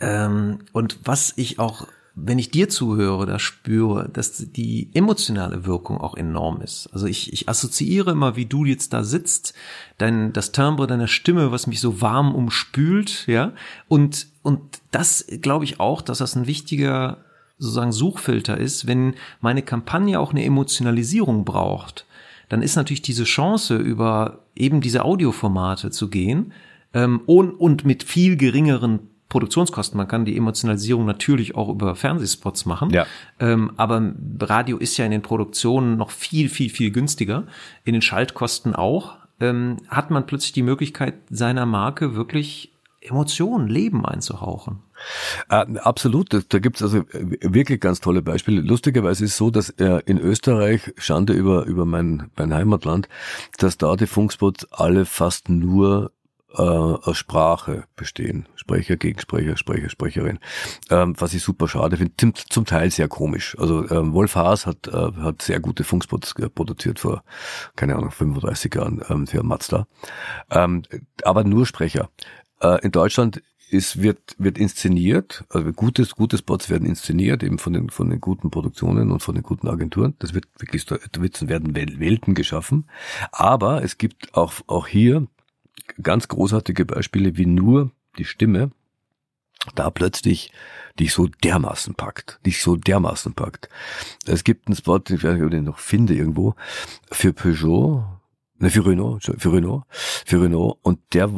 ähm, 0.00 0.58
und 0.72 0.98
was 1.04 1.32
ich 1.36 1.58
auch 1.58 1.86
wenn 2.14 2.38
ich 2.38 2.50
dir 2.50 2.68
zuhöre, 2.68 3.24
da 3.24 3.38
spüre, 3.38 4.08
dass 4.12 4.52
die 4.52 4.90
emotionale 4.92 5.64
Wirkung 5.64 5.98
auch 5.98 6.14
enorm 6.14 6.60
ist. 6.60 6.88
Also 6.92 7.06
ich, 7.06 7.32
ich 7.32 7.48
assoziiere 7.48 8.10
immer, 8.10 8.36
wie 8.36 8.44
du 8.44 8.64
jetzt 8.64 8.92
da 8.92 9.02
sitzt, 9.02 9.54
dein, 9.96 10.32
das 10.32 10.52
Timbre 10.52 10.86
deiner 10.86 11.08
Stimme, 11.08 11.52
was 11.52 11.66
mich 11.66 11.80
so 11.80 12.02
warm 12.02 12.34
umspült, 12.34 13.26
ja. 13.26 13.52
Und, 13.88 14.26
und 14.42 14.60
das 14.90 15.26
glaube 15.40 15.64
ich 15.64 15.80
auch, 15.80 16.02
dass 16.02 16.18
das 16.18 16.36
ein 16.36 16.46
wichtiger 16.46 17.24
sozusagen 17.58 17.92
Suchfilter 17.92 18.58
ist, 18.58 18.86
wenn 18.86 19.14
meine 19.40 19.62
Kampagne 19.62 20.20
auch 20.20 20.32
eine 20.32 20.44
Emotionalisierung 20.44 21.44
braucht, 21.44 22.06
dann 22.48 22.60
ist 22.60 22.76
natürlich 22.76 23.02
diese 23.02 23.24
Chance, 23.24 23.76
über 23.76 24.40
eben 24.54 24.82
diese 24.82 25.04
Audioformate 25.04 25.90
zu 25.90 26.10
gehen 26.10 26.52
ähm, 26.92 27.22
und, 27.24 27.52
und 27.52 27.84
mit 27.86 28.02
viel 28.02 28.36
geringeren 28.36 29.08
Produktionskosten. 29.32 29.96
Man 29.96 30.08
kann 30.08 30.26
die 30.26 30.36
Emotionalisierung 30.36 31.06
natürlich 31.06 31.54
auch 31.54 31.70
über 31.70 31.96
Fernsehspots 31.96 32.66
machen. 32.66 32.90
Ja. 32.90 33.06
Ähm, 33.40 33.72
aber 33.78 34.12
Radio 34.40 34.76
ist 34.76 34.98
ja 34.98 35.06
in 35.06 35.10
den 35.10 35.22
Produktionen 35.22 35.96
noch 35.96 36.10
viel, 36.10 36.50
viel, 36.50 36.68
viel 36.68 36.90
günstiger. 36.90 37.44
In 37.84 37.94
den 37.94 38.02
Schaltkosten 38.02 38.74
auch. 38.74 39.16
Ähm, 39.40 39.78
hat 39.88 40.10
man 40.10 40.26
plötzlich 40.26 40.52
die 40.52 40.62
Möglichkeit, 40.62 41.14
seiner 41.30 41.64
Marke 41.64 42.14
wirklich 42.14 42.72
Emotionen, 43.00 43.68
Leben 43.68 44.04
einzuhauchen. 44.04 44.80
Äh, 45.48 45.78
absolut, 45.78 46.32
da, 46.32 46.40
da 46.46 46.58
gibt 46.58 46.76
es 46.76 46.82
also 46.82 47.02
wirklich 47.10 47.80
ganz 47.80 48.00
tolle 48.00 48.22
Beispiele. 48.22 48.60
Lustigerweise 48.60 49.24
ist 49.24 49.32
es 49.32 49.36
so, 49.38 49.50
dass 49.50 49.70
äh, 49.70 50.00
in 50.04 50.18
Österreich, 50.18 50.92
Schande 50.98 51.32
über, 51.32 51.64
über 51.64 51.86
mein, 51.86 52.30
mein 52.36 52.54
Heimatland, 52.54 53.08
dass 53.58 53.78
da 53.78 53.96
die 53.96 54.06
Funkspots 54.06 54.70
alle 54.70 55.06
fast 55.06 55.48
nur 55.48 56.12
äh, 56.56 56.62
aus 56.62 57.16
Sprache 57.16 57.84
bestehen. 57.96 58.48
Sprecher, 58.56 58.96
Gegensprecher, 58.96 59.56
Sprecher, 59.56 59.88
Sprecherin. 59.88 60.38
Ähm, 60.90 61.14
was 61.18 61.34
ich 61.34 61.42
super 61.42 61.68
schade 61.68 61.96
finde, 61.96 62.12
zum, 62.16 62.34
zum 62.34 62.64
Teil 62.64 62.90
sehr 62.90 63.08
komisch. 63.08 63.56
Also 63.58 63.88
ähm, 63.90 64.12
Wolf 64.12 64.36
Haas 64.36 64.66
hat, 64.66 64.88
äh, 64.88 64.92
hat 64.92 65.42
sehr 65.42 65.60
gute 65.60 65.84
Funkspots 65.84 66.34
äh, 66.38 66.48
produziert 66.48 67.00
vor, 67.00 67.24
keine 67.76 67.96
Ahnung, 67.96 68.10
35 68.10 68.74
Jahren 68.74 69.02
ähm, 69.08 69.26
für 69.26 69.42
Mazda. 69.42 69.86
Ähm, 70.50 70.82
aber 71.24 71.44
nur 71.44 71.66
Sprecher. 71.66 72.10
Äh, 72.60 72.84
in 72.84 72.92
Deutschland 72.92 73.42
ist, 73.72 74.02
wird, 74.02 74.36
wird 74.38 74.58
inszeniert, 74.58 75.44
also 75.48 75.72
gutes, 75.72 76.14
gute 76.14 76.36
Spots 76.36 76.68
werden 76.68 76.86
inszeniert, 76.86 77.42
eben 77.42 77.58
von 77.58 77.72
den, 77.72 77.88
von 77.88 78.10
den 78.10 78.20
guten 78.20 78.50
Produktionen 78.50 79.10
und 79.10 79.20
von 79.20 79.34
den 79.34 79.42
guten 79.42 79.66
Agenturen. 79.68 80.14
Das 80.18 80.34
wird 80.34 80.44
wirklich, 80.58 80.84
da 80.84 80.98
werden 81.18 81.74
Welten 81.74 82.34
geschaffen. 82.34 82.84
Aber 83.32 83.82
es 83.82 83.96
gibt 83.96 84.34
auch, 84.34 84.52
auch 84.66 84.86
hier 84.86 85.26
ganz 86.02 86.28
großartige 86.28 86.84
Beispiele, 86.84 87.36
wie 87.36 87.46
nur 87.46 87.90
die 88.18 88.24
Stimme 88.24 88.70
da 89.74 89.90
plötzlich 89.90 90.52
dich 90.98 91.12
so 91.12 91.26
dermaßen 91.26 91.94
packt, 91.94 92.40
dich 92.44 92.62
so 92.62 92.76
dermaßen 92.76 93.34
packt. 93.34 93.68
Es 94.26 94.44
gibt 94.44 94.66
einen 94.66 94.76
Spot, 94.76 95.00
ich 95.08 95.22
weiß 95.22 95.34
nicht, 95.34 95.42
ob 95.42 95.48
ich 95.48 95.50
den 95.50 95.64
noch 95.64 95.78
finde 95.78 96.14
irgendwo, 96.14 96.54
für 97.10 97.32
Peugeot, 97.32 98.04
ne, 98.58 98.70
für 98.70 98.84
Renault, 98.84 99.32
für 99.38 99.52
Renault, 99.52 99.84
für 99.90 100.42
Renault, 100.42 100.78
und 100.82 100.98
der, 101.12 101.30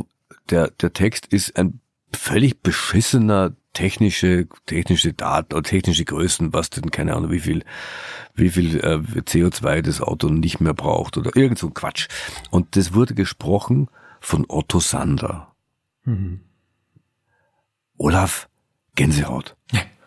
der, 0.50 0.70
der 0.70 0.92
Text 0.92 1.26
ist 1.26 1.56
ein 1.56 1.80
völlig 2.12 2.62
beschissener 2.62 3.54
technische, 3.72 4.46
technische 4.66 5.12
Daten 5.12 5.52
oder 5.52 5.62
technische 5.62 6.04
Größen, 6.04 6.52
was 6.52 6.70
denn, 6.70 6.90
keine 6.90 7.14
Ahnung, 7.14 7.30
wie 7.30 7.40
viel, 7.40 7.64
wie 8.34 8.48
viel 8.48 8.78
äh, 8.80 9.00
CO2 9.20 9.82
das 9.82 10.00
Auto 10.00 10.28
nicht 10.28 10.60
mehr 10.60 10.74
braucht 10.74 11.16
oder 11.16 11.36
irgend 11.36 11.58
so 11.58 11.66
ein 11.66 11.74
Quatsch. 11.74 12.08
Und 12.50 12.76
das 12.76 12.94
wurde 12.94 13.14
gesprochen 13.14 13.88
von 14.24 14.46
Otto 14.48 14.80
Sander. 14.80 15.54
Mhm. 16.04 16.40
Olaf, 17.98 18.48
Gänsehaut. 18.94 19.56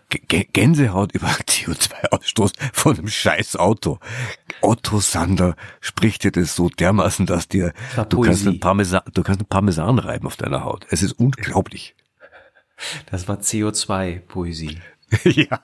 G 0.10 0.46
Gänsehaut 0.46 1.12
über 1.12 1.28
CO2-Ausstoß 1.48 2.54
von 2.74 2.98
einem 2.98 3.08
scheiß 3.10 3.58
Auto. 3.58 4.00
Otto 4.62 5.02
Sander 5.02 5.56
spricht 5.82 6.24
dir 6.24 6.32
das 6.32 6.56
so 6.56 6.70
dermaßen, 6.70 7.26
dass 7.26 7.48
dir, 7.48 7.74
du 8.10 8.22
kannst, 8.22 8.48
ein 8.48 8.60
Parmesan, 8.60 9.02
du 9.14 9.22
kannst 9.22 9.42
ein 9.42 9.48
Parmesan 9.48 10.00
reiben 10.00 10.26
auf 10.28 10.38
deiner 10.38 10.64
Haut. 10.64 10.88
Es 10.90 11.04
ist 11.04 11.14
unglaublich. 11.14 11.96
Das 13.12 13.28
war 13.28 13.38
CO2-Poesie. 13.38 14.80
ja. 15.24 15.62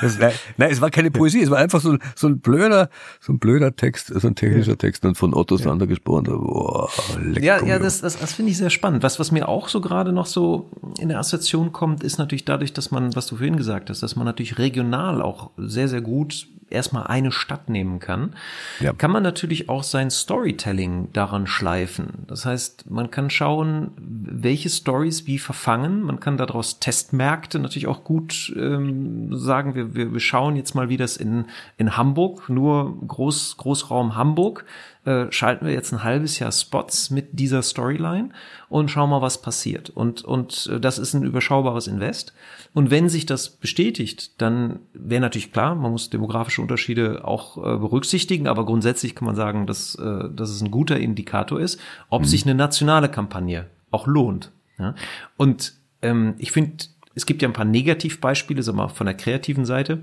Das, 0.00 0.18
nein, 0.18 0.70
es 0.70 0.80
war 0.80 0.90
keine 0.90 1.10
Poesie, 1.10 1.42
es 1.42 1.50
war 1.50 1.58
einfach 1.58 1.80
so, 1.80 1.96
so 2.14 2.28
ein 2.28 2.38
blöder, 2.38 2.88
so 3.20 3.32
ein 3.32 3.38
blöder 3.38 3.74
Text, 3.74 4.08
so 4.08 4.26
ein 4.26 4.34
technischer 4.34 4.78
Text 4.78 5.04
und 5.04 5.16
von 5.16 5.34
Otto 5.34 5.56
Sander 5.56 5.86
ja. 5.86 5.88
gesprochen. 5.90 6.24
Boah, 6.24 6.88
lecker, 7.20 7.44
ja, 7.44 7.64
ja, 7.64 7.78
das, 7.78 8.00
das, 8.00 8.18
das 8.18 8.32
finde 8.32 8.52
ich 8.52 8.58
sehr 8.58 8.70
spannend. 8.70 9.02
Was, 9.02 9.18
was 9.18 9.32
mir 9.32 9.48
auch 9.48 9.68
so 9.68 9.80
gerade 9.80 10.12
noch 10.12 10.26
so 10.26 10.70
in 10.98 11.08
der 11.08 11.18
Assoziation 11.18 11.72
kommt, 11.72 12.04
ist 12.04 12.18
natürlich 12.18 12.44
dadurch, 12.44 12.72
dass 12.72 12.90
man, 12.90 13.14
was 13.16 13.26
du 13.26 13.36
vorhin 13.36 13.56
gesagt 13.56 13.90
hast, 13.90 14.02
dass 14.02 14.14
man 14.16 14.24
natürlich 14.24 14.58
regional 14.58 15.20
auch 15.20 15.50
sehr, 15.56 15.88
sehr 15.88 16.00
gut 16.00 16.46
erstmal 16.70 17.06
eine 17.06 17.32
Stadt 17.32 17.68
nehmen 17.68 17.98
kann, 17.98 18.34
ja. 18.80 18.92
kann 18.92 19.10
man 19.10 19.22
natürlich 19.22 19.68
auch 19.68 19.82
sein 19.82 20.10
Storytelling 20.10 21.12
daran 21.12 21.46
schleifen. 21.46 22.24
Das 22.26 22.46
heißt, 22.46 22.90
man 22.90 23.10
kann 23.10 23.30
schauen, 23.30 23.92
welche 23.96 24.68
Stories 24.68 25.26
wie 25.26 25.38
verfangen. 25.38 26.02
Man 26.02 26.20
kann 26.20 26.36
daraus 26.36 26.80
Testmärkte 26.80 27.58
natürlich 27.58 27.86
auch 27.86 28.04
gut 28.04 28.52
ähm, 28.56 29.34
sagen. 29.36 29.74
Wir, 29.74 29.94
wir, 29.94 30.12
wir 30.12 30.20
schauen 30.20 30.56
jetzt 30.56 30.74
mal, 30.74 30.88
wie 30.88 30.96
das 30.96 31.16
in, 31.16 31.46
in 31.76 31.96
Hamburg, 31.96 32.48
nur 32.48 32.96
Groß, 33.06 33.56
Großraum 33.56 34.16
Hamburg, 34.16 34.64
äh, 35.04 35.26
schalten 35.30 35.66
wir 35.66 35.72
jetzt 35.72 35.92
ein 35.92 36.04
halbes 36.04 36.38
Jahr 36.38 36.52
Spots 36.52 37.10
mit 37.10 37.38
dieser 37.38 37.62
Storyline 37.62 38.30
und 38.68 38.90
schauen 38.90 39.10
mal, 39.10 39.22
was 39.22 39.40
passiert. 39.40 39.88
Und, 39.90 40.22
und 40.22 40.68
äh, 40.72 40.78
das 40.78 40.98
ist 40.98 41.14
ein 41.14 41.22
überschaubares 41.22 41.86
Invest. 41.86 42.34
Und 42.74 42.90
wenn 42.90 43.08
sich 43.08 43.26
das 43.26 43.48
bestätigt, 43.48 44.40
dann 44.40 44.80
wäre 44.92 45.22
natürlich 45.22 45.52
klar, 45.52 45.74
man 45.74 45.92
muss 45.92 46.10
demografische 46.10 46.62
Unterschiede 46.62 47.24
auch 47.24 47.56
äh, 47.56 47.78
berücksichtigen, 47.78 48.46
aber 48.46 48.66
grundsätzlich 48.66 49.14
kann 49.14 49.26
man 49.26 49.36
sagen, 49.36 49.66
dass, 49.66 49.94
äh, 49.94 50.28
dass 50.30 50.50
es 50.50 50.60
ein 50.60 50.70
guter 50.70 50.98
Indikator 50.98 51.58
ist, 51.58 51.80
ob 52.10 52.22
mhm. 52.22 52.26
sich 52.26 52.44
eine 52.44 52.54
nationale 52.54 53.08
Kampagne 53.08 53.66
auch 53.90 54.06
lohnt. 54.06 54.52
Ja? 54.78 54.94
Und 55.36 55.74
ähm, 56.02 56.34
ich 56.38 56.52
finde, 56.52 56.84
es 57.14 57.26
gibt 57.26 57.42
ja 57.42 57.48
ein 57.48 57.54
paar 57.54 57.64
Negativbeispiele, 57.64 58.62
sagen 58.62 58.78
wir 58.78 58.84
mal, 58.84 58.88
von 58.88 59.06
der 59.06 59.16
kreativen 59.16 59.64
Seite, 59.64 60.02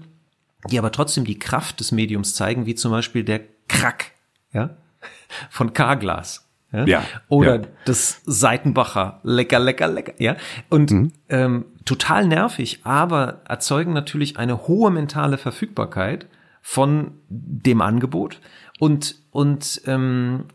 die 0.70 0.80
aber 0.80 0.92
trotzdem 0.92 1.24
die 1.24 1.40
Kraft 1.40 1.80
des 1.80 1.92
Mediums 1.92 2.34
zeigen, 2.34 2.66
wie 2.66 2.76
zum 2.76 2.92
Beispiel 2.92 3.24
der 3.24 3.42
Krack, 3.68 4.12
ja, 4.54 4.76
von 5.50 5.74
Carglass. 5.74 6.48
Ja? 6.72 6.86
ja 6.86 7.04
Oder 7.30 7.56
ja. 7.62 7.68
das 7.86 8.22
Seitenbacher, 8.26 9.20
lecker, 9.24 9.60
lecker, 9.60 9.88
lecker, 9.88 10.14
ja. 10.18 10.36
Und 10.70 10.92
mhm. 10.92 11.12
ähm, 11.30 11.66
total 11.86 12.28
nervig, 12.28 12.82
aber 12.84 13.42
erzeugen 13.48 13.94
natürlich 13.94 14.38
eine 14.38 14.68
hohe 14.68 14.92
mentale 14.92 15.38
Verfügbarkeit 15.38 16.28
von 16.62 17.12
dem 17.30 17.82
Angebot 17.82 18.40
und 18.80 19.16
und 19.32 19.82
ähm, 19.86 20.46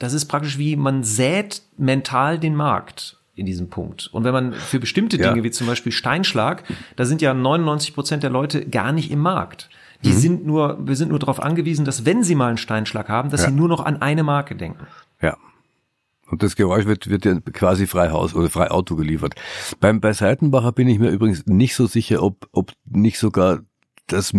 das 0.00 0.14
ist 0.14 0.26
praktisch 0.26 0.58
wie 0.58 0.76
man 0.76 1.04
sät 1.04 1.62
mental 1.76 2.38
den 2.38 2.56
Markt 2.56 3.18
in 3.36 3.46
diesem 3.46 3.70
Punkt. 3.70 4.08
Und 4.12 4.24
wenn 4.24 4.32
man 4.32 4.52
für 4.52 4.80
bestimmte 4.80 5.16
Dinge 5.16 5.38
ja. 5.38 5.44
wie 5.44 5.50
zum 5.50 5.66
Beispiel 5.66 5.92
Steinschlag, 5.92 6.64
da 6.96 7.04
sind 7.04 7.22
ja 7.22 7.32
99 7.32 7.94
Prozent 7.94 8.22
der 8.22 8.30
Leute 8.30 8.66
gar 8.66 8.92
nicht 8.92 9.10
im 9.10 9.20
Markt. 9.20 9.70
Die 10.04 10.10
mhm. 10.10 10.18
sind 10.18 10.46
nur, 10.46 10.78
wir 10.86 10.96
sind 10.96 11.10
nur 11.10 11.18
darauf 11.18 11.40
angewiesen, 11.40 11.84
dass 11.84 12.04
wenn 12.04 12.22
sie 12.22 12.34
mal 12.34 12.48
einen 12.48 12.58
Steinschlag 12.58 13.08
haben, 13.08 13.30
dass 13.30 13.42
ja. 13.42 13.48
sie 13.48 13.54
nur 13.54 13.68
noch 13.68 13.84
an 13.84 14.00
eine 14.00 14.22
Marke 14.22 14.54
denken. 14.54 14.86
Ja. 15.20 15.36
Und 16.30 16.42
das 16.42 16.54
Geräusch 16.54 16.86
wird, 16.86 17.08
wird 17.08 17.24
ja 17.24 17.40
quasi 17.52 17.86
frei 17.86 18.10
Haus 18.10 18.34
oder 18.34 18.48
frei 18.50 18.70
Auto 18.70 18.94
geliefert. 18.94 19.34
Beim, 19.80 20.00
bei 20.00 20.12
Seitenbacher 20.12 20.72
bin 20.72 20.88
ich 20.88 20.98
mir 20.98 21.10
übrigens 21.10 21.44
nicht 21.46 21.74
so 21.74 21.86
sicher, 21.86 22.22
ob, 22.22 22.48
ob 22.52 22.72
nicht 22.88 23.18
sogar 23.18 23.60
das 24.06 24.32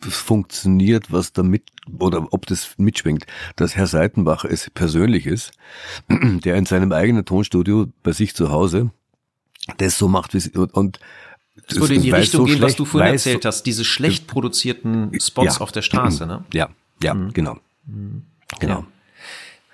funktioniert, 0.00 1.12
was 1.12 1.32
damit, 1.32 1.64
oder 1.98 2.26
ob 2.32 2.46
das 2.46 2.74
mitschwingt, 2.78 3.26
dass 3.56 3.76
Herr 3.76 3.86
Seitenbacher 3.86 4.50
es 4.50 4.70
persönlich 4.70 5.26
ist, 5.26 5.52
der 6.08 6.56
in 6.56 6.66
seinem 6.66 6.92
eigenen 6.92 7.24
Tonstudio 7.24 7.86
bei 8.02 8.12
sich 8.12 8.34
zu 8.34 8.50
Hause 8.50 8.90
das 9.78 9.96
so 9.96 10.08
macht, 10.08 10.34
wie 10.34 10.58
und, 10.58 10.74
und 10.74 11.00
das 11.68 11.78
würde 11.78 11.94
in 11.94 12.02
die 12.02 12.10
Richtung 12.10 12.42
so 12.42 12.52
gehen, 12.52 12.62
was 12.62 12.76
du 12.76 12.84
vorhin 12.84 13.12
erzählt 13.12 13.44
hast, 13.44 13.64
diese 13.64 13.84
schlecht 13.84 14.26
produzierten 14.26 15.18
Spots 15.20 15.56
ja. 15.56 15.60
auf 15.60 15.72
der 15.72 15.82
Straße, 15.82 16.26
ne? 16.26 16.44
Ja, 16.52 16.68
ja, 17.02 17.14
mhm. 17.14 17.32
genau. 17.32 17.58
Mhm. 17.86 18.22
Genau. 18.60 18.80
Ja. 18.80 18.86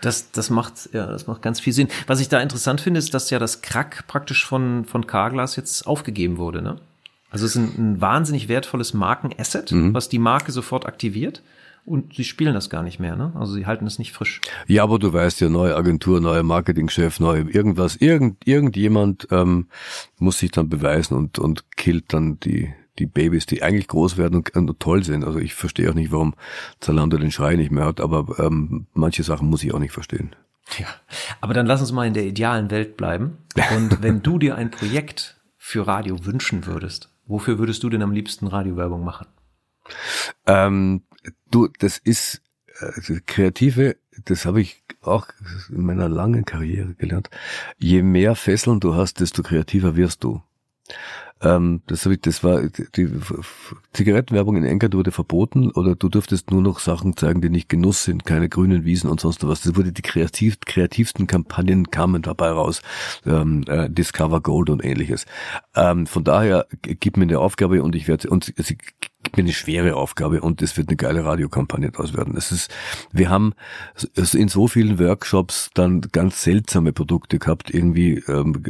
Das, 0.03 0.31
das 0.31 0.49
macht, 0.49 0.91
ja, 0.93 1.07
das 1.07 1.27
macht 1.27 1.43
ganz 1.43 1.61
viel 1.61 1.73
Sinn. 1.73 1.89
Was 2.07 2.21
ich 2.21 2.29
da 2.29 2.41
interessant 2.41 2.81
finde, 2.81 2.99
ist, 2.99 3.13
dass 3.13 3.29
ja 3.31 3.39
das 3.39 3.61
Krack 3.61 4.07
praktisch 4.07 4.47
von, 4.47 4.87
von 4.87 5.07
Carglass 5.07 5.57
jetzt 5.57 5.87
aufgegeben 5.87 6.39
wurde, 6.39 6.63
ne? 6.63 6.81
Also 7.31 7.47
es 7.47 7.55
ist 7.55 7.63
ein, 7.63 7.93
ein 7.93 8.01
wahnsinnig 8.01 8.49
wertvolles 8.49 8.93
Markenasset, 8.93 9.71
mhm. 9.73 9.95
was 9.95 10.09
die 10.09 10.19
Marke 10.19 10.53
sofort 10.53 10.87
aktiviert 10.87 11.43
und 11.85 12.15
sie 12.15 12.25
spielen 12.25 12.55
das 12.55 12.71
gar 12.71 12.83
nicht 12.83 13.01
mehr, 13.01 13.17
ne? 13.17 13.33
Also 13.35 13.55
sie 13.55 13.67
halten 13.67 13.87
es 13.87 13.99
nicht 13.99 14.13
frisch. 14.13 14.41
Ja, 14.67 14.83
aber 14.83 14.99
du 14.99 15.13
weißt 15.13 15.41
ja, 15.41 15.49
neue 15.49 15.77
Agentur, 15.77 16.21
neuer 16.21 16.43
Marketingchef, 16.43 17.21
neu 17.21 17.45
irgendwas, 17.49 17.97
irgend, 17.97 18.47
irgendjemand 18.47 19.29
ähm, 19.31 19.69
muss 20.19 20.39
sich 20.39 20.51
dann 20.51 20.69
beweisen 20.69 21.17
und, 21.17 21.39
und 21.39 21.71
killt 21.77 22.13
dann 22.13 22.39
die, 22.41 22.73
die 22.99 23.07
Babys, 23.07 23.47
die 23.47 23.63
eigentlich 23.63 23.89
groß 23.89 24.17
werden 24.17 24.37
und, 24.37 24.55
und 24.57 24.81
toll 24.81 25.05
sind. 25.05 25.25
Also 25.25 25.39
ich 25.39 25.55
verstehe 25.55 25.91
auch 25.91 25.95
nicht, 25.95 26.13
warum 26.13 26.35
Zalando 26.81 27.17
den 27.17 27.33
Schrei 27.33 27.57
nicht 27.57 27.71
mehr 27.71 27.85
hat, 27.85 28.01
aber 28.01 28.39
ähm, 28.39 28.87
manche 28.95 29.23
Sachen 29.23 29.49
muss 29.49 29.65
ich 29.65 29.75
auch 29.75 29.79
nicht 29.79 29.93
verstehen. 29.93 30.35
Ja, 30.79 30.87
aber 31.41 31.55
dann 31.55 31.67
lass 31.67 31.81
uns 31.81 31.93
mal 31.93 32.07
in 32.07 32.15
der 32.15 32.25
idealen 32.25 32.71
Welt 32.71 32.97
bleiben. 32.97 33.39
Und 33.77 34.03
wenn 34.03 34.23
du 34.23 34.39
dir 34.39 34.55
ein 34.55 34.71
Projekt 34.71 35.41
für 35.57 35.87
Radio 35.87 36.25
wünschen 36.25 36.67
würdest, 36.67 37.11
Wofür 37.31 37.61
würdest 37.61 37.85
du 37.85 37.89
denn 37.89 38.03
am 38.03 38.11
liebsten 38.11 38.49
Radiowerbung 38.49 39.05
machen? 39.05 39.29
Ähm, 40.49 41.03
du, 41.51 41.69
das 41.79 41.99
ist 41.99 42.43
äh, 42.81 43.21
kreative, 43.27 43.97
das 44.25 44.47
habe 44.47 44.61
ich 44.61 44.83
auch 45.03 45.29
in 45.71 45.83
meiner 45.85 46.09
langen 46.09 46.45
Karriere 46.45 46.95
gelernt. 46.95 47.31
Je 47.79 48.03
mehr 48.03 48.35
Fesseln 48.35 48.81
du 48.81 48.95
hast, 48.95 49.21
desto 49.21 49.43
kreativer 49.43 49.97
wirst 49.97 50.25
du. 50.25 50.43
Ähm, 51.43 51.81
das, 51.87 52.05
ich, 52.05 52.21
das 52.21 52.45
war 52.45 52.63
die 52.63 53.09
Zigarettenwerbung 53.93 54.57
in 54.57 54.65
England 54.65 54.95
wurde 54.95 55.11
verboten 55.11 55.71
oder 55.71 55.95
du 55.95 56.11
durftest 56.11 56.51
nur 56.51 56.61
noch 56.61 56.81
Sachen 56.81 57.17
zeigen, 57.17 57.41
die 57.41 57.49
nicht 57.49 57.69
Genuss 57.71 58.05
sind, 58.05 58.27
keine 58.27 58.51
grünen 58.51 58.85
Wiesen 58.85 59.09
und 59.09 59.21
sonst 59.21 59.47
was. 59.47 59.63
Das 59.63 59.75
wurde 59.75 59.93
die 59.93 60.03
kreativ, 60.03 60.61
kreativsten 60.61 61.27
Kampagnen 61.27 61.91
kamen 61.91 62.21
dabei 62.21 62.51
raus, 62.51 62.83
ähm, 63.25 63.65
äh, 63.69 63.89
Discover 63.89 64.43
Gold 64.43 64.69
und 64.69 64.85
ähnliches. 64.85 65.25
Ähm, 65.75 66.07
von 66.07 66.25
daher 66.25 66.67
gib 66.83 67.17
mir 67.17 67.25
eine 67.25 67.39
Aufgabe 67.39 67.83
und 67.83 67.95
ich 67.95 68.07
werde 68.07 68.29
und 68.29 68.53
sie 68.57 68.77
gibt 69.23 69.37
mir 69.37 69.43
eine 69.43 69.53
schwere 69.53 69.97
Aufgabe 69.97 70.41
und 70.41 70.63
es 70.63 70.77
wird 70.77 70.89
eine 70.89 70.97
geile 70.97 71.25
Radiokampagne 71.25 71.91
daraus 71.91 72.15
werden. 72.15 72.37
Es 72.37 72.53
ist, 72.53 72.71
wir 73.13 73.29
haben 73.29 73.55
in 74.15 74.49
so 74.49 74.67
vielen 74.67 74.99
Workshops 74.99 75.71
dann 75.75 76.01
ganz 76.13 76.43
seltsame 76.43 76.93
Produkte 76.93 77.39
gehabt, 77.39 77.71
irgendwie 77.73 78.23
ähm, 78.29 78.63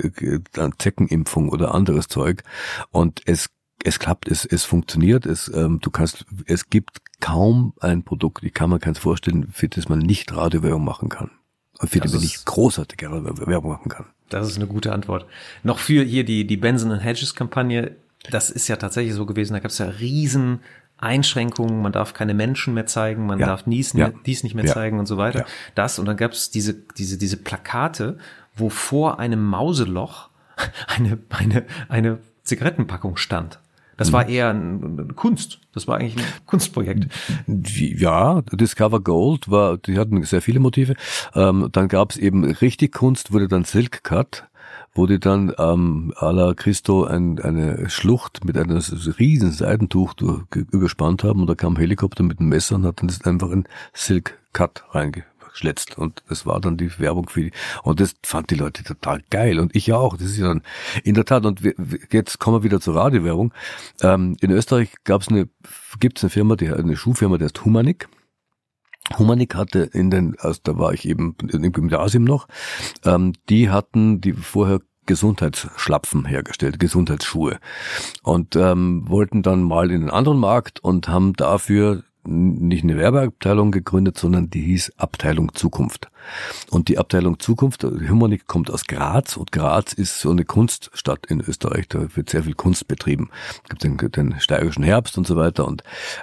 Zeckenimpfung 0.78 1.48
oder 1.48 1.74
anderes 1.74 2.08
Zeug 2.08 2.42
und 2.90 3.22
es 3.26 3.48
es 3.82 3.98
klappt, 3.98 4.28
es, 4.28 4.44
es 4.44 4.64
funktioniert, 4.64 5.24
es, 5.24 5.50
ähm, 5.54 5.78
du 5.80 5.90
kannst, 5.90 6.26
es 6.44 6.68
gibt 6.68 6.98
kaum 7.20 7.72
ein 7.80 8.02
Produkt, 8.02 8.44
ich 8.44 8.52
kann 8.52 8.68
mir 8.68 8.78
keins 8.78 8.98
vorstellen, 8.98 9.48
für 9.52 9.68
das 9.68 9.88
man 9.88 10.00
nicht 10.00 10.36
Radiowerbung 10.36 10.84
machen 10.84 11.08
kann. 11.08 11.30
Und 11.78 11.88
für 11.88 12.00
das 12.00 12.12
man 12.12 12.20
nicht 12.20 12.44
großartige 12.44 13.10
Werbung 13.10 13.70
machen 13.70 13.88
kann. 13.88 14.04
Das 14.28 14.46
ist 14.46 14.56
eine 14.56 14.66
gute 14.66 14.92
Antwort. 14.92 15.24
Noch 15.62 15.78
für 15.78 16.04
hier 16.04 16.24
die, 16.24 16.46
die 16.46 16.58
Benson 16.58 16.98
Hedges 16.98 17.34
Kampagne 17.34 17.96
das 18.28 18.50
ist 18.50 18.68
ja 18.68 18.76
tatsächlich 18.76 19.14
so 19.14 19.26
gewesen, 19.26 19.54
da 19.54 19.60
gab 19.60 19.70
es 19.70 19.78
ja 19.78 19.86
riesen 19.86 20.60
Einschränkungen, 20.98 21.80
man 21.80 21.92
darf 21.92 22.12
keine 22.12 22.34
Menschen 22.34 22.74
mehr 22.74 22.86
zeigen, 22.86 23.26
man 23.26 23.38
ja. 23.38 23.46
darf 23.46 23.64
dies, 23.64 23.94
ja. 23.94 24.10
dies 24.26 24.42
nicht 24.42 24.54
mehr 24.54 24.66
ja. 24.66 24.72
zeigen 24.72 24.98
und 24.98 25.06
so 25.06 25.16
weiter. 25.16 25.46
Das 25.74 25.98
und 25.98 26.04
dann 26.06 26.16
gab 26.16 26.32
es 26.32 26.50
diese, 26.50 26.74
diese, 26.74 27.16
diese 27.16 27.38
Plakate, 27.38 28.18
wo 28.54 28.68
vor 28.68 29.18
einem 29.18 29.42
Mauseloch 29.42 30.28
eine, 30.86 31.18
eine, 31.30 31.64
eine 31.88 32.18
Zigarettenpackung 32.42 33.16
stand. 33.16 33.58
Das 33.96 34.08
mhm. 34.08 34.12
war 34.12 34.28
eher 34.28 34.50
eine 34.50 35.08
Kunst. 35.14 35.60
Das 35.72 35.86
war 35.86 35.98
eigentlich 35.98 36.16
ein 36.16 36.32
Kunstprojekt. 36.46 37.06
Ja, 37.46 38.42
Discover 38.52 39.00
Gold 39.00 39.50
war, 39.50 39.76
die 39.76 39.98
hatten 39.98 40.22
sehr 40.24 40.42
viele 40.42 40.58
Motive. 40.58 40.94
Ähm, 41.34 41.68
dann 41.72 41.88
gab 41.88 42.12
es 42.12 42.16
eben 42.16 42.44
richtig 42.44 42.92
Kunst, 42.92 43.32
wurde 43.32 43.46
dann 43.46 43.64
Silk 43.64 44.02
Cut 44.02 44.48
wo 45.00 45.06
die 45.06 45.18
dann 45.18 45.54
ähm, 45.56 46.12
à 46.16 46.30
la 46.30 46.52
Christo 46.52 47.04
ein, 47.04 47.38
eine 47.38 47.88
Schlucht 47.88 48.44
mit 48.44 48.58
einem 48.58 48.76
riesen 49.18 49.50
Seidentuch 49.50 50.12
durch, 50.12 50.42
überspannt 50.52 51.24
haben 51.24 51.40
und 51.40 51.46
da 51.46 51.54
kam 51.54 51.72
ein 51.72 51.80
Helikopter 51.80 52.22
mit 52.22 52.38
einem 52.38 52.50
Messer 52.50 52.74
und 52.74 52.84
hat 52.84 53.00
dann 53.00 53.10
einfach 53.24 53.50
in 53.50 53.64
Silk 53.94 54.38
Cut 54.52 54.84
reingeschletzt 54.90 55.96
und 55.96 56.22
das 56.28 56.44
war 56.44 56.60
dann 56.60 56.76
die 56.76 56.90
Werbung 56.98 57.30
für 57.30 57.44
die 57.44 57.52
und 57.82 57.98
das 57.98 58.14
fand 58.22 58.50
die 58.50 58.56
Leute 58.56 58.84
total 58.84 59.22
geil 59.30 59.58
und 59.58 59.74
ich 59.74 59.90
auch. 59.94 60.18
Das 60.18 60.26
ist 60.26 60.36
ja 60.36 60.48
dann 60.48 60.60
in 61.02 61.14
der 61.14 61.24
Tat 61.24 61.46
und 61.46 61.64
wir, 61.64 61.72
jetzt 62.10 62.38
kommen 62.38 62.58
wir 62.58 62.62
wieder 62.62 62.82
zur 62.82 62.96
Radiowerbung. 62.96 63.54
Ähm, 64.02 64.36
in 64.42 64.50
Österreich 64.50 64.92
gab 65.04 65.22
es 65.22 65.28
eine, 65.28 65.48
gibt 65.98 66.18
es 66.18 66.24
eine 66.24 66.30
Firma, 66.30 66.56
die 66.56 66.68
eine 66.68 66.94
Schuhfirma, 66.94 67.38
die 67.38 67.44
heißt 67.44 67.64
Humanik. 67.64 68.06
Humanik 69.18 69.54
hatte 69.54 69.80
in 69.80 70.10
den, 70.10 70.36
also 70.38 70.60
da 70.62 70.76
war 70.76 70.92
ich 70.92 71.08
eben 71.08 71.36
im 71.40 71.72
Gymnasium 71.72 72.24
noch, 72.24 72.48
ähm, 73.06 73.32
die 73.48 73.70
hatten 73.70 74.20
die 74.20 74.34
vorher 74.34 74.80
Gesundheitsschlapfen 75.10 76.24
hergestellt, 76.24 76.78
Gesundheitsschuhe 76.78 77.58
und 78.22 78.54
ähm, 78.54 79.08
wollten 79.08 79.42
dann 79.42 79.64
mal 79.64 79.90
in 79.90 80.02
einen 80.02 80.10
anderen 80.10 80.38
Markt 80.38 80.78
und 80.78 81.08
haben 81.08 81.32
dafür 81.32 82.04
nicht 82.22 82.84
eine 82.84 82.96
Werbeabteilung 82.96 83.72
gegründet, 83.72 84.16
sondern 84.18 84.50
die 84.50 84.60
hieß 84.60 84.92
Abteilung 84.98 85.52
Zukunft. 85.52 86.12
Und 86.70 86.88
die 86.88 86.98
Abteilung 86.98 87.38
Zukunft, 87.38 87.84
Humanik 87.84 88.46
kommt 88.46 88.70
aus 88.70 88.84
Graz 88.84 89.36
und 89.36 89.52
Graz 89.52 89.92
ist 89.92 90.20
so 90.20 90.30
eine 90.30 90.44
Kunststadt 90.44 91.26
in 91.26 91.40
Österreich. 91.40 91.88
Da 91.88 92.06
wird 92.14 92.30
sehr 92.30 92.44
viel 92.44 92.54
Kunst 92.54 92.88
betrieben. 92.88 93.30
Es 93.64 93.68
gibt 93.68 93.84
den, 93.84 93.96
den 93.96 94.40
steirischen 94.40 94.84
Herbst 94.84 95.18
und 95.18 95.26
so 95.26 95.36
weiter. 95.36 95.66
Und 95.66 95.82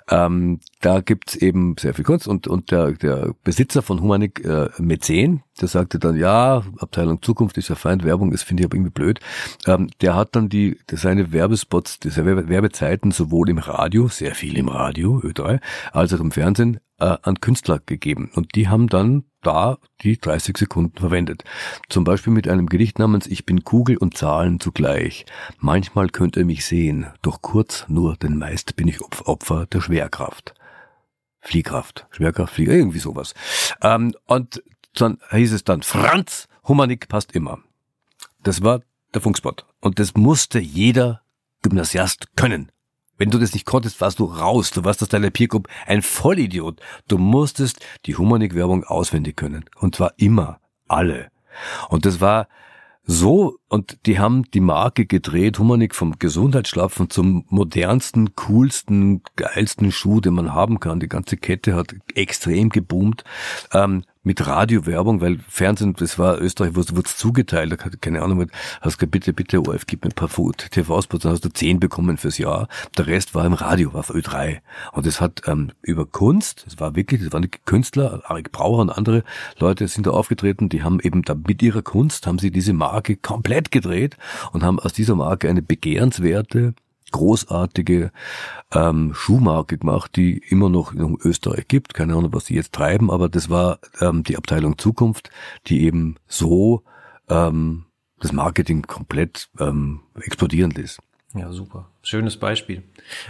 ähm, 0.10 0.60
da 0.82 1.02
gibt's 1.02 1.36
eben 1.36 1.76
sehr 1.80 1.94
viel 1.94 2.06
Kunst. 2.06 2.28
Und, 2.28 2.48
und 2.48 2.72
der, 2.72 2.94
der 2.94 3.34
Besitzer 3.44 3.82
von 3.82 4.02
Humanik, 4.02 4.44
äh, 4.46 4.70
Mäzen, 4.78 5.44
der 5.60 5.68
sagte 5.68 6.00
dann, 6.00 6.16
ja, 6.16 6.64
Abteilung 6.78 7.22
Zukunft 7.22 7.58
ist 7.58 7.70
ja 7.70 7.76
fein, 7.76 8.04
Werbung 8.04 8.32
ist, 8.32 8.44
finde 8.44 8.62
ich 8.62 8.66
aber 8.66 8.76
irgendwie 8.76 8.92
blöd. 8.92 9.20
Ähm, 9.66 9.90
der 10.02 10.16
hat 10.16 10.36
dann 10.36 10.50
die, 10.50 10.78
seine 10.92 11.32
Werbespots, 11.32 12.00
diese 12.00 12.26
Werbezeiten 12.26 13.12
sowohl 13.12 13.50
im 13.50 13.58
Radio, 13.58 14.08
sehr 14.08 14.36
viel 14.36 14.58
im 14.58 14.70
Radio, 14.70 15.20
Ö3, 15.20 15.60
als 15.92 16.14
auch 16.14 16.20
im 16.20 16.32
Fernsehen 16.32 16.80
äh, 17.00 17.18
an 17.22 17.40
Künstler 17.40 17.80
gegeben. 17.86 18.32
Und 18.34 18.56
die 18.56 18.68
haben 18.68 18.88
dann 18.88 19.26
da 19.42 19.78
die 20.02 20.20
30 20.20 20.58
Sekunden 20.58 20.98
verwendet. 20.98 21.44
Zum 21.90 22.04
Beispiel 22.04 22.34
mit 22.34 22.48
einem 22.48 22.68
Gedicht 22.68 23.00
namens 23.00 23.28
Ich 23.28 23.46
bin 23.46 23.64
Kugel 23.64 23.98
und 23.98 24.18
Zahlen 24.18 24.60
zugleich. 24.60 25.26
Manchmal 25.60 26.10
könnt 26.10 26.36
ihr 26.38 26.46
mich 26.46 26.66
sehen, 26.66 27.08
doch 27.22 27.42
kurz 27.42 27.86
nur, 27.88 28.16
denn 28.16 28.38
meist 28.38 28.76
bin 28.76 28.88
ich 28.88 29.02
Opfer 29.02 29.66
der 29.68 29.82
Schwerkraft. 29.82 30.54
Fliehkraft, 31.40 32.08
Schwerkraft, 32.10 32.54
Flieh, 32.54 32.66
irgendwie 32.66 33.00
sowas. 33.00 33.34
Ähm, 33.82 34.14
und 34.26 34.62
dann 34.94 35.20
hieß 35.32 35.54
es 35.54 35.64
dann, 35.64 35.84
Franz, 35.84 36.48
Humanik 36.68 37.08
passt 37.08 37.34
immer. 37.34 37.60
Das 38.44 38.64
war 38.64 38.82
der 39.14 39.22
Funkspot. 39.22 39.66
Und 39.80 40.00
das 40.00 40.16
musste 40.16 40.60
jeder 40.60 41.22
Gymnasiast 41.62 42.36
können. 42.36 42.72
Wenn 43.18 43.30
du 43.30 43.40
das 43.40 43.54
nicht 43.54 43.66
konntest, 43.66 44.02
warst 44.02 44.20
du 44.20 44.26
raus. 44.26 44.72
Du 44.72 44.84
warst 44.84 45.02
aus 45.02 45.10
deiner 45.10 45.32
Peergroup 45.32 45.68
ein 45.86 46.02
Vollidiot. 46.02 46.80
Du 47.08 47.18
musstest 47.18 47.86
die 48.06 48.16
Humanik-Werbung 48.16 48.84
auswendig 48.84 49.36
können. 49.36 49.66
Und 49.80 49.96
zwar 49.96 50.14
immer. 50.18 50.60
Alle. 50.88 51.32
Und 51.90 52.06
das 52.06 52.22
war 52.22 52.48
so, 53.10 53.58
und 53.70 54.06
die 54.06 54.20
haben 54.20 54.44
die 54.52 54.60
Marke 54.60 55.06
gedreht, 55.06 55.60
Humanik 55.60 55.96
vom 55.96 56.20
Gesundheitsschlapfen 56.20 57.10
zum 57.10 57.46
modernsten, 57.48 58.36
coolsten, 58.36 59.22
geilsten 59.38 59.94
Schuh, 59.94 60.20
den 60.20 60.34
man 60.34 60.54
haben 60.54 60.82
kann. 60.82 61.00
Die 61.00 61.08
ganze 61.08 61.38
Kette 61.38 61.74
hat 61.74 61.96
extrem 62.16 62.68
geboomt. 62.68 63.24
Ähm, 63.72 64.04
mit 64.28 64.46
Radiowerbung, 64.46 65.22
weil 65.22 65.40
Fernsehen, 65.48 65.96
das 65.98 66.20
war 66.20 66.40
Österreich, 66.40 66.76
wo 66.76 66.82
es 66.82 67.18
zugeteilt, 67.18 67.72
da 67.72 67.78
keine 67.78 68.22
Ahnung, 68.22 68.46
hast 68.82 69.02
du 69.02 69.08
bitte, 69.08 69.34
bitte, 69.34 69.60
ORF, 69.66 69.88
gib 69.88 70.04
mir 70.04 70.12
ein 70.12 70.16
paar 70.16 70.30
TV-Spots, 70.30 71.24
dann 71.24 71.32
hast 71.32 71.46
du 71.46 71.50
zehn 71.50 71.80
bekommen 71.80 72.18
fürs 72.18 72.38
Jahr. 72.38 72.68
Der 72.98 73.08
Rest 73.08 73.34
war 73.34 73.46
im 73.46 73.54
Radio, 73.54 73.94
war 73.94 74.04
für 74.04 74.14
Ö3. 74.14 74.60
Und 74.92 75.08
es 75.08 75.20
hat 75.22 75.42
ähm, 75.48 75.72
über 75.82 76.06
Kunst, 76.06 76.66
das 76.68 76.80
war 76.80 76.96
wirklich, 76.96 77.24
das 77.24 77.34
waren 77.34 77.42
die 77.42 77.52
Künstler, 77.66 78.22
Arik 78.26 78.52
Brauer 78.52 78.80
und 78.80 78.90
andere 78.90 79.24
Leute 79.58 79.88
sind 79.88 80.06
da 80.06 80.12
aufgetreten, 80.12 80.70
die 80.70 80.84
haben 80.84 81.00
eben 81.00 81.24
da 81.24 81.34
mit 81.34 81.64
ihrer 81.64 81.82
Kunst, 81.82 82.28
haben 82.28 82.38
sie 82.38 82.52
diese 82.52 82.74
Marke 82.74 83.16
komplett 83.16 83.72
gedreht 83.72 84.18
und 84.52 84.64
haben 84.64 84.80
aus 84.80 84.94
dieser 84.94 85.16
Marke 85.16 85.50
eine 85.50 85.62
begehrenswerte, 85.62 86.76
großartige 87.12 88.12
ähm, 88.74 89.14
Schuhmarke 89.14 89.78
gemacht, 89.78 90.16
die 90.16 90.38
immer 90.50 90.70
noch 90.70 90.94
in 90.94 91.18
Österreich 91.24 91.68
gibt. 91.68 91.94
Keine 91.94 92.14
Ahnung, 92.16 92.34
was 92.34 92.46
sie 92.46 92.56
jetzt 92.56 92.74
treiben, 92.74 93.12
aber 93.12 93.30
das 93.30 93.50
war 93.50 93.80
ähm, 94.02 94.24
die 94.24 94.38
Abteilung 94.38 94.78
Zukunft, 94.78 95.30
die 95.68 95.84
eben 95.84 96.16
so 96.28 96.84
ähm, 97.30 97.86
das 98.20 98.32
Marketing 98.32 98.82
komplett 98.84 99.50
ähm, 99.60 100.02
explodieren 100.16 100.72
ließ. 100.72 100.98
Ja, 101.34 101.52
super. 101.52 101.90
Schönes 102.02 102.38
Beispiel. 102.38 102.84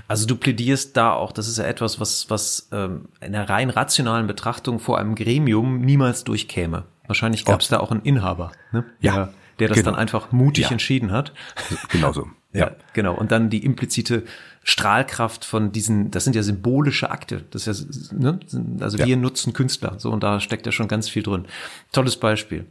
Also 0.08 0.28
du 0.28 0.36
plädierst 0.36 0.96
da 0.96 1.14
auch, 1.14 1.32
das 1.32 1.48
ist 1.48 1.58
ja 1.58 1.66
etwas, 1.66 2.00
was, 2.00 2.30
was 2.30 2.70
ähm, 2.72 3.10
in 3.22 3.34
der 3.34 3.50
rein 3.50 3.70
rationalen 3.70 4.28
Betrachtung 4.28 4.80
vor 4.80 4.98
einem 4.98 5.16
Gremium 5.16 5.82
niemals 5.82 6.24
durchkäme. 6.24 6.86
Wahrscheinlich 7.08 7.44
gab 7.46 7.62
es 7.62 7.70
da 7.70 7.80
auch 7.80 7.92
einen 7.92 8.02
Inhaber, 8.02 8.52
ne? 8.72 8.86
Ja. 9.00 9.14
Der, 9.14 9.34
der 9.60 9.68
das 9.70 9.78
genau. 9.78 9.92
dann 9.92 10.00
einfach 10.00 10.32
mutig 10.32 10.66
ja. 10.66 10.72
entschieden 10.72 11.12
hat. 11.12 11.34
Genau 11.90 12.14
so. 12.58 12.66
Ja, 12.66 12.76
genau. 12.94 13.16
Und 13.16 13.32
dann 13.32 13.50
die 13.50 13.64
implizite 13.64 14.24
Strahlkraft 14.70 15.46
von 15.46 15.72
diesen, 15.72 16.12
das 16.12 16.26
sind 16.26 16.36
ja 16.36 16.44
symbolische 16.44 17.10
Akte. 17.10 17.46
Das 17.52 17.68
ist 17.68 18.12
ja, 18.12 18.20
ne? 18.20 18.40
also 18.82 18.98
ja. 18.98 19.06
wir 19.06 19.16
nutzen 19.16 19.54
Künstler, 19.54 19.96
so 19.98 20.12
und 20.12 20.24
da 20.24 20.42
steckt 20.42 20.66
ja 20.66 20.74
schon 20.74 20.90
ganz 20.90 21.08
viel 21.08 21.24
drin. 21.24 21.46
Tolles 21.94 22.18
Beispiel. 22.18 22.66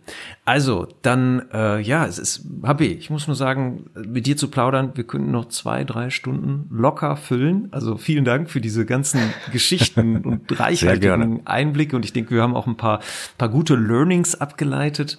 Also 0.45 0.89
dann, 1.01 1.49
äh, 1.55 1.81
ja, 1.81 2.05
es 2.05 2.19
ist, 2.19 2.45
HB, 2.63 2.83
ich 2.83 3.09
muss 3.09 3.27
nur 3.29 3.35
sagen, 3.35 3.87
mit 3.95 4.27
dir 4.27 4.37
zu 4.37 4.49
plaudern, 4.49 4.93
wir 4.95 5.05
könnten 5.05 5.31
noch 5.31 5.49
zwei, 5.49 5.85
drei 5.85 6.11
Stunden 6.11 6.69
locker 6.71 7.17
füllen. 7.17 7.69
Also 7.71 7.97
vielen 7.97 8.27
Dank 8.27 8.51
für 8.51 8.61
diese 8.61 8.85
ganzen 8.85 9.21
Geschichten 9.53 10.19
und 10.19 10.61
reichhaltigen 10.61 11.47
Einblicke 11.47 11.97
und 11.97 12.05
ich 12.05 12.13
denke, 12.13 12.35
wir 12.35 12.43
haben 12.43 12.55
auch 12.55 12.67
ein 12.67 12.77
paar, 12.77 13.01
paar 13.39 13.49
gute 13.49 13.75
Learnings 13.75 14.35
abgeleitet. 14.35 15.19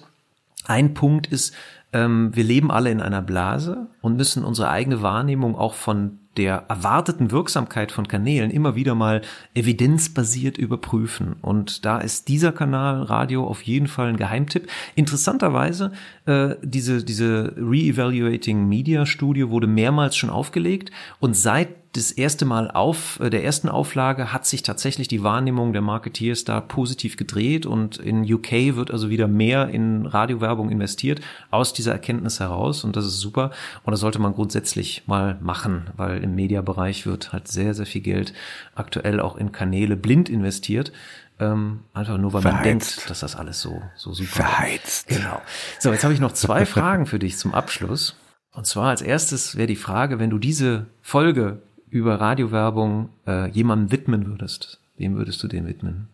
Ein 0.64 0.94
Punkt 0.94 1.26
ist, 1.26 1.54
ähm, 1.92 2.30
wir 2.34 2.44
leben 2.44 2.70
alle 2.70 2.90
in 2.90 3.00
einer 3.00 3.22
Blase 3.22 3.86
und 4.02 4.16
müssen 4.16 4.44
unsere 4.44 4.68
eigene 4.68 5.02
Wahrnehmung 5.02 5.56
auch 5.56 5.74
von 5.74 6.18
der 6.36 6.64
erwarteten 6.68 7.32
Wirksamkeit 7.32 7.90
von 7.90 8.06
Kanälen 8.06 8.50
immer 8.50 8.76
wieder 8.76 8.94
mal 8.94 9.22
evidenzbasiert 9.54 10.56
überprüfen. 10.56 11.34
Und 11.42 11.84
da 11.84 11.98
ist 11.98 12.28
dieser 12.28 12.52
Kanal 12.52 13.02
Radio 13.02 13.44
auf 13.46 13.62
jeden 13.62 13.88
Fall 13.88 14.08
ein 14.08 14.16
Geheimtipp. 14.16 14.68
Interessanterweise, 14.94 15.92
äh, 16.26 16.54
diese, 16.62 17.04
diese 17.04 17.54
Re-Evaluating 17.56 18.68
Media 18.68 19.04
Studie 19.04 19.48
wurde 19.48 19.66
mehrmals 19.66 20.16
schon 20.16 20.30
aufgelegt 20.30 20.92
und 21.18 21.34
seit 21.34 21.68
das 21.98 22.12
erste 22.12 22.44
Mal 22.44 22.70
auf 22.70 23.20
äh, 23.20 23.30
der 23.30 23.44
ersten 23.44 23.68
Auflage 23.68 24.32
hat 24.32 24.46
sich 24.46 24.62
tatsächlich 24.62 25.08
die 25.08 25.22
Wahrnehmung 25.22 25.72
der 25.72 25.82
Marketeers 25.82 26.44
da 26.44 26.60
positiv 26.60 27.16
gedreht 27.16 27.66
und 27.66 27.98
in 27.98 28.22
UK 28.22 28.76
wird 28.76 28.90
also 28.90 29.10
wieder 29.10 29.28
mehr 29.28 29.68
in 29.68 30.06
Radiowerbung 30.06 30.70
investiert 30.70 31.20
aus 31.50 31.72
dieser 31.72 31.92
Erkenntnis 31.92 32.40
heraus 32.40 32.84
und 32.84 32.96
das 32.96 33.04
ist 33.04 33.18
super 33.18 33.50
und 33.84 33.90
das 33.90 34.00
sollte 34.00 34.18
man 34.18 34.34
grundsätzlich 34.34 35.02
mal 35.06 35.38
machen, 35.40 35.88
weil 35.96 36.22
im 36.22 36.34
Mediabereich 36.34 37.06
wird 37.06 37.32
halt 37.32 37.48
sehr 37.48 37.74
sehr 37.74 37.86
viel 37.86 38.02
Geld 38.02 38.32
aktuell 38.74 39.20
auch 39.20 39.36
in 39.36 39.52
Kanäle 39.52 39.96
blind 39.96 40.28
investiert. 40.28 40.92
Ähm, 41.40 41.84
einfach 41.94 42.18
nur, 42.18 42.32
weil 42.32 42.42
Verheizt. 42.42 42.56
man 42.56 42.64
denkt, 42.64 43.10
dass 43.10 43.20
das 43.20 43.36
alles 43.36 43.60
so, 43.60 43.80
so 43.94 44.12
super 44.12 44.42
Verheizt. 44.42 45.08
Ist. 45.08 45.18
Genau. 45.18 45.40
So, 45.78 45.92
jetzt 45.92 46.02
habe 46.02 46.12
ich 46.12 46.18
noch 46.18 46.32
zwei 46.32 46.66
Fragen 46.66 47.06
für 47.06 47.20
dich 47.20 47.36
zum 47.36 47.54
Abschluss. 47.54 48.16
Und 48.52 48.66
zwar 48.66 48.88
als 48.88 49.02
erstes 49.02 49.56
wäre 49.56 49.68
die 49.68 49.76
Frage, 49.76 50.18
wenn 50.18 50.30
du 50.30 50.38
diese 50.38 50.86
Folge 51.00 51.62
über 51.90 52.20
Radiowerbung 52.20 53.10
äh, 53.26 53.48
jemandem 53.50 53.92
widmen 53.92 54.26
würdest, 54.26 54.80
wem 54.96 55.16
würdest 55.16 55.42
du 55.42 55.48
den 55.48 55.66
widmen? 55.66 56.08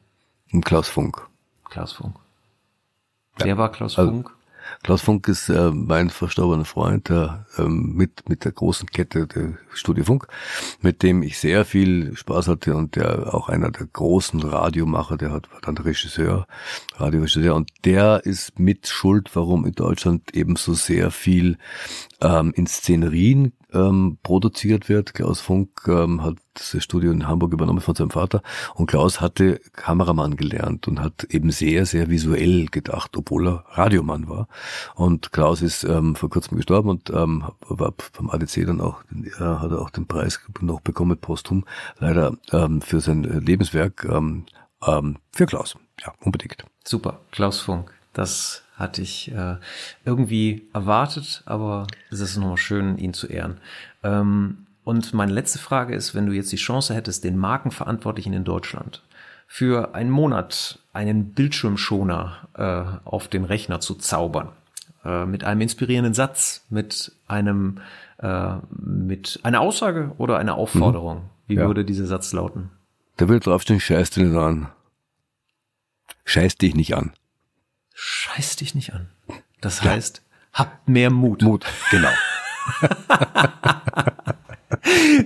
Klaus 0.62 0.88
Funk. 0.88 1.26
Klaus 1.68 1.92
Funk. 1.92 2.16
Ja. 3.38 3.46
Wer 3.46 3.58
war 3.58 3.72
Klaus 3.72 3.98
also, 3.98 4.10
Funk? 4.10 4.30
Klaus 4.82 5.02
Funk 5.02 5.28
ist 5.28 5.48
äh, 5.48 5.70
mein 5.70 6.10
verstorbener 6.10 6.64
Freund 6.64 7.08
der, 7.08 7.46
ähm, 7.58 7.94
mit, 7.94 8.28
mit 8.28 8.44
der 8.44 8.52
großen 8.52 8.88
Kette 8.88 9.26
der 9.26 9.58
Studio 9.72 10.04
Funk, 10.04 10.26
mit 10.80 11.02
dem 11.02 11.22
ich 11.22 11.38
sehr 11.38 11.64
viel 11.64 12.16
Spaß 12.16 12.48
hatte 12.48 12.74
und 12.74 12.96
der 12.96 13.34
auch 13.34 13.48
einer 13.48 13.70
der 13.70 13.86
großen 13.86 14.42
Radiomacher, 14.42 15.16
der 15.16 15.32
hat, 15.32 15.52
war 15.52 15.60
dann 15.60 15.76
Regisseur, 15.76 16.46
Radioregisseur 16.96 17.54
und 17.54 17.70
der 17.84 18.24
ist 18.24 18.58
mit 18.58 18.88
Schuld, 18.88 19.30
warum 19.34 19.66
in 19.66 19.72
Deutschland 19.72 20.34
eben 20.34 20.56
so 20.56 20.74
sehr 20.74 21.10
viel 21.10 21.58
ähm, 22.20 22.52
Inszenerien 22.54 23.52
ähm, 23.74 24.18
produziert 24.22 24.88
wird. 24.88 25.14
Klaus 25.14 25.40
Funk 25.40 25.82
ähm, 25.86 26.22
hat 26.22 26.36
das 26.54 26.82
Studio 26.82 27.10
in 27.10 27.26
Hamburg 27.26 27.52
übernommen 27.52 27.80
von 27.80 27.94
seinem 27.94 28.10
Vater 28.10 28.42
und 28.74 28.86
Klaus 28.86 29.20
hatte 29.20 29.60
Kameramann 29.72 30.36
gelernt 30.36 30.86
und 30.88 31.00
hat 31.00 31.24
eben 31.24 31.50
sehr, 31.50 31.84
sehr 31.84 32.08
visuell 32.08 32.66
gedacht, 32.66 33.16
obwohl 33.16 33.48
er 33.48 33.64
Radiomann 33.70 34.28
war. 34.28 34.48
Und 34.94 35.32
Klaus 35.32 35.62
ist 35.62 35.84
ähm, 35.84 36.14
vor 36.14 36.30
kurzem 36.30 36.56
gestorben 36.56 36.88
und 36.88 37.10
ähm, 37.10 37.44
war 37.68 37.94
vom 38.12 38.30
ADC 38.30 38.66
dann 38.66 38.80
auch, 38.80 39.02
äh, 39.12 39.40
hat 39.40 39.70
er 39.70 39.80
auch 39.80 39.90
den 39.90 40.06
Preis 40.06 40.40
noch 40.60 40.80
bekommen, 40.80 41.18
posthum, 41.18 41.64
leider 41.98 42.36
ähm, 42.52 42.80
für 42.80 43.00
sein 43.00 43.22
Lebenswerk 43.22 44.04
ähm, 44.08 44.46
ähm, 44.86 45.18
für 45.32 45.46
Klaus. 45.46 45.76
Ja, 46.00 46.12
unbedingt. 46.20 46.64
Super, 46.84 47.20
Klaus 47.30 47.60
Funk. 47.60 47.92
Das 48.12 48.63
hatte 48.76 49.02
ich 49.02 49.30
äh, 49.32 49.56
irgendwie 50.04 50.68
erwartet, 50.72 51.42
aber 51.46 51.86
es 52.10 52.20
ist 52.20 52.36
nochmal 52.36 52.56
schön, 52.56 52.98
ihn 52.98 53.14
zu 53.14 53.26
ehren. 53.28 53.58
Ähm, 54.02 54.66
und 54.82 55.14
meine 55.14 55.32
letzte 55.32 55.58
Frage 55.58 55.94
ist, 55.94 56.14
wenn 56.14 56.26
du 56.26 56.32
jetzt 56.32 56.52
die 56.52 56.56
Chance 56.56 56.94
hättest, 56.94 57.24
den 57.24 57.38
Markenverantwortlichen 57.38 58.32
in 58.32 58.44
Deutschland 58.44 59.02
für 59.46 59.94
einen 59.94 60.10
Monat 60.10 60.80
einen 60.92 61.32
Bildschirmschoner 61.32 62.48
äh, 62.54 63.08
auf 63.08 63.28
den 63.28 63.44
Rechner 63.44 63.80
zu 63.80 63.94
zaubern, 63.94 64.50
äh, 65.04 65.24
mit 65.24 65.44
einem 65.44 65.60
inspirierenden 65.60 66.14
Satz, 66.14 66.64
mit 66.68 67.12
einem 67.28 67.80
äh, 68.18 68.56
mit 68.70 69.40
einer 69.42 69.60
Aussage 69.60 70.12
oder 70.18 70.38
einer 70.38 70.56
Aufforderung, 70.56 71.18
mhm. 71.18 71.30
wie 71.46 71.54
ja. 71.54 71.66
würde 71.66 71.84
dieser 71.84 72.06
Satz 72.06 72.32
lauten? 72.32 72.70
Der 73.18 73.28
würde 73.28 73.44
draufstehen, 73.44 73.80
scheiß 73.80 74.10
dich 74.10 74.24
nicht 74.24 74.36
an. 74.36 74.68
Scheiß 76.24 76.56
dich 76.56 76.74
nicht 76.74 76.96
an 76.96 77.12
scheiß 77.94 78.56
dich 78.56 78.74
nicht 78.74 78.92
an. 78.92 79.08
Das 79.60 79.82
ja. 79.82 79.90
heißt, 79.90 80.22
habt 80.52 80.88
mehr 80.88 81.10
Mut. 81.10 81.42
Mut, 81.42 81.64
genau. 81.90 82.10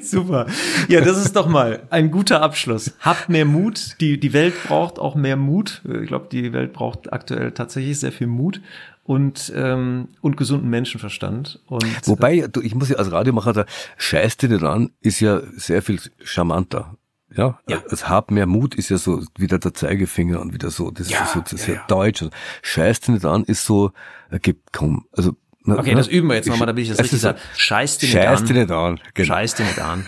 Super. 0.03 0.47
Ja, 0.89 1.01
das 1.01 1.19
ist 1.19 1.35
doch 1.35 1.49
mal 1.49 1.83
ein 1.91 2.11
guter 2.11 2.43
Abschluss. 2.43 2.95
Habt 3.01 3.29
mehr 3.29 3.45
Mut. 3.45 3.97
Die, 4.01 4.21
die 4.21 4.33
Welt 4.33 4.55
braucht 4.67 4.99
auch 4.99 5.15
mehr 5.15 5.37
Mut. 5.37 5.83
Ich 5.85 6.09
glaube, 6.09 6.29
die 6.31 6.53
Welt 6.53 6.73
braucht 6.73 7.13
aktuell 7.13 7.53
tatsächlich 7.53 7.99
sehr 7.99 8.13
viel 8.13 8.27
Mut 8.27 8.61
und, 9.09 9.51
ähm, 9.57 10.09
und 10.21 10.37
gesunden 10.37 10.69
Menschenverstand. 10.69 11.61
Und, 11.67 12.07
Wobei, 12.07 12.47
du, 12.47 12.61
ich 12.61 12.75
muss 12.75 12.91
ja 12.91 12.97
als 12.97 13.11
Radiomacher 13.11 13.55
da, 13.55 13.65
scheiß 13.97 14.37
dir 14.37 14.51
nicht 14.51 14.63
an, 14.63 14.91
ist 15.01 15.21
ja 15.21 15.41
sehr 15.57 15.81
viel 15.81 15.99
charmanter. 16.23 16.98
Ja, 17.39 17.61
ja. 17.69 17.81
es 17.89 18.09
hab 18.09 18.33
mehr 18.33 18.47
Mut 18.47 18.75
ist 18.75 18.89
ja 18.89 18.99
so 18.99 19.23
wieder 19.39 19.61
der 19.61 19.73
Zeigefinger 19.73 20.41
und 20.41 20.53
wieder 20.53 20.71
so, 20.71 20.91
das 20.91 21.09
ja, 21.09 21.23
ist 21.23 21.35
so 21.35 21.41
das 21.41 21.53
ist 21.53 21.69
ja, 21.69 21.75
ja. 21.75 21.85
deutsch. 21.87 22.25
Scheiß 22.63 23.01
dir 23.01 23.13
nicht 23.13 23.25
an, 23.25 23.45
ist 23.45 23.65
so, 23.65 23.93
äh, 24.31 24.41
gib, 24.43 24.73
komm, 24.73 25.07
also 25.13 25.37
Okay, 25.65 25.95
das 25.95 26.09
üben 26.09 26.29
wir 26.29 26.35
jetzt 26.35 26.49
nochmal, 26.49 26.67
damit 26.67 26.83
ich 26.83 26.89
das 26.89 26.99
richtig 26.99 27.21
sage. 27.21 27.39
Scheiß 27.55 27.99
dir 27.99 28.07
nicht 28.07 28.15
Scheiß 28.15 28.41
an. 28.41 28.47
Dir 28.47 28.55
nicht 28.55 28.71
an. 28.71 29.01
Genau. 29.13 29.27
Scheiß 29.27 29.55
dir 29.55 29.67
nicht 29.67 29.81
an. 29.81 30.07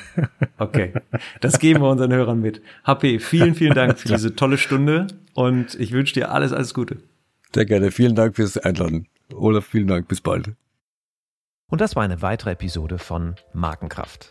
Okay, 0.59 0.93
das 1.41 1.59
geben 1.59 1.83
wir 1.83 1.89
unseren 1.89 2.13
Hörern 2.13 2.41
mit. 2.41 2.63
HP, 2.85 3.19
vielen, 3.19 3.55
vielen 3.55 3.75
Dank 3.75 3.99
für 3.99 4.09
diese 4.09 4.35
tolle 4.35 4.59
Stunde 4.59 5.07
und 5.35 5.75
ich 5.79 5.93
wünsche 5.93 6.15
dir 6.15 6.33
alles, 6.33 6.53
alles 6.53 6.75
Gute. 6.75 6.97
Sehr 7.55 7.67
gerne. 7.67 7.91
Vielen 7.91 8.15
Dank 8.15 8.37
fürs 8.37 8.59
Einladen. 8.59 9.07
Olaf, 9.35 9.67
vielen 9.67 9.87
Dank. 9.87 10.09
Bis 10.09 10.21
bald. 10.21 10.53
Und 11.69 11.81
das 11.81 11.95
war 11.95 12.03
eine 12.03 12.23
weitere 12.23 12.53
Episode 12.53 12.99
von 12.99 13.37
Markenkraft. 13.53 14.31